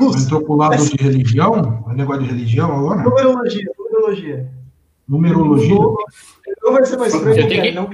Luz. 0.00 0.24
Entrou 0.24 0.42
pro 0.42 0.54
lado 0.54 0.76
de 0.88 0.96
religião? 1.02 1.84
É 1.90 1.94
negócio 1.94 2.22
de 2.22 2.28
religião 2.28 2.72
agora? 2.72 3.02
Numerologia, 3.02 3.70
numerologia. 3.78 4.48
Numerologia? 5.08 5.74
Não, 6.62 6.72
vai 6.72 6.84
ser 6.86 6.96
mais 6.96 7.14
Frank 7.14 7.38
Eu 7.38 7.48
tenho 7.48 7.62
que- 7.62 7.72
não. 7.72 7.90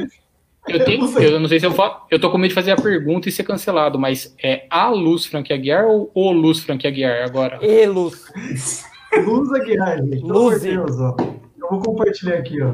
Eu, 0.69 0.85
tenho, 0.85 1.01
não 1.01 1.09
sei. 1.09 1.27
eu 1.35 1.41
não 1.41 1.49
sei 1.49 1.59
se 1.61 1.65
eu 1.67 1.73
falo. 1.73 2.03
Eu 2.11 2.21
tô 2.21 2.31
com 2.31 2.37
medo 2.37 2.51
de 2.51 2.55
fazer 2.55 2.73
a 2.73 2.77
pergunta 2.77 3.27
e 3.29 3.33
ser 3.33 3.43
cancelado, 3.43 3.99
mas 3.99 4.35
é 4.43 4.67
a 4.69 4.91
Luz 4.91 5.25
Frank 5.25 5.51
Aguiar 5.51 5.87
ou 5.87 6.11
o 6.15 6.31
Luz 6.31 6.61
Frank 6.61 6.87
Aguiar 6.87 7.25
agora? 7.25 7.59
E 7.63 7.87
Luz. 7.87 8.27
Luz 9.25 9.51
Aguiar, 9.53 9.97
gente. 10.05 10.21
Luzi. 10.23 10.69
Deus, 10.71 11.01
ó. 11.01 11.17
Eu 11.59 11.69
vou 11.71 11.81
compartilhar 11.83 12.35
aqui, 12.37 12.61
ó. 12.63 12.73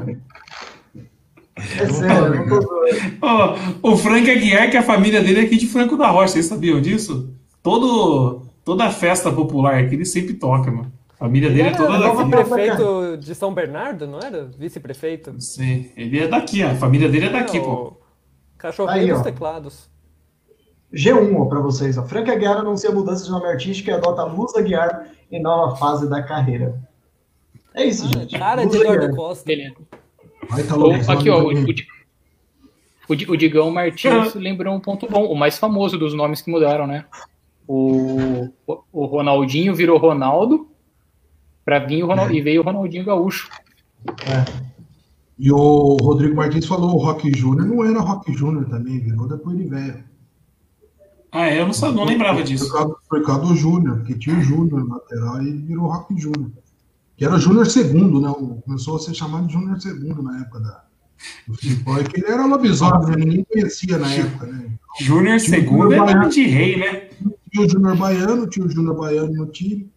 É 1.57 1.87
sério, 1.87 2.35
eu 2.35 2.45
não 2.47 2.59
tô. 2.59 2.85
Ó, 3.21 3.55
o 3.93 3.97
Frank 3.97 4.29
Aguiar, 4.29 4.69
que 4.69 4.77
a 4.77 4.83
família 4.83 5.21
dele 5.21 5.39
é 5.41 5.43
aqui 5.43 5.55
de 5.57 5.67
Franco 5.67 5.95
da 5.97 6.09
Rocha, 6.09 6.33
vocês 6.33 6.45
sabiam 6.45 6.81
disso? 6.81 7.33
Todo, 7.63 8.41
toda 8.63 8.91
festa 8.91 9.31
popular 9.31 9.75
aqui 9.75 9.95
ele 9.95 10.05
sempre 10.05 10.33
toca, 10.33 10.69
mano. 10.69 10.91
A 11.13 11.17
família 11.17 11.47
dele 11.49 11.61
é 11.61 11.67
Era 11.67 11.77
toda 11.77 11.97
daqui. 11.97 12.17
vice-prefeito 12.17 13.17
de 13.17 13.33
São 13.35 13.53
Bernardo, 13.53 14.05
não 14.05 14.19
era? 14.19 14.45
Vice-prefeito? 14.59 15.33
Sei, 15.39 15.93
ele 15.95 16.19
é 16.19 16.27
daqui, 16.27 16.61
a 16.61 16.75
família 16.75 17.07
dele 17.07 17.27
é 17.27 17.29
daqui, 17.29 17.57
É, 17.57 17.61
pô. 17.61 17.71
o 17.71 17.97
Cachorrinho 18.57 18.99
Aí, 19.01 19.09
dos 19.09 19.21
ó. 19.21 19.23
teclados. 19.23 19.89
G1 20.93 21.35
ó, 21.39 21.45
pra 21.45 21.59
vocês. 21.61 21.97
Ó. 21.97 22.03
Frank 22.03 22.29
Aguiar 22.29 22.57
anuncia 22.57 22.91
mudança 22.91 23.23
de 23.23 23.31
nome 23.31 23.45
artístico 23.47 23.89
e 23.89 23.93
adota 23.93 24.23
Luz 24.25 24.55
Aguiar 24.55 25.07
em 25.31 25.41
nova 25.41 25.75
fase 25.77 26.09
da 26.09 26.21
carreira. 26.21 26.75
É 27.73 27.85
isso, 27.85 28.07
gente. 28.07 28.37
Cara 28.37 28.61
Luz 28.63 28.71
de 28.73 28.81
Eduardo. 28.81 29.15
Costa. 29.15 29.45
Beleza. 29.45 29.75
Vai 30.49 30.63
tá 30.63 30.75
Ou- 30.75 30.93
aqui, 30.93 31.29
ó, 31.29 31.41
o, 31.43 31.53
o 31.53 31.65
o 33.07 33.15
Di- 33.15 33.29
o 33.29 33.35
Digão 33.37 33.69
Martins 33.71 34.33
lembrou 34.35 34.73
um 34.75 34.79
ponto 34.79 35.07
bom, 35.07 35.25
o 35.25 35.35
mais 35.35 35.57
famoso 35.59 35.97
dos 35.97 36.13
nomes 36.13 36.41
que 36.41 36.49
mudaram, 36.49 36.87
né? 36.87 37.05
O, 37.67 38.49
o- 38.91 39.05
Ronaldinho 39.05 39.73
virou 39.75 39.97
Ronaldo 39.97 40.67
pra 41.63 41.79
vir 41.79 42.03
o 42.03 42.07
Ronald, 42.07 42.35
e 42.35 42.41
veio 42.41 42.61
o 42.61 42.63
Ronaldinho 42.63 43.05
Gaúcho. 43.05 43.49
E 45.37 45.51
o 45.51 45.97
Rodrigo 46.01 46.35
Martins 46.35 46.65
falou, 46.65 46.95
o 46.95 46.97
Rock 46.97 47.35
Júnior 47.37 47.67
não 47.67 47.83
era 47.83 47.99
Rock 47.99 48.31
Júnior 48.33 48.65
também, 48.65 48.99
virou 48.99 49.27
depois 49.27 49.57
de 49.57 49.65
velho. 49.65 50.03
Ah, 51.31 51.47
é, 51.49 51.59
eu 51.59 51.67
não, 51.67 51.91
não 51.91 52.05
lembrava 52.05 52.41
disso. 52.41 52.69
Por 52.69 52.73
causa, 52.77 52.95
por 53.09 53.25
causa 53.25 53.41
do 53.47 53.55
Júnior, 53.55 53.97
porque 53.97 54.17
tinha 54.17 54.37
o 54.37 54.41
Júnior 54.41 54.87
lateral 54.87 55.41
e 55.43 55.51
virou 55.51 55.87
Rock 55.87 56.17
Júnior. 56.19 56.51
Que 57.15 57.25
era 57.25 57.37
Júnior 57.37 57.65
segundo, 57.67 58.19
né? 58.19 58.33
Começou 58.65 58.97
a 58.97 58.99
ser 58.99 59.13
chamado 59.13 59.47
de 59.47 59.53
Júnior 59.53 59.79
segundo 59.79 60.21
na 60.21 60.41
época 60.41 60.59
da, 60.59 60.83
do 61.47 61.53
futebol. 61.55 61.97
É 61.97 62.03
que 62.03 62.19
ele 62.19 62.31
era 62.31 62.45
lobisomem, 62.45 63.09
né? 63.09 63.15
Ninguém 63.17 63.43
conhecia 63.45 63.97
na 63.97 64.13
época, 64.13 64.47
né? 64.47 64.71
Júnior 64.99 65.39
Tinha 65.39 65.59
o 65.59 65.61
segundo 65.61 65.93
é 65.93 65.97
Júnior 65.97 66.15
nome 66.15 66.29
de 66.29 66.45
rei, 66.45 66.77
né? 66.77 67.09
Tinha 67.51 67.65
o 67.65 67.69
Júnior 67.69 67.97
Baiano, 67.97 68.47
tinha 68.47 68.65
o 68.65 68.69
Júnior 68.69 68.95
Baiano 68.97 69.33
no 69.33 69.45
time, 69.47 69.89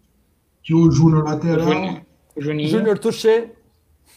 tinha 0.63 0.79
o 0.79 0.91
Júnior 0.91 1.25
lateral, 1.25 2.05
Júnior 2.37 2.99
Touché. 2.99 3.53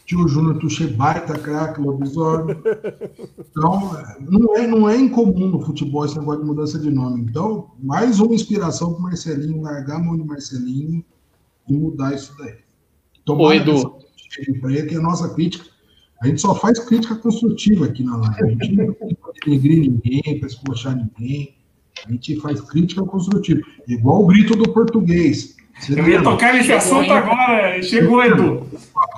tinha 0.06 0.20
o 0.20 0.28
Júnior 0.28 0.58
Tuchê 0.58 0.86
baita 0.86 1.38
craque, 1.38 1.80
lobisomem. 1.80 2.56
Então, 3.50 3.96
não 4.20 4.56
é, 4.56 4.66
não 4.66 4.88
é 4.88 4.96
incomum 4.96 5.48
no 5.48 5.60
futebol 5.60 6.04
esse 6.04 6.18
negócio 6.18 6.40
de 6.40 6.46
mudança 6.46 6.78
de 6.78 6.90
nome. 6.90 7.22
Então, 7.22 7.70
mais 7.82 8.20
uma 8.20 8.34
inspiração 8.34 8.92
para 8.92 9.00
o 9.00 9.02
Marcelinho 9.02 9.62
largar 9.62 9.96
a 9.96 10.02
mão 10.02 10.16
de 10.16 10.24
Marcelinho 10.24 11.04
e 11.68 11.72
mudar 11.72 12.14
isso 12.14 12.34
daí. 12.38 12.56
Ô, 13.28 13.52
Edu. 13.52 13.98
pra 14.60 14.70
ele, 14.72 14.86
que 14.88 14.94
é 14.94 14.98
a 14.98 15.02
nossa 15.02 15.32
crítica. 15.34 15.64
A 16.22 16.26
gente 16.26 16.40
só 16.40 16.54
faz 16.54 16.78
crítica 16.78 17.16
construtiva 17.16 17.86
aqui 17.86 18.02
na 18.04 18.16
live. 18.16 18.44
A 18.44 18.64
gente 18.64 18.72
não 18.76 18.94
denegrir 19.44 19.78
ninguém, 19.80 20.38
para 20.38 20.46
esculachar 20.48 20.96
ninguém. 20.96 21.56
A 22.06 22.10
gente 22.10 22.40
faz 22.40 22.60
crítica 22.60 23.02
construtiva. 23.04 23.60
Igual 23.88 24.22
o 24.22 24.26
grito 24.26 24.56
do 24.56 24.72
português. 24.72 25.56
Você 25.80 25.92
Eu 25.92 25.98
ia 25.98 26.04
lembra? 26.18 26.30
tocar 26.30 26.52
nesse 26.54 26.72
assunto 26.72 27.10
agora. 27.12 27.82
Chegou, 27.82 28.22
Edu. 28.24 28.66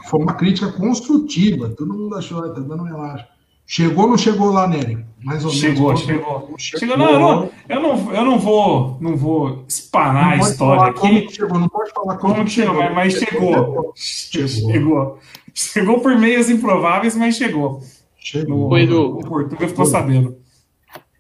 Foi 0.07 0.21
uma 0.21 0.35
crítica 0.35 0.71
construtiva. 0.73 1.69
Todo 1.71 1.93
mundo 1.93 2.15
achou, 2.15 2.41
tá 2.55 2.61
dando 2.61 2.85
relaxa. 2.85 3.27
Chegou 3.67 4.05
ou 4.05 4.11
não 4.11 4.19
chegou 4.19 4.51
lá, 4.51 4.67
Nery? 4.69 5.05
Mais 5.23 5.43
ou 5.45 5.51
Chegou, 5.51 5.87
menos. 5.89 6.01
chegou. 6.03 6.55
Chegou. 6.59 6.97
Não, 6.99 7.11
eu 7.11 7.19
não, 7.19 7.51
eu 7.69 7.81
não, 7.81 8.13
eu 8.15 8.25
não 8.27 8.39
vou, 8.39 8.99
não 9.01 9.17
vou 9.17 9.65
espanar 9.67 10.35
a 10.35 10.39
pode 10.39 10.51
história 10.51 10.93
como 10.93 11.17
aqui. 11.17 11.27
que 11.27 11.33
chegou, 11.35 11.59
não 11.59 11.69
pode 11.69 11.91
falar 11.93 12.17
Como 12.19 12.45
que 12.45 12.51
chegou, 12.51 12.75
mas, 12.75 12.95
mas 12.95 13.15
chegou. 13.15 13.93
Chegou. 13.97 14.73
Chegou. 14.73 15.19
Chegou 15.55 16.01
por 16.01 16.15
meios 16.19 16.51
improváveis, 16.51 17.17
mas 17.17 17.37
chegou. 17.37 17.81
Chegou. 18.19 18.69
No, 18.69 18.79
Edu. 18.79 19.19
o 19.19 19.21
Portuga 19.21 19.67
ficou 19.67 19.87
sabendo. 19.87 20.37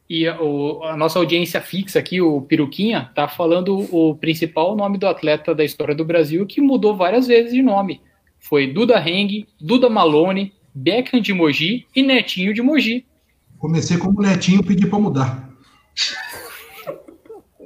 E 0.08 0.28
a, 0.28 0.38
o- 0.40 0.82
a 0.84 0.96
nossa 0.98 1.18
audiência 1.18 1.62
fixa 1.62 1.98
aqui, 1.98 2.20
o 2.20 2.42
Peruquinha, 2.42 3.10
tá 3.14 3.26
falando 3.26 3.86
o 3.90 4.14
principal 4.16 4.76
nome 4.76 4.98
do 4.98 5.06
atleta 5.06 5.54
da 5.54 5.64
história 5.64 5.94
do 5.94 6.04
Brasil 6.04 6.44
que 6.44 6.60
mudou 6.60 6.94
várias 6.94 7.26
vezes 7.26 7.52
de 7.54 7.62
nome. 7.62 8.02
Foi 8.38 8.66
Duda 8.66 8.98
Heng, 9.00 9.46
Duda 9.58 9.88
Malone, 9.88 10.52
Beckham 10.74 11.20
de 11.20 11.32
Mogi 11.32 11.86
e 11.94 12.02
Netinho 12.02 12.52
de 12.52 12.60
Mogi. 12.62 13.06
Comecei 13.58 13.96
como 13.96 14.20
netinho, 14.20 14.62
pedi 14.62 14.86
pra 14.86 14.98
mudar. 14.98 15.48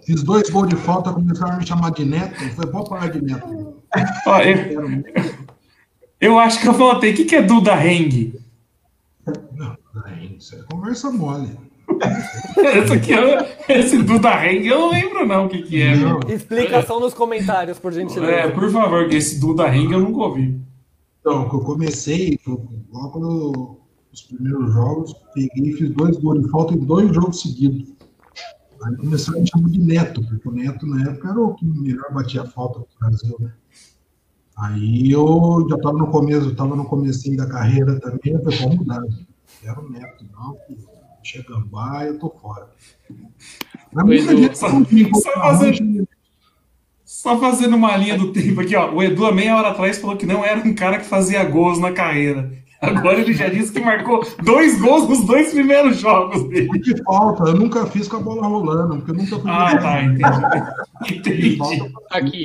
Fiz 0.05 0.23
dois 0.23 0.49
gols 0.51 0.69
de 0.69 0.77
falta, 0.77 1.13
começaram 1.13 1.55
a 1.55 1.57
me 1.59 1.67
chamar 1.67 1.91
de 1.91 2.05
neto. 2.05 2.43
Eu 2.43 2.51
falei, 2.51 2.71
pode 2.71 2.89
parar 2.89 3.07
de 3.09 3.23
neto. 3.23 3.75
Ó, 4.27 4.39
eu, 4.41 5.03
eu 6.21 6.39
acho 6.39 6.61
que 6.61 6.69
eu 6.69 6.73
voltei. 6.73 7.13
O 7.13 7.17
que, 7.17 7.25
que 7.25 7.37
é 7.37 7.43
Duda 7.43 7.75
Heng? 7.85 8.35
Não, 9.53 9.77
daí, 10.05 10.37
isso 10.39 10.55
é 10.55 10.63
conversa 10.71 11.11
mole. 11.11 11.51
Esse, 12.57 12.93
aqui, 12.93 13.13
eu- 13.13 13.47
esse 13.69 13.99
Duda 14.03 14.31
Heng 14.47 14.67
eu 14.67 14.79
não 14.79 14.91
lembro 14.93 15.27
não 15.27 15.47
o 15.47 15.49
que, 15.49 15.63
que 15.63 15.83
é. 15.83 15.97
Não. 15.97 16.21
Explicação 16.29 17.01
nos 17.01 17.13
comentários, 17.13 17.79
por 17.79 17.93
gentileza. 17.93 18.31
É, 18.33 18.49
por 18.49 18.71
favor, 18.71 19.09
que 19.09 19.17
esse 19.17 19.41
Duda 19.41 19.75
Heng 19.75 19.91
eu 19.93 20.01
nunca 20.01 20.21
ouvi. 20.21 20.59
Então, 21.21 21.43
eu 21.45 21.61
comecei, 21.61 22.39
logo 22.93 23.81
os 24.13 24.23
primeiros 24.23 24.73
jogos, 24.73 25.13
peguei 25.35 25.71
e 25.71 25.73
fiz 25.75 25.91
dois 25.91 26.17
gols 26.19 26.43
de 26.45 26.51
falta 26.51 26.75
em 26.75 26.79
dois 26.79 27.15
jogos 27.15 27.41
seguidos. 27.43 27.93
Aí 28.85 28.97
começaram 28.97 29.39
a 29.39 29.43
me 29.43 29.49
chamar 29.51 29.69
de 29.71 29.81
Neto, 29.81 30.25
porque 30.27 30.49
o 30.49 30.53
Neto 30.53 30.87
na 30.87 31.03
época 31.11 31.29
era 31.29 31.41
o 31.41 31.55
que 31.55 31.65
melhor 31.67 32.13
batia 32.15 32.45
falta 32.45 32.79
no 32.79 32.87
Brasil, 33.01 33.37
né? 33.41 33.53
Aí 34.57 35.11
eu 35.11 35.67
já 35.69 35.77
estava 35.77 35.99
no 35.99 36.09
começo, 36.11 36.51
estava 36.51 36.75
no 36.77 36.85
comecinho 36.85 37.37
da 37.37 37.47
carreira 37.49 37.99
também, 38.01 38.33
eu 38.35 38.43
falei, 38.43 38.59
vamos 38.59 38.77
mudar. 38.77 39.03
Quero 39.61 39.85
o 39.85 39.91
Neto, 39.91 40.25
não, 40.33 40.57
que 40.67 40.79
Chegambá, 41.23 42.05
eu 42.07 42.19
tô 42.19 42.31
fora. 42.31 42.71
Mas 43.93 44.05
muita 44.05 44.37
gente 44.37 44.57
só- 44.59 44.69
só 44.71 45.33
fazendo- 45.33 46.09
Só 47.19 47.37
fazendo 47.37 47.75
uma 47.75 47.97
linha 47.97 48.17
do 48.17 48.33
tempo 48.33 48.61
aqui, 48.61 48.77
ó. 48.77 48.93
O 48.93 49.03
Edu, 49.03 49.27
há 49.27 49.33
meia 49.33 49.57
hora 49.57 49.71
atrás, 49.71 49.99
falou 49.99 50.17
que 50.17 50.25
não 50.25 50.45
era 50.45 50.61
um 50.61 50.73
cara 50.73 50.99
que 50.99 51.05
fazia 51.05 51.43
gols 51.43 51.77
na 51.81 51.91
carreira. 51.91 52.49
Agora 52.81 53.19
ele 53.19 53.35
já 53.35 53.49
disse 53.49 53.73
que 53.73 53.81
marcou 53.81 54.25
dois 54.45 54.81
gols 54.81 55.09
nos 55.09 55.27
dois 55.27 55.53
primeiros 55.53 55.99
jogos 55.99 56.49
dele. 56.49 56.69
de 56.79 57.03
falta, 57.03 57.43
eu 57.51 57.57
nunca 57.57 57.85
fiz 57.87 58.07
com 58.07 58.19
a 58.19 58.21
bola 58.21 58.47
rolando, 58.47 58.99
porque 58.99 59.11
eu 59.11 59.17
nunca 59.17 59.37
fui 59.37 59.51
Ah, 59.51 59.77
tá, 59.77 60.05
entendi. 60.05 61.59
Entendi. 61.59 61.93
Aqui, 62.09 62.45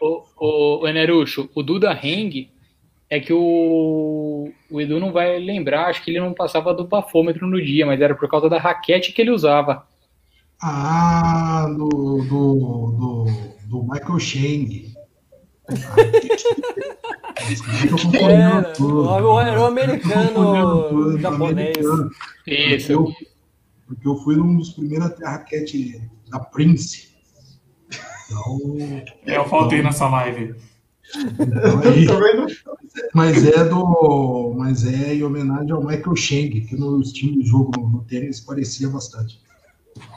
o, 0.00 0.22
o, 0.38 0.82
o 0.84 0.86
Enerucho, 0.86 1.50
o 1.52 1.60
Duda 1.64 1.92
Heng 2.00 2.48
é 3.10 3.18
que 3.18 3.32
o, 3.32 4.52
o 4.70 4.80
Edu 4.80 5.00
não 5.00 5.10
vai 5.10 5.36
lembrar, 5.40 5.86
acho 5.86 6.04
que 6.04 6.12
ele 6.12 6.20
não 6.20 6.32
passava 6.32 6.72
do 6.72 6.86
bafômetro 6.86 7.44
no 7.48 7.60
dia, 7.60 7.84
mas 7.84 8.00
era 8.00 8.14
por 8.14 8.30
causa 8.30 8.48
da 8.48 8.60
raquete 8.60 9.10
que 9.12 9.20
ele 9.20 9.32
usava. 9.32 9.84
Ah, 10.62 11.66
do, 11.76 11.88
do, 11.88 12.22
do, 12.22 13.55
do 13.68 13.82
Michael 13.82 14.18
Chang. 14.18 14.94
Era, 18.14 18.72
o- 18.82 19.40
era 19.40 19.60
o 19.60 19.64
americano 19.66 21.18
japonês. 21.18 21.76
Isso. 22.46 22.92
Eu, 22.92 23.12
porque 23.86 24.06
eu 24.08 24.16
fui 24.18 24.38
um 24.38 24.56
dos 24.58 24.70
primeiros 24.70 25.06
a 25.06 25.10
ter 25.10 25.24
a 25.24 25.30
raquete 25.32 26.00
da 26.30 26.40
Prince. 26.40 27.08
Então, 28.26 28.58
É, 29.26 29.36
eu 29.36 29.44
faltei 29.48 29.82
nessa 29.82 30.08
live. 30.08 30.54
Então, 31.38 31.80
aí, 31.82 32.56
mas 33.14 33.44
é 33.46 33.64
do. 33.64 34.54
Mas 34.56 34.84
é 34.84 35.14
em 35.14 35.22
homenagem 35.22 35.70
ao 35.70 35.84
Michael 35.84 36.16
Cheng, 36.16 36.60
que 36.62 36.74
no 36.76 37.00
estilo 37.00 37.40
de 37.40 37.46
jogo 37.48 37.70
no, 37.78 37.88
no 37.88 38.02
tênis 38.04 38.40
parecia 38.40 38.88
bastante. 38.88 39.40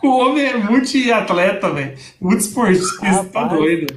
O 0.04 0.08
homem 0.20 0.46
é 0.46 0.58
multi-atleta, 0.58 1.70
velho. 1.72 1.98
Muito 2.20 2.42
esportista, 2.42 3.24
tá 3.26 3.44
doido. 3.46 3.88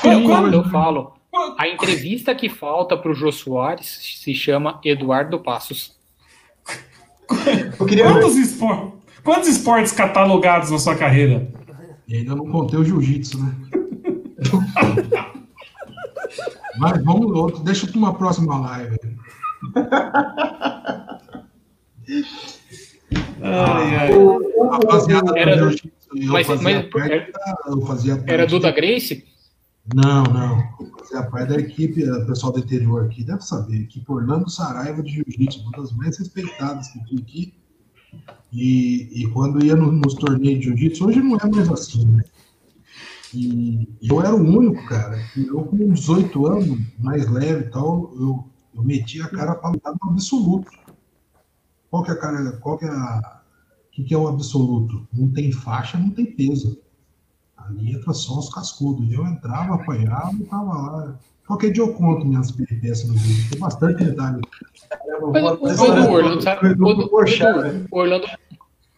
Quando 0.00 0.54
eu 0.54 0.68
falo, 0.70 1.14
a 1.58 1.68
entrevista 1.68 2.34
que 2.34 2.48
falta 2.48 2.96
pro 2.96 3.14
Jô 3.14 3.30
Soares 3.30 4.18
se 4.22 4.34
chama 4.34 4.80
Eduardo 4.84 5.38
Passos. 5.40 5.98
Quantos, 7.78 8.36
espor... 8.36 8.92
Quantos 9.22 9.48
esportes 9.48 9.92
catalogados 9.92 10.70
na 10.70 10.78
sua 10.78 10.96
carreira? 10.96 11.46
E 12.08 12.16
ainda 12.16 12.34
não 12.34 12.50
contei 12.50 12.78
o 12.78 12.84
jiu-jitsu, 12.84 13.38
né? 13.42 13.54
Mas 16.78 17.04
vamos 17.04 17.30
outro, 17.36 17.62
deixa 17.62 17.86
para 17.86 17.98
uma 17.98 18.14
próxima 18.14 18.58
live. 18.58 18.98
Ai, 23.42 23.96
ai. 23.96 24.10
Rapaziada, 24.70 25.38
era, 25.38 25.56
do, 25.56 25.76
mas, 26.26 26.46
mas, 26.48 26.86
parte, 26.90 27.32
eu 27.66 27.80
fazia 27.82 28.16
parte, 28.16 28.30
era 28.30 28.46
Duda 28.46 28.70
Grace? 28.70 29.24
Não, 29.94 30.24
não. 30.24 30.58
Eu 30.80 30.90
fazia 30.98 31.22
parte 31.22 31.48
da 31.48 31.60
equipe, 31.60 32.08
o 32.08 32.26
pessoal 32.26 32.52
do 32.52 32.58
interior 32.58 33.04
aqui 33.04 33.24
deve 33.24 33.42
saber, 33.42 33.82
equipe 33.82 34.10
Orlando 34.10 34.50
Saraiva 34.50 35.02
de 35.02 35.12
Jiu-Jitsu, 35.12 35.60
uma 35.62 35.72
das 35.72 35.92
mais 35.92 36.18
respeitadas 36.18 36.88
que 36.88 37.04
tem 37.04 37.18
aqui. 37.18 37.54
E, 38.52 39.22
e 39.22 39.28
quando 39.28 39.64
ia 39.64 39.76
no, 39.76 39.90
nos 39.92 40.14
torneios 40.14 40.58
de 40.58 40.66
Jiu-Jitsu, 40.66 41.06
hoje 41.06 41.20
não 41.20 41.36
é 41.36 41.48
mais 41.48 41.70
assim, 41.70 42.04
né? 42.06 42.22
E 43.32 43.88
eu 44.02 44.20
era 44.20 44.34
o 44.34 44.42
único, 44.42 44.84
cara, 44.86 45.16
que 45.32 45.46
eu 45.46 45.62
com 45.62 45.92
18 45.92 46.46
anos, 46.46 46.78
mais 46.98 47.30
leve 47.30 47.66
e 47.66 47.70
tal, 47.70 48.12
eu, 48.18 48.44
eu 48.74 48.82
meti 48.82 49.22
a 49.22 49.28
cara 49.28 49.54
para 49.54 49.70
lutar 49.70 49.92
no 49.92 50.10
absoluto. 50.10 50.68
Qual 51.90 52.02
que 52.02 52.10
é 52.10 52.14
a 52.14 52.16
cara, 52.16 52.52
qual 52.58 52.78
que 52.78 52.84
é 52.84 52.88
a, 52.88 53.40
o 53.86 53.90
que, 53.90 54.04
que 54.04 54.14
é 54.14 54.18
o 54.18 54.28
absoluto? 54.28 55.06
Não 55.12 55.28
tem 55.32 55.50
faixa, 55.50 55.98
não 55.98 56.10
tem 56.10 56.26
peso. 56.26 56.80
Ali 57.56 57.92
entra 57.92 58.12
só 58.12 58.38
os 58.38 58.48
cascudos. 58.52 59.08
E 59.08 59.14
eu 59.14 59.26
entrava, 59.26 59.74
apanhava 59.74 60.32
e 60.34 60.44
tava 60.44 60.72
lá. 60.72 61.18
Qualquer 61.46 61.72
dia 61.72 61.82
eu 61.82 61.92
conto 61.92 62.24
minhas 62.24 62.52
peripécias 62.52 63.08
no 63.08 63.14
vídeo. 63.14 63.50
Tem 63.50 63.58
bastante 63.58 64.04
detalhe. 64.04 64.40
Orlando, 67.90 68.26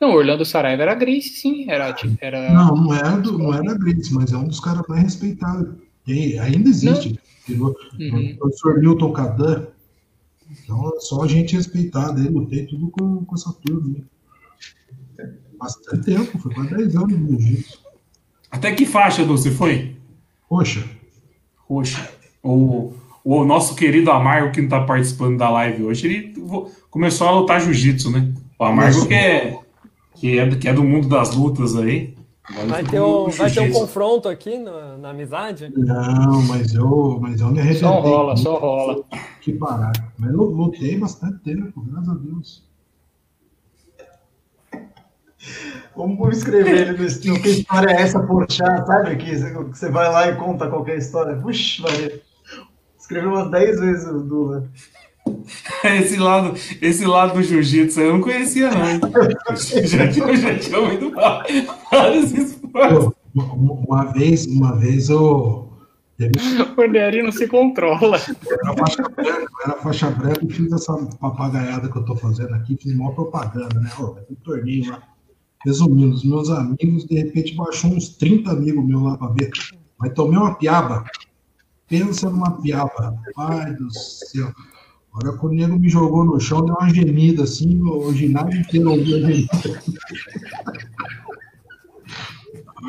não, 0.03 0.15
Orlando 0.15 0.45
Saraiva 0.45 0.83
era 0.83 0.95
Grace, 0.97 1.29
sim. 1.29 1.65
Era, 1.71 1.95
era... 2.21 2.53
Não, 2.53 2.75
não 2.75 2.93
era, 2.93 3.17
do, 3.19 3.39
não 3.39 3.55
era 3.55 3.73
Grace, 3.79 4.13
mas 4.13 4.33
é 4.33 4.37
um 4.37 4.49
dos 4.49 4.59
caras 4.59 4.83
mais 4.89 5.01
respeitados. 5.01 5.75
E 6.07 6.37
ainda 6.41 6.69
existe. 6.69 7.21
Uhum. 7.49 7.69
O 8.35 8.37
professor 8.37 8.81
Milton 8.81 9.13
Cadan. 9.13 9.67
Então, 10.73 10.97
é 10.97 11.01
só 11.01 11.23
a 11.23 11.29
gente 11.29 11.57
respeitada. 11.57 12.19
Ele 12.19 12.31
lutei 12.31 12.67
tudo 12.67 12.91
com, 12.91 13.25
com 13.25 13.35
essa 13.35 13.53
turma. 13.53 13.97
Bastante 15.59 16.05
tempo, 16.05 16.39
foi 16.39 16.55
quase 16.55 16.71
10 16.71 16.97
anos 16.97 17.19
no 17.19 17.41
jiu-jitsu. 17.41 17.81
Até 18.51 18.73
que 18.73 18.85
faixa, 18.85 19.25
você 19.25 19.51
foi? 19.51 19.97
Roxa. 20.51 20.85
Roxa. 21.69 22.11
O, 22.43 22.93
o 23.25 23.45
nosso 23.45 23.77
querido 23.77 24.11
Amargo, 24.11 24.53
que 24.53 24.61
não 24.61 24.67
está 24.67 24.83
participando 24.83 25.39
da 25.39 25.49
live 25.51 25.85
hoje, 25.85 26.07
ele 26.07 26.35
começou 26.91 27.29
a 27.29 27.39
lutar 27.39 27.61
jiu-jitsu, 27.61 28.11
né? 28.11 28.33
O 28.59 28.65
Amargo 28.65 29.07
que 29.07 29.15
é 29.15 29.59
que 30.15 30.39
é, 30.39 30.49
que 30.57 30.69
é 30.69 30.73
do 30.73 30.85
mundo 30.85 31.09
das 31.09 31.35
lutas 31.35 31.77
aí. 31.77 32.15
Vai 32.69 32.85
ter, 32.85 33.01
um, 33.01 33.29
vai 33.29 33.51
ter 33.51 33.61
um 33.61 33.73
confronto 33.73 34.29
aqui 34.29 34.59
na, 34.59 34.97
na, 34.99 35.11
amizade? 35.11 35.73
Não, 35.75 36.43
mas 36.43 36.75
eu, 36.75 37.19
mas 37.21 37.41
eu 37.41 37.51
me 37.51 37.61
arrependo. 37.61 37.81
Só 37.81 38.01
rola, 38.01 38.37
só 38.37 38.59
rola. 38.59 39.05
Que 39.41 39.53
parado. 39.53 40.01
Mas 40.19 40.33
eu 40.33 40.43
lutei 40.43 40.99
bastante 40.99 41.39
tempo, 41.39 41.81
graças 41.83 42.09
a 42.09 42.15
Deus. 42.15 42.73
Vamos 45.97 46.37
escrever 46.37 46.89
ele 46.89 46.93
no, 46.93 47.35
no 47.35 47.43
que 47.43 47.49
história 47.49 47.91
é 47.91 48.03
essa 48.03 48.21
por 48.21 48.47
chá, 48.51 48.85
sabe? 48.87 49.17
Que 49.17 49.37
você 49.37 49.91
vai 49.91 50.11
lá 50.11 50.29
e 50.29 50.37
conta 50.37 50.69
qualquer 50.69 50.99
história. 50.99 51.37
Puxa, 51.37 51.83
Maria. 51.83 52.21
Escreveu 52.99 53.31
umas 53.31 53.51
10 53.51 53.81
vezes 53.81 54.07
o 54.09 54.21
Dula. 54.21 54.71
Esse 55.85 56.17
lado, 56.17 56.55
esse 56.81 57.05
lado 57.05 57.35
do 57.35 57.43
jiu-jitsu 57.43 58.01
eu 58.01 58.13
não 58.15 58.21
conhecia, 58.21 58.71
não. 58.71 59.11
já, 59.87 60.09
tinha, 60.09 60.37
já 60.37 60.59
tinha 60.59 60.79
ouvido 60.79 61.13
vários 61.91 62.33
esportes. 62.33 63.13
Uma 63.35 64.13
vez, 64.13 64.47
uma 64.47 64.77
vez 64.79 65.09
eu. 65.09 65.69
O 66.77 66.87
Nery 66.87 67.23
não 67.23 67.33
se 67.33 67.49
controla. 67.49 68.17
Era 68.17 68.77
faixa 68.77 69.03
branca, 69.03 69.53
era 69.65 69.77
faixa 69.79 70.11
branca 70.11 70.45
e 70.45 70.53
fiz 70.53 70.73
essa 70.73 70.95
papagaiada 71.21 71.89
que 71.91 71.97
eu 71.97 72.05
tô 72.05 72.15
fazendo 72.15 72.55
aqui, 72.55 72.77
fiz 72.81 72.93
uma 72.95 73.13
propaganda, 73.13 73.81
né? 73.81 73.91
Ter 73.91 74.33
um 74.33 74.35
torneio 74.37 74.91
lá. 74.91 75.03
Resumindo, 75.65 76.15
os 76.15 76.25
meus 76.25 76.51
amigos, 76.51 77.07
de 77.07 77.17
repente 77.17 77.55
baixou 77.55 77.91
uns 77.91 78.11
30 78.11 78.53
amigos 78.53 78.85
meus 78.85 79.03
lá 79.03 79.17
pra 79.17 79.29
ver. 79.29 79.51
Mas 79.99 80.13
tomei 80.15 80.39
uma 80.39 80.55
piaba. 80.55 81.05
Pensa 81.89 82.31
numa 82.31 82.61
piaba. 82.61 83.17
Pai 83.35 83.75
do 83.75 83.91
céu. 83.93 84.53
A 85.13 85.19
hora 85.19 85.39
que 85.39 85.47
o 85.47 85.49
nego 85.51 85.79
me 85.79 85.89
jogou 85.91 86.25
no 86.25 86.41
chão, 86.41 86.65
deu 86.65 86.75
uma 86.75 86.89
gemida 86.89 87.43
assim, 87.43 87.83
o 87.83 88.13
ginásio 88.15 88.61
inteiro 88.61 88.91
ouviu 88.91 89.17
a 89.17 89.21
gemida. 89.21 89.49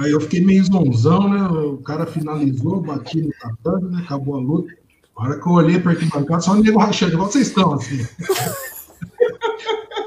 Aí 0.02 0.12
eu 0.12 0.22
fiquei 0.22 0.40
meio 0.42 0.64
zonzão, 0.64 1.30
né? 1.30 1.48
O 1.48 1.78
cara 1.80 2.06
finalizou, 2.06 2.82
bati 2.82 3.22
no 3.22 3.30
tatame, 3.40 3.92
né? 3.92 4.02
Acabou 4.04 4.36
a 4.38 4.40
luta. 4.40 4.74
A 5.16 5.24
hora 5.24 5.40
que 5.40 5.48
eu 5.48 5.52
olhei 5.52 5.80
para 5.80 5.92
arquibancada, 5.92 6.42
só 6.42 6.54
o 6.54 6.64
nego 6.64 6.80
rachando, 6.80 7.14
igual 7.14 7.30
vocês 7.30 7.48
estão, 7.48 7.74
assim. 7.74 8.00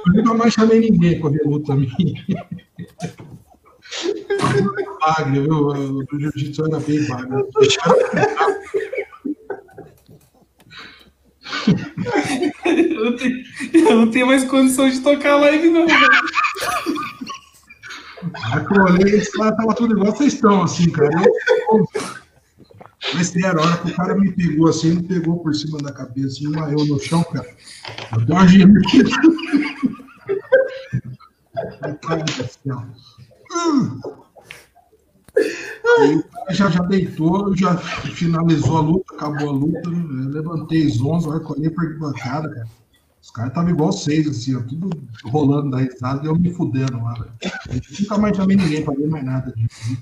Eu 0.07 0.13
nunca 0.15 0.35
mais 0.35 0.55
chamei 0.55 0.81
ninguém 0.81 1.21
para 1.21 1.31
ver 1.31 1.43
luta 1.45 1.77
minha. 1.77 2.47
Bagre, 5.01 5.41
viu? 5.41 5.69
O 5.69 6.19
jiu-jitsu 6.19 6.65
era 6.67 6.81
bem 6.81 7.07
bagre 7.07 7.45
eu, 12.65 13.05
não 13.05 13.17
tenho, 13.17 13.45
eu 13.73 13.97
não 13.97 14.11
tenho 14.11 14.27
mais 14.27 14.45
condição 14.45 14.89
de 14.89 15.01
tocar 15.01 15.37
live, 15.37 15.71
não. 15.71 15.87
Aí 18.45 18.65
eu 18.71 18.85
olhei 18.85 19.17
esse 19.17 19.33
cara 19.33 19.57
tava 19.57 19.75
tudo 19.75 19.95
igual 19.95 20.15
vocês 20.15 20.35
estão, 20.35 20.63
assim, 20.63 20.91
cara. 20.91 21.11
Mas 23.15 23.29
sério, 23.29 23.61
a 23.61 23.63
hora 23.63 23.77
que 23.79 23.91
o 23.91 23.95
cara 23.95 24.15
me 24.17 24.33
pegou 24.33 24.69
assim, 24.69 24.95
me 24.95 25.03
pegou 25.03 25.39
por 25.39 25.55
cima 25.55 25.79
da 25.79 25.93
cabeça 25.93 26.43
e 26.43 26.47
assim, 26.47 26.73
eu 26.73 26.87
no 26.87 26.99
chão, 26.99 27.23
cara. 27.25 27.47
Eu 28.13 28.25
dei 28.25 28.37
uma 28.37 28.49
gemida. 28.49 29.11
Cara 32.03 32.23
do 32.25 32.33
céu. 32.33 32.85
Hum. 33.53 34.01
Aí 35.99 36.17
o 36.17 36.23
cara 36.23 36.55
já, 36.55 36.71
já 36.71 36.83
deitou, 36.83 37.57
já 37.57 37.77
finalizou 37.77 38.79
a 38.79 38.81
luta, 38.81 39.15
acabou 39.15 39.49
a 39.49 39.53
luta. 39.53 39.91
Né? 39.91 40.31
levantei 40.33 40.87
as 40.87 41.01
11, 41.01 41.29
olha, 41.29 41.41
colhei 41.41 41.71
pra 41.71 41.85
bancada, 41.99 42.49
cara. 42.49 42.67
Os 43.23 43.31
caras 43.31 43.51
estavam 43.51 43.71
igual 43.71 43.93
seis, 43.93 44.29
assim, 44.29 44.55
ó, 44.55 44.61
tudo 44.61 44.89
rolando 45.25 45.71
da 45.73 45.79
risada 45.79 46.25
e 46.25 46.29
eu 46.29 46.37
me 46.37 46.53
fudendo 46.53 47.03
lá, 47.03 47.15
velho. 47.15 47.83
Nunca 48.01 48.19
mais 48.19 48.37
chamei 48.37 48.57
ninguém 48.57 48.85
pra 48.85 48.95
ver 48.95 49.09
mais 49.09 49.25
nada 49.25 49.53
disso. 49.53 49.99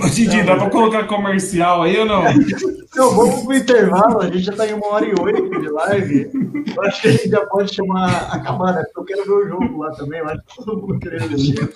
Ô, 0.00 0.08
Didi, 0.08 0.42
dá 0.42 0.56
pra 0.56 0.70
colocar 0.70 1.04
comercial 1.06 1.82
aí 1.82 1.98
ou 1.98 2.06
não? 2.06 2.22
Não, 2.96 3.14
vamos 3.14 3.44
pro 3.44 3.54
intervalo, 3.54 4.22
a 4.22 4.26
gente 4.28 4.40
já 4.40 4.52
tá 4.52 4.66
em 4.66 4.72
uma 4.72 4.86
hora 4.86 5.04
e 5.04 5.14
oito 5.20 5.60
de 5.60 5.68
live. 5.68 6.30
Eu 6.74 6.82
acho 6.84 7.02
que 7.02 7.08
a 7.08 7.10
gente 7.12 7.28
já 7.28 7.44
pode 7.44 7.74
chamar 7.74 8.32
acabar, 8.32 8.72
né? 8.72 8.84
Porque 8.94 9.12
eu 9.12 9.16
quero 9.16 9.28
ver 9.28 9.46
o 9.46 9.48
jogo 9.48 9.82
lá 9.82 9.90
também, 9.90 10.20
eu 10.20 10.26
acho 10.26 10.40
que 10.46 10.64
todo 10.64 10.80
mundo 10.80 10.98
querendo 10.98 11.28
ver. 11.36 11.74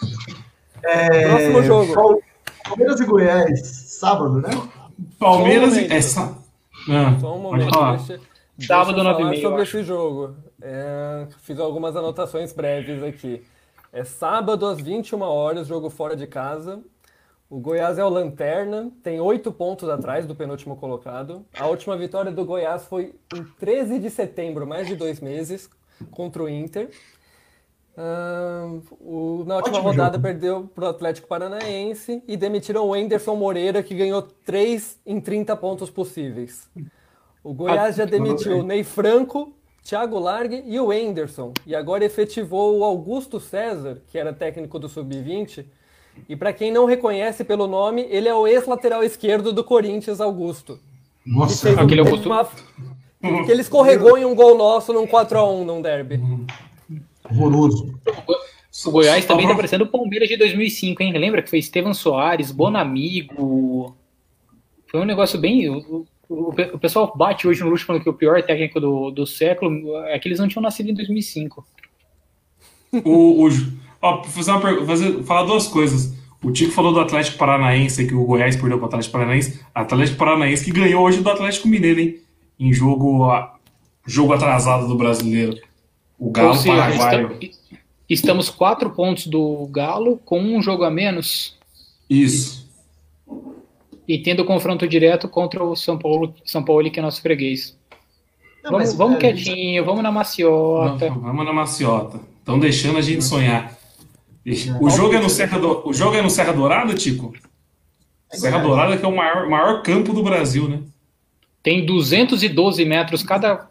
É... 0.83 1.29
Próximo 1.29 1.63
jogo. 1.63 2.23
Palmeiras 2.65 3.01
e 3.01 3.05
Goiás, 3.05 3.67
sábado, 3.67 4.41
né? 4.41 4.51
Palmeiras 5.19 5.77
e. 5.77 5.93
Essa... 5.93 6.37
Ah, 6.89 7.19
Só 7.21 7.37
um 7.37 7.41
momento. 7.41 7.71
Deixa, 8.07 8.21
sábado, 8.67 9.03
nove 9.03 9.37
e 9.37 9.43
sobre 9.43 9.63
esse 9.63 9.83
jogo. 9.83 10.35
É, 10.63 11.27
fiz 11.43 11.59
algumas 11.59 11.97
anotações 11.97 12.53
breves 12.53 13.03
aqui. 13.03 13.43
É 13.93 14.05
sábado 14.05 14.67
às 14.67 14.81
21 14.81 15.21
horas, 15.21 15.67
jogo 15.67 15.91
fora 15.91 16.15
de 16.15 16.27
casa. 16.27 16.81
O 17.49 17.59
Goiás 17.59 17.99
é 17.99 18.05
o 18.05 18.09
lanterna, 18.09 18.93
tem 19.03 19.21
oito 19.21 19.51
pontos 19.51 19.89
atrás 19.89 20.25
do 20.25 20.37
penúltimo 20.37 20.77
colocado. 20.77 21.45
A 21.59 21.67
última 21.67 21.97
vitória 21.97 22.31
do 22.31 22.45
Goiás 22.45 22.85
foi 22.85 23.15
em 23.35 23.43
13 23.59 23.99
de 23.99 24.09
setembro, 24.09 24.65
mais 24.67 24.87
de 24.87 24.95
dois 24.95 25.21
meses, 25.21 25.69
contra 26.13 26.45
o 26.45 26.49
Inter. 26.49 26.91
Uh, 27.97 28.81
o, 29.01 29.45
na 29.47 29.57
última 29.57 29.77
Ótimo 29.79 29.91
rodada 29.91 30.13
jogo. 30.13 30.23
perdeu 30.23 30.71
para 30.75 30.85
o 30.87 30.89
Atlético 30.89 31.29
Paranaense 31.29 32.23
e 32.27 32.37
demitiram 32.37 32.89
o 32.89 32.97
Enderson 32.97 33.35
Moreira, 33.37 33.83
que 33.83 33.95
ganhou 33.95 34.23
3 34.23 34.99
em 35.07 35.21
30 35.21 35.55
pontos 35.57 35.91
possíveis. 35.91 36.69
O 37.45 37.53
Goiás 37.53 37.97
já 37.97 38.05
demitiu 38.05 38.59
o 38.59 38.63
Ney 38.63 38.85
Franco, 38.85 39.53
Thiago 39.83 40.19
Largue 40.19 40.63
e 40.67 40.79
o 40.79 40.93
Enderson. 40.93 41.53
E 41.67 41.75
agora 41.75 42.05
efetivou 42.05 42.79
o 42.79 42.85
Augusto 42.85 43.41
César, 43.41 43.99
que 44.09 44.19
era 44.19 44.33
técnico 44.33 44.79
do 44.79 44.89
Sub-20. 44.89 45.65
E 46.29 46.37
para 46.37 46.53
quem 46.53 46.71
não 46.73 46.85
reconhece 46.87 47.45
pelo 47.45 47.67
nome, 47.67 48.07
ele 48.11 48.29
é 48.29 48.35
o 48.35 48.47
ex-lateral 48.47 49.03
esquerdo 49.03 49.53
do 49.53 49.65
Corinthians, 49.65 50.21
Augusto. 50.21 50.79
Nossa, 51.27 51.71
aquele 51.71 52.01
o 52.01 52.05
teve 52.05 52.11
costume. 52.17 52.35
uma- 52.35 53.45
que 53.45 53.51
ele 53.53 53.61
escorregou 53.61 54.17
em 54.17 54.25
um 54.25 54.35
gol 54.35 54.57
nosso 54.57 54.93
num 54.93 55.07
4x1 55.07 55.65
num 55.65 55.83
derby. 55.83 56.21
Horroroso. 57.31 57.95
O 58.87 58.91
Goiás 58.91 59.25
também 59.27 59.47
tá 59.49 59.55
parecendo 59.55 59.85
o 59.85 59.89
Palmeiras 59.89 60.29
de 60.29 60.37
2005, 60.37 61.03
hein? 61.03 61.13
Lembra 61.19 61.43
que 61.43 61.51
foi 61.51 61.59
Estevam 61.59 61.93
Soares, 61.93 62.51
Bonamigo. 62.53 63.95
Foi 64.87 65.01
um 65.01 65.05
negócio 65.05 65.39
bem. 65.39 65.69
O, 65.69 66.07
o- 66.29 66.55
o 66.75 66.79
pessoal 66.79 67.13
bate 67.17 67.47
hoje 67.49 67.63
no 67.63 67.69
Luxo 67.71 67.85
falando 67.85 68.03
que 68.03 68.09
o 68.09 68.15
pior 68.15 68.41
técnico 68.43 68.81
do, 68.81 69.11
do 69.11 69.27
século 69.27 69.97
é 70.07 70.19
que 70.19 70.29
eles 70.29 70.39
não 70.39 70.47
tinham 70.49 70.63
nascido 70.63 70.89
em 70.91 70.95
2005. 70.95 71.67
O, 73.05 73.45
o, 73.47 73.49
ó, 74.01 74.23
fazer 74.25 74.51
uma 74.53 74.61
pergunta, 74.61 74.87
fazer, 74.87 75.23
falar 75.25 75.43
duas 75.45 75.67
coisas. 75.67 76.15
O 76.43 76.51
Tico 76.51 76.73
falou 76.73 76.93
do 76.93 77.01
Atlético 77.01 77.37
Paranaense, 77.39 78.07
que 78.07 78.15
o 78.15 78.25
Goiás 78.25 78.57
perdeu 78.57 78.79
para 78.79 78.85
o 78.87 78.89
Atlético 78.89 79.13
Paranaense. 79.13 79.61
Atlético 79.75 80.17
Paranaense 80.19 80.65
que 80.65 80.71
ganhou 80.73 81.05
hoje 81.05 81.21
do 81.21 81.29
Atlético 81.29 81.69
Mineiro, 81.69 82.01
hein? 82.01 82.17
Em 82.59 82.73
jogo, 82.73 83.29
jogo 84.07 84.33
atrasado 84.33 84.89
do 84.89 84.95
brasileiro. 84.97 85.57
O 86.21 86.31
Galo 86.31 86.55
seja, 86.55 86.77
Paraguaio. 86.77 87.39
esta- 87.41 87.57
estamos 88.09 88.51
quatro 88.51 88.91
pontos 88.91 89.27
do 89.27 89.67
Galo 89.69 90.19
com 90.19 90.39
um 90.39 90.61
jogo 90.63 90.85
a 90.85 90.91
menos 90.91 91.57
Isso. 92.09 92.69
e 94.07 94.19
tendo 94.19 94.45
confronto 94.45 94.87
direto 94.87 95.29
contra 95.29 95.65
o 95.65 95.75
São 95.75 95.97
Paulo, 95.99 96.35
São 96.45 96.63
Paulo 96.63 96.91
que 96.91 96.99
é 97.01 97.03
nosso 97.03 97.23
freguês. 97.23 97.79
Não, 98.63 98.73
Vamos, 98.73 98.89
mas, 98.89 98.95
vamos 98.95 99.17
é, 99.17 99.19
quietinho, 99.21 99.83
vamos 99.85 100.03
na 100.03 100.13
maciota. 100.13 101.09
Vamos 101.09 101.47
na 101.47 101.53
maciota. 101.53 102.21
Estão 102.39 102.59
deixando 102.59 102.99
a 102.99 103.03
gente 103.03 103.25
sonhar. 103.25 103.75
O 104.81 104.91
jogo 104.91 105.15
é 105.15 105.21
no 105.21 105.31
Serra, 105.31 105.59
do... 105.59 105.89
o 105.89 105.95
jogo 105.95 106.17
é 106.17 106.23
no 106.23 106.29
Serra 106.29 106.53
Dourada, 106.53 106.93
Tico? 106.95 107.33
Serra 108.31 108.59
Dourada 108.59 108.97
que 108.99 109.05
é 109.05 109.09
o 109.09 109.17
maior, 109.17 109.49
maior 109.49 109.83
campo 109.83 110.13
do 110.13 110.23
Brasil, 110.23 110.69
né? 110.69 110.81
Tem 111.63 111.85
212 111.87 112.85
metros 112.85 113.23
cada. 113.23 113.70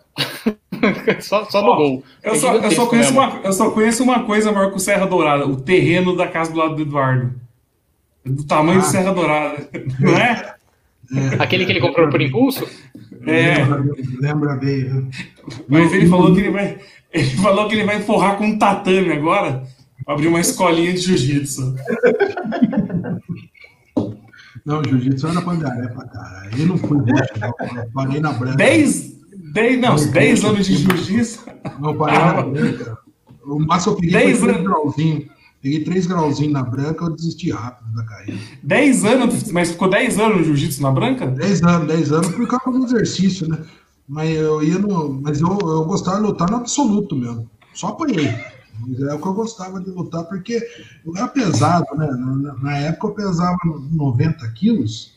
só, 1.22 1.46
só 1.46 1.62
no 1.62 1.70
Ó, 1.70 1.76
gol. 1.76 2.04
Eu 2.24 2.34
É 2.34 2.36
só, 2.36 2.54
eu, 2.56 2.72
só 2.72 2.86
conheço 2.86 3.14
mesmo. 3.14 3.28
uma, 3.30 3.40
eu 3.44 3.54
só 3.54 3.70
conheço 3.72 4.04
uma 4.04 4.24
coisa 4.24 4.52
maior 4.52 4.70
que 4.72 4.78
o 4.78 4.80
Serra 4.80 5.06
Dourada: 5.06 5.46
o 5.48 5.56
terreno 5.60 6.16
da 6.16 6.28
casa 6.28 6.52
do 6.52 6.58
lado 6.58 6.76
do 6.76 6.82
Eduardo. 6.82 7.34
Do 8.26 8.44
tamanho 8.46 8.80
Ah. 8.80 8.84
do 8.84 8.88
Serra 8.88 9.12
Dourada. 9.14 9.70
Não 10.00 10.18
é? 10.18 10.56
Aquele 11.40 11.66
que 11.66 11.72
ele 11.72 11.82
comprou 11.82 12.08
por 12.10 12.22
impulso? 12.22 12.68
É. 13.26 13.56
Lembra, 14.22 14.56
bem. 14.56 15.10
Mas 15.68 15.92
ele 15.94 16.08
falou 16.08 16.34
que 16.34 16.40
ele 16.42 16.52
vai. 16.52 16.78
Ele 17.12 17.30
falou 17.38 17.68
que 17.68 17.74
ele 17.76 17.84
vai 17.86 18.00
forrar 18.02 18.38
com 18.38 18.46
um 18.46 18.58
tatame 18.60 19.12
agora. 19.12 19.64
pra 20.06 20.14
Abrir 20.14 20.28
uma 20.28 20.40
escolinha 20.40 20.94
de 20.94 21.00
jiu-jitsu. 21.00 21.76
Não, 24.66 24.84
jiu-jitsu 24.84 25.28
era 25.28 25.42
pandarepa, 25.42 26.06
cara. 26.06 26.50
Eu 26.58 26.68
não 26.68 26.78
fui 26.78 26.98
não. 26.98 27.78
Eu 27.82 27.90
parei 27.94 28.20
na 28.20 28.32
branca. 28.34 28.58
10, 28.58 29.19
10, 29.54 29.80
não, 29.80 29.96
10 29.96 30.44
anos 30.46 30.66
de 30.66 30.76
jiu-jitsu. 30.78 31.46
Não, 31.80 31.98
parei 31.98 32.20
na 32.20 32.42
branca. 32.42 32.98
O 33.46 33.60
máximo 33.60 33.94
eu 33.94 34.00
peguei 34.00 34.12
foi 34.12 34.22
Dez 34.22 34.40
três 34.40 34.56
anos. 34.56 34.68
grauzinhos. 34.68 35.26
Peguei 35.62 35.84
três 35.84 36.08
grauzinhos 36.08 36.54
na 36.54 36.64
branca, 36.64 37.04
eu 37.04 37.16
desisti 37.16 37.52
rápido 37.52 37.94
da 37.94 38.04
carreira. 38.06 38.40
10 38.64 39.06
anos, 39.06 39.52
mas 39.52 39.72
ficou 39.72 39.90
10 39.90 40.18
anos 40.18 40.38
no 40.38 40.44
jiu-jitsu 40.46 40.82
na 40.82 40.92
branca? 40.92 41.28
10 41.28 41.64
anos, 41.64 41.88
10 41.88 42.12
anos 42.14 42.28
por 42.30 42.48
causa 42.48 42.80
do 42.80 42.86
exercício, 42.86 43.48
né? 43.50 43.58
Mas 44.08 44.30
eu 44.38 44.64
ia 44.64 44.80
no. 44.80 45.22
Mas 45.22 45.42
eu, 45.42 45.50
eu 45.50 45.84
gostava 45.86 46.18
de 46.18 46.24
lutar 46.28 46.50
no 46.50 46.58
absoluto 46.58 47.16
mesmo. 47.16 47.50
Só 47.74 47.88
apanhei. 47.88 48.34
Mas 48.80 49.00
é 49.02 49.14
o 49.14 49.20
que 49.20 49.28
eu 49.28 49.34
gostava 49.34 49.82
de 49.82 49.90
lutar, 49.90 50.24
porque 50.24 50.66
eu 51.06 51.16
era 51.18 51.28
pesado, 51.28 51.86
né? 51.98 52.08
Na, 52.08 52.54
na 52.54 52.78
época 52.78 53.08
eu 53.08 53.12
pesava 53.28 53.58
90 53.92 54.48
quilos 54.52 55.14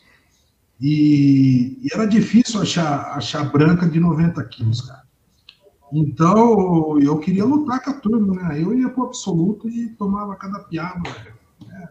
e, 0.85 1.79
e 1.81 1.87
era 1.93 2.05
difícil 2.05 2.61
achar, 2.61 3.15
achar 3.17 3.49
branca 3.49 3.87
de 3.87 3.99
90 3.99 4.43
quilos, 4.45 4.81
cara. 4.81 5.03
Então 5.93 6.99
eu 6.99 7.17
queria 7.19 7.45
lutar 7.45 7.81
com 7.81 7.91
a 7.91 7.93
turma, 7.93 8.33
né? 8.35 8.61
Eu 8.61 8.73
ia 8.77 8.89
pro 8.89 9.05
absoluto 9.05 9.69
e 9.69 9.89
tomava 9.89 10.35
cada 10.35 10.59
piaba, 10.59 11.09
velho. 11.09 11.35
É. 11.71 11.89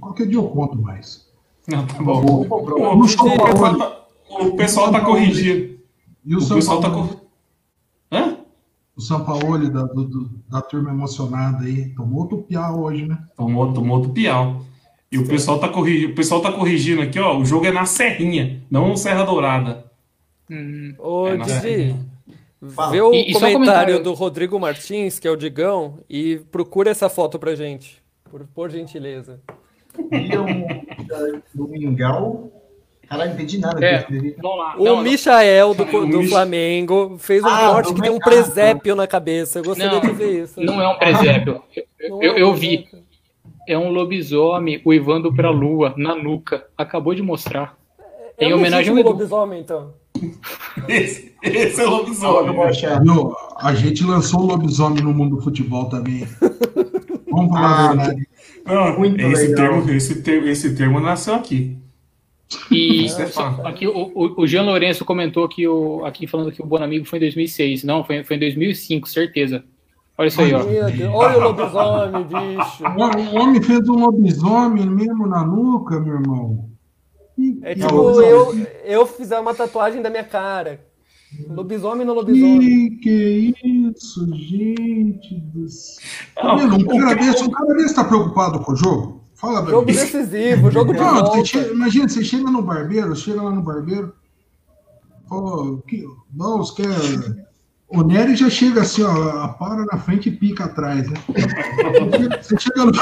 Qualquer 0.00 0.26
dia 0.26 0.38
eu 0.38 0.48
conto 0.48 0.76
mais. 0.80 1.30
Não, 1.68 1.86
tá 1.86 2.02
bom. 2.02 2.24
O, 2.24 2.46
O, 2.46 2.98
o 2.98 2.98
o 2.98 3.02
pessoal 3.06 3.36
tá, 3.36 4.06
o 4.40 4.56
pessoal 4.56 4.92
tá 4.92 5.00
corrigindo. 5.00 5.78
E 6.24 6.34
o, 6.36 6.40
São 6.40 6.56
pessoal 6.56 6.80
tá 6.80 6.90
Paulo, 6.90 7.08
cor... 7.08 7.20
Hã? 8.10 8.38
o 8.96 9.00
São 9.00 9.24
Paulo 9.24 9.68
da, 9.70 9.82
do- 9.84 10.30
da 10.48 10.62
turma 10.62 10.90
emocionada 10.90 11.64
aí, 11.64 11.90
tomou 11.94 12.22
outro 12.22 12.38
piá 12.42 12.72
hoje, 12.72 13.06
né? 13.06 13.22
Tomou, 13.36 13.72
tomou 13.72 13.98
outro 13.98 14.12
piau. 14.12 14.62
E 15.14 15.18
o 15.18 15.26
pessoal, 15.28 15.60
tá 15.60 15.68
corrigindo, 15.68 16.12
o 16.12 16.14
pessoal 16.16 16.40
tá 16.42 16.50
corrigindo 16.50 17.00
aqui, 17.02 17.20
ó. 17.20 17.38
O 17.38 17.44
jogo 17.44 17.64
é 17.66 17.70
na 17.70 17.86
Serrinha, 17.86 18.60
não 18.70 18.88
no 18.88 18.96
Serra 18.96 19.22
Dourada. 19.22 19.84
Hum, 20.50 20.92
Ô, 20.98 21.28
É. 21.28 21.36
Didi, 21.36 21.94
vê 22.90 23.00
o 23.00 23.14
E- 23.14 23.30
e 23.30 23.30
um 23.30 23.32
comentário, 23.34 23.52
comentário. 23.54 24.02
do 24.02 24.12
Rodrigo 24.12 24.58
Martins, 24.58 25.18
que 25.20 25.28
é 25.28 25.30
o 25.30 25.36
Digão, 25.36 26.00
e 26.10 26.38
procura 26.50 26.90
essa 26.90 27.08
foto 27.08 27.38
pra 27.38 27.54
gente, 27.54 28.02
por, 28.28 28.44
por 28.54 28.70
gentileza. 28.70 29.40
William 30.12 30.46
do 31.54 31.68
Mingau. 31.68 32.50
Caralho, 33.08 33.30
não 33.30 33.36
entendi 33.36 33.58
nada. 33.58 33.84
É. 33.86 34.04
eu 34.10 34.34
vamos 34.42 34.58
lá. 34.58 34.74
O 34.78 34.84
Não. 34.84 35.02
Michael 35.02 35.74
do, 35.74 35.84
do 35.84 36.06
Mich- 36.18 36.30
Flamengo 36.30 37.16
fez 37.18 37.44
um 37.44 37.46
Ah, 37.46 37.70
corte 37.72 37.94
que 37.94 38.00
tem 38.00 38.10
um 38.10 38.18
presépio 38.18 38.96
na 38.96 39.06
cabeça. 39.06 39.58
Eu 39.60 39.62
gostaria 39.64 39.92
Não, 39.92 40.00
de 40.00 40.10
ver 40.12 40.42
isso. 40.42 40.60
Não 40.60 40.80
é 40.82 40.88
um 40.88 40.98
presépio. 40.98 41.62
Eu, 42.00 42.08
Não 42.10 42.22
eu, 42.22 42.32
é 42.34 42.42
eu 42.42 42.54
vi. 42.54 42.88
É 43.66 43.78
um 43.78 43.90
lobisomem 43.90 44.80
uivando 44.84 45.32
pra 45.32 45.50
lua, 45.50 45.94
na 45.96 46.14
nuca. 46.14 46.66
Acabou 46.76 47.14
de 47.14 47.22
mostrar. 47.22 47.76
Em 48.38 48.50
É 48.50 48.54
o 48.54 48.58
homenagem 48.58 48.92
ao 48.92 48.98
Edu. 48.98 49.10
lobisomem, 49.10 49.60
então. 49.60 49.94
Esse, 50.88 51.32
esse 51.42 51.80
é 51.80 51.86
o 51.86 51.90
lobisomem. 51.90 52.54
Rocha. 52.54 53.00
Viu? 53.00 53.34
A 53.58 53.74
gente 53.74 54.04
lançou 54.04 54.40
o 54.40 54.46
lobisomem 54.46 55.02
no 55.02 55.12
mundo 55.14 55.36
do 55.36 55.42
futebol 55.42 55.86
também. 55.88 56.26
Vamos 57.30 57.52
falar 57.52 57.68
Ah, 57.68 57.84
a 57.90 57.94
verdade. 57.94 58.28
Não, 58.66 58.98
Muito 58.98 59.20
esse, 59.20 59.48
legal. 59.48 59.56
termo, 59.82 59.90
esse, 59.90 60.22
termo, 60.22 60.48
esse 60.48 60.74
termo 60.76 61.00
nasceu 61.00 61.34
aqui. 61.34 61.76
E 62.70 63.06
é 63.06 63.26
fato. 63.26 63.66
aqui 63.66 63.86
o, 63.86 64.12
o, 64.14 64.42
o 64.42 64.46
Jean 64.46 64.62
Lourenço 64.62 65.04
comentou 65.04 65.48
que 65.48 65.66
o, 65.66 66.04
aqui 66.04 66.26
falando 66.26 66.52
que 66.52 66.62
o 66.62 66.66
Bonamigo 66.66 67.04
foi 67.04 67.18
em 67.18 67.22
2006. 67.22 67.82
Não, 67.84 68.04
foi, 68.04 68.22
foi 68.22 68.36
em 68.36 68.40
2005, 68.40 69.08
certeza. 69.08 69.64
Olha 70.16 70.28
isso 70.28 70.40
aí, 70.40 70.52
ó. 70.54 70.60
Olha 71.12 71.38
o 71.38 71.42
lobisomem, 71.42 72.24
bicho. 72.24 72.84
O 73.34 73.36
homem 73.40 73.62
fez 73.62 73.88
um 73.88 73.94
lobisomem 73.98 74.86
mesmo 74.86 75.26
na 75.26 75.44
nuca, 75.44 75.98
meu 75.98 76.14
irmão. 76.14 76.68
Que- 77.34 77.58
É 77.62 77.74
tipo 77.74 77.92
lobisomem. 77.94 78.66
eu, 78.84 79.00
eu 79.00 79.06
fizer 79.06 79.38
uma 79.40 79.54
tatuagem 79.54 80.00
da 80.02 80.10
minha 80.10 80.22
cara. 80.24 80.80
Lobisomem 81.48 82.06
no 82.06 82.14
lobisomem. 82.14 82.60
Que 82.60 83.52
que 83.52 83.54
isso, 83.92 84.24
gente 84.36 85.34
do 85.52 85.68
céu. 85.68 86.00
Não, 86.44 86.56
Meu, 86.58 86.66
um 86.68 86.76
o 86.82 86.86
cara 87.00 87.16
que- 87.16 87.24
desse, 87.24 87.42
um 87.44 87.50
cara 87.50 87.74
desse 87.74 87.94
tá 87.94 88.04
preocupado 88.04 88.60
com 88.60 88.72
o 88.72 88.76
jogo? 88.76 89.24
Fala 89.34 89.66
Jogo 89.68 89.80
mim. 89.86 89.92
decisivo, 89.92 90.70
jogo 90.70 90.92
de 90.92 91.00
Não, 91.00 91.12
você 91.16 91.22
volta. 91.22 91.44
chega- 91.44 91.72
imagina, 91.72 92.08
você 92.08 92.24
chega 92.24 92.50
no 92.50 92.62
barbeiro, 92.62 93.16
chega 93.16 93.42
lá 93.42 93.50
no 93.50 93.62
barbeiro, 93.62 94.14
fala, 95.28 95.76
que, 95.88 96.04
vamos, 96.32 96.70
quer... 96.70 96.86
O 97.94 98.02
Nery 98.02 98.34
já 98.36 98.50
chega 98.50 98.82
assim, 98.82 99.02
ó, 99.02 99.48
para 99.48 99.84
na 99.84 99.98
frente 99.98 100.28
e 100.28 100.32
pica 100.32 100.64
atrás, 100.64 101.08
né? 101.08 101.16
Você 102.42 102.58
chega 102.58 102.84
no, 102.84 102.92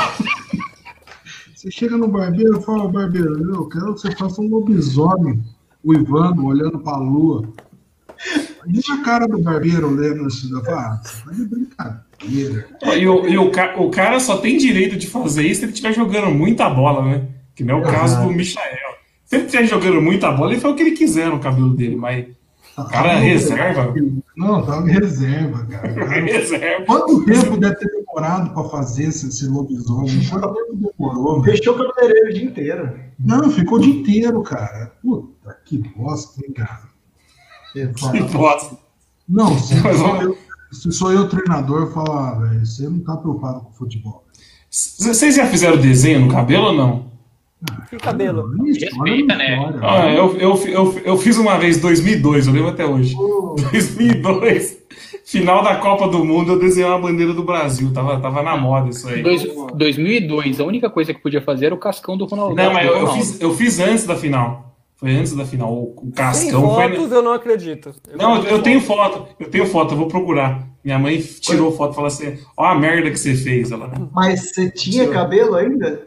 você 1.55 1.71
chega 1.71 1.97
no 1.97 2.09
barbeiro 2.09 2.59
e 2.59 2.63
fala, 2.63 2.89
barbeiro, 2.89 3.55
eu 3.55 3.69
quero 3.69 3.95
que 3.95 4.01
você 4.01 4.11
faça 4.17 4.41
um 4.41 4.49
lobisomem 4.49 5.43
uivando, 5.85 6.45
olhando 6.45 6.79
pra 6.81 6.97
lua. 6.97 7.49
E 8.67 8.79
a 8.93 9.03
cara 9.03 9.27
do 9.27 9.39
barbeiro 9.39 9.89
olhando 9.97 10.27
assim, 10.27 10.49
fala, 10.63 10.81
ah, 10.81 11.01
você 11.03 11.25
tá 11.25 11.33
de 11.33 11.45
brincadeira. 11.47 12.69
E, 12.97 13.09
o, 13.09 13.27
e 13.27 13.39
o, 13.39 13.51
ca- 13.51 13.75
o 13.79 13.91
cara 13.91 14.21
só 14.21 14.37
tem 14.39 14.57
direito 14.59 14.97
de 14.97 15.07
fazer 15.09 15.43
isso 15.47 15.61
se 15.61 15.65
ele 15.65 15.73
estiver 15.73 15.93
jogando 15.93 16.31
muita 16.31 16.69
bola, 16.71 17.05
né? 17.05 17.29
Que 17.55 17.65
não 17.65 17.79
é 17.79 17.81
o 17.81 17.83
caso 17.83 18.21
do 18.23 18.29
Michael. 18.31 18.93
Se 19.25 19.37
ele 19.37 19.45
estiver 19.47 19.67
jogando 19.67 20.01
muita 20.01 20.31
bola, 20.31 20.53
ele 20.53 20.61
faz 20.61 20.75
o 20.75 20.77
que 20.77 20.83
ele 20.83 20.93
quiser 20.97 21.29
no 21.31 21.41
cabelo 21.41 21.71
dele, 21.75 21.97
mas 21.97 22.27
o 22.77 22.85
cara 22.85 23.13
é 23.15 23.19
reserva. 23.21 23.95
Não, 24.37 24.65
tava 24.65 24.89
em 24.89 24.93
reserva, 24.93 25.65
cara. 25.67 25.93
Cara- 25.95 26.21
Reserva. 26.21 26.87
Quanto 26.87 27.25
tempo 27.25 27.57
deve 27.59 27.75
ter 27.77 27.89
demorado 27.91 28.55
para 28.55 28.69
fazer 28.71 29.05
esse, 29.05 29.29
esse 29.29 29.47
lobisomem? 29.47 30.25
Quanto 30.29 30.55
tempo 30.55 30.93
demorou? 30.99 31.43
Fechou 31.45 31.75
o 31.75 31.79
cabeleireiro 31.79 32.31
o 32.31 32.33
dia 32.35 32.45
inteiro. 32.45 32.95
Não, 33.19 33.51
ficou 33.51 33.79
o 33.79 33.81
dia 33.81 33.95
inteiro, 33.95 34.43
cara. 34.43 34.93
Puta 35.03 35.57
que 35.65 35.79
bosta, 35.79 36.41
hein, 36.45 36.53
cara. 36.53 36.83
Que 37.73 37.87
bosta. 38.33 38.77
Não, 39.29 39.59
se 39.59 39.75
Mas 39.83 39.97
sou 39.99 40.17
eu, 40.23 40.39
se 40.73 40.93
sou 40.93 41.13
eu 41.13 41.29
treinador, 41.29 41.83
eu 41.83 41.91
falo, 41.93 42.13
ah, 42.13 42.39
velho, 42.39 42.65
você 42.67 42.89
não 42.89 43.01
tá 43.01 43.17
preocupado 43.17 43.61
com 43.61 43.73
futebol. 43.73 44.25
Vocês 44.71 45.35
já 45.37 45.47
fizeram 45.47 45.77
desenho 45.77 46.21
no 46.21 46.33
cabelo 46.33 46.69
ou 46.69 46.73
não? 46.73 47.12
Que 47.89 47.97
cabelo. 47.97 48.51
Respeita, 48.65 49.37
né? 49.37 49.73
Ah, 49.83 50.09
eu, 50.11 50.37
eu, 50.37 50.57
eu, 50.67 51.01
eu 51.05 51.17
fiz 51.17 51.39
uma 51.39 51.59
vez 51.59 51.81
2002, 51.81 52.47
eu 52.47 52.53
lembro 52.53 52.71
até 52.71 52.85
hoje. 52.85 53.15
2002, 53.15 54.79
final 55.25 55.63
da 55.63 55.77
Copa 55.77 56.09
do 56.09 56.25
Mundo, 56.25 56.53
eu 56.53 56.59
desenhei 56.59 56.89
uma 56.91 56.99
bandeira 56.99 57.33
do 57.33 57.45
Brasil. 57.45 57.93
Tava, 57.93 58.19
tava 58.21 58.43
na 58.43 58.57
moda 58.57 58.91
isso 58.91 59.09
aí. 59.09 59.23
Dois, 59.23 59.45
2002, 59.75 60.61
a 60.61 60.65
única 60.65 60.91
coisa 60.91 61.15
que 61.15 61.21
podia 61.21 61.41
fazer 61.41 61.67
era 61.67 61.75
o 61.75 61.79
cascão 61.79 62.17
do 62.17 62.25
Ronaldo. 62.25 62.57
Não, 62.57 62.73
mas 62.73 62.87
eu, 62.87 62.97
eu 62.97 63.07
fiz, 63.09 63.41
eu 63.41 63.55
fiz 63.55 63.79
antes 63.79 64.07
da 64.07 64.17
final. 64.17 64.73
Foi 64.97 65.17
antes 65.17 65.35
da 65.35 65.45
final. 65.45 65.73
O 65.73 65.97
Sem 66.01 66.11
Cascão 66.13 66.75
foi. 66.75 66.89
fotos 66.91 67.11
eu 67.11 67.23
não 67.23 67.33
acredito. 67.33 67.93
Eu 68.09 68.17
Não, 68.17 68.37
não 68.37 68.45
eu 68.45 68.63
tenho 68.63 68.81
foto. 68.81 69.27
Eu 69.39 69.51
tenho 69.51 69.67
foto, 69.67 69.95
eu 69.95 69.99
vou 69.99 70.07
procurar. 70.07 70.65
Minha 70.85 70.99
mãe 70.99 71.19
tirou 71.19 71.73
foto 71.73 71.93
e 71.93 71.95
falou 71.97 72.07
assim: 72.07 72.39
ó 72.57 72.67
a 72.67 72.75
merda 72.77 73.11
que 73.11 73.19
você 73.19 73.35
fez. 73.35 73.73
Ela, 73.73 73.91
Mas 74.13 74.53
você 74.53 74.71
tinha 74.71 75.09
cabelo 75.09 75.57
ainda? 75.57 76.05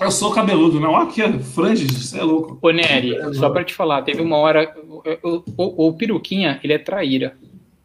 Eu 0.00 0.10
sou 0.10 0.32
cabeludo, 0.32 0.80
não. 0.80 0.90
Ó, 0.92 0.96
aqui, 1.02 1.22
ó, 1.22 1.30
frange, 1.40 1.86
você 1.86 2.18
é 2.18 2.22
louco. 2.22 2.58
Ô, 2.62 2.70
Nery, 2.70 3.16
só 3.34 3.50
pra 3.50 3.64
te 3.64 3.74
falar, 3.74 4.02
teve 4.02 4.20
uma 4.22 4.36
hora. 4.36 4.74
O, 5.22 5.42
o, 5.56 5.88
o 5.88 5.92
Peruquinha, 5.94 6.58
ele 6.62 6.72
é 6.72 6.78
traíra. 6.78 7.36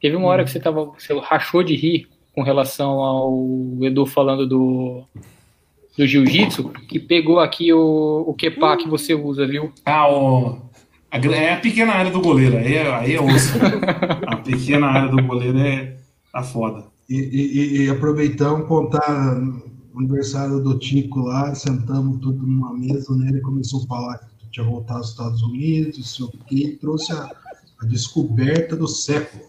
Teve 0.01 0.15
uma 0.15 0.27
hora 0.27 0.43
que 0.43 0.51
você 0.51 0.59
tava. 0.59 0.85
Você 0.85 1.17
rachou 1.19 1.63
de 1.63 1.75
rir 1.75 2.07
com 2.33 2.41
relação 2.41 2.99
ao 2.99 3.77
Edu 3.81 4.05
falando 4.05 4.47
do. 4.47 5.03
Do 5.97 6.05
jiu-jitsu, 6.05 6.71
que 6.89 6.99
pegou 6.99 7.39
aqui 7.39 7.71
o, 7.71 8.25
o 8.27 8.33
quepá 8.33 8.75
que 8.75 8.85
você 8.85 9.13
usa, 9.13 9.47
viu? 9.47 9.71
Ah, 9.85 10.11
o. 10.11 10.59
a 11.09 11.17
é 11.17 11.53
a 11.53 11.57
pequena 11.57 11.93
área 11.93 12.11
do 12.11 12.19
goleiro, 12.19 12.57
aí 12.57 12.73
é, 12.75 12.93
aí 12.93 13.15
é 13.15 13.21
osso. 13.21 13.57
a 14.27 14.35
pequena 14.35 14.87
área 14.87 15.07
do 15.09 15.23
goleiro 15.23 15.57
é 15.57 15.95
tá 16.33 16.43
foda. 16.43 16.83
E, 17.09 17.15
e- 17.15 17.83
e 17.85 17.89
aproveitamos 17.89 18.67
contar 18.67 19.37
aniversário 19.99 20.61
do 20.61 20.77
Tico 20.77 21.19
lá, 21.21 21.53
sentamos 21.53 22.19
tudo 22.19 22.45
numa 22.45 22.73
mesa, 22.73 23.15
né? 23.15 23.29
Ele 23.29 23.41
começou 23.41 23.83
a 23.83 23.87
falar 23.87 24.17
que 24.17 24.49
tinha 24.49 24.65
voltado 24.65 24.99
aos 24.99 25.09
Estados 25.09 25.41
Unidos, 25.41 26.19
o 26.19 26.31
quê, 26.45 26.55
e 26.55 26.77
trouxe 26.77 27.11
a, 27.11 27.29
a 27.79 27.85
descoberta 27.85 28.75
do 28.75 28.87
século. 28.87 29.43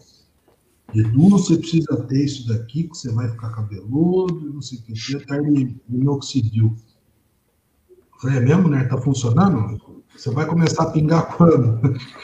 Edu, 0.93 1.29
você 1.29 1.57
precisa 1.57 1.97
ter 2.03 2.23
isso 2.23 2.47
daqui, 2.47 2.83
que 2.83 2.97
você 2.97 3.11
vai 3.11 3.29
ficar 3.29 3.49
cabeludo, 3.49 4.53
não 4.53 4.61
sei 4.61 4.79
o 4.79 4.81
que, 4.83 5.15
até 5.15 5.37
ele 5.37 5.79
minoxidil. 5.87 6.75
Eu 7.89 8.19
Falei, 8.19 8.37
é 8.37 8.41
mesmo, 8.41 8.69
né? 8.69 8.83
Tá 8.85 8.97
funcionando? 8.97 10.03
Você 10.17 10.31
vai 10.31 10.47
começar 10.47 10.83
a 10.83 10.91
pingar 10.91 11.37
quando? 11.37 11.79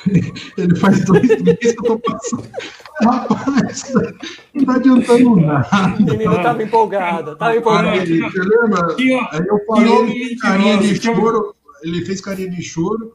Ele 0.57 0.75
faz 0.77 1.05
dois 1.05 1.27
meses 1.43 1.59
que 1.59 1.79
eu 1.79 1.83
tô 1.83 1.99
passando. 1.99 2.49
Rapaz, 3.03 3.93
não 4.53 4.65
tá 4.65 4.75
adiantando 4.75 5.35
nada. 5.37 5.95
O 5.99 6.03
menino 6.03 6.41
tava 6.41 6.63
empolgado, 6.63 7.35
tava 7.35 7.51
Aí, 7.51 7.57
empolgado. 7.59 8.05
você 8.05 8.39
lembra? 8.39 8.91
Aqui, 8.91 9.13
ó. 9.15 9.27
Aí 9.31 9.45
eu 9.47 9.59
falei, 9.67 10.35
carinha 10.37 10.77
de 10.77 10.99
que 10.99 11.05
choro. 11.05 11.55
Ele 11.83 12.05
fez 12.05 12.21
carinha 12.21 12.49
de 12.49 12.61
choro. 12.61 13.13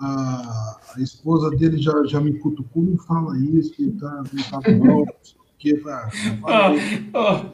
A, 0.00 0.76
a 0.96 1.00
esposa 1.00 1.50
dele 1.50 1.76
já, 1.78 1.92
já 2.06 2.20
me 2.20 2.38
cutucou, 2.38 2.84
não 2.84 2.96
fala 2.98 3.36
isso, 3.38 3.72
que 3.72 3.90
tá, 3.92 4.22
não 4.32 4.44
tá 4.44 4.70
bom, 4.70 4.98
não 4.98 5.06
sei 5.22 5.34
o 5.36 5.58
que. 5.58 5.74
Pra, 5.74 6.08
Ó, 6.42 6.70
ó, 7.14 7.44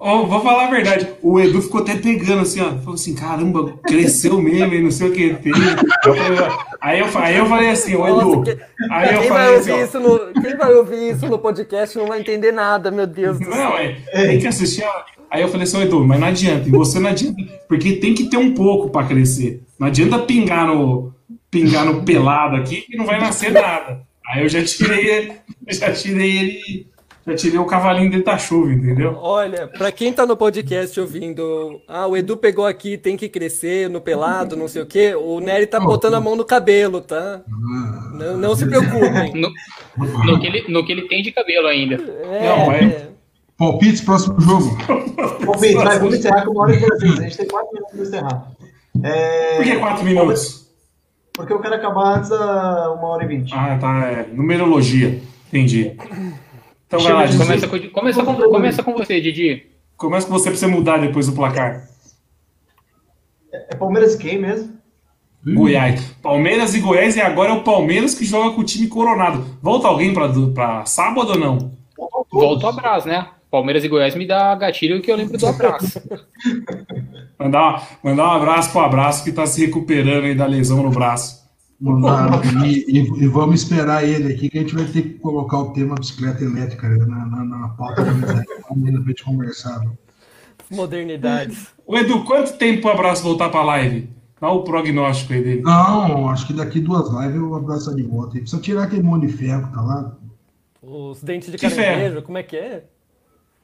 ó, 0.00 0.24
vou 0.24 0.40
falar 0.42 0.66
a 0.66 0.70
verdade. 0.70 1.06
O 1.22 1.38
Edu 1.38 1.60
ficou 1.62 1.82
até 1.82 1.94
pegando 1.94 2.40
assim, 2.42 2.60
ó. 2.60 2.70
Falou 2.78 2.94
assim: 2.94 3.14
caramba, 3.14 3.74
cresceu 3.86 4.40
mesmo 4.40 4.74
e 4.74 4.82
não 4.82 4.90
sei 4.90 5.08
o 5.08 5.12
que 5.12 5.34
tem. 5.34 5.52
Aí 6.80 6.98
eu, 7.00 7.06
aí 7.18 7.36
eu 7.36 7.46
falei 7.46 7.70
assim: 7.70 7.94
ô 7.94 8.06
Edu. 8.08 8.36
Nossa, 8.36 8.54
que- 8.56 8.62
Aí 8.90 9.14
eu 9.14 9.20
Quem 9.20 9.28
vai, 9.28 9.38
falei 9.46 9.56
assim: 9.58 9.70
ouvir 9.72 9.84
isso 9.84 10.00
no, 10.00 10.42
quem 10.42 10.56
vai 10.56 10.74
ouvir 10.74 11.10
isso 11.10 11.26
no 11.28 11.38
podcast 11.38 11.98
não 11.98 12.06
vai 12.06 12.20
entender 12.20 12.50
nada, 12.52 12.90
meu 12.90 13.06
Deus. 13.06 13.38
Não, 13.38 13.76
é, 13.78 13.96
tem 14.12 14.38
que 14.40 14.46
assistir. 14.46 14.82
ó. 14.84 15.02
Aí 15.30 15.42
eu 15.42 15.48
falei 15.48 15.62
assim, 15.62 15.76
ô 15.78 15.82
Edu, 15.82 16.04
mas 16.04 16.18
não 16.18 16.26
adianta. 16.26 16.68
E 16.68 16.72
você 16.72 16.98
não 16.98 17.10
adianta. 17.10 17.36
Porque 17.68 17.92
tem 17.92 18.14
que 18.14 18.28
ter 18.28 18.36
um 18.36 18.52
pouco 18.52 18.90
pra 18.90 19.04
crescer. 19.04 19.62
Não 19.78 19.86
adianta 19.86 20.18
pingar 20.18 20.66
no, 20.66 21.14
pingar 21.48 21.84
no 21.84 22.02
pelado 22.02 22.56
aqui 22.56 22.80
que 22.80 22.96
não 22.96 23.04
vai 23.06 23.20
nascer 23.20 23.52
nada. 23.52 24.00
Aí 24.26 24.42
eu 24.42 24.48
já 24.48 24.62
tirei 24.64 25.32
já 25.68 25.92
tirei 25.92 26.36
ele, 26.38 26.86
já 27.26 27.34
tirei 27.36 27.58
o 27.58 27.64
cavalinho 27.66 28.10
dentro 28.10 28.26
da 28.26 28.38
chuva, 28.38 28.72
entendeu? 28.72 29.16
Olha, 29.20 29.66
pra 29.68 29.92
quem 29.92 30.12
tá 30.12 30.24
no 30.26 30.36
podcast 30.36 30.98
ouvindo, 31.00 31.80
ah, 31.86 32.06
o 32.06 32.16
Edu 32.16 32.36
pegou 32.36 32.66
aqui, 32.66 32.96
tem 32.96 33.16
que 33.16 33.28
crescer 33.28 33.88
no 33.90 34.00
pelado, 34.00 34.56
não 34.56 34.66
sei 34.68 34.82
o 34.82 34.86
quê, 34.86 35.14
o 35.14 35.38
Nery 35.40 35.66
tá 35.66 35.78
botando 35.78 36.14
a 36.14 36.20
mão 36.20 36.34
no 36.34 36.44
cabelo, 36.44 37.00
tá? 37.00 37.42
Não, 38.14 38.36
não 38.36 38.56
se 38.56 38.66
preocupem. 38.66 39.32
No, 39.34 39.50
no 40.24 40.40
que 40.40 40.46
ele, 40.46 40.64
no 40.68 40.84
que 40.84 40.92
ele 40.92 41.08
tem 41.08 41.22
de 41.22 41.30
cabelo 41.32 41.66
ainda. 41.68 41.94
É, 41.96 42.48
Não, 42.48 42.72
é- 42.72 42.84
é. 42.84 43.10
Palpites, 43.58 44.00
próximo 44.00 44.40
jogo. 44.40 44.70
Vitor, 45.60 45.84
vai, 45.84 45.98
vamos 45.98 46.14
encerrar 46.14 46.46
com 46.46 46.52
uma 46.52 46.62
hora 46.62 46.74
e 46.74 46.78
dezesseis. 46.80 47.18
A 47.18 47.22
gente 47.24 47.36
tem 47.36 47.46
quatro 47.46 47.68
minutos 47.74 47.92
para 47.92 48.02
encerrar. 48.02 48.50
É, 49.04 49.56
Por 49.56 49.64
que 49.64 49.76
quatro 49.76 50.04
minutos? 50.04 50.66
Porque 51.34 51.52
eu 51.52 51.60
quero 51.60 51.74
acabar 51.74 52.16
antes 52.18 52.30
da 52.30 52.90
uma 52.92 53.08
hora 53.08 53.24
e 53.24 53.28
vinte. 53.28 53.52
Ah, 53.54 53.76
tá. 53.78 54.06
É, 54.10 54.26
numerologia. 54.32 55.20
Entendi. 55.48 55.94
Então 56.90 56.98
vai 56.98 57.12
lá, 57.12 57.24
Didi. 57.24 57.38
Começa 57.38 57.68
com, 57.68 57.78
começa, 57.90 58.24
com, 58.24 58.34
começa 58.34 58.82
com 58.82 58.92
você, 58.94 59.20
Didi. 59.20 59.64
Começa 59.96 60.26
com 60.26 60.32
você 60.32 60.50
pra 60.50 60.58
você 60.58 60.66
mudar 60.66 60.98
depois 60.98 61.28
do 61.28 61.32
placar. 61.32 61.88
É 63.52 63.76
Palmeiras 63.76 64.16
e 64.16 64.18
quem 64.18 64.38
mesmo? 64.40 64.72
Goiás. 65.46 66.04
Palmeiras 66.20 66.74
e 66.74 66.80
Goiás, 66.80 67.14
e 67.14 67.20
agora 67.20 67.50
é 67.50 67.54
o 67.54 67.62
Palmeiras 67.62 68.16
que 68.16 68.24
joga 68.24 68.56
com 68.56 68.62
o 68.62 68.64
time 68.64 68.88
coronado. 68.88 69.56
Volta 69.62 69.86
alguém 69.86 70.12
pra, 70.12 70.28
pra 70.52 70.84
sábado 70.84 71.30
ou 71.30 71.38
não? 71.38 71.72
Volta 72.28 72.66
o 72.66 72.70
abraço, 72.70 73.06
né? 73.06 73.28
Palmeiras 73.48 73.84
e 73.84 73.88
Goiás 73.88 74.16
me 74.16 74.26
dá 74.26 74.52
gatilho 74.56 75.00
que 75.00 75.12
eu 75.12 75.16
lembro 75.16 75.38
do 75.38 75.46
abraço. 75.46 76.02
Mandar, 77.38 77.88
mandar 78.02 78.24
um 78.24 78.32
abraço 78.32 78.70
pro 78.70 78.80
abraço 78.82 79.24
que 79.24 79.32
tá 79.32 79.46
se 79.46 79.64
recuperando 79.64 80.24
aí 80.24 80.34
da 80.34 80.44
lesão 80.44 80.82
no 80.82 80.90
braço. 80.90 81.39
Mandar- 81.80 82.42
e, 82.66 82.84
e- 82.88 83.22
e 83.24 83.26
vamos 83.26 83.62
esperar 83.62 84.04
ele 84.06 84.34
aqui, 84.34 84.50
que 84.50 84.58
a 84.58 84.60
gente 84.60 84.74
vai 84.74 84.84
ter 84.84 85.02
que 85.02 85.10
colocar 85.14 85.58
o 85.60 85.72
tema 85.72 85.94
bicicleta 85.94 86.44
elétrica 86.44 86.88
né, 86.88 86.98
na, 87.06 87.24
na, 87.24 87.44
na 87.44 87.68
pauta 87.70 88.04
da 88.04 88.12
mesa 88.12 88.44
ainda 88.70 88.98
pra 89.00 89.08
gente 89.08 89.24
conversar. 89.24 89.80
Modernidades. 90.70 91.68
Ô 91.86 91.96
Edu, 91.96 92.22
quanto 92.24 92.52
tempo 92.58 92.82
pro 92.82 92.90
abraço 92.90 93.22
voltar 93.22 93.48
pra 93.48 93.62
live? 93.62 94.08
Dá 94.40 94.50
o 94.50 94.62
prognóstico 94.62 95.32
aí 95.32 95.42
dele. 95.42 95.62
Não, 95.62 96.28
acho 96.28 96.46
que 96.46 96.52
daqui 96.52 96.80
duas 96.80 97.08
lives 97.10 97.36
eu 97.36 97.54
abraço 97.54 97.94
de 97.96 98.02
volta. 98.02 98.38
Precisa 98.38 98.60
tirar 98.60 98.84
aquele 98.84 99.02
monte 99.02 99.26
de 99.26 99.32
ferro 99.32 99.66
que 99.68 99.74
tá 99.74 99.80
lá. 99.80 100.16
Os 100.82 101.22
dentes 101.22 101.50
de 101.50 101.58
Que 101.58 101.68
caranguejo, 101.68 102.22
como 102.22 102.38
é 102.38 102.42
que 102.42 102.56
é? 102.56 102.84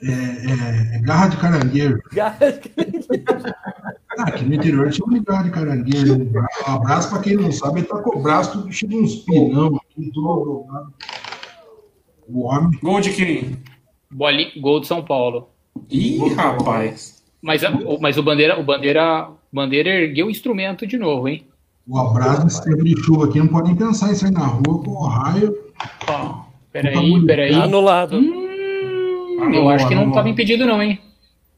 É, 0.02 0.10
é- 0.12 0.96
é 0.96 0.98
garra 1.00 1.28
de 1.28 1.36
caranguejo. 1.38 1.98
Ah, 4.18 4.24
aqui 4.28 4.44
no 4.44 4.54
interior 4.54 4.88
de 4.88 5.20
garra 5.20 5.42
de 5.44 5.50
caranguejo. 5.50 6.14
Um 6.14 6.72
abraço 6.72 7.10
pra 7.10 7.18
quem 7.20 7.36
não 7.36 7.52
sabe, 7.52 7.80
ele 7.80 7.86
tá 7.86 7.98
com 8.02 8.18
o 8.18 8.22
braço 8.22 8.52
tudo 8.52 8.72
cheio 8.72 8.90
de 8.90 8.96
uns 8.98 9.16
pinão 9.16 9.76
aqui, 9.76 10.10
dobrado. 10.12 10.92
O 12.28 12.42
homem. 12.44 12.78
Gol 12.82 13.00
de 13.00 13.12
quem? 13.12 13.56
Bolinha, 14.10 14.50
gol 14.60 14.80
de 14.80 14.86
São 14.86 15.02
Paulo. 15.04 15.48
Ih, 15.90 16.18
rapaz. 16.34 17.22
Mas, 17.42 17.62
a- 17.62 17.72
mas 18.00 18.16
o 18.16 18.22
Bandeira, 18.22 18.58
o 18.58 18.64
Bandeira, 18.64 19.28
Bandeira 19.52 19.90
ergueu 19.90 20.26
o 20.26 20.30
instrumento 20.30 20.86
de 20.86 20.96
novo, 20.96 21.28
hein? 21.28 21.46
O 21.86 21.98
abraço 21.98 22.42
nesse 22.44 22.64
tempo 22.64 22.82
de 22.82 22.96
chuva 23.04 23.26
aqui, 23.26 23.38
não 23.38 23.46
pode 23.46 23.68
nem 23.68 23.76
pensar 23.76 24.10
em 24.10 24.14
sair 24.14 24.32
na 24.32 24.46
rua 24.46 24.82
com 24.82 24.90
o 24.90 25.06
raio. 25.06 25.54
Ó, 26.08 26.40
peraí, 26.72 27.24
peraí. 27.26 27.54
Anulado. 27.54 28.16
Hum, 28.16 29.54
eu 29.54 29.68
acho 29.68 29.86
que 29.86 29.94
não 29.94 30.08
estava 30.08 30.28
impedido, 30.28 30.66
não, 30.66 30.82
hein? 30.82 30.98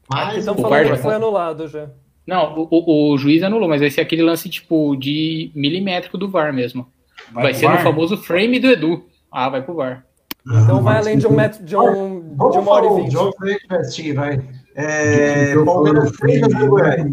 Mas 0.07 0.37
Estão 0.39 0.53
o 0.55 0.61
falando 0.61 0.89
que 0.91 0.97
foi 0.97 1.11
tá- 1.11 1.15
anulado 1.17 1.67
já. 1.67 1.89
Não, 2.29 2.53
o, 2.59 2.67
o- 2.69 3.13
o 3.13 3.17
juiz 3.17 3.41
anulou, 3.43 3.67
mas 3.67 3.81
vai 3.81 3.89
ser 3.89 4.01
aquele 4.01 4.21
lance, 4.21 4.47
tipo, 4.49 4.95
de 4.95 5.51
milimétrico 5.55 6.17
do 6.17 6.29
VAR 6.29 6.53
mesmo. 6.53 6.87
Vai, 7.31 7.49
pro 7.51 7.55
ser 7.59 7.69
no 7.69 7.77
famoso 7.79 8.17
frame 8.17 8.59
do 8.59 8.67
Edu. 8.67 9.03
Ah, 9.31 9.49
vai 9.49 9.61
pro 9.61 9.73
VAR. 9.75 10.05
Então 10.47 10.81
vai 10.81 10.97
além 10.97 11.17
de 11.17 11.27
um 11.27 11.31
metro, 11.31 11.63
de, 11.63 11.75
um, 11.75 12.21
de 12.35 12.57
uma 12.57 12.71
hora 12.71 12.85
e 12.85 12.89
o 12.89 12.95
vinte. 12.95 13.11
jogo 13.11 13.35
assistir, 13.69 14.13
vai. 14.13 14.39
É, 14.75 15.53
Palmeiras 15.65 16.11
3 16.13 16.43
a 16.43 16.47
0 16.47 16.67
Goiás. 16.69 17.05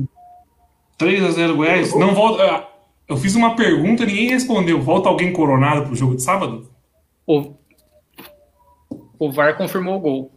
3x0 0.99 1.57
Goiás. 1.57 1.95
Não 1.95 2.15
volta. 2.15 2.43
ah, 2.45 2.69
Eu 3.09 3.17
fiz 3.17 3.35
uma 3.35 3.57
pergunta 3.57 4.05
e 4.05 4.07
ninguém 4.07 4.29
respondeu. 4.31 4.81
Volta 4.81 5.09
alguém 5.09 5.33
coronado 5.33 5.87
pro 5.87 5.95
jogo 5.97 6.17
de 6.17 6.23
sábado? 6.23 6.71
O, 7.27 7.55
o 9.19 9.33
VAR 9.33 9.57
confirmou 9.57 9.97
o 9.97 10.01
gol. 10.01 10.33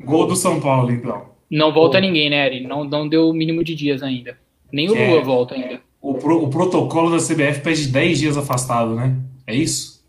Gol 0.00 0.26
do 0.26 0.36
São 0.36 0.60
Paulo, 0.60 0.90
então. 0.92 1.33
Não 1.50 1.72
volta 1.72 2.00
ninguém, 2.00 2.30
né, 2.30 2.46
Eri? 2.46 2.66
Não, 2.66 2.84
não 2.84 3.08
deu 3.08 3.28
o 3.28 3.32
mínimo 3.32 3.62
de 3.62 3.74
dias 3.74 4.02
ainda. 4.02 4.36
Nem 4.72 4.90
o 4.90 4.96
É. 4.96 5.10
Lua 5.10 5.22
volta 5.22 5.54
ainda. 5.54 5.80
O, 6.00 6.14
pro- 6.14 6.42
o 6.44 6.50
protocolo 6.50 7.10
da 7.10 7.16
CBF 7.18 7.60
pede 7.62 7.88
10 7.88 8.18
dias 8.18 8.36
afastado, 8.36 8.94
né? 8.94 9.16
É 9.46 9.54
isso? 9.54 10.02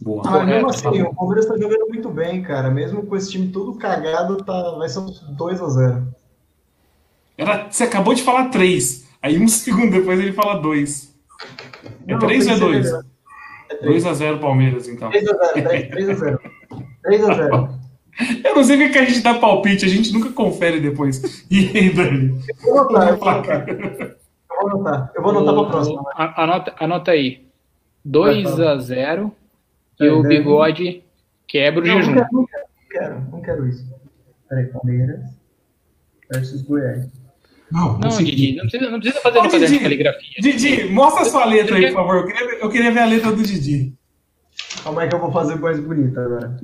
Boa. 0.00 0.22
Ah, 0.26 0.44
mesmo 0.44 0.66
Correto. 0.66 0.88
assim, 0.88 1.02
o 1.02 1.14
Palmeiras 1.14 1.46
tá 1.46 1.56
jogando 1.56 1.88
muito 1.88 2.10
bem, 2.10 2.42
cara. 2.42 2.70
Mesmo 2.70 3.06
com 3.06 3.16
esse 3.16 3.30
time 3.30 3.48
todo 3.48 3.74
cagado, 3.74 4.36
tá, 4.44 4.70
vai 4.72 4.88
ser 4.88 4.98
uns 5.00 5.20
2 5.20 5.62
a 5.62 5.68
0 5.68 6.08
Era, 7.38 7.70
você 7.70 7.84
acabou 7.84 8.12
de 8.14 8.22
falar 8.22 8.48
3. 8.48 9.06
Aí 9.22 9.38
um 9.38 9.46
segundo 9.48 9.90
depois 9.92 10.18
ele 10.18 10.32
fala 10.32 10.60
2. 10.60 11.14
É 12.06 12.12
Não, 12.12 12.18
3 12.18 12.20
ou 12.20 12.26
é 12.26 12.28
tem 12.28 12.38
que 12.38 12.44
ser 12.44 12.60
2? 12.60 12.84
melhor. 12.86 13.04
É 13.70 13.74
3 13.76 14.04
2x0 14.04 14.40
Palmeiras, 14.40 14.88
então. 14.88 15.10
3 15.10 15.28
a 15.28 15.32
0 15.54 15.88
3 15.90 16.08
a 16.10 16.14
0 16.14 16.40
3 17.02 17.24
a 17.24 17.34
0 17.34 17.74
Eu 18.44 18.54
não 18.56 18.62
sei 18.64 18.76
o 18.86 18.92
que, 18.92 18.98
a 18.98 19.04
gente 19.04 19.20
dá 19.22 19.34
palpite, 19.34 19.84
a 19.84 19.88
gente 19.88 20.12
nunca 20.12 20.30
confere 20.30 20.80
depois. 20.80 21.44
E 21.50 21.70
aí, 21.76 21.90
Dani? 21.90 22.28
Eu 22.64 22.72
vou 22.72 22.78
anotar, 22.80 23.08
eu 23.08 23.16
vou 23.16 23.28
anotar. 23.28 23.68
Eu 23.68 24.60
vou 24.60 24.70
anotar. 24.70 25.12
Eu 25.14 25.22
vou 25.22 25.30
anotar 25.38 25.70
próxima. 25.70 26.02
vai. 26.02 26.12
A- 26.16 26.44
Anota, 26.44 26.74
anota 26.78 27.10
aí. 27.10 27.44
2 28.04 28.60
a 28.60 28.76
0 28.78 29.32
e 30.00 30.06
É, 30.06 30.12
o 30.12 30.22
né? 30.22 30.28
bigode 30.28 31.02
quebra 31.48 31.82
o 31.82 31.86
Não, 31.86 31.96
jejum. 32.02 32.14
quero, 32.14 32.28
não 32.32 32.44
quero, 32.46 32.64
não 32.66 32.88
quero, 32.90 33.30
não 33.32 33.40
quero 33.40 33.68
isso. 33.68 33.84
Peraí, 34.48 34.66
Palmeiras 34.66 35.20
versus 36.30 36.62
Goiás. 36.62 37.06
Não, 37.72 37.98
Não. 37.98 38.08
Didi, 38.10 38.54
não 38.56 38.68
precisa, 38.68 38.90
não 38.90 39.00
precisa 39.00 39.20
fazer 39.22 39.38
Ô, 39.38 39.48
Didi. 39.48 39.66
de 39.66 39.78
caligrafia. 39.80 40.30
Didi, 40.40 40.84
mostra 40.92 41.22
a 41.22 41.24
sua 41.24 41.44
letra 41.46 41.76
aí, 41.76 41.86
por 41.86 41.94
favor. 41.94 42.16
Eu 42.16 42.26
queria, 42.26 42.58
eu 42.60 42.68
queria 42.68 42.92
ver 42.92 43.00
a 43.00 43.06
letra 43.06 43.32
do 43.32 43.42
Didi. 43.42 43.94
Calma 44.84 45.02
aí 45.02 45.08
que 45.08 45.14
eu 45.14 45.20
vou 45.20 45.32
fazer 45.32 45.56
mais 45.56 45.80
bonita 45.80 46.22
agora. 46.22 46.56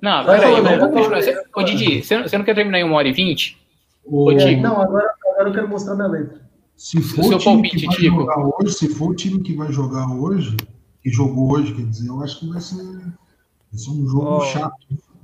Não, 0.00 0.24
Vai 0.24 0.38
peraí, 0.40 0.54
falando, 0.56 0.80
vamos 0.80 0.94
continuar. 0.96 1.22
Você- 1.22 1.42
Ô, 1.54 1.62
Didi, 1.62 2.02
você, 2.02 2.22
você 2.22 2.38
não 2.38 2.44
quer 2.44 2.54
terminar 2.54 2.78
em 2.78 2.84
uma 2.84 2.96
hora 2.96 3.08
e 3.08 3.12
vinte? 3.12 3.58
O- 4.04 4.30
Ô, 4.30 4.36
Tico. 4.36 4.60
Não, 4.62 4.80
agora, 4.80 5.06
agora 5.32 5.48
eu 5.48 5.52
quero 5.52 5.68
mostrar 5.68 5.94
minha 5.94 6.08
letra. 6.08 6.40
Se 6.76 7.00
for 7.02 7.24
Seu 7.24 7.36
o 7.36 7.38
time 7.40 7.54
palpite, 7.62 7.76
que 7.76 7.86
vai 7.86 7.96
jogar 8.16 8.38
hoje, 8.46 8.72
se 8.74 8.88
for 8.94 9.10
o 9.10 9.14
time 9.14 9.40
que 9.42 9.54
vai 9.54 9.72
jogar 9.72 10.10
hoje, 10.12 10.56
que 11.02 11.10
jogou 11.10 11.52
hoje, 11.52 11.74
quer 11.74 11.82
dizer, 11.82 12.08
eu 12.08 12.22
acho 12.22 12.38
que 12.38 12.48
vai 12.48 12.60
ser, 12.60 12.76
vai 12.76 13.78
ser 13.78 13.90
um 13.90 14.06
jogo 14.06 14.26
Ó. 14.26 14.40
chato. 14.42 14.76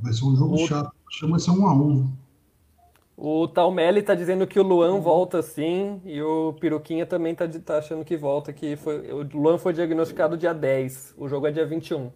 Vai 0.03 0.13
ser 0.13 0.25
um 0.25 0.37
jogo 0.37 0.55
O- 0.55 0.67
chato. 0.67 0.93
Chama 1.13 1.39
ser 1.39 1.53
um 1.53 1.67
a 1.67 1.73
um. 1.75 2.11
O 3.17 3.47
Talmelli 3.47 4.03
tá 4.03 4.13
dizendo 4.17 4.45
que 4.45 4.59
o 4.59 4.63
Luan 4.65 4.99
volta 5.01 5.41
sim, 5.41 6.01
e 6.05 6.21
o 6.21 6.53
Piruquinha 6.55 7.07
também 7.07 7.33
tá, 7.33 7.47
de- 7.47 7.61
tá 7.61 7.79
achando 7.79 8.05
que 8.05 8.17
volta, 8.17 8.53
que 8.53 8.75
foi, 8.75 9.13
o 9.13 9.23
Luan 9.33 9.57
foi 9.57 9.73
diagnosticado 9.73 10.37
dia 10.37 10.53
10, 10.53 11.15
o 11.17 11.29
jogo 11.29 11.47
é 11.47 11.53
dia 11.53 11.65
21. 11.65 12.11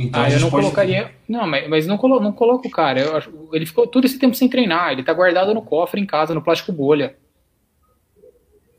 Então 0.00 0.22
Ah, 0.22 0.30
eu 0.30 0.38
não 0.38 0.48
pode- 0.48 0.62
colocaria. 0.62 1.10
Não, 1.28 1.44
mas, 1.44 1.68
mas 1.68 1.86
não, 1.88 1.98
colo, 1.98 2.20
não 2.20 2.30
coloco 2.32 2.68
o 2.68 2.70
cara. 2.70 3.00
Eu 3.00 3.16
acho- 3.16 3.32
ele 3.52 3.66
ficou 3.66 3.84
todo 3.84 4.04
esse 4.04 4.16
tempo 4.16 4.36
sem 4.36 4.48
treinar. 4.48 4.92
Ele 4.92 5.02
tá 5.02 5.12
guardado 5.12 5.52
no 5.52 5.60
cofre 5.60 6.00
em 6.00 6.06
casa, 6.06 6.32
no 6.32 6.40
plástico 6.40 6.70
bolha. 6.72 7.16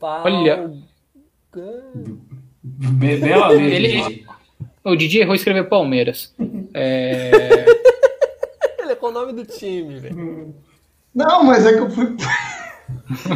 Olha. 0.00 0.70
Be- 2.62 3.16
Bela 3.18 3.48
letra. 3.52 3.64
Ele- 3.66 4.24
O 4.82 4.96
Didi 4.96 5.18
errou 5.18 5.34
escrever 5.34 5.68
Palmeiras. 5.68 6.34
É... 6.72 7.30
Ele 8.80 8.92
é 8.92 8.94
com 8.96 9.08
o 9.08 9.12
nome 9.12 9.34
do 9.34 9.44
time, 9.44 9.98
velho. 9.98 10.54
Não, 11.14 11.44
mas 11.44 11.66
é 11.66 11.74
que 11.74 11.80
eu 11.80 11.90
fui. 11.90 12.16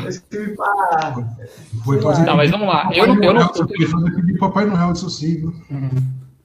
eu 0.02 0.08
escrevi 0.08 0.56
pra. 0.56 1.14
Foi 1.84 2.00
fazer 2.00 2.24
Tá, 2.24 2.34
mas 2.34 2.50
vamos 2.50 2.66
lá. 2.66 2.90
Eu 2.94 3.06
não, 3.08 3.22
eu 3.22 3.34
não, 3.34 3.52
fazer 3.52 3.66
pedir 3.66 4.38
Papai 4.38 4.64
Noel, 4.64 4.94
sim, 4.94 5.36
viu? 5.36 5.54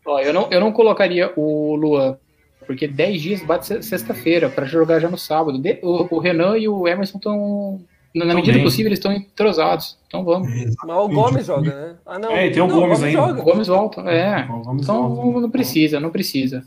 Ó, 0.09 0.19
eu, 0.19 0.33
não, 0.33 0.47
eu 0.51 0.59
não 0.59 0.71
colocaria 0.71 1.31
o 1.35 1.75
Luan, 1.75 2.17
porque 2.65 2.87
10 2.87 3.21
dias 3.21 3.41
bate 3.43 3.65
se- 3.67 3.81
sexta-feira 3.83 4.49
para 4.49 4.65
jogar 4.65 4.99
já 4.99 5.09
no 5.09 5.17
sábado. 5.17 5.57
De- 5.59 5.79
o, 5.83 6.07
o 6.15 6.19
Renan 6.19 6.57
e 6.57 6.67
o 6.67 6.87
Emerson 6.87 7.17
estão. 7.17 7.81
Na 8.15 8.25
Tão 8.25 8.35
medida 8.35 8.59
possível, 8.63 8.87
eles 8.87 8.97
estão 8.97 9.13
entrosados. 9.13 9.95
Então 10.07 10.23
vamos. 10.23 10.47
Mas 10.83 10.97
o 10.97 11.07
Gomes 11.09 11.45
joga, 11.45 11.69
né? 11.75 11.95
Ah, 12.05 12.17
não. 12.17 12.31
É, 12.31 12.49
tem 12.49 12.59
o 12.61 12.67
Não, 12.67 12.79
Gomes 12.79 13.03
ainda. 13.03 13.23
O. 13.23 13.43
Gomes 13.43 13.67
volta. 13.67 14.01
É. 14.09 14.47
Então 14.73 15.13
volta. 15.15 15.39
não 15.41 15.49
precisa, 15.51 15.99
não 15.99 16.09
precisa. 16.09 16.63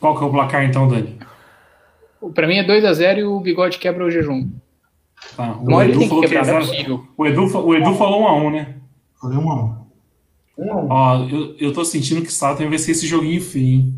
Qual 0.00 0.16
que 0.18 0.24
é 0.24 0.26
o 0.26 0.30
placar 0.30 0.64
então, 0.64 0.88
Dani? 0.88 1.18
Pra 2.34 2.46
mim 2.46 2.56
é 2.56 2.64
2x0 2.66 3.18
e 3.18 3.24
o 3.24 3.38
bigode 3.40 3.78
quebra 3.78 4.04
o 4.04 4.10
jejum. 4.10 4.48
Tá, 5.36 5.56
o 5.60 5.82
Edu 5.82 5.98
que 6.20 6.24
é 6.24 6.28
quebrar, 6.28 6.48
é 6.48 6.58
possível. 6.60 7.04
O 7.16 7.26
Edu, 7.26 7.42
o 7.66 7.74
Edu 7.74 7.94
falou 7.94 8.22
um 8.22 8.26
a 8.28 8.34
um, 8.36 8.50
né? 8.50 8.74
Falei 9.20 9.38
um 9.38 9.50
a 9.50 9.54
um. 9.64 9.83
Um 10.56 10.72
a 10.72 10.76
um. 10.76 10.88
Ó, 10.90 11.16
eu, 11.28 11.56
eu 11.58 11.72
tô 11.72 11.84
sentindo 11.84 12.22
que 12.22 12.32
Saturn 12.32 12.68
vai 12.68 12.78
ser 12.78 12.92
esse 12.92 13.06
joguinho 13.06 13.40
feio, 13.42 13.66
hein? 13.66 13.94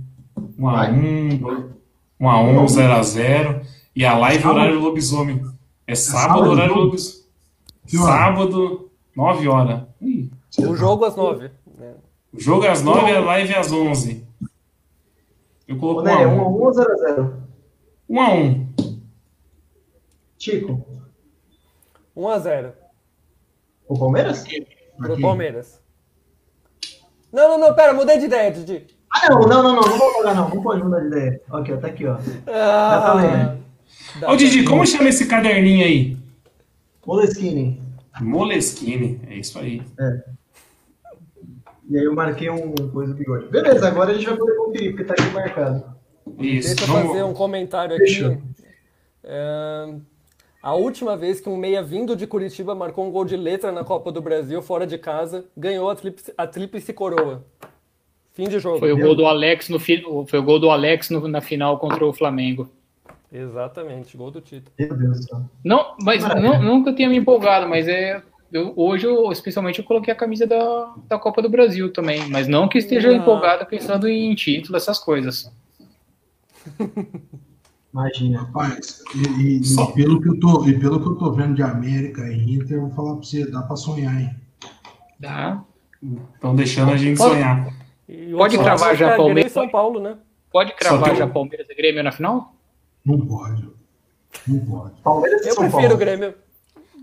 Um 0.58 0.68
a 0.68 0.72
Vai. 0.76 0.92
um, 0.92 1.70
um 2.20 2.28
a 2.28 2.40
um, 2.42 2.68
zero 2.68 2.92
a 2.94 3.02
zero. 3.02 3.60
E 3.94 4.04
a 4.04 4.16
live 4.16 4.42
Sábado? 4.42 4.58
horário 4.58 4.78
do 4.78 4.84
lobisomem. 4.86 5.42
É 5.86 5.94
sábado, 5.94 6.28
sábado, 6.38 6.50
horário 6.50 6.74
do 6.74 6.80
jogo? 6.80 6.86
lobisomem. 6.86 7.26
Sábado, 7.86 8.90
9 9.16 9.48
horas. 9.48 9.82
Ih, 10.02 10.30
O 10.58 10.74
jogo 10.76 11.04
às 11.04 11.14
9. 11.16 11.50
né? 11.78 11.94
o 12.32 12.40
jogo 12.40 12.64
é 12.64 12.70
às 12.70 12.82
9 12.82 13.10
e 13.10 13.14
a 13.16 13.20
live 13.20 13.52
é 13.52 13.58
às 13.58 13.70
11. 13.72 14.26
Eu 15.68 15.76
Ô, 15.76 15.78
coloco 15.78 16.00
um 16.00 16.04
Nery, 16.04 16.22
a 16.24 16.28
1 16.28 16.40
a 16.40 16.48
um. 16.48 16.56
1 16.56 16.62
ou 16.62 16.72
0 16.72 16.92
a 16.92 16.96
0? 16.96 17.42
Um 18.08 18.20
a 18.20 18.32
um. 18.34 18.66
Chico, 20.38 20.86
1x0 22.16 22.72
o 23.88 23.98
Palmeiras? 23.98 24.44
pro 24.98 25.12
Aqui. 25.12 25.22
Palmeiras. 25.22 25.80
Não, 27.36 27.50
não, 27.50 27.58
não, 27.68 27.74
pera, 27.74 27.92
mudei 27.92 28.16
de 28.18 28.24
ideia, 28.24 28.50
Didi. 28.50 28.86
Ah, 29.12 29.28
não, 29.28 29.40
não, 29.42 29.62
não, 29.62 29.74
não, 29.74 29.82
não 29.82 29.98
vou 29.98 30.14
pagar, 30.14 30.34
não. 30.34 30.48
Não 30.48 30.62
pode 30.62 30.82
mudar 30.82 31.00
de 31.00 31.08
ideia. 31.08 31.40
Ó, 31.50 31.62
tá 31.62 31.86
aqui, 31.86 32.06
ó. 32.06 32.16
Ah, 32.46 33.00
pra 33.02 33.12
ler. 33.12 33.58
dá 34.20 34.32
Ô, 34.32 34.36
Didi, 34.36 34.64
como 34.64 34.86
chama 34.86 35.10
esse 35.10 35.26
caderninho 35.26 35.84
aí? 35.84 36.16
Moleskine. 37.06 37.82
Moleskine. 38.22 39.20
É 39.28 39.34
isso 39.36 39.58
aí. 39.58 39.82
E 41.90 41.98
aí 41.98 42.04
eu 42.04 42.14
marquei 42.14 42.48
um 42.48 42.72
coisa 42.90 43.12
do 43.12 43.18
bigode. 43.18 43.48
Beleza, 43.50 43.86
agora 43.86 44.12
a 44.12 44.14
gente 44.14 44.24
vai 44.26 44.36
poder 44.38 44.56
conferir, 44.56 44.90
porque 44.92 45.04
tá 45.04 45.12
aqui 45.12 45.30
marcado. 45.34 45.84
Isso. 46.38 46.68
Deixa 46.74 46.84
eu 46.84 46.94
Vamos- 46.96 47.08
fazer 47.12 47.22
um 47.22 47.34
comentário 47.34 47.96
aqui. 47.96 48.06
Fechou. 48.06 48.38
É, 49.22 49.94
a 50.66 50.74
última 50.74 51.16
vez 51.16 51.40
que 51.40 51.48
um 51.48 51.56
meia 51.56 51.80
vindo 51.80 52.16
de 52.16 52.26
Curitiba 52.26 52.74
marcou 52.74 53.06
um 53.06 53.10
gol 53.12 53.24
de 53.24 53.36
letra 53.36 53.70
na 53.70 53.84
Copa 53.84 54.10
do 54.10 54.20
Brasil, 54.20 54.60
fora 54.60 54.84
de 54.84 54.98
casa, 54.98 55.44
ganhou 55.56 55.88
a 55.88 55.94
tríplice, 55.94 56.34
a 56.36 56.44
tríplice 56.44 56.92
coroa. 56.92 57.44
Fim 58.34 58.48
de 58.48 58.58
jogo. 58.58 58.80
Foi 58.80 58.90
o 58.92 58.98
gol 58.98 59.14
do 59.14 59.26
Alex 59.26 59.68
no 59.68 59.78
foi 60.26 60.38
o 60.40 60.42
gol 60.42 60.58
do 60.58 60.68
Alex 60.68 61.08
no- 61.08 61.28
na 61.28 61.40
final 61.40 61.78
contra 61.78 62.04
o 62.04 62.12
Flamengo. 62.12 62.68
Exatamente, 63.32 64.16
gol 64.16 64.32
do 64.32 64.40
Tito. 64.40 64.72
Meu 64.76 64.96
Deus 64.96 65.20
do 65.20 65.22
céu. 65.28 65.40
Não, 65.64 65.94
mas 66.02 66.24
não, 66.24 66.60
eu 66.84 66.94
tenha 66.96 67.08
me 67.08 67.16
empolgado, 67.16 67.68
mas 67.68 67.86
é 67.86 68.20
eu- 68.52 68.72
hoje 68.74 69.06
eu, 69.06 69.30
especialmente 69.30 69.78
eu 69.78 69.84
coloquei 69.84 70.12
a 70.12 70.16
camisa 70.16 70.48
da, 70.48 70.92
da 71.08 71.16
Copa 71.18 71.40
do 71.40 71.48
Brasil 71.48 71.92
também, 71.92 72.28
mas 72.28 72.48
não 72.48 72.68
que 72.68 72.78
esteja 72.78 73.10
Ah. 73.10 73.14
empolgado 73.14 73.64
pensando 73.66 74.08
em 74.08 74.34
título, 74.34 74.76
essas 74.76 74.98
coisas. 74.98 75.48
Imagina. 78.00 78.40
Rapaz, 78.40 79.02
e, 79.14 79.42
e- 79.42 79.60
e 79.62 79.92
pelo 79.94 80.20
que 80.20 80.28
eu 80.28 80.38
tô, 80.38 80.66
e 80.68 80.78
pelo 80.78 81.00
que 81.00 81.06
eu 81.08 81.14
tô 81.14 81.32
vendo 81.32 81.54
de 81.54 81.62
América 81.62 82.28
e 82.30 82.54
Inter, 82.54 82.76
eu 82.76 82.82
vou 82.82 82.90
falar 82.90 83.14
pra 83.14 83.22
você, 83.24 83.50
dá 83.50 83.62
pra 83.62 83.74
sonhar, 83.74 84.20
hein? 84.20 84.30
Tá? 85.20 85.64
Estão 86.34 86.54
deixando 86.54 86.92
a 86.92 86.96
gente 86.98 87.16
Pode- 87.16 87.32
sonhar. 87.34 87.68
Pode 88.36 88.58
cravar 88.58 88.94
já 88.94 89.16
Palmeiras? 89.16 89.50
e 89.50 89.54
São 89.54 89.66
Paulo, 89.68 89.98
né? 89.98 90.16
Pode 90.52 90.74
cravar 90.74 91.08
tem 91.08 91.16
já 91.16 91.24
um- 91.24 91.30
Palmeiras 91.30 91.66
e 91.70 91.74
Grêmio 91.74 92.02
na 92.04 92.12
final? 92.12 92.54
Não 93.04 93.18
pode. 93.18 93.66
Não 94.46 94.58
pode. 94.60 95.00
Palmeiras 95.02 95.46
e 95.46 95.48
Eu 95.48 95.54
São 95.54 95.62
prefiro 95.64 95.80
Paulo. 95.88 95.94
o 95.94 95.98
Grêmio. 95.98 96.26
Eu 96.26 96.34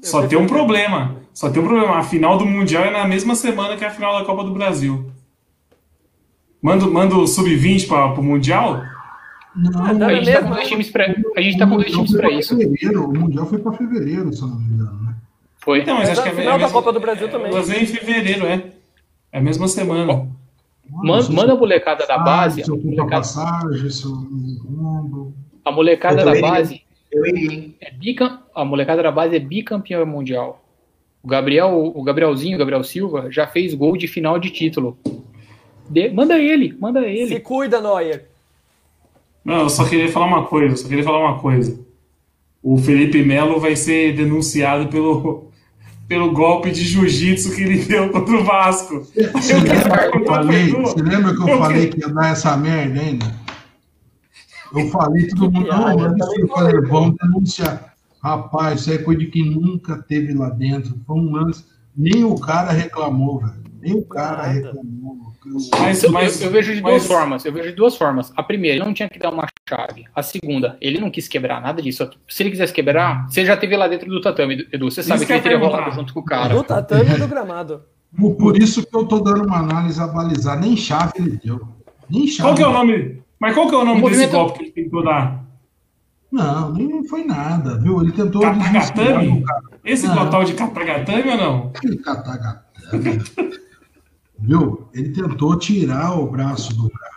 Só 0.03 0.19
tem 0.19 0.29
prefiro 0.29 0.41
um 0.41 0.45
o 0.45 0.47
Grêmio. 0.47 0.47
problema. 0.49 1.15
Só 1.33 1.49
tem 1.49 1.63
um 1.63 1.65
problema. 1.67 1.97
A 1.97 2.03
final 2.03 2.37
do 2.37 2.45
Mundial 2.45 2.83
é 2.85 2.91
na 2.91 3.07
mesma 3.07 3.33
semana 3.33 3.75
que 3.75 3.83
a 3.83 3.89
final 3.89 4.19
da 4.19 4.25
Copa 4.25 4.43
do 4.43 4.53
Brasil. 4.53 5.09
Manda, 6.61 6.85
manda 6.85 7.15
o 7.17 7.25
Sub-20 7.27 7.87
para 7.87 8.05
o 8.19 8.23
Mundial? 8.23 8.81
Não, 9.55 9.93
Não, 9.93 10.07
A 10.07 10.13
é 10.13 10.15
gente 10.23 10.31
tá 10.33 10.41
com 10.43 10.49
dois 10.51 10.67
times 10.67 10.89
pra, 10.89 11.05
a 11.37 11.41
gente 11.41 11.57
tá 11.57 11.67
com 11.67 11.75
dois 11.77 11.91
times 11.91 12.11
pra 12.11 12.31
isso. 12.31 12.57
fevereiro, 12.57 13.05
o 13.09 13.13
Mundial 13.19 13.45
foi 13.45 13.59
pra 13.59 13.71
fevereiro, 13.73 14.33
se 14.33 14.41
eu 14.41 14.47
não 14.47 14.59
me 14.59 14.73
engano, 14.73 15.03
né? 15.03 15.15
Foi. 15.59 15.79
Então, 15.79 15.95
mas 15.95 16.09
Mas 16.09 16.19
acho 16.19 16.27
a 16.27 16.31
que 16.31 16.37
é 16.37 16.41
final 16.41 16.55
é 16.57 16.59
da 16.61 16.69
Copa 16.69 16.91
do 16.91 16.99
Brasil 16.99 17.29
também. 17.29 17.51
Mas 17.53 17.69
é 17.69 17.81
em 17.81 17.85
fevereiro, 17.85 18.45
é. 18.45 18.63
É 19.31 19.37
a 19.37 19.41
mesma 19.41 19.67
semana. 19.67 20.05
Man- 20.89 21.21
Manda 21.31 21.53
a 21.53 21.55
molecada 21.55 22.05
da 22.05 22.17
base, 22.17 22.63
Se 22.63 22.69
a 22.69 22.73
eu 22.73 22.79
a 22.79 22.83
molecada, 22.83 23.09
passagem, 23.11 23.89
se 23.89 24.03
eu 24.05 24.11
não 24.11 25.33
a 25.63 25.71
molecada 25.71 26.25
da 26.25 26.39
base 26.41 26.81
é 27.81 27.91
bicam, 27.91 28.39
a 28.53 28.65
molecada 28.65 29.01
da 29.01 29.11
base 29.11 29.35
é 29.35 29.39
bicampeã 29.39 30.03
mundial. 30.05 30.61
O 31.23 31.27
Gabriel, 31.27 31.91
o 31.95 32.03
Gabrielzinho, 32.03 32.55
o 32.55 32.59
Gabriel 32.59 32.83
Silva, 32.83 33.31
já 33.31 33.47
fez 33.47 33.73
gol 33.73 33.95
de 33.95 34.07
final 34.07 34.37
de 34.37 34.49
título. 34.49 34.97
De- 35.89 36.09
manda 36.09 36.37
ele, 36.37 36.75
manda 36.79 37.01
Se 37.01 37.07
ele. 37.07 37.39
cuida, 37.39 37.79
Neuer. 37.79 38.25
Não, 39.43 39.61
eu 39.61 39.69
só 39.69 39.85
queria 39.85 40.11
falar 40.11 40.27
uma 40.27 40.45
coisa, 40.45 40.73
eu 40.73 40.77
só 40.77 40.87
queria 40.87 41.03
falar 41.03 41.19
uma 41.19 41.39
coisa. 41.39 41.79
O 42.61 42.77
Felipe 42.77 43.23
Melo 43.23 43.59
vai 43.59 43.75
ser 43.75 44.15
denunciado 44.15 44.87
pelo, 44.87 45.49
pelo 46.07 46.31
golpe 46.31 46.71
de 46.71 46.83
jiu-jitsu 46.83 47.53
que 47.55 47.63
ele 47.63 47.83
deu 47.83 48.09
contra 48.09 48.35
o 48.35 48.43
Vasco. 48.43 49.05
Eu 49.15 49.31
queria 49.33 49.89
perguntar 49.89 50.19
Eu 50.19 50.25
falei, 50.25 50.71
você 50.71 51.01
lembra 51.01 51.35
que 51.35 51.41
eu 51.41 51.47
Eu 51.47 51.57
falei 51.59 51.89
que 51.89 51.99
ia 51.99 52.09
dar 52.09 52.31
essa 52.31 52.55
merda 52.55 53.01
ainda? 53.01 53.43
Eu 54.73 54.89
falei, 54.89 55.27
todo 55.27 55.51
mundo, 55.51 55.67
não, 55.67 55.91
eu 55.91 56.17
mas 56.17 56.39
eu 56.39 56.47
falei, 56.47 56.81
vamos 56.81 57.15
denunciar. 57.21 57.93
Rapaz, 58.23 58.81
isso 58.81 58.91
é 58.91 58.97
coisa 58.97 59.19
de 59.19 59.27
quem 59.27 59.51
nunca 59.51 59.97
teve 59.97 60.33
lá 60.33 60.49
dentro. 60.49 60.97
Foi 61.05 61.17
um 61.17 61.31
lance. 61.31 61.65
Nem 61.95 62.23
o 62.23 62.39
cara 62.39 62.71
reclamou, 62.71 63.39
velho. 63.39 63.63
Nem 63.81 63.93
o 63.95 64.05
cara 64.05 64.37
Nada. 64.37 64.49
reclamou. 64.49 65.22
Mas, 65.79 66.03
Eu, 66.03 66.11
mas, 66.11 66.41
eu 66.41 66.49
vejo 66.49 66.73
de 66.73 66.81
mas- 66.81 66.91
duas 66.93 67.05
formas. 67.07 67.45
Eu 67.45 67.51
vejo 67.53 67.69
de 67.69 67.75
duas 67.75 67.95
formas. 67.97 68.31
A 68.35 68.43
primeira, 68.43 68.77
ele 68.77 68.85
não 68.85 68.93
tinha 68.93 69.09
que 69.09 69.19
dar 69.19 69.29
uma 69.31 69.45
chave. 69.67 70.05
A 70.15 70.21
segunda, 70.23 70.77
ele 70.79 70.99
não 70.99 71.09
quis 71.11 71.27
quebrar 71.27 71.61
nada 71.61 71.81
disso. 71.81 72.09
Se 72.27 72.43
ele 72.43 72.51
quisesse 72.51 72.73
quebrar, 72.73 73.27
você 73.29 73.45
já 73.45 73.57
teve 73.57 73.75
lá 73.75 73.87
dentro 73.87 74.09
do 74.09 74.21
tatame, 74.21 74.67
Edu. 74.71 74.89
Você 74.89 75.03
sabe 75.03 75.17
Isso 75.17 75.27
que 75.27 75.33
ele 75.33 75.39
eu 75.39 75.43
ia 75.43 75.43
teria 75.59 75.67
rolado 75.67 75.91
junto 75.95 76.13
com 76.13 76.19
o 76.19 76.25
cara. 76.25 76.53
Do 76.55 76.63
tatame 76.63 77.15
e 77.15 77.17
do 77.17 77.27
gramado. 77.27 77.81
Por, 78.17 78.35
por 78.35 78.57
isso 78.57 78.85
que 78.85 78.95
eu 78.95 79.05
tô 79.05 79.19
dando 79.19 79.45
uma 79.45 79.57
análise 79.57 79.99
abalizada. 80.01 80.61
Nem 80.61 80.77
chave 80.77 81.13
ele 81.17 81.39
deu. 81.43 81.67
Nem 82.09 82.27
chave. 82.27 82.49
Qual 82.49 82.55
que 82.55 82.63
é 82.63 82.67
o 82.67 82.73
nome? 82.73 83.21
Mas 83.39 83.53
qual 83.53 83.67
que 83.67 83.75
é 83.75 83.77
o 83.77 83.83
nome 83.85 84.01
O 84.01 84.09
desse 84.09 84.27
golpe 84.27 84.59
que 84.59 84.63
ele 84.65 84.71
tentou 84.71 85.03
dar? 85.03 85.43
Não, 86.31 86.71
nem 86.73 87.03
foi 87.07 87.23
nada, 87.23 87.77
viu? 87.79 88.01
Ele 88.01 88.11
tentou 88.11 88.41
Katagatame? 88.41 89.43
Esse 89.85 90.07
total 90.11 90.43
de 90.43 90.53
Katagatame 90.53 91.29
ou 91.29 91.37
não? 91.37 91.71
Aquele 91.75 91.97
catagatame. 91.97 93.21
Viu? 94.43 94.87
Ele 94.93 95.09
tentou 95.09 95.57
tirar 95.57 96.19
o 96.19 96.29
braço 96.29 96.75
do 96.75 96.89
cara. 96.89 97.13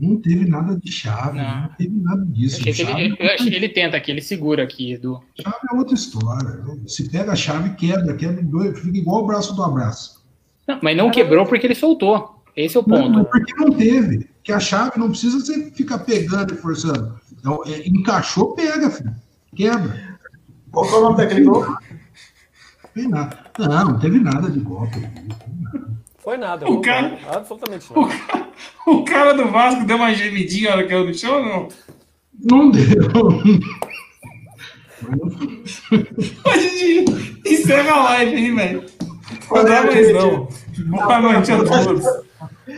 Não 0.00 0.16
teve 0.16 0.48
nada 0.48 0.76
de 0.76 0.90
chave, 0.90 1.36
Não. 1.36 1.60
não, 1.62 1.68
teve 1.76 1.94
nada 2.00 2.24
disso. 2.24 2.56
Eu 2.66 2.72
achei 2.72 2.72
que 2.72 2.90
Chave, 2.90 3.02
ele, 3.02 3.16
eu 3.20 3.26
achei 3.34 3.50
que 3.50 3.54
ele 3.56 3.68
tenta 3.68 3.96
aqui, 3.96 4.10
ele 4.10 4.22
segura 4.22 4.62
aqui, 4.62 4.94
Edu. 4.94 5.20
chave 5.40 5.56
é 5.70 5.76
outra 5.76 5.94
história. 5.94 6.64
Se 6.86 7.08
pega 7.10 7.32
a 7.32 7.36
chave, 7.36 7.70
quebra, 7.76 8.14
quebra 8.16 8.40
em 8.40 8.46
dois, 8.46 8.78
fica 8.80 8.96
igual 8.96 9.22
o 9.22 9.26
braço 9.26 9.54
do 9.54 9.62
abraço. 9.62 10.24
Não, 10.66 10.78
mas 10.82 10.96
não 10.96 11.10
quebrou 11.10 11.44
porque 11.46 11.66
ele 11.66 11.74
soltou. 11.74 12.42
Esse 12.56 12.76
é 12.76 12.80
o 12.80 12.84
Não, 12.88 12.98
ponto. 13.02 13.18
mas 13.18 13.28
porque 13.28 13.54
não 13.54 13.70
teve. 13.72 14.28
Que 14.42 14.50
a 14.52 14.58
chave 14.58 14.98
não 14.98 15.10
precisa 15.10 15.38
você 15.38 15.70
ficar 15.72 15.98
pegando 16.00 16.54
e 16.54 16.56
forçando. 16.56 17.14
Então, 17.38 17.62
é, 17.66 17.86
encaixou, 17.86 18.54
pega, 18.54 18.90
filho. 18.90 19.14
Quebra. 19.54 20.18
Qual 20.70 20.86
que 20.88 20.94
é 20.94 20.96
o 20.96 21.00
nome 21.02 21.16
daquele 21.18 21.44
gol? 21.44 21.64
Não 21.66 21.76
tem 22.94 23.08
nada. 23.08 23.38
Não, 23.58 23.84
não 23.92 23.98
teve 24.00 24.18
nada 24.18 24.50
de 24.50 24.58
golpe. 24.60 24.98
Foi 26.22 26.36
nada. 26.36 26.64
eu 26.66 26.74
O 26.74 26.80
cara-. 26.80 27.18
Absolutamente 27.32 27.92
O 27.92 28.00
nada. 28.00 28.14
cara, 28.26 28.48
o 28.86 29.04
cara 29.04 29.34
do 29.34 29.48
Vasco 29.48 29.84
deu 29.84 29.96
uma 29.96 30.14
gemidinha 30.14 30.70
na 30.70 30.76
hora 30.76 30.84
que 30.84 30.90
caiu 30.90 31.04
no 31.06 31.14
chão 31.14 31.34
ou 31.34 31.44
não? 31.44 31.68
Não 32.44 32.70
deu. 32.70 32.82
Didi, 36.58 37.04
encerra 37.46 37.92
a 37.92 38.02
live 38.04 38.36
aí, 38.36 38.54
velho. 38.54 38.84
Não 39.50 39.64
dá 39.64 39.82
mais 39.84 40.12
não. 40.12 40.48
Boa 40.86 41.20
noite 41.20 41.52
a 41.52 41.56
todos. 41.64 42.04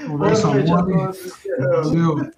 Boa 0.09 0.19
noite 0.19 0.73
a 0.73 0.83
todos. 0.83 1.43
Valeu. 1.59 2.31